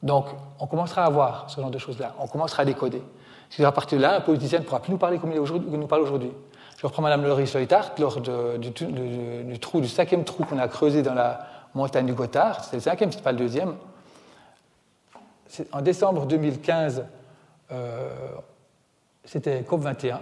Donc, 0.02 0.26
on 0.60 0.66
commencera 0.66 1.04
à 1.04 1.08
voir 1.08 1.48
ce 1.48 1.60
genre 1.60 1.70
de 1.70 1.78
choses-là, 1.78 2.14
on 2.18 2.26
commencera 2.26 2.62
à 2.62 2.66
décoder. 2.66 3.02
Si 3.48 3.64
à 3.64 3.72
partir 3.72 3.96
de 3.96 4.02
là, 4.02 4.16
un 4.16 4.20
politicien 4.20 4.58
ne 4.58 4.64
pourra 4.64 4.80
plus 4.80 4.90
nous 4.90 4.98
parler 4.98 5.18
comme 5.18 5.32
il 5.32 5.78
nous 5.78 5.86
parle 5.86 6.02
aujourd'hui. 6.02 6.30
Je 6.76 6.86
reprends 6.86 7.02
Mme 7.02 7.24
Laurie 7.24 7.46
Soitart 7.46 7.92
lors 7.98 8.20
du, 8.20 9.58
trou, 9.60 9.80
du 9.80 9.88
cinquième 9.88 10.24
trou 10.24 10.44
qu'on 10.44 10.58
a 10.58 10.68
creusé 10.68 11.02
dans 11.02 11.14
la 11.14 11.46
montagne 11.74 12.06
du 12.06 12.14
Gothard. 12.14 12.64
C'était 12.64 12.76
le 12.76 12.82
cinquième, 12.82 13.12
ce 13.12 13.18
pas 13.18 13.32
le 13.32 13.38
deuxième. 13.38 13.76
En 15.72 15.82
décembre 15.82 16.26
2015, 16.26 17.04
euh, 17.70 18.10
c'était 19.24 19.62
COP21. 19.62 20.18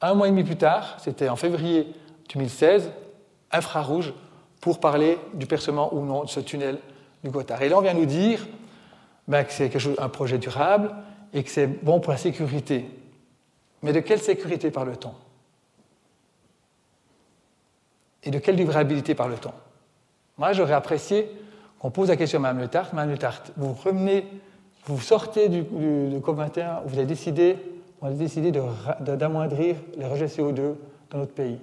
Un 0.00 0.14
mois 0.14 0.28
et 0.28 0.30
demi 0.30 0.44
plus 0.44 0.56
tard, 0.56 0.96
c'était 0.98 1.28
en 1.28 1.36
février 1.36 1.92
2016, 2.32 2.92
infrarouge 3.50 4.14
pour 4.60 4.80
parler 4.80 5.18
du 5.34 5.46
percement 5.46 5.92
ou 5.94 6.04
non 6.04 6.24
de 6.24 6.28
ce 6.28 6.40
tunnel 6.40 6.78
du 7.24 7.30
Gothard. 7.30 7.62
Et 7.62 7.68
là, 7.68 7.78
on 7.78 7.80
vient 7.80 7.94
nous 7.94 8.06
dire 8.06 8.46
ben, 9.26 9.44
que 9.44 9.52
c'est 9.52 9.70
un 9.98 10.08
projet 10.08 10.38
durable 10.38 10.94
et 11.32 11.42
que 11.42 11.50
c'est 11.50 11.66
bon 11.66 12.00
pour 12.00 12.12
la 12.12 12.18
sécurité. 12.18 12.88
Mais 13.82 13.92
de 13.92 14.00
quelle 14.00 14.20
sécurité 14.20 14.70
parle-t-on? 14.70 15.12
Et 18.24 18.30
de 18.30 18.38
quelle 18.38 18.56
durabilité 18.56 19.14
parle-t-on? 19.14 19.52
Moi, 20.38 20.52
j'aurais 20.52 20.72
apprécié 20.72 21.30
qu'on 21.78 21.90
pose 21.90 22.08
la 22.08 22.16
question 22.16 22.38
à 22.38 22.42
Mme 22.42 22.60
Le 22.60 22.68
Tarte. 22.68 22.92
Mme 22.92 23.10
Le 23.10 23.18
Tarte, 23.18 23.52
vous 23.56 23.72
revenez, 23.72 24.26
vous 24.86 25.00
sortez 25.00 25.48
du, 25.48 25.62
du 25.62 26.18
COP21, 26.18 26.82
vous 26.86 26.96
avez 26.96 27.06
décidé 27.06 27.56
on 28.00 28.06
a 28.06 28.10
décidé 28.10 28.52
d'amoindrir 29.00 29.76
les 29.96 30.06
rejets 30.06 30.26
CO2 30.26 30.74
dans 31.10 31.18
notre 31.18 31.32
pays. 31.32 31.58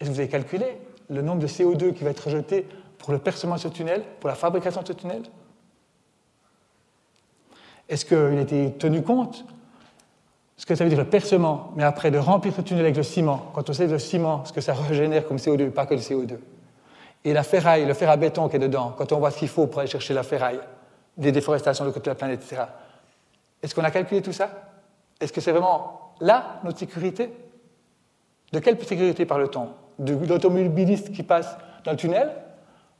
Est-ce 0.00 0.08
que 0.08 0.14
vous 0.14 0.20
avez 0.20 0.28
calculé 0.28 0.78
le 1.10 1.22
nombre 1.22 1.40
de 1.40 1.46
CO2 1.46 1.92
qui 1.92 2.04
va 2.04 2.10
être 2.10 2.24
rejeté 2.24 2.66
pour 2.98 3.12
le 3.12 3.18
percement 3.18 3.56
de 3.56 3.60
ce 3.60 3.68
tunnel, 3.68 4.02
pour 4.20 4.28
la 4.28 4.34
fabrication 4.34 4.82
de 4.82 4.88
ce 4.88 4.92
tunnel? 4.94 5.22
Est-ce 7.88 8.04
qu'il 8.04 8.16
a 8.16 8.40
été 8.40 8.72
tenu 8.72 9.02
compte? 9.02 9.44
Ce 10.56 10.64
que 10.64 10.74
ça 10.74 10.84
veut 10.84 10.90
dire 10.90 10.98
le 10.98 11.04
percement, 11.04 11.72
mais 11.76 11.84
après 11.84 12.10
de 12.10 12.18
remplir 12.18 12.54
ce 12.54 12.62
tunnel 12.62 12.84
avec 12.84 12.96
le 12.96 13.02
ciment, 13.02 13.50
quand 13.54 13.68
on 13.68 13.72
sait 13.74 13.86
le 13.86 13.98
ciment, 13.98 14.44
ce 14.46 14.52
que 14.52 14.62
ça 14.62 14.72
régénère 14.72 15.28
comme 15.28 15.36
CO2, 15.36 15.70
pas 15.70 15.84
que 15.84 15.94
le 15.94 16.00
CO2. 16.00 16.38
Et 17.26 17.32
la 17.32 17.42
ferraille, 17.42 17.84
le 17.84 17.92
fer 17.92 18.08
à 18.08 18.16
béton 18.16 18.48
qui 18.48 18.54
est 18.54 18.60
dedans, 18.60 18.94
quand 18.96 19.10
on 19.10 19.18
voit 19.18 19.32
ce 19.32 19.38
qu'il 19.38 19.48
faut 19.48 19.66
pour 19.66 19.80
aller 19.80 19.90
chercher 19.90 20.14
la 20.14 20.22
ferraille, 20.22 20.60
des 21.16 21.32
déforestations 21.32 21.84
de 21.84 21.90
côté 21.90 22.04
de 22.04 22.10
la 22.10 22.14
planète, 22.14 22.40
etc. 22.40 22.62
Est-ce 23.60 23.74
qu'on 23.74 23.82
a 23.82 23.90
calculé 23.90 24.22
tout 24.22 24.32
ça? 24.32 24.48
Est-ce 25.20 25.32
que 25.32 25.40
c'est 25.40 25.50
vraiment 25.50 26.12
là 26.20 26.60
notre 26.62 26.78
sécurité? 26.78 27.32
De 28.52 28.60
quelle 28.60 28.80
sécurité 28.80 29.26
parle-t-on? 29.26 29.70
De 29.98 30.14
l'automobiliste 30.24 31.10
qui 31.10 31.24
passe 31.24 31.56
dans 31.82 31.90
le 31.90 31.96
tunnel 31.96 32.30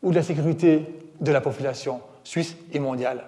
ou 0.02 0.10
de 0.10 0.16
la 0.16 0.24
sécurité 0.24 0.98
de 1.20 1.30
la 1.30 1.40
population 1.40 2.00
suisse 2.24 2.56
et 2.72 2.80
mondiale? 2.80 3.22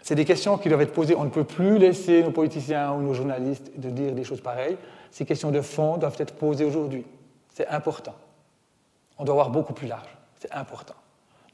C'est 0.00 0.14
des 0.14 0.24
questions 0.24 0.58
qui 0.58 0.68
doivent 0.68 0.82
être 0.82 0.92
posées. 0.92 1.16
On 1.16 1.24
ne 1.24 1.30
peut 1.30 1.42
plus 1.42 1.76
laisser 1.78 2.22
nos 2.22 2.30
politiciens 2.30 2.92
ou 2.92 3.00
nos 3.00 3.14
journalistes 3.14 3.72
de 3.76 3.90
dire 3.90 4.12
des 4.12 4.22
choses 4.22 4.42
pareilles. 4.42 4.78
Ces 5.10 5.24
questions 5.24 5.50
de 5.50 5.60
fond 5.60 5.96
doivent 5.96 6.14
être 6.20 6.34
posées 6.34 6.64
aujourd'hui. 6.64 7.04
C'est 7.58 7.66
important. 7.66 8.14
On 9.18 9.24
doit 9.24 9.34
voir 9.34 9.50
beaucoup 9.50 9.72
plus 9.72 9.88
large. 9.88 10.16
C'est 10.38 10.52
important. 10.52 10.94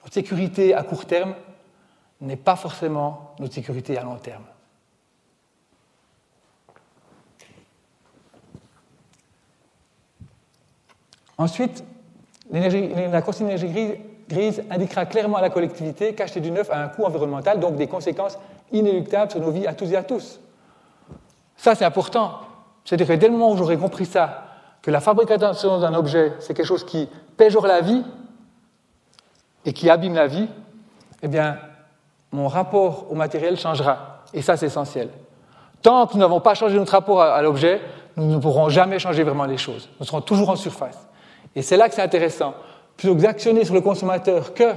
Notre 0.02 0.12
sécurité 0.12 0.74
à 0.74 0.82
court 0.82 1.06
terme, 1.06 1.34
n'est 2.20 2.36
pas 2.36 2.56
forcément 2.56 3.32
notre 3.38 3.54
sécurité 3.54 3.96
à 3.96 4.02
long 4.02 4.16
terme. 4.16 4.44
Ensuite, 11.38 11.82
la 12.50 13.22
consigne 13.22 13.46
d'énergie 13.46 13.98
grise, 14.28 14.62
indiquera 14.68 15.06
clairement 15.06 15.38
à 15.38 15.40
la 15.40 15.48
collectivité 15.48 16.14
qu'acheter 16.14 16.40
du 16.40 16.50
neuf 16.50 16.68
a 16.68 16.82
un 16.82 16.88
coût 16.88 17.04
environnemental, 17.04 17.60
donc 17.60 17.76
des 17.76 17.86
conséquences 17.88 18.38
inéluctables 18.72 19.30
sur 19.30 19.40
nos 19.40 19.50
vies 19.50 19.66
à 19.66 19.72
tous 19.72 19.90
et 19.90 19.96
à 19.96 20.02
tous. 20.02 20.38
Ça, 21.56 21.74
c'est 21.74 21.86
important. 21.86 22.40
C'est-à-dire 22.84 23.06
que 23.06 23.14
dès 23.14 23.28
le 23.28 23.32
moment 23.32 23.52
où 23.52 23.56
j'aurai 23.56 23.78
compris 23.78 24.04
ça, 24.04 24.43
que 24.84 24.90
la 24.90 25.00
fabrication 25.00 25.80
d'un 25.80 25.94
objet, 25.94 26.34
c'est 26.40 26.52
quelque 26.52 26.66
chose 26.66 26.84
qui 26.84 27.08
péjore 27.38 27.66
la 27.66 27.80
vie, 27.80 28.04
et 29.64 29.72
qui 29.72 29.88
abîme 29.88 30.14
la 30.14 30.26
vie, 30.26 30.46
eh 31.22 31.28
bien, 31.28 31.58
mon 32.32 32.48
rapport 32.48 33.06
au 33.10 33.14
matériel 33.14 33.56
changera. 33.56 34.22
Et 34.34 34.42
ça, 34.42 34.58
c'est 34.58 34.66
essentiel. 34.66 35.08
Tant 35.80 36.06
que 36.06 36.12
nous 36.12 36.20
n'avons 36.20 36.40
pas 36.40 36.54
changé 36.54 36.76
notre 36.76 36.92
rapport 36.92 37.22
à, 37.22 37.40
l'objet, 37.40 37.80
nous 38.16 38.26
ne 38.26 38.38
pourrons 38.38 38.68
jamais 38.68 38.98
changer 38.98 39.22
vraiment 39.22 39.46
les 39.46 39.56
choses. 39.56 39.88
Nous 39.98 40.04
serons 40.04 40.20
toujours 40.20 40.50
en 40.50 40.56
surface. 40.56 40.98
Et 41.56 41.62
c'est 41.62 41.78
là 41.78 41.88
que 41.88 41.94
c'est 41.94 42.02
intéressant. 42.02 42.54
Plutôt 42.98 43.14
que 43.14 43.22
d'actionner 43.22 43.64
sur 43.64 43.74
le 43.74 43.80
consommateur 43.80 44.52
que 44.52 44.74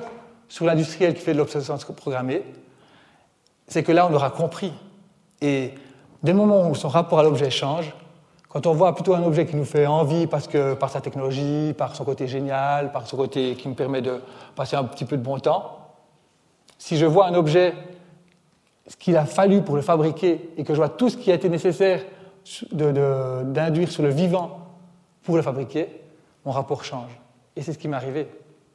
sur 0.48 0.66
l'industriel 0.66 1.16
qui 1.16 1.22
fait 1.22 1.34
de 1.34 1.38
l'obsolescence 1.38 1.84
programmée, 1.84 2.44
c'est 3.68 3.84
que 3.84 3.92
là, 3.92 4.08
on 4.10 4.14
aura 4.14 4.30
compris. 4.30 4.72
Et 5.42 5.74
dès 6.24 6.32
le 6.32 6.38
moment 6.38 6.70
où 6.70 6.76
son 6.76 6.88
rapport 6.88 7.20
à 7.20 7.24
l'objet 7.24 7.50
change, 7.50 7.94
quand 8.58 8.66
on 8.66 8.74
voit 8.74 8.96
plutôt 8.96 9.14
un 9.14 9.22
objet 9.22 9.46
qui 9.46 9.56
nous 9.56 9.66
fait 9.66 9.86
envie 9.86 10.26
parce 10.26 10.48
que, 10.48 10.74
par 10.74 10.90
sa 10.90 11.00
technologie, 11.00 11.76
par 11.78 11.96
son 11.96 12.04
côté 12.04 12.28
génial, 12.28 12.92
par 12.92 13.06
son 13.06 13.16
côté 13.16 13.54
qui 13.54 13.68
nous 13.68 13.76
permet 13.76 14.02
de 14.02 14.20
passer 14.56 14.76
un 14.76 14.84
petit 14.84 15.06
peu 15.06 15.16
de 15.16 15.22
bon 15.22 15.38
temps, 15.38 15.78
si 16.80 16.98
je 16.98 17.06
vois 17.06 17.28
un 17.28 17.36
objet, 17.36 17.76
ce 18.88 18.96
qu'il 18.96 19.16
a 19.16 19.28
fallu 19.28 19.62
pour 19.62 19.76
le 19.76 19.84
fabriquer, 19.84 20.50
et 20.58 20.64
que 20.64 20.74
je 20.74 20.80
vois 20.80 20.90
tout 20.90 21.08
ce 21.08 21.18
qui 21.18 21.32
a 21.32 21.36
été 21.36 21.50
nécessaire 21.50 22.04
d'induire 22.72 23.92
sur 23.92 24.02
le 24.02 24.10
vivant 24.10 24.58
pour 25.22 25.36
le 25.36 25.44
fabriquer, 25.44 25.90
mon 26.44 26.52
rapport 26.52 26.84
change. 26.84 27.12
Et 27.56 27.62
c'est 27.62 27.74
ce 27.74 27.78
qui 27.78 27.88
m'est 27.88 27.96
arrivé. 27.96 28.28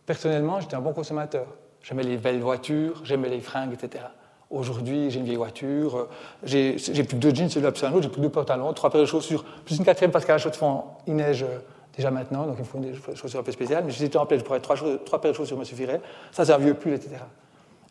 Personnellement, 0.07 0.61
j'étais 0.61 0.77
un 0.77 0.81
bon 0.81 0.93
consommateur. 0.93 1.47
J'aimais 1.83 2.05
les 2.05 2.19
belles 2.19 2.41
voitures, 2.41 3.01
j'aimais 3.05 3.31
les 3.31 3.41
fringues, 3.41 3.73
etc. 3.73 4.05
Aujourd'hui, 4.53 5.11
j'ai 5.11 5.19
une 5.19 5.25
vieille 5.25 5.37
voiture, 5.37 6.09
j'ai 6.43 6.77
plus 6.77 7.05
que 7.05 7.15
deux 7.17 7.35
jeans, 7.35 7.49
celui-là 7.49 7.73
plus 7.73 7.85
un 7.85 7.93
autre, 7.93 8.03
j'ai 8.03 8.09
plus 8.11 8.19
que 8.19 8.27
deux 8.27 8.29
pantalons, 8.29 8.71
trois 8.75 8.91
paires 8.91 9.01
de 9.01 9.07
chaussures, 9.07 9.43
plus 9.65 9.79
une 9.79 9.85
quatrième 9.85 10.11
parce 10.11 10.27
qu'à 10.27 10.35
la 10.35 10.39
chaux 10.39 10.51
de 10.51 10.57
fond, 10.57 10.85
il 11.07 11.17
neige 11.17 11.43
euh, 11.43 11.59
déjà 11.97 12.11
maintenant, 12.11 12.45
donc 12.45 12.57
il 12.59 12.61
me 12.61 12.65
faut 12.65 12.79
des 12.79 12.93
chaussures 13.15 13.41
un 13.41 13.43
peu 13.43 13.51
spéciales. 13.51 13.83
Mais 13.87 13.93
j'étais 13.93 14.19
en 14.19 14.27
pleine, 14.27 14.41
je 14.41 14.45
pourrais 14.45 14.61
trois, 14.61 14.77
trois 15.07 15.23
paires 15.23 15.31
de 15.31 15.37
chaussures 15.39 15.57
me 15.57 15.65
suffiraient. 15.65 16.03
Ça, 16.33 16.45
c'est 16.45 16.53
un 16.53 16.59
vieux 16.59 16.75
pull, 16.75 16.93
etc. 16.93 17.17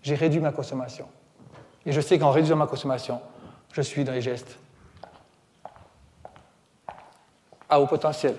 J'ai 0.04 0.14
réduit 0.14 0.40
ma 0.40 0.52
consommation. 0.52 1.08
Et 1.84 1.92
je 1.92 2.00
sais 2.00 2.20
qu'en 2.20 2.30
réduisant 2.30 2.58
ma 2.58 2.68
consommation, 2.68 3.20
je 3.74 3.82
suis 3.82 4.04
dans 4.04 4.12
les 4.12 4.22
gestes 4.22 4.60
à 7.68 7.82
haut 7.82 7.88
potentiel. 7.88 8.36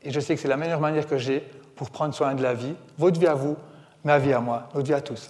Et 0.00 0.10
je 0.10 0.20
sais 0.20 0.34
que 0.34 0.40
c'est 0.40 0.48
la 0.48 0.56
meilleure 0.56 0.80
manière 0.80 1.06
que 1.06 1.18
j'ai 1.18 1.40
pour 1.76 1.90
prendre 1.90 2.14
soin 2.14 2.34
de 2.34 2.42
la 2.42 2.54
vie, 2.54 2.74
votre 2.96 3.20
vie 3.20 3.26
à 3.26 3.34
vous, 3.34 3.56
ma 4.04 4.18
vie 4.18 4.32
à 4.32 4.40
moi, 4.40 4.68
notre 4.74 4.86
vie 4.86 4.94
à 4.94 5.02
tous. 5.02 5.28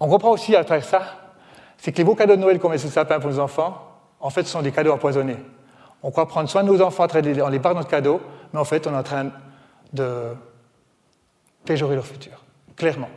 On 0.00 0.08
comprend 0.08 0.30
aussi 0.30 0.56
à 0.56 0.64
travers 0.64 0.84
ça, 0.84 1.02
c'est 1.76 1.92
que 1.92 1.98
les 1.98 2.04
beaux 2.04 2.14
cadeaux 2.14 2.36
de 2.36 2.40
Noël 2.40 2.58
qu'on 2.58 2.70
met 2.70 2.78
sous 2.78 2.88
le 2.88 2.92
sapin 2.92 3.20
pour 3.20 3.30
nos 3.30 3.38
enfants, 3.38 3.86
en 4.18 4.30
fait, 4.30 4.44
ce 4.44 4.50
sont 4.50 4.62
des 4.62 4.72
cadeaux 4.72 4.92
empoisonnés. 4.92 5.36
On 6.02 6.10
croit 6.10 6.26
prendre 6.26 6.48
soin 6.48 6.62
de 6.62 6.68
nos 6.68 6.80
enfants 6.80 7.06
en 7.06 7.48
les 7.48 7.58
barre 7.58 7.74
notre 7.74 7.88
cadeau, 7.88 8.20
mais 8.52 8.58
en 8.58 8.64
fait, 8.64 8.86
on 8.86 8.92
est 8.92 8.96
en 8.96 9.02
train 9.02 9.30
de 9.92 10.34
péjorer 11.64 11.94
leur 11.94 12.06
futur, 12.06 12.42
clairement. 12.76 13.10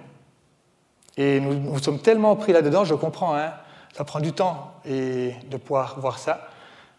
Et 1.16 1.40
nous, 1.40 1.80
sommes 1.80 2.00
tellement 2.00 2.36
pris 2.36 2.52
là-dedans, 2.52 2.84
je 2.84 2.96
comprends, 2.96 3.36
hein, 3.36 3.52
ça 3.94 4.04
prend 4.04 4.20
du 4.20 4.34
temps 4.34 4.74
et 4.86 5.34
de 5.50 5.58
pouvoir 5.58 6.00
voir 6.00 6.18
ça, 6.18 6.48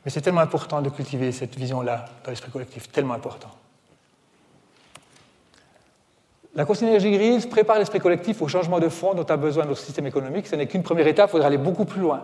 mais 0.04 0.10
c'est 0.10 0.20
tellement 0.20 0.40
important 0.40 0.80
de 0.80 0.88
cultiver 0.88 1.32
cette 1.32 1.56
vision-là 1.56 2.06
dans 2.24 2.30
l'esprit 2.30 2.50
collectif, 2.50 2.90
tellement 2.90 3.14
important. 3.14 3.50
La 6.56 6.64
énergie 6.82 7.10
grise 7.10 7.46
prépare 7.46 7.80
l'esprit 7.80 7.98
collectif 7.98 8.40
au 8.40 8.46
changement 8.46 8.78
de 8.78 8.88
fond 8.88 9.14
dont 9.14 9.24
a 9.24 9.36
besoin 9.36 9.64
notre 9.64 9.80
système 9.80 10.06
économique. 10.06 10.46
Ce 10.46 10.54
n'est 10.54 10.68
qu'une 10.68 10.84
première 10.84 11.08
étape, 11.08 11.30
il 11.30 11.32
faudra 11.32 11.48
aller 11.48 11.58
beaucoup 11.58 11.84
plus 11.84 12.00
loin. 12.00 12.22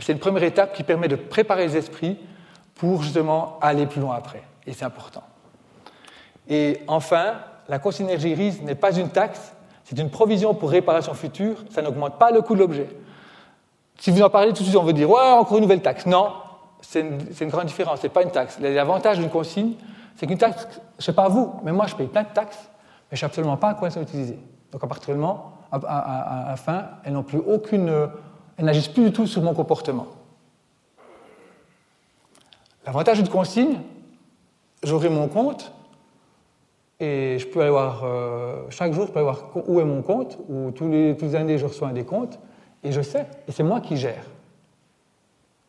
C'est 0.00 0.12
une 0.12 0.18
première 0.18 0.42
étape 0.42 0.74
qui 0.74 0.82
permet 0.82 1.08
de 1.08 1.16
préparer 1.16 1.66
les 1.66 1.76
esprits 1.78 2.18
pour 2.74 3.02
justement 3.02 3.58
aller 3.62 3.86
plus 3.86 4.02
loin 4.02 4.16
après. 4.16 4.42
Et 4.66 4.74
c'est 4.74 4.84
important. 4.84 5.22
Et 6.46 6.82
enfin, 6.88 7.34
la 7.68 7.80
énergie 8.00 8.34
grise 8.34 8.62
n'est 8.62 8.74
pas 8.74 8.94
une 8.94 9.08
taxe, 9.08 9.54
c'est 9.84 9.98
une 9.98 10.10
provision 10.10 10.54
pour 10.54 10.70
réparation 10.70 11.14
future. 11.14 11.56
Ça 11.70 11.80
n'augmente 11.80 12.18
pas 12.18 12.30
le 12.30 12.42
coût 12.42 12.54
de 12.54 12.60
l'objet. 12.60 12.88
Si 13.98 14.10
vous 14.10 14.20
en 14.22 14.30
parlez 14.30 14.52
tout 14.52 14.62
de 14.62 14.64
suite, 14.64 14.76
on 14.76 14.82
veut 14.82 14.92
dire 14.92 15.08
ouais, 15.08 15.32
encore 15.32 15.56
une 15.56 15.62
nouvelle 15.62 15.82
taxe. 15.82 16.04
Non, 16.04 16.32
c'est 16.82 17.00
une, 17.00 17.18
une, 17.40 17.48
grande 17.48 17.66
différence. 17.66 18.00
Ce 18.00 18.06
n'est 18.06 18.12
pas 18.12 18.22
une 18.22 18.30
taxe. 18.30 18.58
L'avantage 18.60 19.18
d'une 19.18 19.30
consigne, 19.30 19.72
c'est 20.16 20.26
qu'une 20.26 20.38
taxe, 20.38 20.68
je 20.70 20.76
ne 20.98 21.02
sais 21.02 21.12
pas 21.12 21.28
vous, 21.28 21.54
mais 21.64 21.72
moi 21.72 21.86
je 21.86 21.94
paye 21.94 22.06
plein 22.06 22.22
de 22.22 22.28
taxes 22.34 22.69
mais 23.10 23.16
je 23.16 23.16
ne 23.16 23.18
sais 23.18 23.26
absolument 23.26 23.56
pas 23.56 23.70
à 23.70 23.74
quoi 23.74 23.88
elles 23.88 23.94
sont 23.94 24.02
utilisées. 24.02 24.38
Donc, 24.72 24.84
à 24.84 24.86
partir 24.86 25.14
du 25.14 25.20
moment, 25.20 25.58
à, 25.72 26.46
la 26.48 26.56
fin, 26.56 26.88
elles 27.04 27.12
n'ont 27.12 27.22
plus 27.22 27.38
aucune. 27.38 28.08
Elles 28.56 28.64
n'agissent 28.64 28.88
plus 28.88 29.04
du 29.04 29.12
tout 29.12 29.26
sur 29.26 29.42
mon 29.42 29.54
comportement. 29.54 30.06
L'avantage 32.86 33.18
d'une 33.18 33.28
consigne, 33.28 33.78
j'aurai 34.82 35.08
mon 35.08 35.28
compte 35.28 35.72
et 36.98 37.38
je 37.38 37.46
peux 37.46 37.60
aller 37.60 37.70
voir 37.70 38.02
euh, 38.04 38.64
chaque 38.70 38.92
jour, 38.92 39.06
je 39.06 39.12
peux 39.12 39.18
aller 39.18 39.28
voir 39.28 39.50
où 39.66 39.80
est 39.80 39.84
mon 39.84 40.02
compte, 40.02 40.38
ou 40.48 40.70
tous 40.70 40.88
les, 40.88 41.16
toutes 41.16 41.28
les 41.28 41.34
années 41.34 41.58
je 41.58 41.66
reçois 41.66 41.88
un 41.88 41.92
des 41.92 42.04
comptes 42.04 42.38
et 42.82 42.92
je 42.92 43.00
sais, 43.00 43.26
et 43.48 43.52
c'est 43.52 43.62
moi 43.62 43.80
qui 43.80 43.96
gère. 43.96 44.24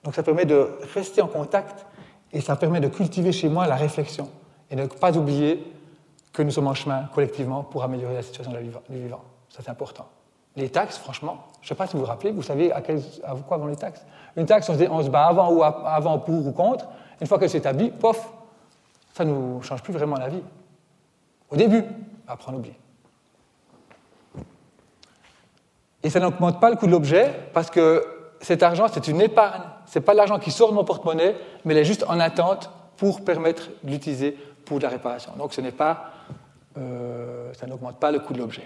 Donc 0.04 0.16
ça 0.16 0.24
permet 0.24 0.46
de 0.46 0.70
rester 0.94 1.22
en 1.22 1.28
contact 1.28 1.86
et 2.34 2.42
ça 2.42 2.56
permet 2.56 2.80
de 2.80 2.88
cultiver 2.88 3.32
chez 3.32 3.50
moi 3.50 3.68
la 3.68 3.76
réflexion 3.76 4.30
et 4.70 4.76
de 4.76 4.82
ne 4.82 4.88
pas 4.88 5.18
oublier 5.18 5.64
que 6.34 6.42
nous 6.42 6.52
sommes 6.52 6.68
en 6.68 6.74
chemin 6.74 7.10
collectivement 7.14 7.64
pour 7.64 7.84
améliorer 7.84 8.14
la 8.14 8.22
situation 8.22 8.52
du 8.52 9.00
vivant. 9.02 9.22
Ça, 9.50 9.60
c'est 9.64 9.70
important. 9.70 10.08
Les 10.56 10.70
taxes, 10.70 10.98
franchement, 10.98 11.46
je 11.62 11.66
ne 11.66 11.70
sais 11.70 11.76
pas 11.76 11.88
si 11.88 11.94
vous 11.94 12.00
vous 12.00 12.06
rappelez, 12.06 12.32
vous 12.32 12.42
savez 12.42 12.72
à, 12.72 12.82
quoi 12.82 13.58
vont 13.58 13.68
les 13.68 13.76
taxes? 13.76 14.06
Une 14.36 14.46
taxe, 14.46 14.70
on 14.70 15.04
se, 15.04 15.10
bat 15.10 15.26
avant, 15.26 15.52
ou 15.52 15.64
avant 15.64 16.20
pour 16.20 16.46
ou 16.46 16.52
contre. 16.52 16.88
Une 17.20 17.28
fois 17.28 17.40
qu'elle 17.40 17.50
s'établit, 17.50 17.90
pof, 17.90 18.32
ça 19.14 19.24
ne 19.24 19.32
nous 19.32 19.62
change 19.62 19.82
plus 19.82 19.94
vraiment 19.94 20.18
la 20.18 20.30
vie. 20.30 20.44
Au 21.50 21.56
début, 21.56 21.84
après 22.28 22.52
on 22.52 22.56
oublie. 22.56 22.74
Et 26.04 26.10
ça 26.10 26.20
n'augmente 26.20 26.60
pas 26.60 26.70
le 26.70 26.76
coût 26.76 26.88
de 26.88 26.92
l'objet 26.92 27.32
parce 27.54 27.70
que 27.70 28.04
cet 28.42 28.64
argent, 28.64 28.88
c'est 28.92 29.08
une 29.08 29.22
épargne. 29.22 29.62
Ce 29.86 30.00
n'est 30.00 30.06
pas 30.06 30.14
l'argent 30.14 30.40
qui 30.40 30.52
sort 30.52 30.70
de 30.70 30.76
mon 30.76 30.84
porte-monnaie, 30.84 31.36
mais 31.64 31.76
il 31.76 31.78
est 31.78 31.86
juste 31.86 32.06
en 32.08 32.20
attente 32.20 32.72
pour 32.98 33.24
permettre 33.24 33.70
de 33.84 33.92
l'utiliser 33.92 34.38
pour 34.66 34.80
la 34.80 34.90
réparation. 34.90 35.34
Donc 35.38 35.54
ce 35.54 35.62
n'est 35.62 35.72
pas 35.72 36.12
euh, 36.78 37.54
ça 37.54 37.68
n'augmente 37.68 38.00
pas 38.00 38.12
le 38.12 38.20
coût 38.20 38.34
de 38.34 38.40
l'objet. 38.40 38.64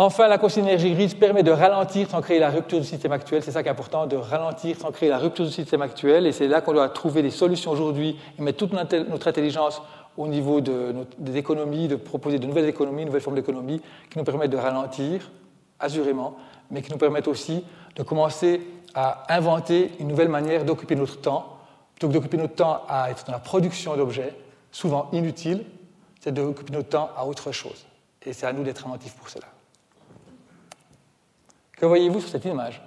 Enfin, 0.00 0.28
la 0.28 0.38
consigne-énergie 0.38 0.92
grise 0.94 1.14
permet 1.14 1.42
de 1.42 1.50
ralentir 1.50 2.08
sans 2.08 2.20
créer 2.20 2.38
la 2.38 2.50
rupture 2.50 2.78
du 2.78 2.86
système 2.86 3.10
actuel. 3.10 3.42
C'est 3.42 3.50
ça 3.50 3.64
qui 3.64 3.68
est 3.68 3.72
important, 3.72 4.06
de 4.06 4.16
ralentir 4.16 4.76
sans 4.78 4.92
créer 4.92 5.08
la 5.08 5.18
rupture 5.18 5.44
du 5.44 5.50
système 5.50 5.82
actuel. 5.82 6.24
Et 6.24 6.30
c'est 6.30 6.46
là 6.46 6.60
qu'on 6.60 6.72
doit 6.72 6.88
trouver 6.88 7.20
des 7.20 7.30
solutions 7.32 7.72
aujourd'hui 7.72 8.16
et 8.38 8.42
mettre 8.42 8.58
toute 8.58 8.72
notre 8.72 9.26
intelligence 9.26 9.82
au 10.16 10.28
niveau 10.28 10.60
des 10.60 11.36
économies, 11.36 11.88
de 11.88 11.96
proposer 11.96 12.38
de 12.38 12.46
nouvelles 12.46 12.68
économies, 12.68 13.02
de 13.02 13.06
nouvelles 13.06 13.22
formes 13.22 13.34
d'économie 13.34 13.80
qui 14.08 14.18
nous 14.18 14.24
permettent 14.24 14.52
de 14.52 14.56
ralentir, 14.56 15.32
assurément, 15.80 16.36
mais 16.70 16.80
qui 16.80 16.92
nous 16.92 16.98
permettent 16.98 17.28
aussi 17.28 17.64
de 17.96 18.04
commencer 18.04 18.60
à 18.94 19.34
inventer 19.34 19.90
une 19.98 20.06
nouvelle 20.06 20.28
manière 20.28 20.64
d'occuper 20.64 20.94
notre 20.94 21.20
temps, 21.20 21.56
plutôt 21.94 22.06
que 22.06 22.12
d'occuper 22.12 22.36
notre 22.36 22.54
temps 22.54 22.82
à 22.88 23.10
être 23.10 23.24
dans 23.26 23.32
la 23.32 23.38
production 23.40 23.96
d'objets, 23.96 24.34
souvent 24.70 25.08
inutiles, 25.12 25.64
c'est 26.20 26.32
d'occuper 26.32 26.72
notre 26.72 26.88
temps 26.88 27.10
à 27.16 27.24
autre 27.24 27.52
chose. 27.52 27.86
Et 28.24 28.32
c'est 28.32 28.46
à 28.46 28.52
nous 28.52 28.62
d'être 28.62 28.86
inventifs 28.86 29.14
pour 29.14 29.28
cela. 29.28 29.46
Que 31.76 31.86
voyez-vous 31.86 32.20
sur 32.20 32.28
cette 32.28 32.44
image? 32.44 32.82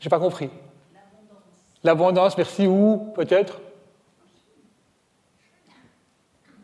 J'ai 0.00 0.08
pas 0.08 0.18
compris. 0.18 0.48
L'abondance, 1.82 2.36
merci, 2.36 2.66
où 2.66 3.12
peut-être? 3.14 3.60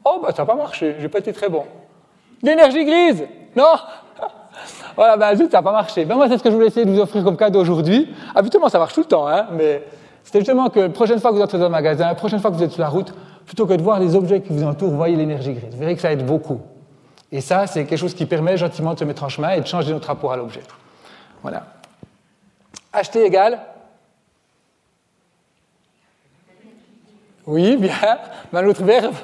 Oh, 0.04 0.20
bah 0.22 0.32
ça 0.34 0.42
n'a 0.42 0.46
pas 0.46 0.54
marché, 0.54 0.96
j'ai 0.98 1.08
pas 1.08 1.18
été 1.18 1.32
très 1.32 1.48
bon. 1.48 1.64
L'énergie 2.42 2.84
grise 2.84 3.24
Non? 3.56 3.74
Voilà, 4.96 5.16
ben 5.16 5.34
zut, 5.34 5.50
ça 5.50 5.58
n'a 5.58 5.62
pas 5.62 5.72
marché. 5.72 6.04
Ben 6.04 6.14
moi, 6.14 6.28
c'est 6.28 6.38
ce 6.38 6.42
que 6.42 6.48
je 6.48 6.54
voulais 6.54 6.68
essayer 6.68 6.86
de 6.86 6.90
vous 6.90 7.00
offrir 7.00 7.24
comme 7.24 7.36
cadeau 7.36 7.60
aujourd'hui. 7.60 8.14
Habituellement, 8.34 8.68
ça 8.68 8.78
marche 8.78 8.94
tout 8.94 9.00
le 9.00 9.06
temps, 9.06 9.26
hein, 9.26 9.48
mais 9.50 9.82
c'était 10.22 10.38
justement 10.38 10.70
que 10.70 10.78
la 10.80 10.88
prochaine 10.90 11.18
fois 11.18 11.32
que 11.32 11.36
vous 11.36 11.42
entrez 11.42 11.58
dans 11.58 11.64
le 11.64 11.70
magasin, 11.70 12.06
la 12.06 12.14
prochaine 12.14 12.38
fois 12.38 12.52
que 12.52 12.56
vous 12.56 12.62
êtes 12.62 12.70
sur 12.70 12.80
la 12.80 12.88
route, 12.88 13.12
plutôt 13.46 13.66
que 13.66 13.74
de 13.74 13.82
voir 13.82 14.00
les 14.00 14.14
objets 14.14 14.40
qui 14.40 14.52
vous 14.52 14.64
entourent, 14.64 14.90
voyez 14.90 15.16
l'énergie 15.16 15.52
grise. 15.52 15.72
Vous 15.72 15.78
verrez 15.78 15.94
que 15.94 16.00
ça 16.00 16.12
aide 16.12 16.24
beaucoup. 16.24 16.60
Et 17.30 17.40
ça, 17.40 17.66
c'est 17.66 17.84
quelque 17.84 17.98
chose 17.98 18.14
qui 18.14 18.26
permet 18.26 18.56
gentiment 18.56 18.94
de 18.94 18.98
se 18.98 19.04
mettre 19.04 19.24
en 19.24 19.28
chemin 19.28 19.50
et 19.50 19.60
de 19.60 19.66
changer 19.66 19.92
notre 19.92 20.08
rapport 20.08 20.32
à 20.32 20.36
l'objet. 20.36 20.62
Voilà. 21.42 21.64
Acheter 22.92 23.24
égal. 23.24 23.58
Oui, 27.46 27.76
bien. 27.76 27.92
Mais 28.52 28.60
un 28.60 28.66
autre 28.66 28.84
verbe. 28.84 29.14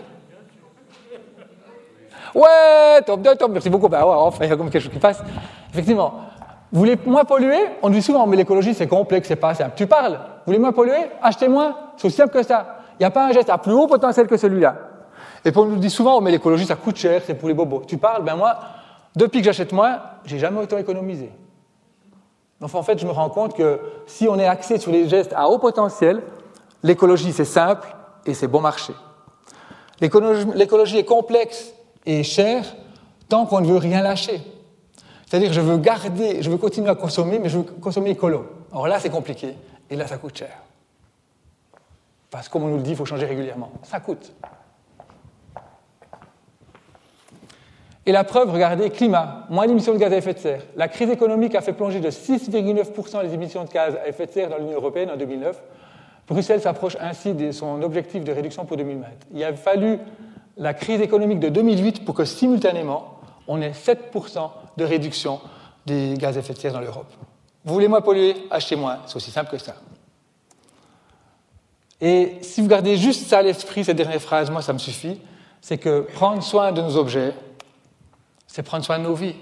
Ouais, 2.35 3.01
top, 3.07 3.23
top, 3.23 3.39
top. 3.39 3.53
Merci 3.53 3.71
beaucoup. 3.71 3.89
Ben 3.89 4.01
ouais, 4.01 4.15
enfin, 4.15 4.45
il 4.45 4.51
y 4.51 4.53
a 4.53 4.57
comme 4.57 4.71
quelque 4.71 4.83
chose 4.83 4.93
qui 4.93 4.99
passe. 4.99 5.23
Effectivement. 5.73 6.15
Vous 6.73 6.81
voulez 6.81 6.99
moins 7.05 7.25
polluer? 7.25 7.59
On 7.83 7.91
dit 7.91 8.03
souvent, 8.03 8.27
mais 8.27 8.37
l'écologie, 8.37 8.75
c'est 8.75 8.87
complexe, 8.87 9.27
c'est 9.27 9.37
pas 9.37 9.55
simple. 9.55 9.73
Tu 9.75 9.87
parles 9.87 10.13
Vous 10.13 10.47
voulez 10.47 10.59
moins 10.59 10.73
polluer? 10.73 11.11
Achetez 11.23 11.49
moins. 11.49 11.77
C'est 11.97 12.07
aussi 12.07 12.17
simple 12.17 12.33
que 12.33 12.43
ça. 12.43 12.80
Il 13.01 13.05
n'y 13.05 13.07
a 13.07 13.11
pas 13.11 13.27
un 13.27 13.33
geste 13.33 13.49
à 13.49 13.57
plus 13.57 13.73
haut 13.73 13.87
potentiel 13.87 14.27
que 14.27 14.37
celui-là. 14.37 14.77
Et 15.43 15.51
on 15.57 15.65
nous 15.65 15.77
dit 15.79 15.89
souvent, 15.89 16.19
oh, 16.19 16.21
mais 16.21 16.31
l'écologie, 16.31 16.67
ça 16.67 16.77
coûte 16.77 16.97
cher, 16.97 17.23
c'est 17.27 17.33
pour 17.33 17.49
les 17.49 17.55
bobos. 17.55 17.83
Tu 17.87 17.97
parles, 17.97 18.23
ben 18.23 18.37
moi, 18.37 18.59
depuis 19.17 19.39
que 19.39 19.47
j'achète 19.47 19.73
moins, 19.73 20.03
j'ai 20.27 20.39
jamais 20.39 20.61
autant 20.61 20.77
économisé. 20.77 21.33
Donc 22.61 22.75
en 22.75 22.83
fait, 22.83 22.99
je 22.99 23.07
me 23.07 23.11
rends 23.11 23.31
compte 23.31 23.57
que 23.57 23.81
si 24.07 24.29
on 24.29 24.39
est 24.39 24.47
axé 24.47 24.79
sur 24.79 24.93
les 24.93 25.09
gestes 25.09 25.33
à 25.35 25.49
haut 25.49 25.59
potentiel, 25.59 26.23
l'écologie 26.83 27.33
c'est 27.33 27.47
simple 27.47 27.89
et 28.27 28.35
c'est 28.35 28.49
bon 28.49 28.61
marché. 28.61 28.93
L'écologie 30.03 30.99
est 30.99 31.05
complexe 31.05 31.73
et 32.05 32.23
chère 32.23 32.65
tant 33.31 33.47
qu'on 33.47 33.63
ne 33.63 33.67
veut 33.67 33.79
rien 33.79 34.03
lâcher. 34.03 34.43
C'est-à-dire, 35.27 35.55
je 35.55 35.61
veux 35.63 35.79
garder, 35.79 36.43
je 36.43 36.51
veux 36.51 36.59
continuer 36.59 36.91
à 36.91 36.95
consommer, 36.95 37.39
mais 37.39 37.49
je 37.49 37.59
veux 37.59 37.65
consommer 37.65 38.11
écolo. 38.11 38.45
Alors 38.73 38.89
là, 38.89 38.99
c'est 38.99 39.11
compliqué, 39.11 39.55
et 39.89 39.97
là, 39.97 40.07
ça 40.07 40.19
coûte 40.19 40.37
cher. 40.37 40.51
Parce 42.31 42.49
que, 42.49 42.53
comme 42.53 42.65
on 42.65 42.69
nous 42.69 42.77
le 42.77 42.83
dit, 42.83 42.91
il 42.91 42.97
faut 42.97 43.05
changer 43.05 43.27
régulièrement. 43.27 43.71
Ça 43.83 44.01
coûte. 44.01 44.33
Et 48.07 48.13
la 48.13 48.25
preuve, 48.25 48.51
regardez, 48.51 48.91
climat, 48.91 49.47
moins 49.51 49.67
d'émissions 49.67 49.93
de 49.93 49.99
gaz 49.99 50.13
à 50.13 50.17
effet 50.17 50.35
de 50.35 50.39
serre. 50.39 50.63
La 50.75 50.89
crise 50.89 51.11
économique 51.11 51.55
a 51.55 51.61
fait 51.61 51.73
plonger 51.73 52.01
de 52.01 52.11
6,9% 52.11 53.23
les 53.23 53.35
émissions 53.35 53.65
de 53.65 53.71
gaz 53.71 53.97
à 54.03 54.09
effet 54.09 54.27
de 54.27 54.33
serre 54.33 54.49
dans 54.49 54.59
l'Union 54.59 54.77
européenne 54.77 55.11
en 55.11 55.17
2009. 55.17 55.61
Bruxelles 56.27 56.61
s'approche 56.61 56.97
ainsi 57.01 57.35
de 57.35 57.53
son 57.53 57.83
objectif 57.83 58.25
de 58.25 58.33
réduction 58.33 58.65
pour 58.65 58.77
2020. 58.77 59.07
Il 59.35 59.45
a 59.45 59.53
fallu 59.55 59.99
la 60.57 60.75
crise 60.75 61.01
économique 61.01 61.41
de 61.41 61.49
2008 61.49 62.05
pour 62.05 62.15
que 62.15 62.25
simultanément, 62.25 63.19
on 63.49 63.61
ait 63.61 63.73
7% 63.73 64.51
de 64.77 64.85
réduction 64.85 65.41
des 65.87 66.15
gaz 66.15 66.37
à 66.37 66.41
effet 66.41 66.55
de 66.55 66.59
serre 66.59 66.73
dans 66.73 66.81
l'Europe. 66.81 67.13
Vous 67.65 67.75
voulez 67.75 67.89
moins 67.89 68.01
polluer? 68.01 68.35
Achetez 68.51 68.77
moins. 68.77 68.99
C'est 69.07 69.17
aussi 69.17 69.31
simple 69.31 69.51
que 69.51 69.59
ça. 69.59 69.75
Et 72.01 72.39
si 72.43 72.61
vous 72.61 72.69
gardez 72.69 72.97
juste 72.97 73.27
ça 73.27 73.39
à 73.39 73.43
l'esprit, 73.43 73.85
cette 73.85 73.97
dernière 73.97 74.21
phrase, 74.21 74.51
moi 74.51 74.63
ça 74.63 74.73
me 74.73 74.79
suffit, 74.79 75.21
c'est 75.61 75.79
que 75.79 76.01
prendre 76.15 76.43
soin 76.43 76.73
de 76.73 76.81
nos 76.81 76.97
objets, 76.97 77.35
c'est 78.47 78.63
prendre 78.63 78.85
soin 78.85 78.99
de 78.99 79.05
nos 79.05 79.15
vies. 79.15 79.37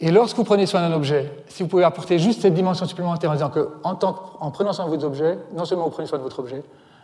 Et 0.00 0.10
lorsque 0.10 0.36
vous 0.36 0.44
prenez 0.44 0.66
soin 0.66 0.80
d'un 0.88 0.94
objet, 0.94 1.30
si 1.48 1.62
vous 1.62 1.68
pouvez 1.68 1.84
apporter 1.84 2.18
juste 2.18 2.42
cette 2.42 2.54
dimension 2.54 2.86
supplémentaire 2.86 3.30
en 3.30 3.34
disant 3.34 3.50
que, 3.50 3.68
en, 3.82 3.98
en 4.00 4.50
prenant 4.50 4.72
soin 4.72 4.88
de 4.88 4.96
vos 4.96 5.04
objets, 5.04 5.38
non 5.54 5.64
seulement 5.64 5.84
vous 5.84 5.90
prenez 5.90 6.06
soin 6.06 6.18
de 6.18 6.22
votre 6.22 6.38
objet, 6.38 6.62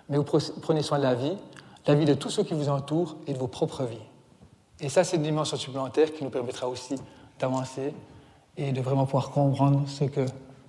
mais 0.09 0.17
vous 0.17 0.25
prenez 0.25 0.83
soin 0.83 0.99
de 0.99 1.03
la 1.03 1.15
vie, 1.15 1.37
la 1.87 1.95
vie 1.95 2.05
de 2.05 2.15
tous 2.15 2.31
ceux 2.31 2.45
qui 2.45 2.55
vous 2.55 2.69
entourent 2.69 3.17
et 3.27 3.33
de 3.33 3.39
vos 3.39 3.49
propres 3.49 3.85
vies. 3.85 3.97
Et 4.81 4.89
ça, 4.89 5.05
c'est 5.05 5.17
une 5.17 5.23
dimension 5.23 5.57
supplémentaire 5.57 6.13
qui 6.13 6.25
nous 6.25 6.31
permettra 6.31 6.69
aussi 6.69 6.95
d'avancer 7.39 7.95
et 8.57 8.73
de 8.73 8.81
vraiment 8.81 9.07
pouvoir 9.07 9.31
comprendre 9.31 9.83
ce 9.89 10.05
que 10.05 10.27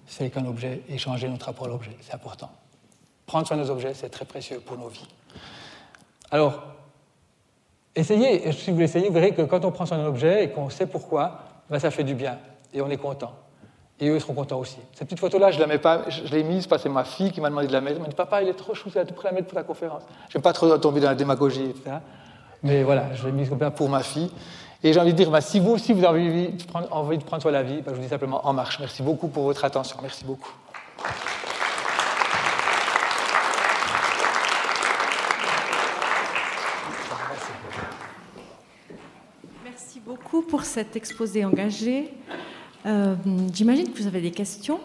c'est 0.08 0.30
qu'un 0.30 0.46
objet 0.46 0.84
et 0.90 0.98
changer 0.98 1.28
notre 1.28 1.48
rapport 1.48 1.66
à 1.66 1.70
l'objet. 1.70 1.96
C'est 2.02 2.14
important. 2.14 2.50
Prendre 3.26 3.48
soin 3.48 3.58
de 3.58 3.64
nos 3.64 3.70
objets, 3.72 3.94
c'est 3.94 4.10
très 4.10 4.26
précieux 4.26 4.60
pour 4.60 4.78
nos 4.78 4.88
vies. 4.88 5.08
Alors, 6.32 6.64
essayez, 7.96 8.52
si 8.52 8.72
vous 8.72 8.80
l'essayez, 8.80 9.08
vous 9.08 9.14
verrez 9.14 9.34
que 9.34 9.42
quand 9.42 9.66
on 9.66 9.72
prend 9.72 9.86
soin 9.86 9.98
d'un 9.98 10.06
objet 10.06 10.44
et 10.44 10.50
qu'on 10.50 10.70
sait 10.70 10.86
pourquoi, 10.86 11.40
ben 11.70 11.80
ça 11.80 11.92
fait 11.92 12.04
du 12.04 12.14
bien 12.14 12.38
et 12.74 12.82
on 12.82 12.90
est 12.90 12.98
content. 12.98 13.34
Et 14.00 14.10
eux 14.10 14.20
seront 14.20 14.34
contents 14.34 14.60
aussi. 14.60 14.78
Cette 14.94 15.08
petite 15.08 15.20
photo-là, 15.20 15.52
je 15.52 15.60
l'ai 16.32 16.44
mise 16.44 16.68
parce 16.68 16.84
que 16.84 16.90
c'est 16.90 16.94
ma 16.94 17.06
fille 17.06 17.32
qui 17.32 17.40
m'a 17.40 17.50
demandé 17.50 17.68
de 17.68 17.72
la 17.72 17.80
mettre. 17.80 17.96
Elle 17.96 18.02
m'a 18.02 18.10
dit 18.10 18.16
Papa, 18.16 18.42
il 18.42 18.50
est 18.50 18.54
trop 18.54 18.74
chou, 18.74 18.90
tu 18.90 19.06
tout 19.06 19.14
pris 19.14 19.28
la 19.28 19.32
mettre 19.32 19.48
pour 19.48 19.56
ta 19.56 19.64
conférence. 19.64 20.04
Je 20.30 20.38
n'aime 20.38 20.44
pas 20.44 20.52
trop 20.52 20.78
tomber 20.78 21.00
dans 21.00 21.08
la 21.08 21.16
démagogie, 21.16 21.70
etc. 21.70 21.98
Mais 22.62 22.84
voilà, 22.84 23.14
je 23.14 23.26
l'ai 23.26 23.32
mise 23.32 23.50
pour 23.76 23.90
ma 23.90 24.04
fille. 24.04 24.30
Et 24.84 24.92
j'ai 24.92 25.00
envie 25.00 25.14
de 25.14 25.18
dire, 25.18 25.32
bah, 25.32 25.42
si 25.42 25.60
vous 25.60 25.72
aussi 25.72 25.94
vous 25.94 26.04
avez 26.04 26.52
envie 26.92 27.18
de 27.18 27.24
prendre, 27.24 27.42
soin 27.42 27.52
de 27.52 27.56
la 27.56 27.64
vie, 27.64 27.82
bah, 27.82 27.92
je 27.92 27.96
vous 27.96 28.02
dis 28.02 28.10
simplement 28.10 28.46
en 28.46 28.54
marche. 28.54 28.80
Merci 28.80 29.02
beaucoup 29.02 29.30
pour 29.30 29.44
votre 29.44 29.64
attention. 29.64 29.98
Merci 30.02 30.26
beaucoup. 30.26 30.52
Merci 39.64 40.00
beaucoup 40.02 40.42
pour 40.42 40.62
cet 40.76 40.98
exposé 40.98 41.46
engagé. 41.46 42.12
Euh, 42.86 43.16
j'imagine 43.54 43.94
que 43.94 43.98
vous 43.98 44.08
avez 44.08 44.20
des 44.20 44.32
questions. 44.32 44.82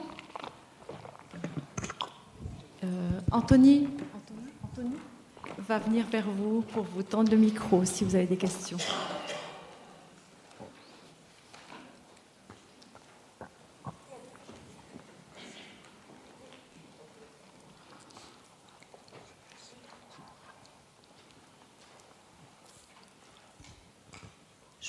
Euh, 2.85 2.87
Anthony, 3.33 3.89
Anthony 4.63 4.93
va 5.59 5.81
venir 5.81 6.07
vers 6.07 6.31
vous 6.31 6.63
pour 6.73 6.85
vous 6.85 7.03
tendre 7.03 7.33
le 7.33 7.37
micro 7.37 7.85
si 7.85 8.05
vous 8.05 8.15
avez 8.15 8.27
des 8.27 8.37
questions. 8.37 8.79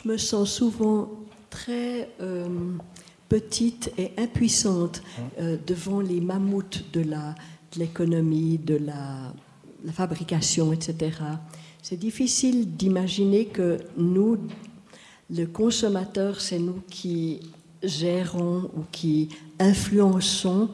Je 0.03 0.09
me 0.09 0.17
sens 0.17 0.51
souvent 0.51 1.11
très 1.49 2.09
euh, 2.21 2.47
petite 3.29 3.91
et 3.97 4.11
impuissante 4.17 5.03
euh, 5.39 5.57
devant 5.67 5.99
les 5.99 6.19
mammouths 6.19 6.83
de 6.91 7.05
l'économie, 7.77 8.57
de, 8.57 8.79
de 8.79 8.85
la, 8.85 9.33
la, 9.85 9.91
fabrication, 9.91 10.73
etc. 10.73 11.17
C'est 11.83 11.97
difficile 11.97 12.75
d'imaginer 12.75 13.45
que 13.45 13.77
nous, 13.95 14.39
le 15.29 15.45
consommateur, 15.45 16.41
c'est 16.41 16.59
nous 16.59 16.81
qui 16.89 17.39
gérons 17.83 18.71
ou 18.75 18.83
qui 18.91 19.29
influençons 19.59 20.69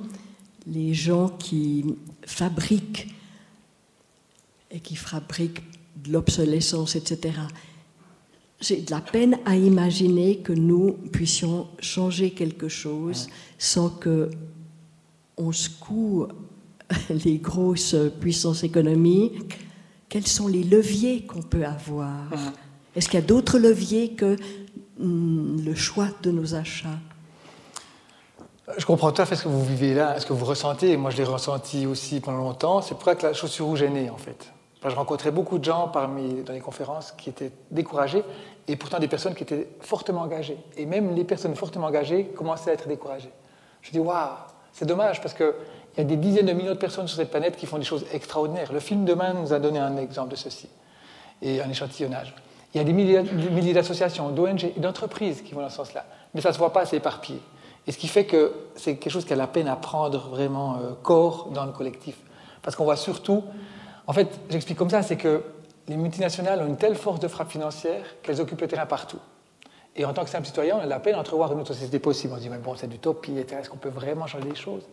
les 0.68 0.94
gens 0.94 1.30
qui 1.30 1.84
fabriquent 2.26 3.14
et 4.72 4.80
qui 4.80 4.96
fabriquent 4.96 5.64
de 5.98 6.14
l'obsolescence, 6.14 6.96
etc 6.96 7.34
j'ai 8.60 8.78
de 8.82 8.92
la 8.92 9.02
peine 9.02 9.38
à 9.46 9.56
imaginer 9.56 10.38
que 10.38 10.54
nous 10.54 10.94
puissions 11.12 11.68
changer 11.80 12.32
quelque 12.32 12.68
chose 12.68 13.28
sans 13.58 13.90
que 13.90 14.32
on 15.38 15.52
secoue 15.52 16.28
les 17.26 17.38
grosses 17.38 17.96
puissances 18.20 18.64
économiques. 18.64 19.60
Quels 20.10 20.26
sont 20.26 20.48
les 20.48 20.64
leviers 20.64 21.26
qu'on 21.26 21.44
peut 21.44 21.66
avoir? 21.66 22.24
Est-ce 22.96 23.10
qu'il 23.10 23.20
y 23.20 23.24
a 23.24 23.26
d'autres 23.26 23.60
leviers 23.60 24.14
que 24.14 24.38
hmm, 24.98 25.64
le 25.64 25.76
choix 25.76 26.08
de 26.24 26.32
nos 26.32 26.56
achats? 26.56 27.00
Je 28.78 28.86
comprends 28.86 29.12
tout 29.12 29.22
à 29.22 29.26
fait 29.26 29.36
ce 29.36 29.44
que 29.44 29.50
vous 29.50 29.64
vivez 29.64 29.94
là, 29.94 30.20
ce 30.20 30.26
que 30.26 30.34
vous 30.34 30.46
ressentez. 30.46 30.98
Moi, 30.98 31.12
je 31.12 31.18
l'ai 31.18 31.24
ressenti 31.24 31.86
aussi 31.86 32.20
pendant 32.20 32.40
longtemps. 32.40 32.82
C'est 32.82 32.96
pour 32.96 33.04
ça 33.04 33.16
que 33.16 33.26
la 33.26 33.34
chaussure 33.34 33.66
rouge 33.66 33.82
est 33.82 33.90
née, 33.90 34.10
en 34.10 34.18
fait 34.18 34.52
je 34.86 34.96
rencontrais 34.96 35.32
beaucoup 35.32 35.58
de 35.58 35.64
gens 35.64 35.92
dans 35.92 36.54
les 36.54 36.60
conférences 36.60 37.12
qui 37.12 37.30
étaient 37.30 37.52
découragés 37.72 38.24
et 38.68 38.76
pourtant 38.76 39.00
des 39.00 39.08
personnes 39.08 39.34
qui 39.34 39.44
étaient 39.44 39.68
fortement 39.82 40.22
engagées. 40.22 40.58
Et 40.78 40.86
même 40.86 41.16
les 41.16 41.24
personnes 41.24 41.56
fortement 41.56 41.88
engagées 41.88 42.26
commençaient 42.26 42.72
à 42.72 42.74
être 42.74 42.88
découragées. 42.88 43.32
Je 43.82 43.92
dis, 43.92 44.00
waouh, 44.00 44.30
c'est 44.72 44.86
dommage 44.86 45.22
parce 45.22 45.34
qu'il 45.34 45.54
y 45.98 46.02
a 46.02 46.04
des 46.04 46.18
dizaines 46.18 46.46
de 46.46 46.54
millions 46.54 46.74
de 46.74 46.78
personnes 46.78 47.08
sur 47.08 47.18
cette 47.18 47.32
planète 47.32 47.58
qui 47.58 47.66
font 47.66 47.80
des 47.80 47.86
choses 47.86 48.06
extraordinaires. 48.14 48.72
Le 48.72 48.80
film 48.80 49.06
Demain 49.06 49.34
nous 49.34 49.54
a 49.54 49.60
donné 49.60 49.80
un 49.80 49.98
exemple 49.98 50.32
de 50.32 50.36
ceci 50.36 50.70
et 51.42 51.62
un 51.62 51.70
échantillonnage. 51.70 52.36
Il 52.74 52.78
y 52.78 52.82
a 52.82 52.84
des 52.84 52.94
milliers, 52.94 53.74
d'associations, 53.74 54.30
d'ONG 54.30 54.66
et 54.66 54.80
d'entreprises 54.80 55.42
qui 55.42 55.54
vont 55.54 55.62
dans 55.62 55.70
ce 55.70 55.78
sens-là. 55.78 56.06
Mais 56.34 56.42
ça 56.42 56.50
ne 56.50 56.54
se 56.54 56.60
voit 56.60 56.74
pas, 56.74 56.86
c'est 56.86 56.98
éparpillé. 56.98 57.42
Et 57.88 57.92
ce 57.92 57.98
qui 57.98 58.08
fait 58.08 58.26
que 58.26 58.54
c'est 58.76 58.98
quelque 58.98 59.12
chose 59.12 59.26
qui 59.26 59.34
a 59.34 59.38
la 59.38 59.48
peine 59.48 59.68
à 59.68 59.78
prendre 59.78 60.30
vraiment 60.30 60.76
euh, 60.76 60.92
corps 61.02 61.50
dans 61.54 61.66
le 61.66 61.72
collectif. 61.72 62.18
Parce 62.62 62.76
qu'on 62.76 62.84
voit 62.84 62.98
surtout 62.98 63.44
en 64.08 64.14
fait, 64.14 64.28
j'explique 64.50 64.78
comme 64.78 64.90
ça, 64.90 65.04
c'est 65.04 65.18
que 65.18 65.44
les 65.88 65.98
multinationales 65.98 66.62
ont 66.62 66.68
une 66.68 66.78
telle 66.78 66.96
force 66.96 67.20
de 67.20 67.28
frappe 67.28 67.50
financière 67.50 68.04
qu'elles 68.24 68.42
occupent 68.42 68.62
le 68.62 68.68
terrain 68.68 68.86
partout. 68.86 69.20
Et 69.96 70.06
en 70.06 70.14
tant 70.14 70.24
que 70.24 70.30
simple 70.30 70.46
citoyen, 70.46 70.78
on 70.78 70.80
a 70.80 70.86
la 70.86 71.00
peine 71.00 71.16
d'entrevoir 71.16 71.52
une 71.52 71.60
autre 71.60 71.74
société 71.74 72.00
possible. 72.00 72.34
On 72.34 72.38
se 72.38 72.42
dit, 72.42 72.50
mais 72.50 72.58
bon, 72.58 72.76
c'est 72.76 72.88
d'utopie, 72.88 73.38
est-ce 73.38 73.70
qu'on 73.70 73.78
peut 73.78 73.90
vraiment 73.90 74.28
changer 74.28 74.48
les 74.50 74.56
choses? 74.56 74.84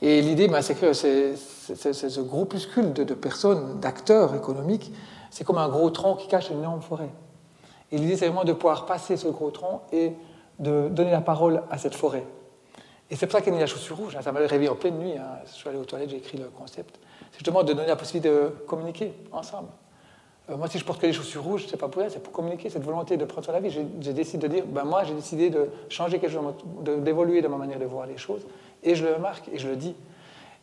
Et 0.00 0.20
l'idée, 0.20 0.48
ben, 0.48 0.62
c'est 0.62 0.74
que 0.74 0.92
ce 0.92 2.20
groupuscule 2.20 2.92
de, 2.92 3.04
de 3.04 3.14
personnes, 3.14 3.78
d'acteurs 3.78 4.34
économiques, 4.34 4.90
c'est 5.30 5.44
comme 5.44 5.58
un 5.58 5.68
gros 5.68 5.90
tronc 5.90 6.16
qui 6.16 6.26
cache 6.26 6.50
une 6.50 6.58
énorme 6.58 6.82
forêt. 6.82 7.10
Et 7.92 7.98
l'idée, 7.98 8.16
c'est 8.16 8.26
vraiment 8.26 8.44
de 8.44 8.52
pouvoir 8.52 8.86
passer 8.86 9.16
ce 9.16 9.28
gros 9.28 9.50
tronc 9.50 9.82
et 9.92 10.12
de 10.58 10.88
donner 10.88 11.12
la 11.12 11.20
parole 11.20 11.62
à 11.70 11.78
cette 11.78 11.94
forêt. 11.94 12.24
Et 13.10 13.16
c'est 13.16 13.26
pour 13.26 13.38
ça 13.38 13.42
qu'est 13.44 13.50
née 13.50 13.60
la 13.60 13.66
chaussure 13.66 13.96
rouge. 13.96 14.16
Ça 14.20 14.32
m'a 14.32 14.40
réveillé 14.40 14.70
en 14.70 14.74
pleine 14.74 14.98
nuit. 14.98 15.16
Hein. 15.16 15.38
Je 15.46 15.52
suis 15.52 15.68
allé 15.68 15.78
aux 15.78 15.84
toilettes, 15.84 16.10
j'ai 16.10 16.16
écrit 16.16 16.38
le 16.38 16.46
concept 16.46 16.98
justement 17.42 17.64
de 17.64 17.72
donner 17.72 17.88
la 17.88 17.96
possibilité 17.96 18.28
de 18.28 18.50
communiquer 18.68 19.12
ensemble. 19.32 19.66
Euh, 20.48 20.56
moi, 20.56 20.68
si 20.68 20.78
je 20.78 20.84
porte 20.84 21.00
que 21.00 21.06
les 21.06 21.12
chaussures 21.12 21.42
rouges, 21.42 21.66
c'est 21.68 21.76
pas 21.76 21.88
pour 21.88 22.00
ça, 22.00 22.08
c'est 22.08 22.22
pour 22.22 22.32
communiquer, 22.32 22.70
cette 22.70 22.84
volonté 22.84 23.16
de 23.16 23.24
prendre 23.24 23.42
sur 23.42 23.52
la 23.52 23.58
vie. 23.58 23.68
J'ai 24.00 24.12
décidé 24.12 24.46
de 24.46 24.54
dire, 24.54 24.64
ben 24.64 24.84
moi, 24.84 25.02
j'ai 25.02 25.14
décidé 25.14 25.50
de 25.50 25.68
changer 25.88 26.20
quelque 26.20 26.30
chose, 26.30 26.54
d'évoluer 26.98 27.42
dans 27.42 27.48
ma 27.48 27.56
manière 27.56 27.80
de 27.80 27.84
voir 27.84 28.06
les 28.06 28.16
choses, 28.16 28.42
et 28.84 28.94
je 28.94 29.04
le 29.04 29.18
marque 29.18 29.48
et 29.52 29.58
je 29.58 29.66
le 29.66 29.74
dis. 29.74 29.96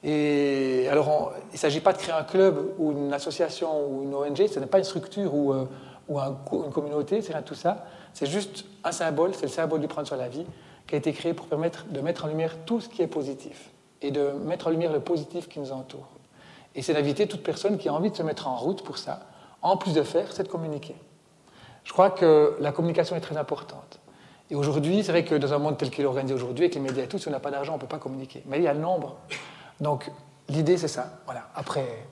Et 0.05 0.87
alors, 0.89 1.33
il 1.51 1.55
ne 1.55 1.57
s'agit 1.57 1.81
pas 1.81 1.91
de 1.91 1.97
créer 1.97 2.15
un 2.15 2.23
club 2.23 2.75
ou 2.77 2.93
une 2.93 3.11
association 3.11 3.85
ou 3.85 4.03
une 4.03 4.15
ONG, 4.15 4.47
ce 4.47 4.61
n'est 4.61 4.65
pas 4.65 4.77
une 4.77 4.85
structure 4.85 5.35
ou, 5.35 5.51
euh, 5.51 5.65
ou 6.07 6.17
une 6.63 6.71
communauté, 6.71 7.21
c'est 7.21 7.33
rien 7.33 7.41
de 7.41 7.45
tout 7.45 7.55
ça. 7.55 7.87
C'est 8.13 8.25
juste 8.25 8.63
un 8.85 8.93
symbole, 8.93 9.31
c'est 9.33 9.47
le 9.47 9.51
symbole 9.51 9.81
du 9.81 9.89
prendre 9.89 10.07
sur 10.07 10.15
la 10.15 10.29
vie, 10.29 10.45
qui 10.87 10.95
a 10.95 10.97
été 10.97 11.11
créé 11.11 11.33
pour 11.33 11.47
permettre 11.47 11.87
de 11.89 11.99
mettre 11.99 12.23
en 12.23 12.29
lumière 12.29 12.55
tout 12.65 12.79
ce 12.79 12.87
qui 12.87 13.01
est 13.01 13.07
positif 13.07 13.69
et 14.01 14.11
de 14.11 14.31
mettre 14.45 14.67
en 14.67 14.69
lumière 14.69 14.93
le 14.93 15.01
positif 15.01 15.49
qui 15.49 15.59
nous 15.59 15.73
entoure. 15.73 16.07
Et 16.75 16.81
c'est 16.81 16.93
d'inviter 16.93 17.27
toute 17.27 17.43
personne 17.43 17.77
qui 17.77 17.89
a 17.89 17.93
envie 17.93 18.11
de 18.11 18.15
se 18.15 18.23
mettre 18.23 18.47
en 18.47 18.55
route 18.55 18.83
pour 18.83 18.97
ça, 18.97 19.21
en 19.61 19.77
plus 19.77 19.93
de 19.93 20.03
faire, 20.03 20.31
c'est 20.31 20.43
de 20.43 20.47
communiquer. 20.47 20.95
Je 21.83 21.93
crois 21.93 22.11
que 22.11 22.55
la 22.59 22.71
communication 22.71 23.15
est 23.15 23.21
très 23.21 23.37
importante. 23.37 23.99
Et 24.51 24.55
aujourd'hui, 24.55 25.03
c'est 25.03 25.11
vrai 25.11 25.25
que 25.25 25.35
dans 25.35 25.53
un 25.53 25.59
monde 25.59 25.77
tel 25.77 25.89
qu'il 25.89 26.03
est 26.03 26.07
organisé 26.07 26.33
aujourd'hui, 26.33 26.65
avec 26.65 26.75
les 26.75 26.81
médias 26.81 27.03
et 27.03 27.07
tout, 27.07 27.17
si 27.17 27.27
on 27.27 27.31
n'a 27.31 27.39
pas 27.39 27.51
d'argent, 27.51 27.73
on 27.73 27.75
ne 27.75 27.81
peut 27.81 27.87
pas 27.87 27.99
communiquer. 27.99 28.43
Mais 28.47 28.57
il 28.57 28.63
y 28.63 28.67
a 28.67 28.73
le 28.73 28.79
nombre. 28.79 29.17
Donc, 29.79 30.11
l'idée, 30.47 30.77
c'est 30.77 30.87
ça. 30.87 31.19
Voilà. 31.25 31.49
Après, 31.55 32.05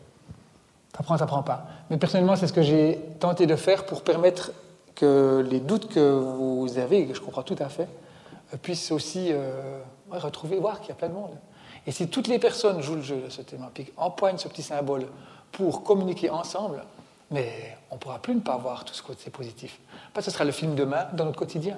ça 0.96 1.04
prend, 1.04 1.18
ça 1.18 1.26
prend 1.26 1.44
pas. 1.44 1.66
Mais 1.90 1.98
personnellement, 1.98 2.36
c'est 2.36 2.48
ce 2.48 2.54
que 2.54 2.62
j'ai 2.62 3.00
tenté 3.20 3.46
de 3.48 3.56
faire 3.56 3.86
pour 3.86 4.04
permettre 4.04 4.52
que 4.96 5.46
les 5.48 5.60
doutes 5.60 5.94
que 5.94 6.12
vous 6.12 6.78
avez, 6.78 7.02
et 7.02 7.08
que 7.08 7.14
je 7.14 7.22
comprends 7.22 7.44
tout 7.44 7.56
à 7.60 7.70
fait, 7.70 7.88
puissent 8.62 8.92
aussi 8.92 9.30
euh, 9.32 9.80
retrouver, 10.12 10.58
voir 10.58 10.80
qu'il 10.80 10.90
y 10.90 10.92
a 10.92 10.96
plein 10.96 11.10
de 11.10 11.14
monde. 11.14 11.36
Et 11.88 11.92
si 11.92 12.10
toutes 12.10 12.28
les 12.28 12.38
personnes 12.38 12.82
jouent 12.82 12.96
le 12.96 13.02
jeu 13.02 13.22
de 13.26 13.30
ce 13.30 13.42
thème 13.42 13.66
empoignent 13.96 14.38
ce 14.38 14.50
petit 14.50 14.62
symbole 14.62 15.08
pour 15.54 15.84
communiquer 15.84 16.30
ensemble, 16.30 16.84
mais 17.32 17.78
on 17.90 17.96
ne 17.96 18.00
pourra 18.00 18.20
plus 18.20 18.36
ne 18.36 18.42
pas 18.42 18.58
voir 18.58 18.84
tout 18.84 18.94
ce 18.94 19.02
côté 19.02 19.30
positif. 19.30 19.80
Parce 20.14 20.26
que 20.26 20.32
ce 20.32 20.36
sera 20.36 20.46
le 20.46 20.52
film 20.52 20.76
demain 20.76 21.08
dans 21.14 21.24
notre 21.24 21.40
quotidien. 21.40 21.78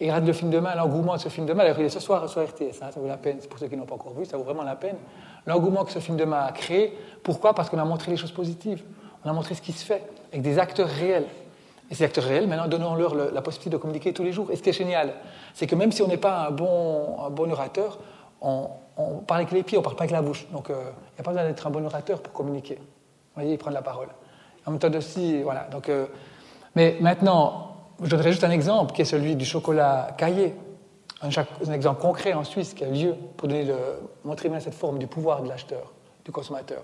Et 0.00 0.08
grâce 0.08 0.24
le 0.24 0.32
film 0.32 0.50
demain, 0.50 0.74
l'engouement 0.74 1.14
de 1.14 1.20
ce 1.20 1.28
film 1.28 1.46
demain, 1.46 1.64
il 1.64 1.84
est 1.84 1.88
ce 1.88 2.00
soir 2.00 2.28
sur 2.28 2.42
RTS, 2.42 2.82
hein, 2.82 2.90
ça 2.92 2.98
vaut 2.98 3.06
la 3.06 3.16
peine, 3.16 3.38
pour 3.38 3.60
ceux 3.60 3.68
qui 3.68 3.76
n'ont 3.76 3.86
pas 3.86 3.94
encore 3.94 4.12
vu, 4.14 4.24
ça 4.24 4.36
vaut 4.36 4.42
vraiment 4.42 4.64
la 4.64 4.74
peine. 4.74 4.96
L'engouement 5.46 5.84
que 5.84 5.92
ce 5.92 6.00
film 6.00 6.16
demain 6.16 6.40
a 6.40 6.50
créé, 6.50 6.98
pourquoi? 7.22 7.54
Parce 7.54 7.70
qu'on 7.70 7.78
a 7.78 7.84
montré 7.84 8.10
les 8.10 8.16
choses 8.16 8.32
positives, 8.32 8.82
on 9.24 9.30
a 9.30 9.32
montré 9.32 9.54
ce 9.54 9.62
qui 9.62 9.72
se 9.72 9.84
fait, 9.84 10.02
avec 10.32 10.42
des 10.42 10.58
acteurs 10.58 10.88
réels. 10.88 11.26
Et 11.90 11.94
ces 11.94 12.02
acteurs 12.02 12.24
réels, 12.24 12.48
maintenant, 12.48 12.66
donnons-leur 12.66 13.14
la 13.14 13.42
possibilité 13.42 13.70
de 13.70 13.76
communiquer 13.76 14.12
tous 14.12 14.24
les 14.24 14.32
jours. 14.32 14.50
Et 14.50 14.56
ce 14.56 14.62
qui 14.62 14.70
est 14.70 14.72
génial, 14.72 15.14
c'est 15.54 15.68
que 15.68 15.76
même 15.76 15.92
si 15.92 16.02
on 16.02 16.08
n'est 16.08 16.16
pas 16.16 16.46
un 16.48 16.50
bon, 16.50 17.20
un 17.24 17.30
bon 17.30 17.52
orateur, 17.52 17.98
on, 18.44 18.68
parle 19.26 19.40
avec 19.40 19.52
les 19.52 19.62
pieds, 19.62 19.78
on 19.78 19.80
ne 19.80 19.84
parle 19.84 19.96
pas 19.96 20.04
avec 20.04 20.12
la 20.12 20.22
bouche. 20.22 20.46
Donc, 20.52 20.70
euh, 20.70 20.74
il 20.74 21.14
n'y 21.14 21.20
a 21.20 21.22
pas 21.22 21.30
besoin 21.32 21.46
d'être 21.46 21.66
un 21.66 21.70
bon 21.70 21.84
orateur 21.84 22.20
pour 22.20 22.32
communiquer. 22.32 22.76
Vous 22.76 23.42
voyez, 23.42 23.56
prendre 23.56 23.74
la 23.74 23.82
parole. 23.82 24.08
En 24.66 24.70
même 24.70 24.94
aussi, 24.96 25.42
voilà. 25.42 25.64
Donc, 25.70 25.88
euh, 25.88 26.06
mais 26.74 26.96
maintenant, 27.00 27.76
je 28.02 28.08
donnerai 28.08 28.32
juste 28.32 28.44
un 28.44 28.50
exemple 28.50 28.92
qui 28.92 29.02
est 29.02 29.06
celui 29.06 29.36
du 29.36 29.44
chocolat 29.44 30.14
caillé. 30.16 30.54
Un, 31.22 31.30
exemple 31.72 32.02
concret 32.02 32.34
en 32.34 32.44
Suisse 32.44 32.74
qui 32.74 32.84
a 32.84 32.88
lieu 32.88 33.14
pour 33.36 33.48
donner 33.48 33.64
le, 33.64 33.76
montrer 34.24 34.48
bien 34.48 34.60
cette 34.60 34.74
forme 34.74 34.98
du 34.98 35.06
pouvoir 35.06 35.42
de 35.42 35.48
l'acheteur, 35.48 35.92
du 36.24 36.32
consommateur. 36.32 36.82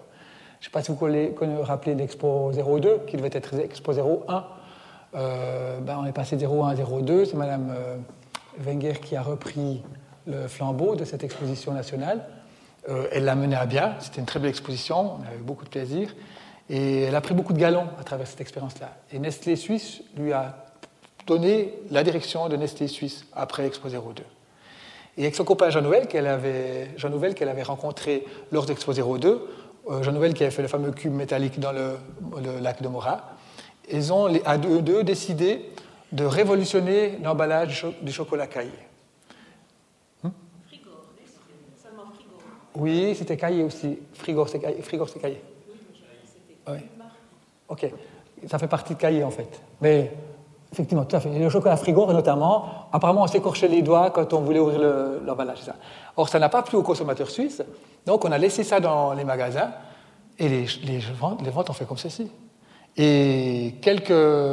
Je 0.60 0.66
ne 0.66 0.70
sais 0.70 0.70
pas 0.70 0.82
si 0.82 0.90
vous 0.90 0.96
pouvez 0.96 1.34
rappeler 1.62 1.94
l'Expo 1.94 2.50
02, 2.52 3.02
qui 3.06 3.16
devait 3.16 3.30
être 3.32 3.54
Expo 3.54 3.92
01. 3.92 4.44
Euh, 5.14 5.80
ben 5.80 5.98
on 6.00 6.06
est 6.06 6.12
passé 6.12 6.36
01 6.36 6.68
à 6.68 6.74
02. 6.74 7.24
C'est 7.24 7.36
euh, 7.36 7.96
Wenger 8.58 8.94
qui 9.02 9.16
a 9.16 9.22
repris 9.22 9.82
le 10.26 10.48
flambeau 10.48 10.96
de 10.96 11.04
cette 11.04 11.24
exposition 11.24 11.72
nationale. 11.72 12.24
Euh, 12.88 13.08
elle 13.12 13.24
l'a 13.24 13.34
menée 13.34 13.56
à 13.56 13.66
bien. 13.66 13.94
C'était 14.00 14.20
une 14.20 14.26
très 14.26 14.40
belle 14.40 14.50
exposition. 14.50 15.16
On 15.16 15.22
a 15.22 15.34
eu 15.34 15.42
beaucoup 15.42 15.64
de 15.64 15.70
plaisir. 15.70 16.14
Et 16.68 17.02
elle 17.02 17.14
a 17.14 17.20
pris 17.20 17.34
beaucoup 17.34 17.52
de 17.52 17.58
galons 17.58 17.88
à 17.98 18.04
travers 18.04 18.26
cette 18.26 18.40
expérience-là. 18.40 18.96
Et 19.12 19.18
Nestlé 19.18 19.56
Suisse 19.56 20.02
lui 20.16 20.32
a 20.32 20.66
donné 21.26 21.74
la 21.90 22.02
direction 22.02 22.48
de 22.48 22.56
Nestlé 22.56 22.86
Suisse 22.86 23.26
après 23.34 23.64
l'Expo 23.64 23.88
02. 23.88 24.22
Et 25.16 25.22
avec 25.22 25.34
son 25.34 25.44
copain 25.44 25.70
Jean 25.70 25.82
Nouvel, 25.82 26.06
qu'elle 26.06 26.26
avait, 26.26 26.90
Jean 26.96 27.10
avait 27.12 27.62
rencontré 27.62 28.24
lors 28.52 28.66
d'Expo 28.66 28.92
02, 28.92 29.48
euh, 29.90 30.02
Jean 30.02 30.12
Nouvel 30.12 30.34
qui 30.34 30.44
avait 30.44 30.52
fait 30.52 30.62
le 30.62 30.68
fameux 30.68 30.92
cube 30.92 31.12
métallique 31.12 31.58
dans 31.58 31.72
le, 31.72 31.98
lac 32.60 32.80
de 32.80 32.88
Mora, 32.88 33.32
ils 33.90 34.12
ont 34.12 34.32
à 34.44 34.56
deux, 34.56 34.80
deux 34.82 35.02
décidé 35.02 35.72
de 36.12 36.24
révolutionner 36.24 37.18
l'emballage 37.22 37.86
du 38.02 38.12
chocolat 38.12 38.46
caillé. 38.46 38.70
Oui, 42.80 43.14
c'était 43.14 43.36
caillé 43.36 43.62
aussi. 43.62 43.98
Frigor, 44.14 44.48
c'est 44.48 44.58
caillé. 44.58 44.80
Frigor, 44.82 45.08
caillé. 45.20 45.42
Oui. 46.68 46.78
Ok. 47.68 47.92
Ça 48.48 48.58
fait 48.58 48.68
partie 48.68 48.94
de 48.94 48.98
caillé 48.98 49.22
en 49.22 49.30
fait. 49.30 49.60
Mais 49.80 50.10
Effectivement, 50.72 51.04
tout 51.04 51.16
à 51.16 51.20
fait. 51.20 51.36
Le 51.36 51.50
chocolat 51.50 51.76
frigo, 51.76 52.12
notamment, 52.12 52.86
apparemment, 52.92 53.22
on 53.22 53.26
s'écorchait 53.26 53.66
les 53.66 53.82
doigts 53.82 54.10
quand 54.10 54.32
on 54.32 54.40
voulait 54.40 54.60
ouvrir 54.60 54.80
l'emballage. 55.26 55.62
ça. 55.62 55.74
Or, 56.16 56.28
ça 56.28 56.38
n'a 56.38 56.48
pas 56.48 56.62
plu 56.62 56.78
aux 56.78 56.82
consommateurs 56.82 57.28
suisses, 57.28 57.62
donc 58.06 58.24
on 58.24 58.30
a 58.30 58.38
laissé 58.38 58.62
ça 58.62 58.78
dans 58.78 59.12
les 59.12 59.24
magasins 59.24 59.72
et 60.38 60.48
les, 60.48 60.66
les, 60.84 60.98
ventes, 60.98 61.42
les 61.42 61.50
ventes 61.50 61.70
ont 61.70 61.72
fait 61.72 61.86
comme 61.86 61.98
ceci. 61.98 62.30
Et 62.96 63.74
quelques, 63.82 64.10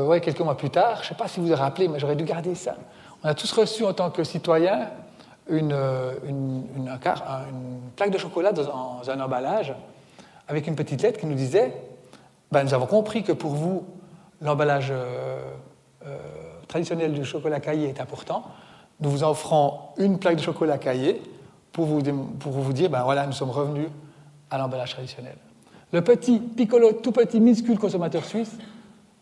ouais, 0.07 0.19
quelques 0.19 0.39
mois 0.39 0.57
plus 0.57 0.71
tard, 0.71 0.97
je 0.97 1.01
ne 1.03 1.05
sais 1.09 1.15
pas 1.15 1.27
si 1.27 1.39
vous 1.39 1.47
vous 1.47 1.55
rappelez, 1.55 1.87
mais 1.87 1.99
j'aurais 1.99 2.15
dû 2.15 2.23
garder 2.23 2.55
ça. 2.55 2.75
On 3.23 3.27
a 3.27 3.35
tous 3.35 3.51
reçu 3.51 3.85
en 3.85 3.93
tant 3.93 4.09
que 4.09 4.23
citoyens 4.23 4.89
une, 5.49 5.75
une 6.27 6.99
plaque 7.95 8.11
de 8.11 8.17
chocolat 8.17 8.51
dans 8.51 9.09
un, 9.09 9.19
emballage 9.19 9.73
avec 10.47 10.67
une 10.67 10.75
petite 10.75 11.01
lettre 11.01 11.19
qui 11.19 11.25
nous 11.25 11.35
disait 11.35 11.73
ben, 12.51 12.63
Nous 12.63 12.73
avons 12.73 12.85
compris 12.85 13.23
que 13.23 13.31
pour 13.31 13.51
vous, 13.51 13.85
l'emballage. 14.41 14.91
Euh, 14.91 15.39
euh, 16.05 16.17
traditionnel 16.67 17.13
du 17.13 17.25
chocolat 17.25 17.59
caillé 17.59 17.89
est 17.89 17.99
important, 17.99 18.43
nous 18.99 19.09
vous 19.09 19.23
offrons 19.23 19.73
une 19.97 20.19
plaque 20.19 20.37
de 20.37 20.41
chocolat 20.41 20.77
caillé 20.77 21.21
pour 21.71 21.85
vous, 21.85 22.01
pour 22.39 22.51
vous 22.51 22.73
dire, 22.73 22.89
ben 22.89 23.03
voilà, 23.03 23.25
nous 23.25 23.33
sommes 23.33 23.51
revenus 23.51 23.87
à 24.49 24.57
l'emballage 24.57 24.91
traditionnel. 24.91 25.35
Le 25.91 26.01
petit 26.01 26.39
piccolo, 26.39 26.93
tout 26.93 27.11
petit, 27.11 27.39
minuscule 27.39 27.79
consommateur 27.79 28.25
suisse 28.25 28.57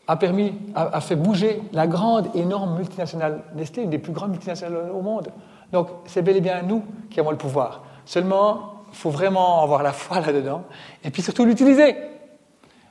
a, 0.08 0.16
permis, 0.18 0.54
a, 0.74 1.00
fait 1.02 1.16
bouger 1.16 1.62
la 1.74 1.88
grande, 1.88 2.36
énorme 2.36 2.78
multinationale 2.78 3.44
Nestlé, 3.56 3.84
une 3.84 3.90
des 3.90 4.00
plus 4.00 4.14
grandes 4.14 4.32
multinationales 4.32 4.92
au 4.92 5.02
monde. 5.02 5.30
Donc 5.76 5.90
c'est 6.06 6.22
bel 6.22 6.38
et 6.38 6.42
bien 6.42 6.62
nous 6.62 6.86
qui 7.10 7.20
avons 7.20 7.32
le 7.32 7.38
pouvoir. 7.38 7.84
Seulement, 8.06 8.76
il 8.94 8.96
faut 8.96 9.10
vraiment 9.10 9.62
avoir 9.62 9.84
la 9.84 9.92
foi 9.92 10.22
là-dedans 10.22 10.64
et 11.04 11.10
puis 11.12 11.22
surtout 11.22 11.44
l'utiliser. 11.44 11.98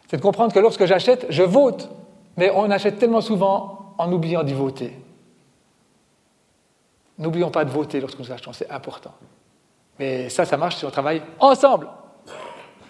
C'est 0.07 0.19
de 0.19 0.23
comprendre 0.23 0.53
que 0.53 0.59
lorsque 0.59 0.85
j'achète, 0.85 1.25
je 1.31 1.43
vote. 1.43 1.91
Mais 2.37 2.51
on 2.55 2.71
achète 2.71 2.99
tellement 2.99 3.23
souvent 3.23 3.95
en 3.97 4.13
oubliant 4.13 4.43
d'y 4.43 4.53
voter. 4.53 4.99
N'oublions 7.19 7.51
pas 7.51 7.65
de 7.65 7.71
voter 7.71 8.03
lorsque 8.03 8.19
nous 8.19 8.31
achetons, 8.31 8.53
c'est 8.53 8.71
important. 8.71 9.13
Mais 9.99 10.29
ça, 10.29 10.45
ça 10.45 10.59
marche 10.59 10.77
si 10.77 10.85
on 10.85 10.91
travaille 10.91 11.23
ensemble. 11.41 11.89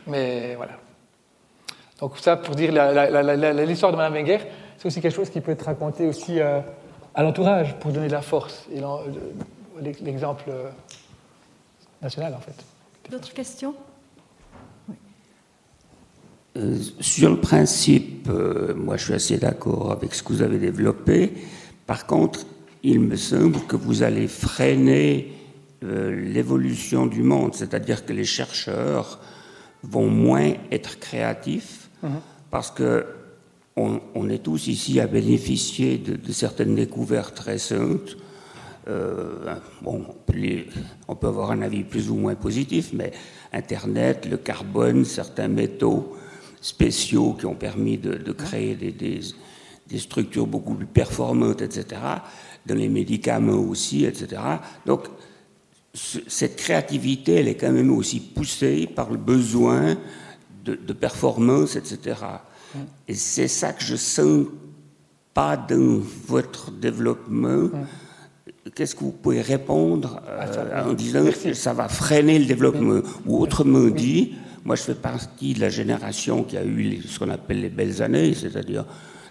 Mais 0.08 0.56
voilà. 0.56 0.72
Donc 2.00 2.18
ça, 2.18 2.36
pour 2.36 2.56
dire 2.56 2.72
l'histoire 2.72 3.92
de 3.92 3.96
Mme 3.96 4.12
Wenger, 4.12 4.38
c'est 4.76 4.86
aussi 4.86 5.00
quelque 5.00 5.14
chose 5.14 5.30
qui 5.30 5.40
peut 5.40 5.52
être 5.52 5.66
raconté 5.66 6.08
aussi 6.08 6.40
euh, 6.40 6.58
à 7.14 7.22
l'entourage 7.22 7.76
pour 7.76 7.92
donner 7.92 8.08
de 8.08 8.12
la 8.12 8.22
force. 8.22 8.66
L'exemple 9.80 10.44
euh, 10.48 10.70
national, 12.02 12.34
en 12.34 12.40
fait. 12.40 12.64
D'autres 13.10 13.32
questions? 13.32 13.74
Euh, 16.56 16.78
sur 17.00 17.30
le 17.30 17.40
principe, 17.40 18.28
euh, 18.28 18.74
moi 18.76 18.96
je 18.96 19.06
suis 19.06 19.14
assez 19.14 19.38
d'accord 19.38 19.90
avec 19.90 20.14
ce 20.14 20.22
que 20.22 20.32
vous 20.32 20.42
avez 20.42 20.58
développé. 20.58 21.32
Par 21.84 22.06
contre, 22.06 22.46
il 22.84 23.00
me 23.00 23.16
semble 23.16 23.58
que 23.66 23.74
vous 23.74 24.04
allez 24.04 24.28
freiner 24.28 25.32
euh, 25.82 26.14
l'évolution 26.32 27.06
du 27.06 27.22
monde, 27.22 27.54
c'est-à-dire 27.54 28.06
que 28.06 28.12
les 28.12 28.24
chercheurs 28.24 29.18
vont 29.82 30.08
moins 30.08 30.52
être 30.70 31.00
créatifs 31.00 31.90
mhm. 32.02 32.20
parce 32.50 32.70
que 32.70 33.04
on, 33.76 34.28
est 34.28 34.38
tous 34.38 34.68
ici 34.68 35.00
à 35.00 35.08
bénéficier 35.08 35.98
de, 35.98 36.30
certaines 36.30 36.76
découvertes 36.76 37.40
récentes. 37.40 38.16
Bon, 39.82 40.04
on 41.08 41.14
peut 41.14 41.26
avoir 41.26 41.50
un 41.50 41.62
avis 41.62 41.84
plus 41.84 42.10
ou 42.10 42.16
moins 42.16 42.34
positif, 42.34 42.90
mais 42.92 43.12
Internet, 43.52 44.26
le 44.30 44.36
carbone, 44.36 45.04
certains 45.04 45.48
métaux, 45.48 46.16
spéciaux 46.60 47.34
qui 47.34 47.44
ont 47.46 47.54
permis 47.54 47.98
de, 47.98 48.32
créer 48.32 48.74
des, 48.74 48.90
des, 48.90 49.98
structures 49.98 50.46
beaucoup 50.46 50.74
plus 50.74 50.86
performantes, 50.86 51.60
etc., 51.60 52.00
dans 52.64 52.74
les 52.74 52.88
médicaments 52.88 53.60
aussi, 53.60 54.06
etc. 54.06 54.40
Donc, 54.86 55.04
cette 55.92 56.56
créativité, 56.56 57.34
elle 57.34 57.48
est 57.48 57.54
quand 57.56 57.70
même 57.70 57.92
aussi 57.92 58.18
poussée 58.18 58.86
par 58.86 59.10
le 59.10 59.18
besoin 59.18 59.96
de, 60.64 60.74
de 60.74 60.92
performance, 60.94 61.76
etc. 61.76 62.16
Et 63.06 63.14
c'est 63.14 63.48
ça 63.48 63.72
que 63.74 63.84
je 63.84 63.96
sens 63.96 64.46
pas 65.34 65.56
dans 65.56 66.00
votre 66.26 66.70
développement. 66.70 67.68
Qu'est-ce 68.74 68.94
que 68.94 69.00
vous 69.00 69.12
pouvez 69.12 69.42
répondre 69.42 70.20
ah, 70.26 70.46
euh, 70.46 70.90
en 70.90 70.94
disant 70.94 71.24
que 71.24 71.52
ça 71.52 71.74
va 71.74 71.88
freiner 71.88 72.38
le 72.38 72.46
développement 72.46 73.00
Ou 73.26 73.42
autrement 73.42 73.88
dit, 73.88 74.34
moi, 74.64 74.76
je 74.76 74.82
fais 74.82 74.94
partie 74.94 75.52
de 75.52 75.60
la 75.60 75.68
génération 75.68 76.44
qui 76.44 76.56
a 76.56 76.64
eu 76.64 77.02
ce 77.02 77.18
qu'on 77.18 77.28
appelle 77.28 77.60
les 77.60 77.68
belles 77.68 78.00
années, 78.02 78.32
c'est-à-dire 78.32 78.86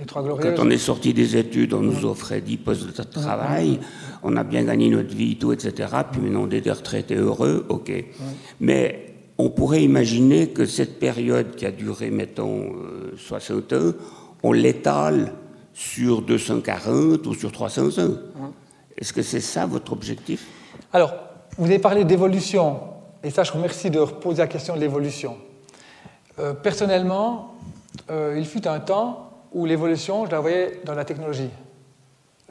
quand 0.07 0.60
on 0.60 0.69
est 0.69 0.77
sorti 0.77 1.14
des 1.14 1.38
études, 1.38 1.73
on 1.73 1.81
nous 1.81 2.05
offrait 2.05 2.41
10 2.41 2.57
postes 2.57 2.97
de 2.97 3.03
travail, 3.03 3.80
on 4.23 4.35
a 4.38 4.43
bien 4.43 4.64
gagné 4.64 4.89
notre 4.89 5.15
vie, 5.15 5.35
tout, 5.38 5.53
etc. 5.53 5.89
Puis 6.11 6.22
maintenant, 6.22 6.43
on 6.47 6.49
est 6.49 6.61
des 6.61 6.72
retraités 6.72 7.15
heureux, 7.15 7.65
ok. 7.69 7.91
Mais 8.60 9.14
on 9.38 9.49
pourrait 9.49 9.84
imaginer 9.84 10.49
que 10.49 10.65
cette 10.65 10.99
période 10.99 11.55
qui 11.55 11.65
a 11.65 11.72
duré, 11.72 12.10
mettons, 12.10 12.73
60 13.18 13.73
euh, 13.73 13.91
ans, 13.91 13.93
on 14.43 14.51
l'étale 14.51 15.34
sur 15.73 16.22
240 16.22 17.26
ou 17.26 17.34
sur 17.34 17.51
300 17.51 17.99
ans. 17.99 18.14
Est-ce 18.98 19.14
que 19.14 19.22
c'est 19.22 19.41
ça 19.41 19.65
votre 19.65 19.94
objectif? 19.94 20.48
Alors, 20.91 21.14
vous 21.57 21.65
avez 21.65 21.80
parlé 21.80 22.03
d'évolution. 22.03 22.80
Et 23.24 23.30
ça, 23.30 23.44
je 23.44 23.52
vous 23.52 23.57
remercie 23.57 23.90
de 23.90 23.99
reposer 23.99 24.41
la 24.41 24.48
question 24.48 24.76
de 24.76 24.80
l'évolution. 24.80 25.38
Euh, 26.40 26.53
personnellement, 26.53 27.56
il 28.10 28.45
fut 28.45 28.68
un 28.68 28.80
temps 28.80 29.30
où 29.53 29.65
l'évolution, 29.65 30.26
je 30.26 30.32
la 30.32 30.40
voyais 30.40 30.82
dans 30.84 30.95
la 30.95 31.06
technologie. 31.06 31.49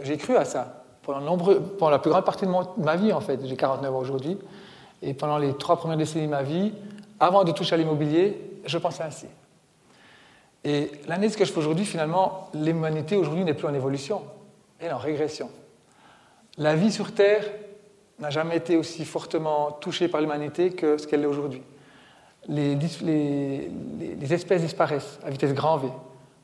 J'ai 0.02 0.16
cru 0.16 0.36
à 0.36 0.44
ça. 0.44 0.84
Pendant 1.02 1.90
la 1.90 1.98
plus 1.98 2.10
grande 2.10 2.24
partie 2.24 2.46
de, 2.46 2.50
de 2.50 2.84
ma 2.84 2.96
vie, 2.96 3.12
en 3.12 3.20
fait, 3.20 3.40
j'ai 3.44 3.56
49 3.56 3.94
ans 3.94 3.98
aujourd'hui, 3.98 4.38
et 5.02 5.14
pendant 5.14 5.38
les 5.38 5.52
trois 5.54 5.76
premières 5.76 5.96
décennies 5.96 6.26
de 6.26 6.30
ma 6.30 6.44
vie, 6.44 6.72
avant 7.18 7.44
de 7.44 7.52
toucher 7.52 7.74
à 7.74 7.78
l'immobilier, 7.78 8.60
je 8.64 8.78
pensais 8.78 9.02
ainsi. 9.02 9.26
Et 10.64 10.92
l'analyse 11.08 11.34
que 11.34 11.44
je 11.44 11.52
fais 11.52 11.58
aujourd'hui, 11.58 11.84
finalement, 11.84 12.48
l'humanité 12.54 13.16
aujourd'hui 13.16 13.44
n'est 13.44 13.54
plus 13.54 13.66
en 13.66 13.74
évolution, 13.74 14.22
elle 14.78 14.88
est 14.88 14.92
en 14.92 14.98
régression. 14.98 15.50
La 16.58 16.74
vie 16.74 16.92
sur 16.92 17.12
Terre 17.12 17.44
n'a 18.18 18.30
jamais 18.30 18.56
été 18.56 18.76
aussi 18.76 19.04
fortement 19.04 19.72
touchée 19.72 20.08
par 20.08 20.20
l'humanité 20.20 20.70
que 20.70 20.98
ce 20.98 21.06
qu'elle 21.06 21.22
est 21.22 21.26
aujourd'hui. 21.26 21.62
Les, 22.48 22.76
espèces 24.30 24.62
disparaissent 24.62 25.18
à 25.24 25.30
vitesse 25.30 25.54
grand 25.54 25.78
V. 25.78 25.88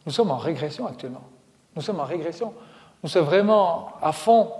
Nous 0.06 0.12
sommes 0.12 0.30
en 0.30 0.38
régression 0.38 0.86
actuellement. 0.86 1.24
Nous 1.76 1.82
sommes 1.82 2.00
en 2.00 2.04
régression. 2.04 2.54
Nous 3.02 3.08
sommes 3.08 3.26
vraiment 3.26 3.92
à 4.00 4.12
fond 4.12 4.50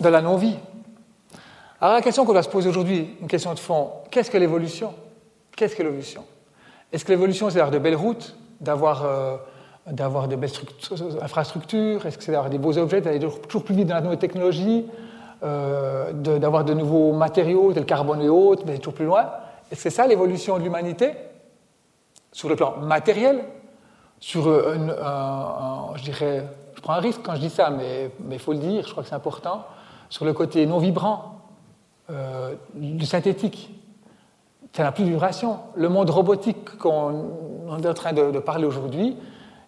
dans 0.00 0.10
la 0.10 0.20
non-vie. 0.20 0.56
Alors 1.80 1.94
la 1.94 2.02
question 2.02 2.24
qu'on 2.24 2.32
doit 2.32 2.42
se 2.42 2.48
poser 2.48 2.68
aujourd'hui, 2.68 3.16
une 3.20 3.28
question 3.28 3.54
de 3.54 3.58
fond, 3.58 3.90
qu'est-ce 4.10 4.30
que 4.30 4.38
l'évolution? 4.38 4.94
Qu'est-ce 5.56 5.74
que 5.74 5.82
l'évolution? 5.82 6.24
Est-ce 6.92 7.04
que 7.04 7.10
l'évolution, 7.10 7.48
c'est 7.50 7.56
d'avoir 7.56 7.70
de 7.70 7.78
belles 7.78 7.96
routes, 7.96 8.36
d'avoir 8.60 9.04
euh, 9.04 9.36
de 9.92 10.36
belles 10.36 10.50
infrastructures 11.20 12.04
Est-ce 12.06 12.18
que 12.18 12.24
c'est 12.24 12.32
d'avoir 12.32 12.50
des 12.50 12.58
beaux 12.58 12.76
objets, 12.78 13.00
d'aller 13.00 13.18
toujours 13.18 13.64
plus 13.64 13.74
vite 13.74 13.88
dans 13.88 13.94
la 13.94 14.00
nouvelle 14.00 14.18
technologie, 14.18 14.86
euh, 15.42 16.12
d'avoir 16.12 16.64
de, 16.64 16.74
nouveaux 16.74 17.12
matériaux, 17.12 17.72
tel 17.72 17.84
carbone 17.84 18.22
et 18.22 18.28
autres, 18.28 18.62
mais 18.66 18.78
toujours 18.78 18.94
plus 18.94 19.06
loin 19.06 19.30
Est-ce 19.70 19.82
que 19.84 19.90
c'est 19.90 19.90
ça 19.90 20.06
l'évolution 20.06 20.58
de 20.58 20.64
l'humanité? 20.64 21.12
Sur 22.32 22.48
le 22.48 22.56
plan 22.56 22.76
matériel 22.78 23.44
Sur 24.20 24.48
euh, 24.48 24.76
un, 25.02 25.96
je 25.96 26.02
dirais, 26.02 26.44
je 26.74 26.80
prends 26.80 26.94
un 26.94 27.00
risque 27.00 27.20
quand 27.22 27.34
je 27.34 27.40
dis 27.40 27.50
ça, 27.50 27.70
mais 27.70 28.10
il 28.30 28.38
faut 28.38 28.52
le 28.52 28.58
dire, 28.58 28.84
je 28.86 28.90
crois 28.90 29.02
que 29.02 29.08
c'est 29.08 29.14
important, 29.14 29.64
sur 30.10 30.24
le 30.24 30.32
côté 30.32 30.66
non 30.66 30.78
vibrant, 30.78 31.38
euh, 32.10 32.54
du 32.74 33.04
synthétique. 33.04 33.70
Ça 34.72 34.82
n'a 34.82 34.92
plus 34.92 35.04
de 35.04 35.10
vibration. 35.10 35.58
Le 35.74 35.90
monde 35.90 36.08
robotique 36.08 36.78
qu'on 36.78 37.78
est 37.82 37.86
en 37.86 37.94
train 37.94 38.14
de, 38.14 38.38
parler 38.38 38.64
aujourd'hui, 38.64 39.16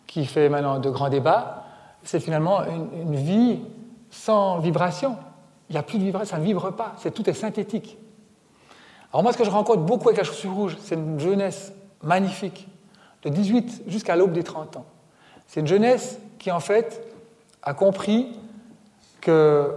qui 0.07 0.27
fait 0.27 0.49
maintenant 0.49 0.79
de 0.79 0.91
grands 0.91 1.09
débats, 1.09 1.65
c'est 2.03 2.21
finalement 2.21 2.63
une, 2.65 3.15
vie 3.15 3.61
sans 4.11 4.59
vibration. 4.59 5.17
Il 5.69 5.75
n'y 5.75 5.79
a 5.79 5.83
plus 5.83 5.99
de 5.99 6.05
vibration, 6.05 6.37
ça 6.37 6.39
ne 6.39 6.45
vibre 6.45 6.73
pas, 6.73 6.95
c'est, 6.99 7.13
tout 7.13 7.29
est 7.29 7.35
synthétique. 7.35 7.97
Alors 9.13 9.23
moi, 9.23 9.33
ce 9.33 9.39
que 9.39 9.45
je 9.45 9.51
rencontre 9.51 9.83
beaucoup 9.83 10.09
avec 10.09 10.19
la 10.19 10.25
chaussure 10.25 10.53
rouge, 10.53 10.77
c'est 10.81 10.95
une 10.95 11.21
jeunesse 11.21 11.73
magnifique, 12.03 12.69
de 13.23 13.29
18 13.29 13.83
jusqu'à 13.87 14.17
l'aube 14.17 14.33
des 14.33 14.43
30 14.43 14.79
ans. 14.79 14.87
C'est 15.47 15.61
une 15.61 15.67
jeunesse 15.67 16.19
qui, 16.39 16.51
en 16.51 16.61
fait, 16.61 17.07
a 17.63 17.75
compris 17.75 18.29
que 19.21 19.75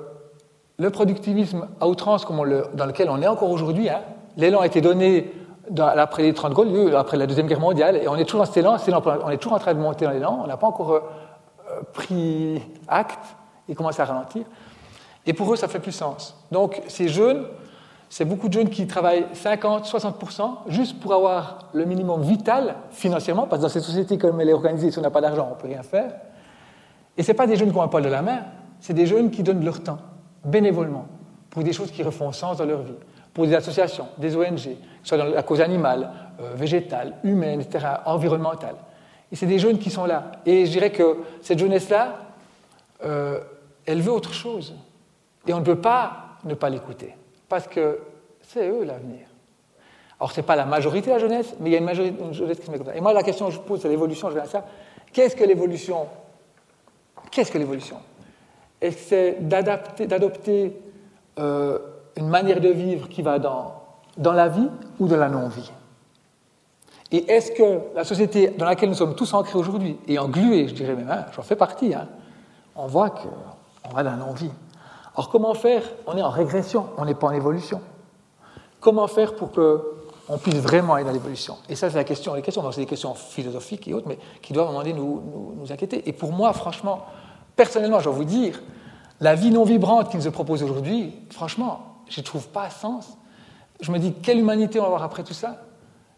le 0.78 0.90
productivisme 0.90 1.68
à 1.80 1.88
outrance 1.88 2.26
dans 2.26 2.86
lequel 2.86 3.10
on 3.10 3.22
est 3.22 3.28
encore 3.28 3.50
aujourd'hui, 3.50 3.90
hein, 3.90 4.02
l'élan 4.38 4.62
a 4.62 4.66
été 4.66 4.82
donné 4.82 5.32
après 5.80 6.24
les 6.24 6.34
30 6.34 6.54
Gaules, 6.54 6.96
après 6.96 7.18
la 7.18 7.28
Deuxième 7.28 7.48
Guerre 7.48 7.60
mondiale, 7.60 7.98
et 7.98 8.08
on 8.08 8.16
est 8.16 8.26
toujours 8.26 8.42
dans 8.42 8.46
cet 8.46 8.58
élan, 8.58 8.78
on 9.24 9.30
est 9.30 9.38
toujours 9.38 9.54
en 9.54 9.60
train 9.60 9.74
de 9.74 9.80
monter 9.80 10.06
dans 10.06 10.12
l'élan, 10.12 10.42
on 10.44 10.48
n'a 10.48 10.58
pas 10.58 10.68
encore 10.68 10.92
euh, 10.92 11.82
pris 11.94 12.62
acte 12.88 13.36
et 13.68 13.76
commencé 13.76 14.02
à 14.02 14.06
ralentir. 14.06 14.44
Et 15.26 15.34
pour 15.34 15.52
eux, 15.52 15.56
ça 15.56 15.68
fait 15.68 15.80
plus 15.80 15.92
sens. 15.92 16.36
Donc 16.52 16.82
ces 16.88 17.08
jeunes, 17.08 17.46
c'est 18.10 18.26
beaucoup 18.26 18.48
de 18.48 18.54
jeunes 18.54 18.70
qui 18.70 18.86
travaillent 18.86 19.26
50, 19.34 19.86
60% 19.86 20.52
juste 20.68 21.00
pour 21.00 21.14
avoir 21.14 21.70
le 21.74 21.86
minimum 21.86 22.22
vital 22.22 22.76
financièrement, 22.92 23.48
parce 23.48 23.60
que 23.60 23.64
dans 23.64 23.70
cette 23.70 23.84
société 23.84 24.18
comme 24.18 24.40
elle 24.42 24.50
est 24.50 24.54
organisée, 24.54 24.92
si 24.92 25.00
on 25.00 25.02
n'a 25.02 25.10
pas 25.10 25.22
d'argent, 25.22 25.48
on 25.52 25.56
ne 25.56 25.62
peut 25.62 25.68
rien 25.68 25.84
faire. 25.84 26.14
Et 27.18 27.24
ce 27.24 27.32
pas 27.32 27.48
des 27.48 27.56
jeunes 27.56 27.72
qui 27.72 27.78
ont 27.78 27.84
un 27.84 27.88
poil 27.88 28.04
de 28.04 28.10
la 28.10 28.22
main, 28.22 28.40
c'est 28.80 28.94
des 28.94 29.06
jeunes 29.06 29.32
qui 29.32 29.44
donnent 29.44 29.64
leur 29.64 29.82
temps 29.82 30.00
bénévolement 30.44 31.06
pour 31.50 31.64
des 31.64 31.74
choses 31.74 31.92
qui 31.92 32.04
refont 32.04 32.32
sens 32.32 32.58
dans 32.58 32.66
leur 32.66 32.82
vie, 32.82 32.96
pour 33.34 33.48
des 33.48 33.56
associations, 33.56 34.08
des 34.18 34.36
ONG, 34.36 34.56
que 34.56 34.70
ce 35.02 35.10
soit 35.10 35.18
dans 35.18 35.26
la 35.26 35.44
cause 35.44 35.62
animale, 35.62 36.10
euh, 36.40 36.54
végétale, 36.56 37.16
humaine, 37.24 37.62
etc., 37.62 37.86
environnementale. 38.06 38.76
Et 39.32 39.36
c'est 39.36 39.48
des 39.48 39.60
jeunes 39.60 39.80
qui 39.80 39.90
sont 39.90 40.06
là. 40.06 40.32
Et 40.46 40.66
je 40.66 40.72
dirais 40.72 40.92
que 40.92 41.18
cette 41.42 41.58
jeunesse-là, 41.58 42.20
euh, 43.04 43.40
elle 43.86 44.02
veut 44.02 44.12
autre 44.12 44.34
chose. 44.34 44.76
Et 45.48 45.54
on 45.54 45.60
ne 45.60 45.66
peut 45.66 45.82
pas 45.82 46.38
ne 46.44 46.54
pas 46.54 46.70
l'écouter, 46.70 47.16
parce 47.50 47.68
que 47.68 48.00
c'est 48.42 48.68
eux 48.70 48.84
l'avenir. 48.84 49.28
Alors, 50.20 50.32
ce 50.32 50.40
n'est 50.40 50.46
pas 50.46 50.56
la 50.56 50.66
majorité 50.66 51.08
de 51.08 51.16
la 51.16 51.20
jeunesse, 51.20 51.56
mais 51.60 51.70
il 51.70 51.74
y 51.74 51.76
a 51.76 51.80
une, 51.80 51.86
majorité, 51.86 52.24
une 52.24 52.34
jeunesse 52.34 52.60
qui 52.60 52.66
se 52.66 52.72
met 52.72 52.78
comme 52.78 52.88
ça. 52.88 52.96
Et 52.96 53.02
moi, 53.02 53.14
la 53.14 53.24
question 53.24 53.48
que 53.48 53.54
je 53.54 53.60
pose, 53.60 53.82
c'est 53.82 53.90
l'évolution, 53.90 54.30
je 54.30 54.36
viens 54.36 54.44
à 54.44 54.48
ça. 54.48 54.66
Qu'est-ce 55.12 55.36
que 55.36 55.44
l'évolution? 55.44 56.08
Qu'est-ce 57.32 57.52
que 57.52 57.58
l'évolution? 57.58 57.98
Est-ce 58.80 58.96
que 58.96 59.02
c'est 59.08 60.08
d'adopter 60.08 60.78
euh, 61.40 61.80
une 62.16 62.28
manière 62.28 62.60
de 62.60 62.70
vivre 62.70 63.10
qui 63.10 63.22
va 63.22 63.40
dans, 63.40 63.74
dans 64.18 64.34
la 64.34 64.48
vie 64.48 64.68
ou 65.00 65.08
dans 65.08 65.18
la 65.18 65.30
non-vie 65.30 65.72
Et 67.12 67.32
est-ce 67.32 67.52
que 67.52 67.96
la 67.96 68.04
société 68.04 68.50
dans 68.50 68.66
laquelle 68.66 68.90
nous 68.90 68.96
sommes 68.96 69.16
tous 69.16 69.34
ancrés 69.34 69.58
aujourd'hui, 69.58 69.98
et 70.08 70.20
englués, 70.20 70.68
je 70.68 70.74
dirais 70.74 70.96
même, 70.96 71.10
hein, 71.10 71.26
j'en 71.36 71.44
fais 71.44 71.56
partie, 71.56 71.94
hein, 71.94 72.08
on 72.76 72.88
voit 72.88 73.10
qu'on 73.10 73.94
va 73.94 74.04
dans 74.04 74.12
la 74.12 74.18
non-vie. 74.18 74.52
Alors 75.16 75.30
comment 75.30 75.54
faire? 75.54 75.84
On 76.08 76.18
est 76.18 76.24
en 76.24 76.30
régression, 76.30 76.88
on 76.98 77.06
n'est 77.06 77.14
pas 77.14 77.28
en 77.28 77.32
évolution. 77.32 77.82
Comment 78.80 79.08
faire 79.08 79.36
pour 79.36 79.52
qu'on 79.52 80.38
puisse 80.40 80.56
vraiment 80.56 80.96
aller 80.96 81.06
dans 81.06 81.12
l'évolution? 81.12 81.58
Et 81.70 81.76
ça, 81.76 81.90
c'est 81.90 81.96
la 81.96 82.04
question. 82.04 82.34
Les 82.34 82.42
questions, 82.42 82.70
c'est 82.72 82.82
des 82.82 82.88
questions 82.88 83.14
philosophiques 83.14 83.88
et 83.88 83.94
autres, 83.94 84.08
mais 84.08 84.18
qui 84.42 84.54
doivent 84.54 84.68
à 84.68 84.70
un 84.70 84.74
moment 84.74 84.84
donné 84.84 84.96
nous, 84.96 85.22
nous, 85.22 85.56
nous 85.58 85.72
inquiéter. 85.72 86.08
Et 86.10 86.14
pour 86.14 86.34
moi, 86.34 86.52
franchement, 86.54 87.06
personnellement, 87.56 88.00
je 88.00 88.06
dois 88.06 88.14
vous 88.14 88.26
dire, 88.26 88.62
la 89.22 89.36
vie 89.36 89.52
non 89.52 89.64
vibrante 89.64 90.10
qu'il 90.10 90.20
nous 90.20 90.32
propose 90.32 90.64
aujourd'hui, 90.64 91.14
franchement, 91.30 91.93
je 92.14 92.20
ne 92.20 92.26
trouve 92.26 92.48
pas 92.48 92.70
sens. 92.70 93.18
Je 93.82 93.92
me 93.92 93.98
dis, 93.98 94.14
quelle 94.14 94.40
humanité 94.40 94.80
on 94.80 94.84
va 94.84 94.88
avoir 94.88 95.04
après 95.04 95.24
tout 95.24 95.34
ça 95.34 95.64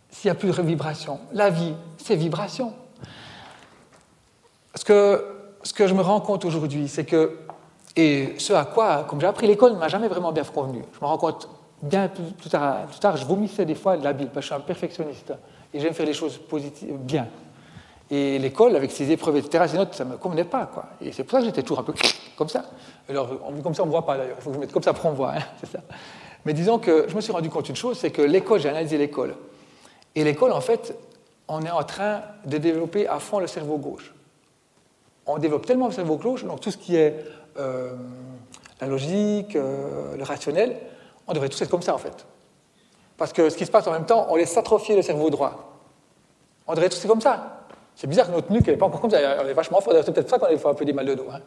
s'il 0.10 0.30
n'y 0.30 0.32
a 0.32 0.36
plus 0.36 0.50
de 0.50 0.62
vibration? 0.62 1.20
La 1.34 1.50
vie, 1.50 1.74
c'est 1.98 2.16
vibration. 2.16 2.74
Ce 4.76 4.84
que, 4.84 5.26
ce 5.64 5.74
que 5.74 5.88
je 5.88 5.94
me 5.94 6.02
rends 6.02 6.20
compte 6.20 6.44
aujourd'hui, 6.46 6.88
c'est 6.88 7.06
que, 7.06 7.40
et 7.96 8.36
ce 8.38 8.54
à 8.54 8.66
quoi, 8.66 9.06
comme 9.06 9.22
j'ai 9.22 9.28
appris 9.28 9.48
l'école, 9.48 9.74
ne 9.74 9.78
m'a 9.78 9.88
jamais 9.88 10.10
vraiment 10.10 10.34
bien 10.34 10.44
convenu. 10.44 10.84
Je 10.94 11.00
me 11.00 11.06
rends 11.06 11.18
compte 11.18 11.50
bien 11.82 12.10
plus, 12.10 12.50
tard, 12.50 12.86
plus 12.88 13.00
tard, 13.00 13.16
je 13.16 13.26
vomissais 13.26 13.66
des 13.66 13.76
fois 13.76 13.96
la 13.96 14.12
Bible, 14.12 14.32
parce 14.34 14.46
que 14.46 14.50
je 14.50 14.54
suis 14.54 14.62
un 14.62 14.66
perfectionniste, 14.66 15.34
et 15.74 15.80
j'aime 15.80 15.94
faire 15.94 16.06
les 16.06 16.14
choses 16.14 16.38
positives, 16.38 16.98
bien. 16.98 17.28
Et 18.12 18.38
l'école, 18.38 18.76
avec 18.76 18.92
ses 18.92 19.12
épreuves, 19.12 19.38
etc., 19.38 19.66
ses 19.68 19.78
notes, 19.78 19.96
ça 19.96 20.06
ne 20.06 20.12
me 20.12 20.18
convenait 20.18 20.44
pas. 20.44 20.68
Quoi. 20.68 20.86
Et 21.02 21.12
c'est 21.12 21.24
pour 21.24 21.32
ça 21.32 21.40
que 21.40 21.46
j'étais 21.46 21.64
toujours 21.64 21.80
un 21.80 21.84
peu 21.84 21.94
comme 22.38 22.50
ça. 22.50 22.66
Alors, 23.10 23.30
comme 23.64 23.74
ça, 23.74 23.84
on 23.84 23.88
ne 23.88 23.92
voit 23.92 24.06
pas 24.06 24.18
d'ailleurs. 24.18 24.38
Il 24.40 24.44
faut 24.44 24.50
que 24.52 24.56
je 24.56 24.60
mette 24.60 24.72
comme 24.72 24.84
ça 24.84 24.94
pour 24.94 25.06
on 25.08 25.14
voit. 25.14 25.34
Hein, 25.34 25.42
c'est 25.60 25.72
ça. 25.72 25.80
Mais 26.46 26.54
disons 26.54 26.78
que 26.78 27.06
je 27.08 27.16
me 27.16 27.22
suis 27.22 27.32
rendu 27.32 27.50
compte 27.50 27.66
d'une 27.66 27.76
chose, 27.76 27.98
c'est 27.98 28.12
que 28.12 28.22
l'école, 28.22 28.60
j'ai 28.60 28.70
analysé 28.70 28.98
l'école. 28.98 29.36
Et 30.14 30.24
l'école, 30.24 30.52
en 30.52 30.62
fait, 30.62 30.96
on 31.48 31.62
est 31.64 31.72
en 31.72 31.84
train 31.84 32.22
de 32.46 32.58
développer 32.58 33.08
à 33.08 33.20
fond 33.20 33.40
le 33.40 33.48
cerveau 33.48 33.78
gauche. 33.78 34.14
On 35.26 35.40
développe 35.40 35.66
tellement 35.66 35.88
le 35.88 35.94
cerveau 35.94 36.18
gauche, 36.18 36.46
donc 36.46 36.62
tout 36.62 36.70
ce 36.70 36.78
qui 36.78 36.96
est 36.96 37.26
euh, 37.58 37.94
la 38.80 38.88
logique, 38.88 39.56
euh, 39.56 40.16
le 40.16 40.24
rationnel, 40.24 40.78
on 41.28 41.34
devrait 41.34 41.50
tous 41.50 41.62
être 41.64 41.70
comme 41.70 41.82
ça, 41.82 41.96
en 41.96 41.98
fait. 41.98 42.26
Parce 43.18 43.34
que 43.34 43.50
ce 43.50 43.58
qui 43.58 43.66
se 43.66 43.72
passe 43.72 43.88
en 43.88 43.92
même 43.92 44.06
temps, 44.06 44.28
on 44.30 44.36
laisse 44.36 44.52
s'atrophier 44.52 44.96
le 44.96 45.02
cerveau 45.02 45.30
droit. 45.32 45.80
On 46.68 46.74
devrait 46.74 46.90
tous 46.90 47.00
être 47.00 47.08
comme 47.08 47.22
ça. 47.22 47.65
C'est 47.96 48.08
bizarre 48.08 48.28
que 48.28 48.32
notre 48.32 48.52
nuque 48.52 48.68
n'est 48.68 48.78
pas 48.78 48.86
encore 48.86 49.02
comme 49.02 49.14
elle 49.14 49.50
est 49.50 49.54
vachement 49.54 49.80
forte. 49.82 49.96
C'est 50.04 50.12
peut-être 50.12 50.30
ça 50.30 50.38
qu'on 50.38 50.48
a 50.48 50.70
un 50.70 50.74
peu 50.74 50.86
des 50.86 50.94
mal 50.94 51.06
de 51.06 51.16
dos. 51.16 51.28
Hein. 51.32 51.40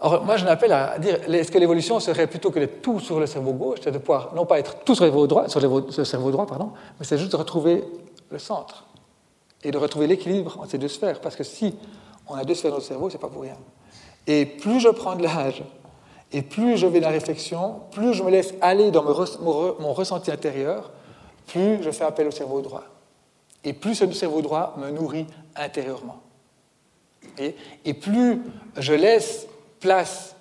Alors, 0.00 0.24
moi, 0.24 0.36
je 0.36 0.44
m'appelle 0.44 0.72
à 0.72 0.98
dire 0.98 1.18
est-ce 1.28 1.50
que 1.50 1.58
l'évolution 1.58 2.00
serait 2.00 2.26
plutôt 2.26 2.50
que 2.50 2.58
d'être 2.58 2.80
tout 2.80 3.00
sur 3.00 3.20
le 3.20 3.26
cerveau 3.26 3.52
gauche, 3.52 3.80
c'est 3.82 3.90
de 3.90 3.98
pouvoir 3.98 4.32
non 4.34 4.46
pas 4.46 4.58
être 4.58 4.76
tout 4.84 4.94
sur 4.94 5.04
le 5.04 5.10
cerveau 5.10 5.26
droit, 5.26 5.48
sur 5.48 5.60
le 5.60 6.04
cerveau 6.04 6.30
droit 6.30 6.46
pardon, 6.46 6.70
mais 6.98 7.04
c'est 7.04 7.18
juste 7.18 7.32
de 7.32 7.36
retrouver 7.36 7.84
le 8.30 8.38
centre 8.38 8.86
et 9.62 9.70
de 9.70 9.76
retrouver 9.76 10.06
l'équilibre 10.06 10.56
entre 10.58 10.70
ces 10.70 10.78
deux 10.78 10.88
sphères. 10.88 11.20
Parce 11.20 11.36
que 11.36 11.44
si 11.44 11.76
on 12.28 12.34
a 12.34 12.44
deux 12.44 12.54
sphères 12.54 12.70
dans 12.70 12.76
notre 12.76 12.88
cerveau, 12.88 13.10
c'est 13.10 13.18
pas 13.18 13.28
pour 13.28 13.42
rien. 13.42 13.56
Et 14.26 14.46
plus 14.46 14.80
je 14.80 14.88
prends 14.88 15.16
de 15.16 15.22
l'âge, 15.22 15.62
et 16.32 16.42
plus 16.42 16.76
je 16.76 16.86
vais 16.86 17.00
dans 17.00 17.08
la 17.08 17.14
réflexion, 17.14 17.80
plus 17.90 18.14
je 18.14 18.22
me 18.22 18.30
laisse 18.30 18.54
aller 18.62 18.90
dans 18.90 19.02
mon 19.02 19.92
ressenti 19.92 20.30
intérieur, 20.30 20.90
plus 21.46 21.82
je 21.82 21.90
fais 21.90 22.04
appel 22.04 22.28
au 22.28 22.30
cerveau 22.30 22.60
droit. 22.60 22.84
Et 23.64 23.72
plus 23.72 23.94
ce 23.94 24.10
cerveau 24.12 24.40
droit 24.40 24.74
me 24.78 24.90
nourrit 24.90 25.26
intérieurement. 25.56 26.20
Et, 27.38 27.94
plus 27.94 28.42
je 28.76 28.92
laisse 28.92 29.46
place 29.78 30.36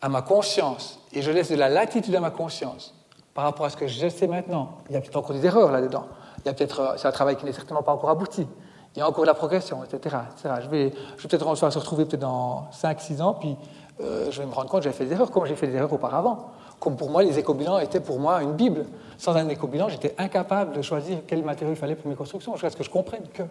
à 0.00 0.08
ma 0.08 0.22
conscience 0.22 1.00
et 1.12 1.22
je 1.22 1.30
laisse 1.30 1.50
de 1.50 1.56
la 1.56 1.68
latitude 1.68 2.14
à 2.14 2.20
ma 2.20 2.30
conscience 2.30 2.94
par 3.34 3.44
rapport 3.44 3.66
à 3.66 3.70
ce 3.70 3.76
que 3.76 3.86
je 3.86 4.08
sais 4.08 4.26
maintenant, 4.26 4.78
il 4.88 4.94
y 4.94 4.96
a 4.96 5.00
peut-être 5.00 5.16
encore 5.16 5.34
des 5.34 5.44
erreurs 5.44 5.72
là-dedans. 5.72 6.06
Il 6.38 6.46
y 6.46 6.48
a 6.48 6.54
peut-être, 6.54 6.80
euh, 6.80 6.94
c'est 6.96 7.08
un 7.08 7.12
travail 7.12 7.36
qui 7.36 7.44
n'est 7.44 7.52
certainement 7.52 7.82
pas 7.82 7.92
encore 7.92 8.10
abouti. 8.10 8.46
Il 8.94 9.00
y 9.00 9.02
a 9.02 9.08
encore 9.08 9.24
de 9.24 9.26
la 9.26 9.34
progression, 9.34 9.82
etc. 9.82 10.16
Je 10.62 10.68
vais, 10.68 10.92
je 11.16 11.22
vais 11.22 11.28
peut-être 11.28 11.54
se 11.56 11.78
retrouver 11.78 12.04
peut-être 12.04 12.20
dans 12.20 12.68
5-6 12.72 13.22
ans, 13.22 13.34
puis 13.34 13.56
euh, 14.00 14.30
je 14.30 14.40
vais 14.40 14.46
me 14.46 14.52
rendre 14.52 14.68
compte 14.68 14.82
que 14.82 14.88
j'ai 14.88 14.92
fait 14.92 15.06
des 15.06 15.12
erreurs, 15.12 15.32
comme 15.32 15.46
j'ai 15.46 15.56
fait 15.56 15.66
des 15.66 15.74
erreurs 15.74 15.92
auparavant. 15.92 16.50
Comme 16.78 16.96
pour 16.96 17.10
moi, 17.10 17.22
les 17.22 17.38
éco-bilans 17.38 17.78
étaient 17.78 18.00
pour 18.00 18.20
moi 18.20 18.42
une 18.42 18.52
Bible. 18.52 18.86
Sans 19.18 19.34
un 19.34 19.48
éco-bilan, 19.48 19.88
j'étais 19.88 20.14
incapable 20.18 20.76
de 20.76 20.82
choisir 20.82 21.18
quel 21.26 21.42
matériau 21.42 21.72
il 21.72 21.78
fallait 21.78 21.96
pour 21.96 22.08
mes 22.08 22.16
constructions, 22.16 22.52
jusqu'à 22.52 22.70
ce 22.70 22.76
que 22.76 22.84
je 22.84 22.90
comprenne 22.90 23.24
que. 23.32 23.42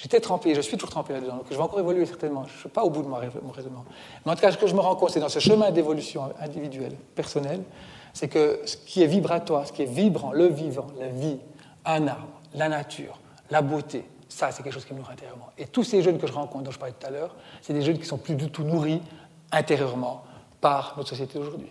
J'étais 0.00 0.20
trempé, 0.20 0.54
je 0.54 0.60
suis 0.60 0.76
toujours 0.76 0.90
trempé 0.90 1.12
là-dedans, 1.12 1.42
je 1.50 1.56
vais 1.56 1.60
encore 1.60 1.80
évoluer 1.80 2.06
certainement. 2.06 2.44
Je 2.46 2.54
ne 2.54 2.58
suis 2.58 2.68
pas 2.68 2.84
au 2.84 2.90
bout 2.90 3.02
de 3.02 3.08
mon 3.08 3.16
raisonnement. 3.16 3.84
Mais 4.24 4.30
en 4.30 4.34
tout 4.36 4.40
cas, 4.40 4.52
ce 4.52 4.56
que 4.56 4.68
je 4.68 4.74
me 4.74 4.80
rends 4.80 4.94
compte, 4.94 5.10
c'est 5.10 5.18
dans 5.18 5.28
ce 5.28 5.40
chemin 5.40 5.72
d'évolution 5.72 6.32
individuelle, 6.40 6.94
personnelle, 7.16 7.62
c'est 8.12 8.28
que 8.28 8.60
ce 8.64 8.76
qui 8.76 9.02
est 9.02 9.06
vibratoire, 9.06 9.66
ce 9.66 9.72
qui 9.72 9.82
est 9.82 9.86
vibrant, 9.86 10.32
le 10.32 10.46
vivant, 10.46 10.86
la 11.00 11.08
vie, 11.08 11.38
un 11.84 12.06
arbre, 12.06 12.40
la 12.54 12.68
nature, 12.68 13.18
la 13.50 13.60
beauté, 13.60 14.04
ça, 14.28 14.52
c'est 14.52 14.62
quelque 14.62 14.74
chose 14.74 14.84
qui 14.84 14.92
me 14.94 14.98
nourrit 14.98 15.14
intérieurement. 15.14 15.48
Et 15.58 15.66
tous 15.66 15.82
ces 15.82 16.00
jeunes 16.00 16.18
que 16.18 16.28
je 16.28 16.32
rencontre, 16.32 16.62
dont 16.62 16.70
je 16.70 16.78
parlais 16.78 16.94
tout 16.98 17.06
à 17.06 17.10
l'heure, 17.10 17.34
c'est 17.60 17.72
des 17.72 17.82
jeunes 17.82 17.98
qui 17.98 18.04
sont 18.04 18.18
plus 18.18 18.36
du 18.36 18.50
tout 18.50 18.62
nourris 18.62 19.02
intérieurement 19.50 20.22
par 20.60 20.94
notre 20.96 21.08
société 21.08 21.38
d'aujourd'hui. 21.38 21.70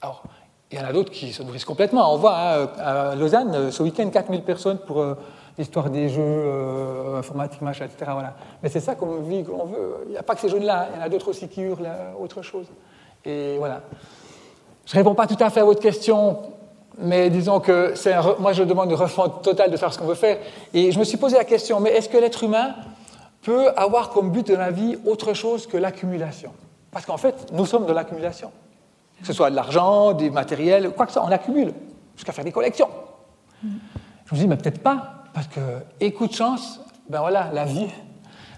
Alors, 0.00 0.24
il 0.72 0.78
y 0.78 0.82
en 0.82 0.86
a 0.86 0.92
d'autres 0.92 1.12
qui 1.12 1.32
se 1.32 1.42
nourrissent 1.42 1.64
complètement. 1.64 2.12
On 2.12 2.16
voit 2.16 2.36
hein, 2.36 2.68
à 2.78 3.14
Lausanne, 3.14 3.70
ce 3.70 3.82
week-end, 3.82 4.08
4000 4.10 4.42
personnes 4.42 4.78
pour 4.78 5.00
euh, 5.00 5.14
l'histoire 5.58 5.90
des 5.90 6.08
jeux 6.08 6.22
euh, 6.22 7.18
informatiques, 7.18 7.60
machin, 7.60 7.86
etc. 7.86 8.12
Voilà. 8.14 8.34
Mais 8.62 8.68
c'est 8.68 8.80
ça 8.80 8.94
qu'on 8.94 9.16
vit, 9.16 9.44
qu'on 9.44 9.66
veut. 9.66 9.96
Il 10.06 10.12
n'y 10.12 10.16
a 10.16 10.22
pas 10.22 10.34
que 10.34 10.40
ces 10.40 10.48
jeunes-là, 10.48 10.88
il 10.92 10.98
y 10.98 11.02
en 11.02 11.04
a 11.04 11.08
d'autres 11.08 11.28
aussi 11.28 11.48
qui 11.48 11.62
hurlent 11.62 11.90
autre 12.18 12.42
chose. 12.42 12.66
Et 13.24 13.56
voilà. 13.58 13.82
Je 14.86 14.96
ne 14.96 15.00
réponds 15.00 15.14
pas 15.14 15.26
tout 15.26 15.36
à 15.40 15.50
fait 15.50 15.60
à 15.60 15.64
votre 15.64 15.80
question, 15.80 16.38
mais 16.96 17.28
disons 17.28 17.60
que 17.60 17.92
moi 18.40 18.52
je 18.52 18.62
demande 18.62 18.90
une 18.90 18.96
refonte 18.96 19.42
totale 19.42 19.70
de 19.70 19.76
faire 19.76 19.92
ce 19.92 19.98
qu'on 19.98 20.06
veut 20.06 20.14
faire. 20.14 20.38
Et 20.72 20.92
je 20.92 20.98
me 20.98 21.04
suis 21.04 21.18
posé 21.18 21.36
la 21.36 21.44
question, 21.44 21.80
mais 21.80 21.90
est-ce 21.90 22.08
que 22.08 22.16
l'être 22.16 22.44
humain 22.44 22.74
peut 23.42 23.68
avoir 23.76 24.10
comme 24.10 24.30
but 24.30 24.46
de 24.46 24.54
la 24.54 24.70
vie 24.70 24.96
autre 25.04 25.34
chose 25.34 25.66
que 25.66 25.76
l'accumulation? 25.76 26.52
Parce 26.90 27.04
qu'en 27.04 27.18
fait, 27.18 27.52
nous 27.52 27.66
sommes 27.66 27.86
de 27.86 27.92
l'accumulation. 27.92 28.50
Que 29.20 29.26
ce 29.26 29.32
soit 29.32 29.50
de 29.50 29.56
l'argent, 29.56 30.12
des 30.12 30.30
matériels, 30.30 30.90
quoi 30.90 31.04
que 31.04 31.12
ce 31.12 31.18
soit, 31.18 31.28
on 31.28 31.32
accumule, 31.32 31.74
jusqu'à 32.14 32.32
faire 32.32 32.44
des 32.44 32.52
collections. 32.52 32.88
Je 33.62 34.34
me 34.34 34.38
dis, 34.38 34.46
mais 34.46 34.56
peut-être 34.56 34.80
pas. 34.80 35.17
Parce 35.38 35.46
que, 35.46 36.34
chance, 36.34 36.80
ben 37.08 37.20
voilà, 37.20 37.50
la 37.52 37.64
vie. 37.64 37.86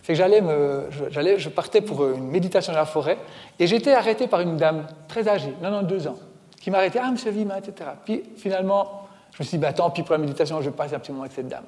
C'est 0.03 0.15
que 0.15 0.19
j'allais 0.19 1.39
je 1.39 1.49
partais 1.51 1.83
pour 1.83 2.09
une 2.09 2.29
méditation 2.29 2.73
dans 2.73 2.79
la 2.79 2.87
forêt 2.87 3.19
et 3.59 3.67
j'étais 3.67 3.93
arrêté 3.93 4.27
par 4.27 4.41
une 4.41 4.57
dame 4.57 4.87
très 5.07 5.29
âgée, 5.29 5.53
92 5.61 6.07
ans, 6.07 6.17
qui 6.59 6.71
m'arrêtait, 6.71 6.99
ah, 7.03 7.11
monsieur 7.11 7.33
Vima, 7.33 7.59
etc. 7.59 7.91
Puis 8.03 8.23
finalement, 8.35 9.03
je 9.33 9.43
me 9.43 9.45
suis 9.47 9.59
dit, 9.59 9.61
ben, 9.63 9.75
tant 9.75 9.91
pis 9.91 10.03
pour 10.03 10.13
la 10.13 10.19
méditation, 10.19 10.59
je 10.63 10.71
vais 10.71 10.75
passer 10.75 10.95
un 10.95 11.01
petit 11.01 11.13
moment 11.13 11.25
avec 11.25 11.35
cette 11.35 11.49
dame. 11.49 11.67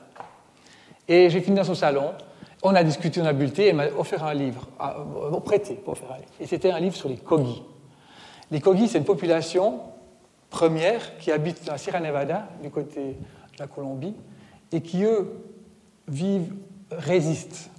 Et 1.07 1.29
j'ai 1.29 1.43
fini 1.43 1.57
dans 1.57 1.65
son 1.65 1.75
salon, 1.75 2.13
on 2.63 2.75
a 2.75 2.83
discuté, 2.83 3.21
on 3.21 3.27
a 3.27 3.35
bulleté, 3.35 3.67
elle 3.67 3.77
m'a 3.77 3.89
offert 3.89 4.25
un 4.25 4.33
livre, 4.33 4.67
ah, 4.79 4.97
euh, 4.99 5.41
prêté 5.41 5.75
pour 5.75 5.93
offrir 5.93 6.11
un 6.11 6.17
livre. 6.17 6.31
Et 6.41 6.47
c'était 6.47 6.71
un 6.71 6.81
livre 6.81 6.97
sur 6.97 7.11
les 7.11 7.19
Kogis. 7.19 7.63
Les 8.51 8.63
Kogis, 8.63 8.89
c'est 8.89 8.99
une 8.99 9.05
population 9.05 9.81
première 10.49 11.19
qui 11.19 11.31
habite 11.31 11.67
dans 11.67 11.73
la 11.73 11.79
Sierra 11.79 12.01
Nevada, 12.01 12.49
du 12.63 12.71
côté 12.71 13.01
de 13.03 13.59
la 13.59 13.67
Colombie, 13.67 14.15
et 14.73 14.81
qui, 14.81 15.05
eux, 15.05 15.31
vivent, 16.09 16.53
résistent, 16.91 17.71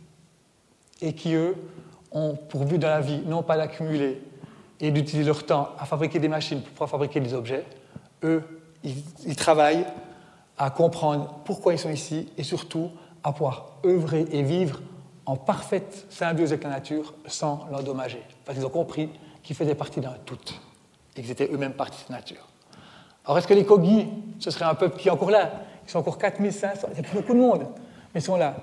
et 1.01 1.13
qui, 1.13 1.33
eux, 1.33 1.55
ont 2.11 2.35
pour 2.35 2.65
but 2.65 2.77
dans 2.77 2.89
la 2.89 3.01
vie, 3.01 3.21
non 3.25 3.43
pas 3.43 3.57
d'accumuler 3.57 4.21
et 4.79 4.91
d'utiliser 4.91 5.27
leur 5.27 5.45
temps 5.45 5.69
à 5.79 5.85
fabriquer 5.85 6.19
des 6.19 6.27
machines 6.27 6.61
pour 6.61 6.71
pouvoir 6.71 6.89
fabriquer 6.89 7.19
des 7.19 7.33
objets, 7.33 7.65
eux, 8.23 8.43
ils, 8.83 9.35
travaillent 9.35 9.85
à 10.57 10.69
comprendre 10.69 11.39
pourquoi 11.45 11.73
ils 11.73 11.79
sont 11.79 11.89
ici 11.89 12.29
et 12.37 12.43
surtout 12.43 12.91
à 13.23 13.31
pouvoir 13.31 13.77
œuvrer 13.85 14.25
et 14.31 14.43
vivre 14.43 14.81
en 15.25 15.37
parfaite 15.37 16.05
symbiose 16.09 16.51
avec 16.51 16.63
la 16.63 16.69
nature 16.69 17.13
sans 17.27 17.65
l'endommager. 17.71 18.21
Parce 18.45 18.57
qu'ils 18.57 18.67
ont 18.67 18.71
compris 18.71 19.09
qu'ils 19.41 19.55
faisaient 19.55 19.75
partie 19.75 20.01
d'un 20.01 20.15
tout 20.25 20.37
et 21.15 21.21
qu'ils 21.21 21.31
étaient 21.31 21.49
eux-mêmes 21.51 21.73
partie 21.73 21.95
de 21.95 21.99
cette 21.99 22.09
nature. 22.09 22.47
Alors 23.25 23.37
est-ce 23.37 23.47
que 23.47 23.53
les 23.53 23.65
Kogi, 23.65 24.07
ce 24.39 24.51
serait 24.51 24.65
un 24.65 24.75
peuple 24.75 24.97
qui 24.97 25.07
est 25.07 25.11
encore 25.11 25.31
là 25.31 25.49
ils 25.85 25.91
sont 25.91 25.99
encore 25.99 26.17
4500, 26.17 26.87
il 26.91 26.97
y 26.97 26.99
a 26.99 27.03
plus 27.03 27.19
beaucoup 27.19 27.33
de 27.33 27.39
monde, 27.39 27.67
mais 28.13 28.21
ils 28.21 28.23
sont 28.23 28.37
là. 28.37 28.55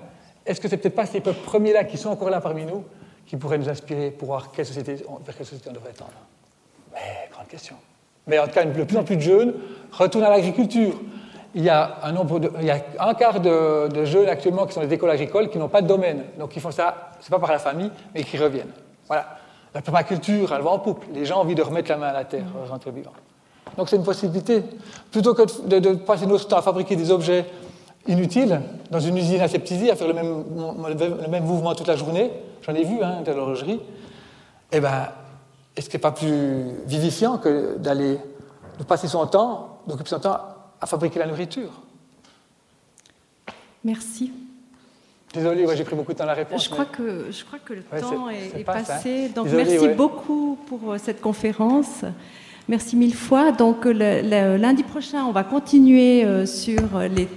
Est-ce 0.45 0.59
que 0.59 0.67
c'est 0.67 0.77
peut-être 0.77 0.95
pas 0.95 1.05
ces 1.05 1.21
peuples 1.21 1.43
premiers-là 1.43 1.83
qui 1.83 1.97
sont 1.97 2.09
encore 2.09 2.29
là 2.29 2.41
parmi 2.41 2.65
nous 2.65 2.83
qui 3.25 3.37
pourraient 3.37 3.57
nous 3.57 3.69
inspirer 3.69 4.11
pour 4.11 4.27
voir 4.27 4.51
quelle 4.51 4.65
société, 4.65 4.95
vers 4.95 5.37
quelle 5.37 5.45
société 5.45 5.69
on 5.69 5.73
devrait 5.73 5.93
tendre? 5.93 6.11
Mais, 6.93 7.29
grande 7.31 7.47
question. 7.47 7.75
Mais 8.27 8.39
en 8.39 8.45
tout 8.45 8.51
cas, 8.51 8.65
de 8.65 8.83
plus 8.83 8.97
en 8.97 9.03
plus 9.03 9.15
de 9.15 9.21
jeunes 9.21 9.53
retournent 9.91 10.25
à 10.25 10.29
l'agriculture. 10.29 10.93
Il 11.53 11.63
y 11.63 11.69
a 11.69 11.97
un, 12.03 12.11
nombre 12.11 12.39
de, 12.39 12.51
il 12.59 12.65
y 12.65 12.71
a 12.71 12.81
un 12.99 13.13
quart 13.13 13.39
de, 13.39 14.05
jeunes 14.05 14.29
actuellement 14.29 14.65
qui 14.65 14.73
sont 14.73 14.81
des 14.81 14.93
écoles 14.93 15.09
agricoles 15.09 15.49
qui 15.49 15.57
n'ont 15.57 15.69
pas 15.69 15.81
de 15.81 15.87
domaine. 15.87 16.23
Donc 16.37 16.55
ils 16.55 16.61
font 16.61 16.71
ça, 16.71 17.11
c'est 17.19 17.29
pas 17.29 17.39
par 17.39 17.51
la 17.51 17.59
famille, 17.59 17.91
mais 18.13 18.23
qui 18.23 18.37
reviennent. 18.37 18.71
Voilà. 19.07 19.37
La 19.73 19.81
permaculture, 19.81 20.53
elle 20.53 20.61
va 20.61 20.69
en 20.69 20.79
poupe. 20.79 21.05
Les 21.13 21.25
gens 21.25 21.37
ont 21.37 21.41
envie 21.41 21.55
de 21.55 21.61
remettre 21.61 21.89
la 21.89 21.97
main 21.97 22.07
à 22.07 22.13
la 22.13 22.25
terre, 22.25 22.45
rentrer 22.69 22.91
vivant. 22.91 23.11
Donc 23.77 23.89
c'est 23.89 23.95
une 23.95 24.03
possibilité. 24.03 24.63
Plutôt 25.11 25.33
que 25.33 25.43
de, 25.67 25.93
passer 25.95 26.25
notre 26.25 26.47
temps 26.47 26.57
à 26.57 26.61
fabriquer 26.61 26.95
des 26.95 27.11
objets 27.11 27.45
inutiles 28.07 28.61
dans 28.89 28.99
une 28.99 29.17
usine 29.17 29.41
aseptisée, 29.41 29.91
à 29.91 29.95
faire 29.95 30.07
le 30.07 30.13
même, 30.13 30.43
le 30.87 31.27
même 31.27 31.43
mouvement 31.43 31.75
toute 31.75 31.87
la 31.87 31.95
journée, 31.95 32.31
j'en 32.61 32.73
ai 32.73 32.83
vu 32.83 33.01
hein, 33.01 33.21
de 33.25 33.31
l'horlogerie, 33.31 33.79
eh 34.71 34.79
ben, 34.79 35.09
est-ce 35.75 35.89
que 35.89 35.97
n'est 35.97 36.01
pas 36.01 36.11
plus 36.11 36.73
vivifiant 36.85 37.37
que 37.37 37.77
d'aller 37.77 38.17
de 38.79 38.83
passer 38.83 39.07
son 39.07 39.25
temps, 39.27 39.79
d'occuper 39.87 40.09
son 40.09 40.19
temps 40.19 40.39
à 40.79 40.85
fabriquer 40.85 41.19
la 41.19 41.27
nourriture? 41.27 41.71
Merci. 43.83 44.31
Désolé, 45.33 45.65
j'ai 45.75 45.83
pris 45.83 45.95
beaucoup 45.95 46.11
de 46.11 46.17
temps 46.17 46.25
à 46.25 46.27
la 46.27 46.33
réponse. 46.33 46.65
Je, 46.65 46.69
crois, 46.69 46.85
que, 46.85 47.31
je 47.31 47.45
crois 47.45 47.59
que 47.59 47.73
le 47.73 47.83
temps 47.83 48.29
est, 48.29 48.63
passé. 48.65 49.29
Donc 49.29 49.47
merci 49.47 49.87
beaucoup 49.89 50.57
pour 50.67 50.91
euh, 50.91 50.97
cette 50.97 51.21
conférence. 51.21 52.03
Merci 52.67 52.95
mille 52.95 53.15
fois. 53.15 53.51
Donc 53.51 53.85
le, 53.85 54.57
lundi 54.57 54.83
prochain, 54.83 55.25
on 55.25 55.31
va 55.31 55.43
continuer 55.43 56.23
euh, 56.23 56.45
sur, 56.45 56.99
les, 57.13 57.27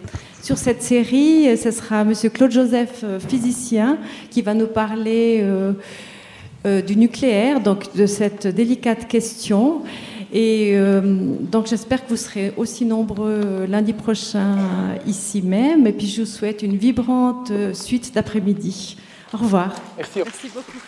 sur 0.42 0.58
cette 0.58 0.82
série. 0.82 1.56
Ce 1.56 1.70
sera 1.70 2.04
Monsieur 2.04 2.30
Claude 2.30 2.50
Joseph, 2.50 3.00
euh, 3.02 3.18
physicien, 3.18 3.98
qui 4.30 4.42
va 4.42 4.54
nous 4.54 4.66
parler 4.66 5.40
euh, 5.42 6.82
du 6.82 6.96
nucléaire, 6.96 7.60
donc 7.60 7.94
de 7.96 8.06
cette 8.06 8.46
délicate 8.46 9.08
question. 9.08 9.82
Et 10.32 10.76
donc 11.52 11.68
j'espère 11.68 12.02
que 12.04 12.08
vous 12.08 12.16
serez 12.16 12.52
aussi 12.56 12.84
nombreux 12.84 13.66
lundi 13.68 13.92
prochain 13.92 14.56
ici 15.06 15.42
même. 15.42 15.86
Et 15.86 15.92
puis 15.92 16.08
je 16.08 16.22
vous 16.22 16.26
souhaite 16.26 16.62
une 16.62 16.76
vibrante 16.76 17.52
suite 17.72 18.12
d'après-midi. 18.12 18.96
Au 19.32 19.36
revoir. 19.36 19.76
Merci. 19.96 20.22
Merci 20.24 20.48
beaucoup. 20.48 20.78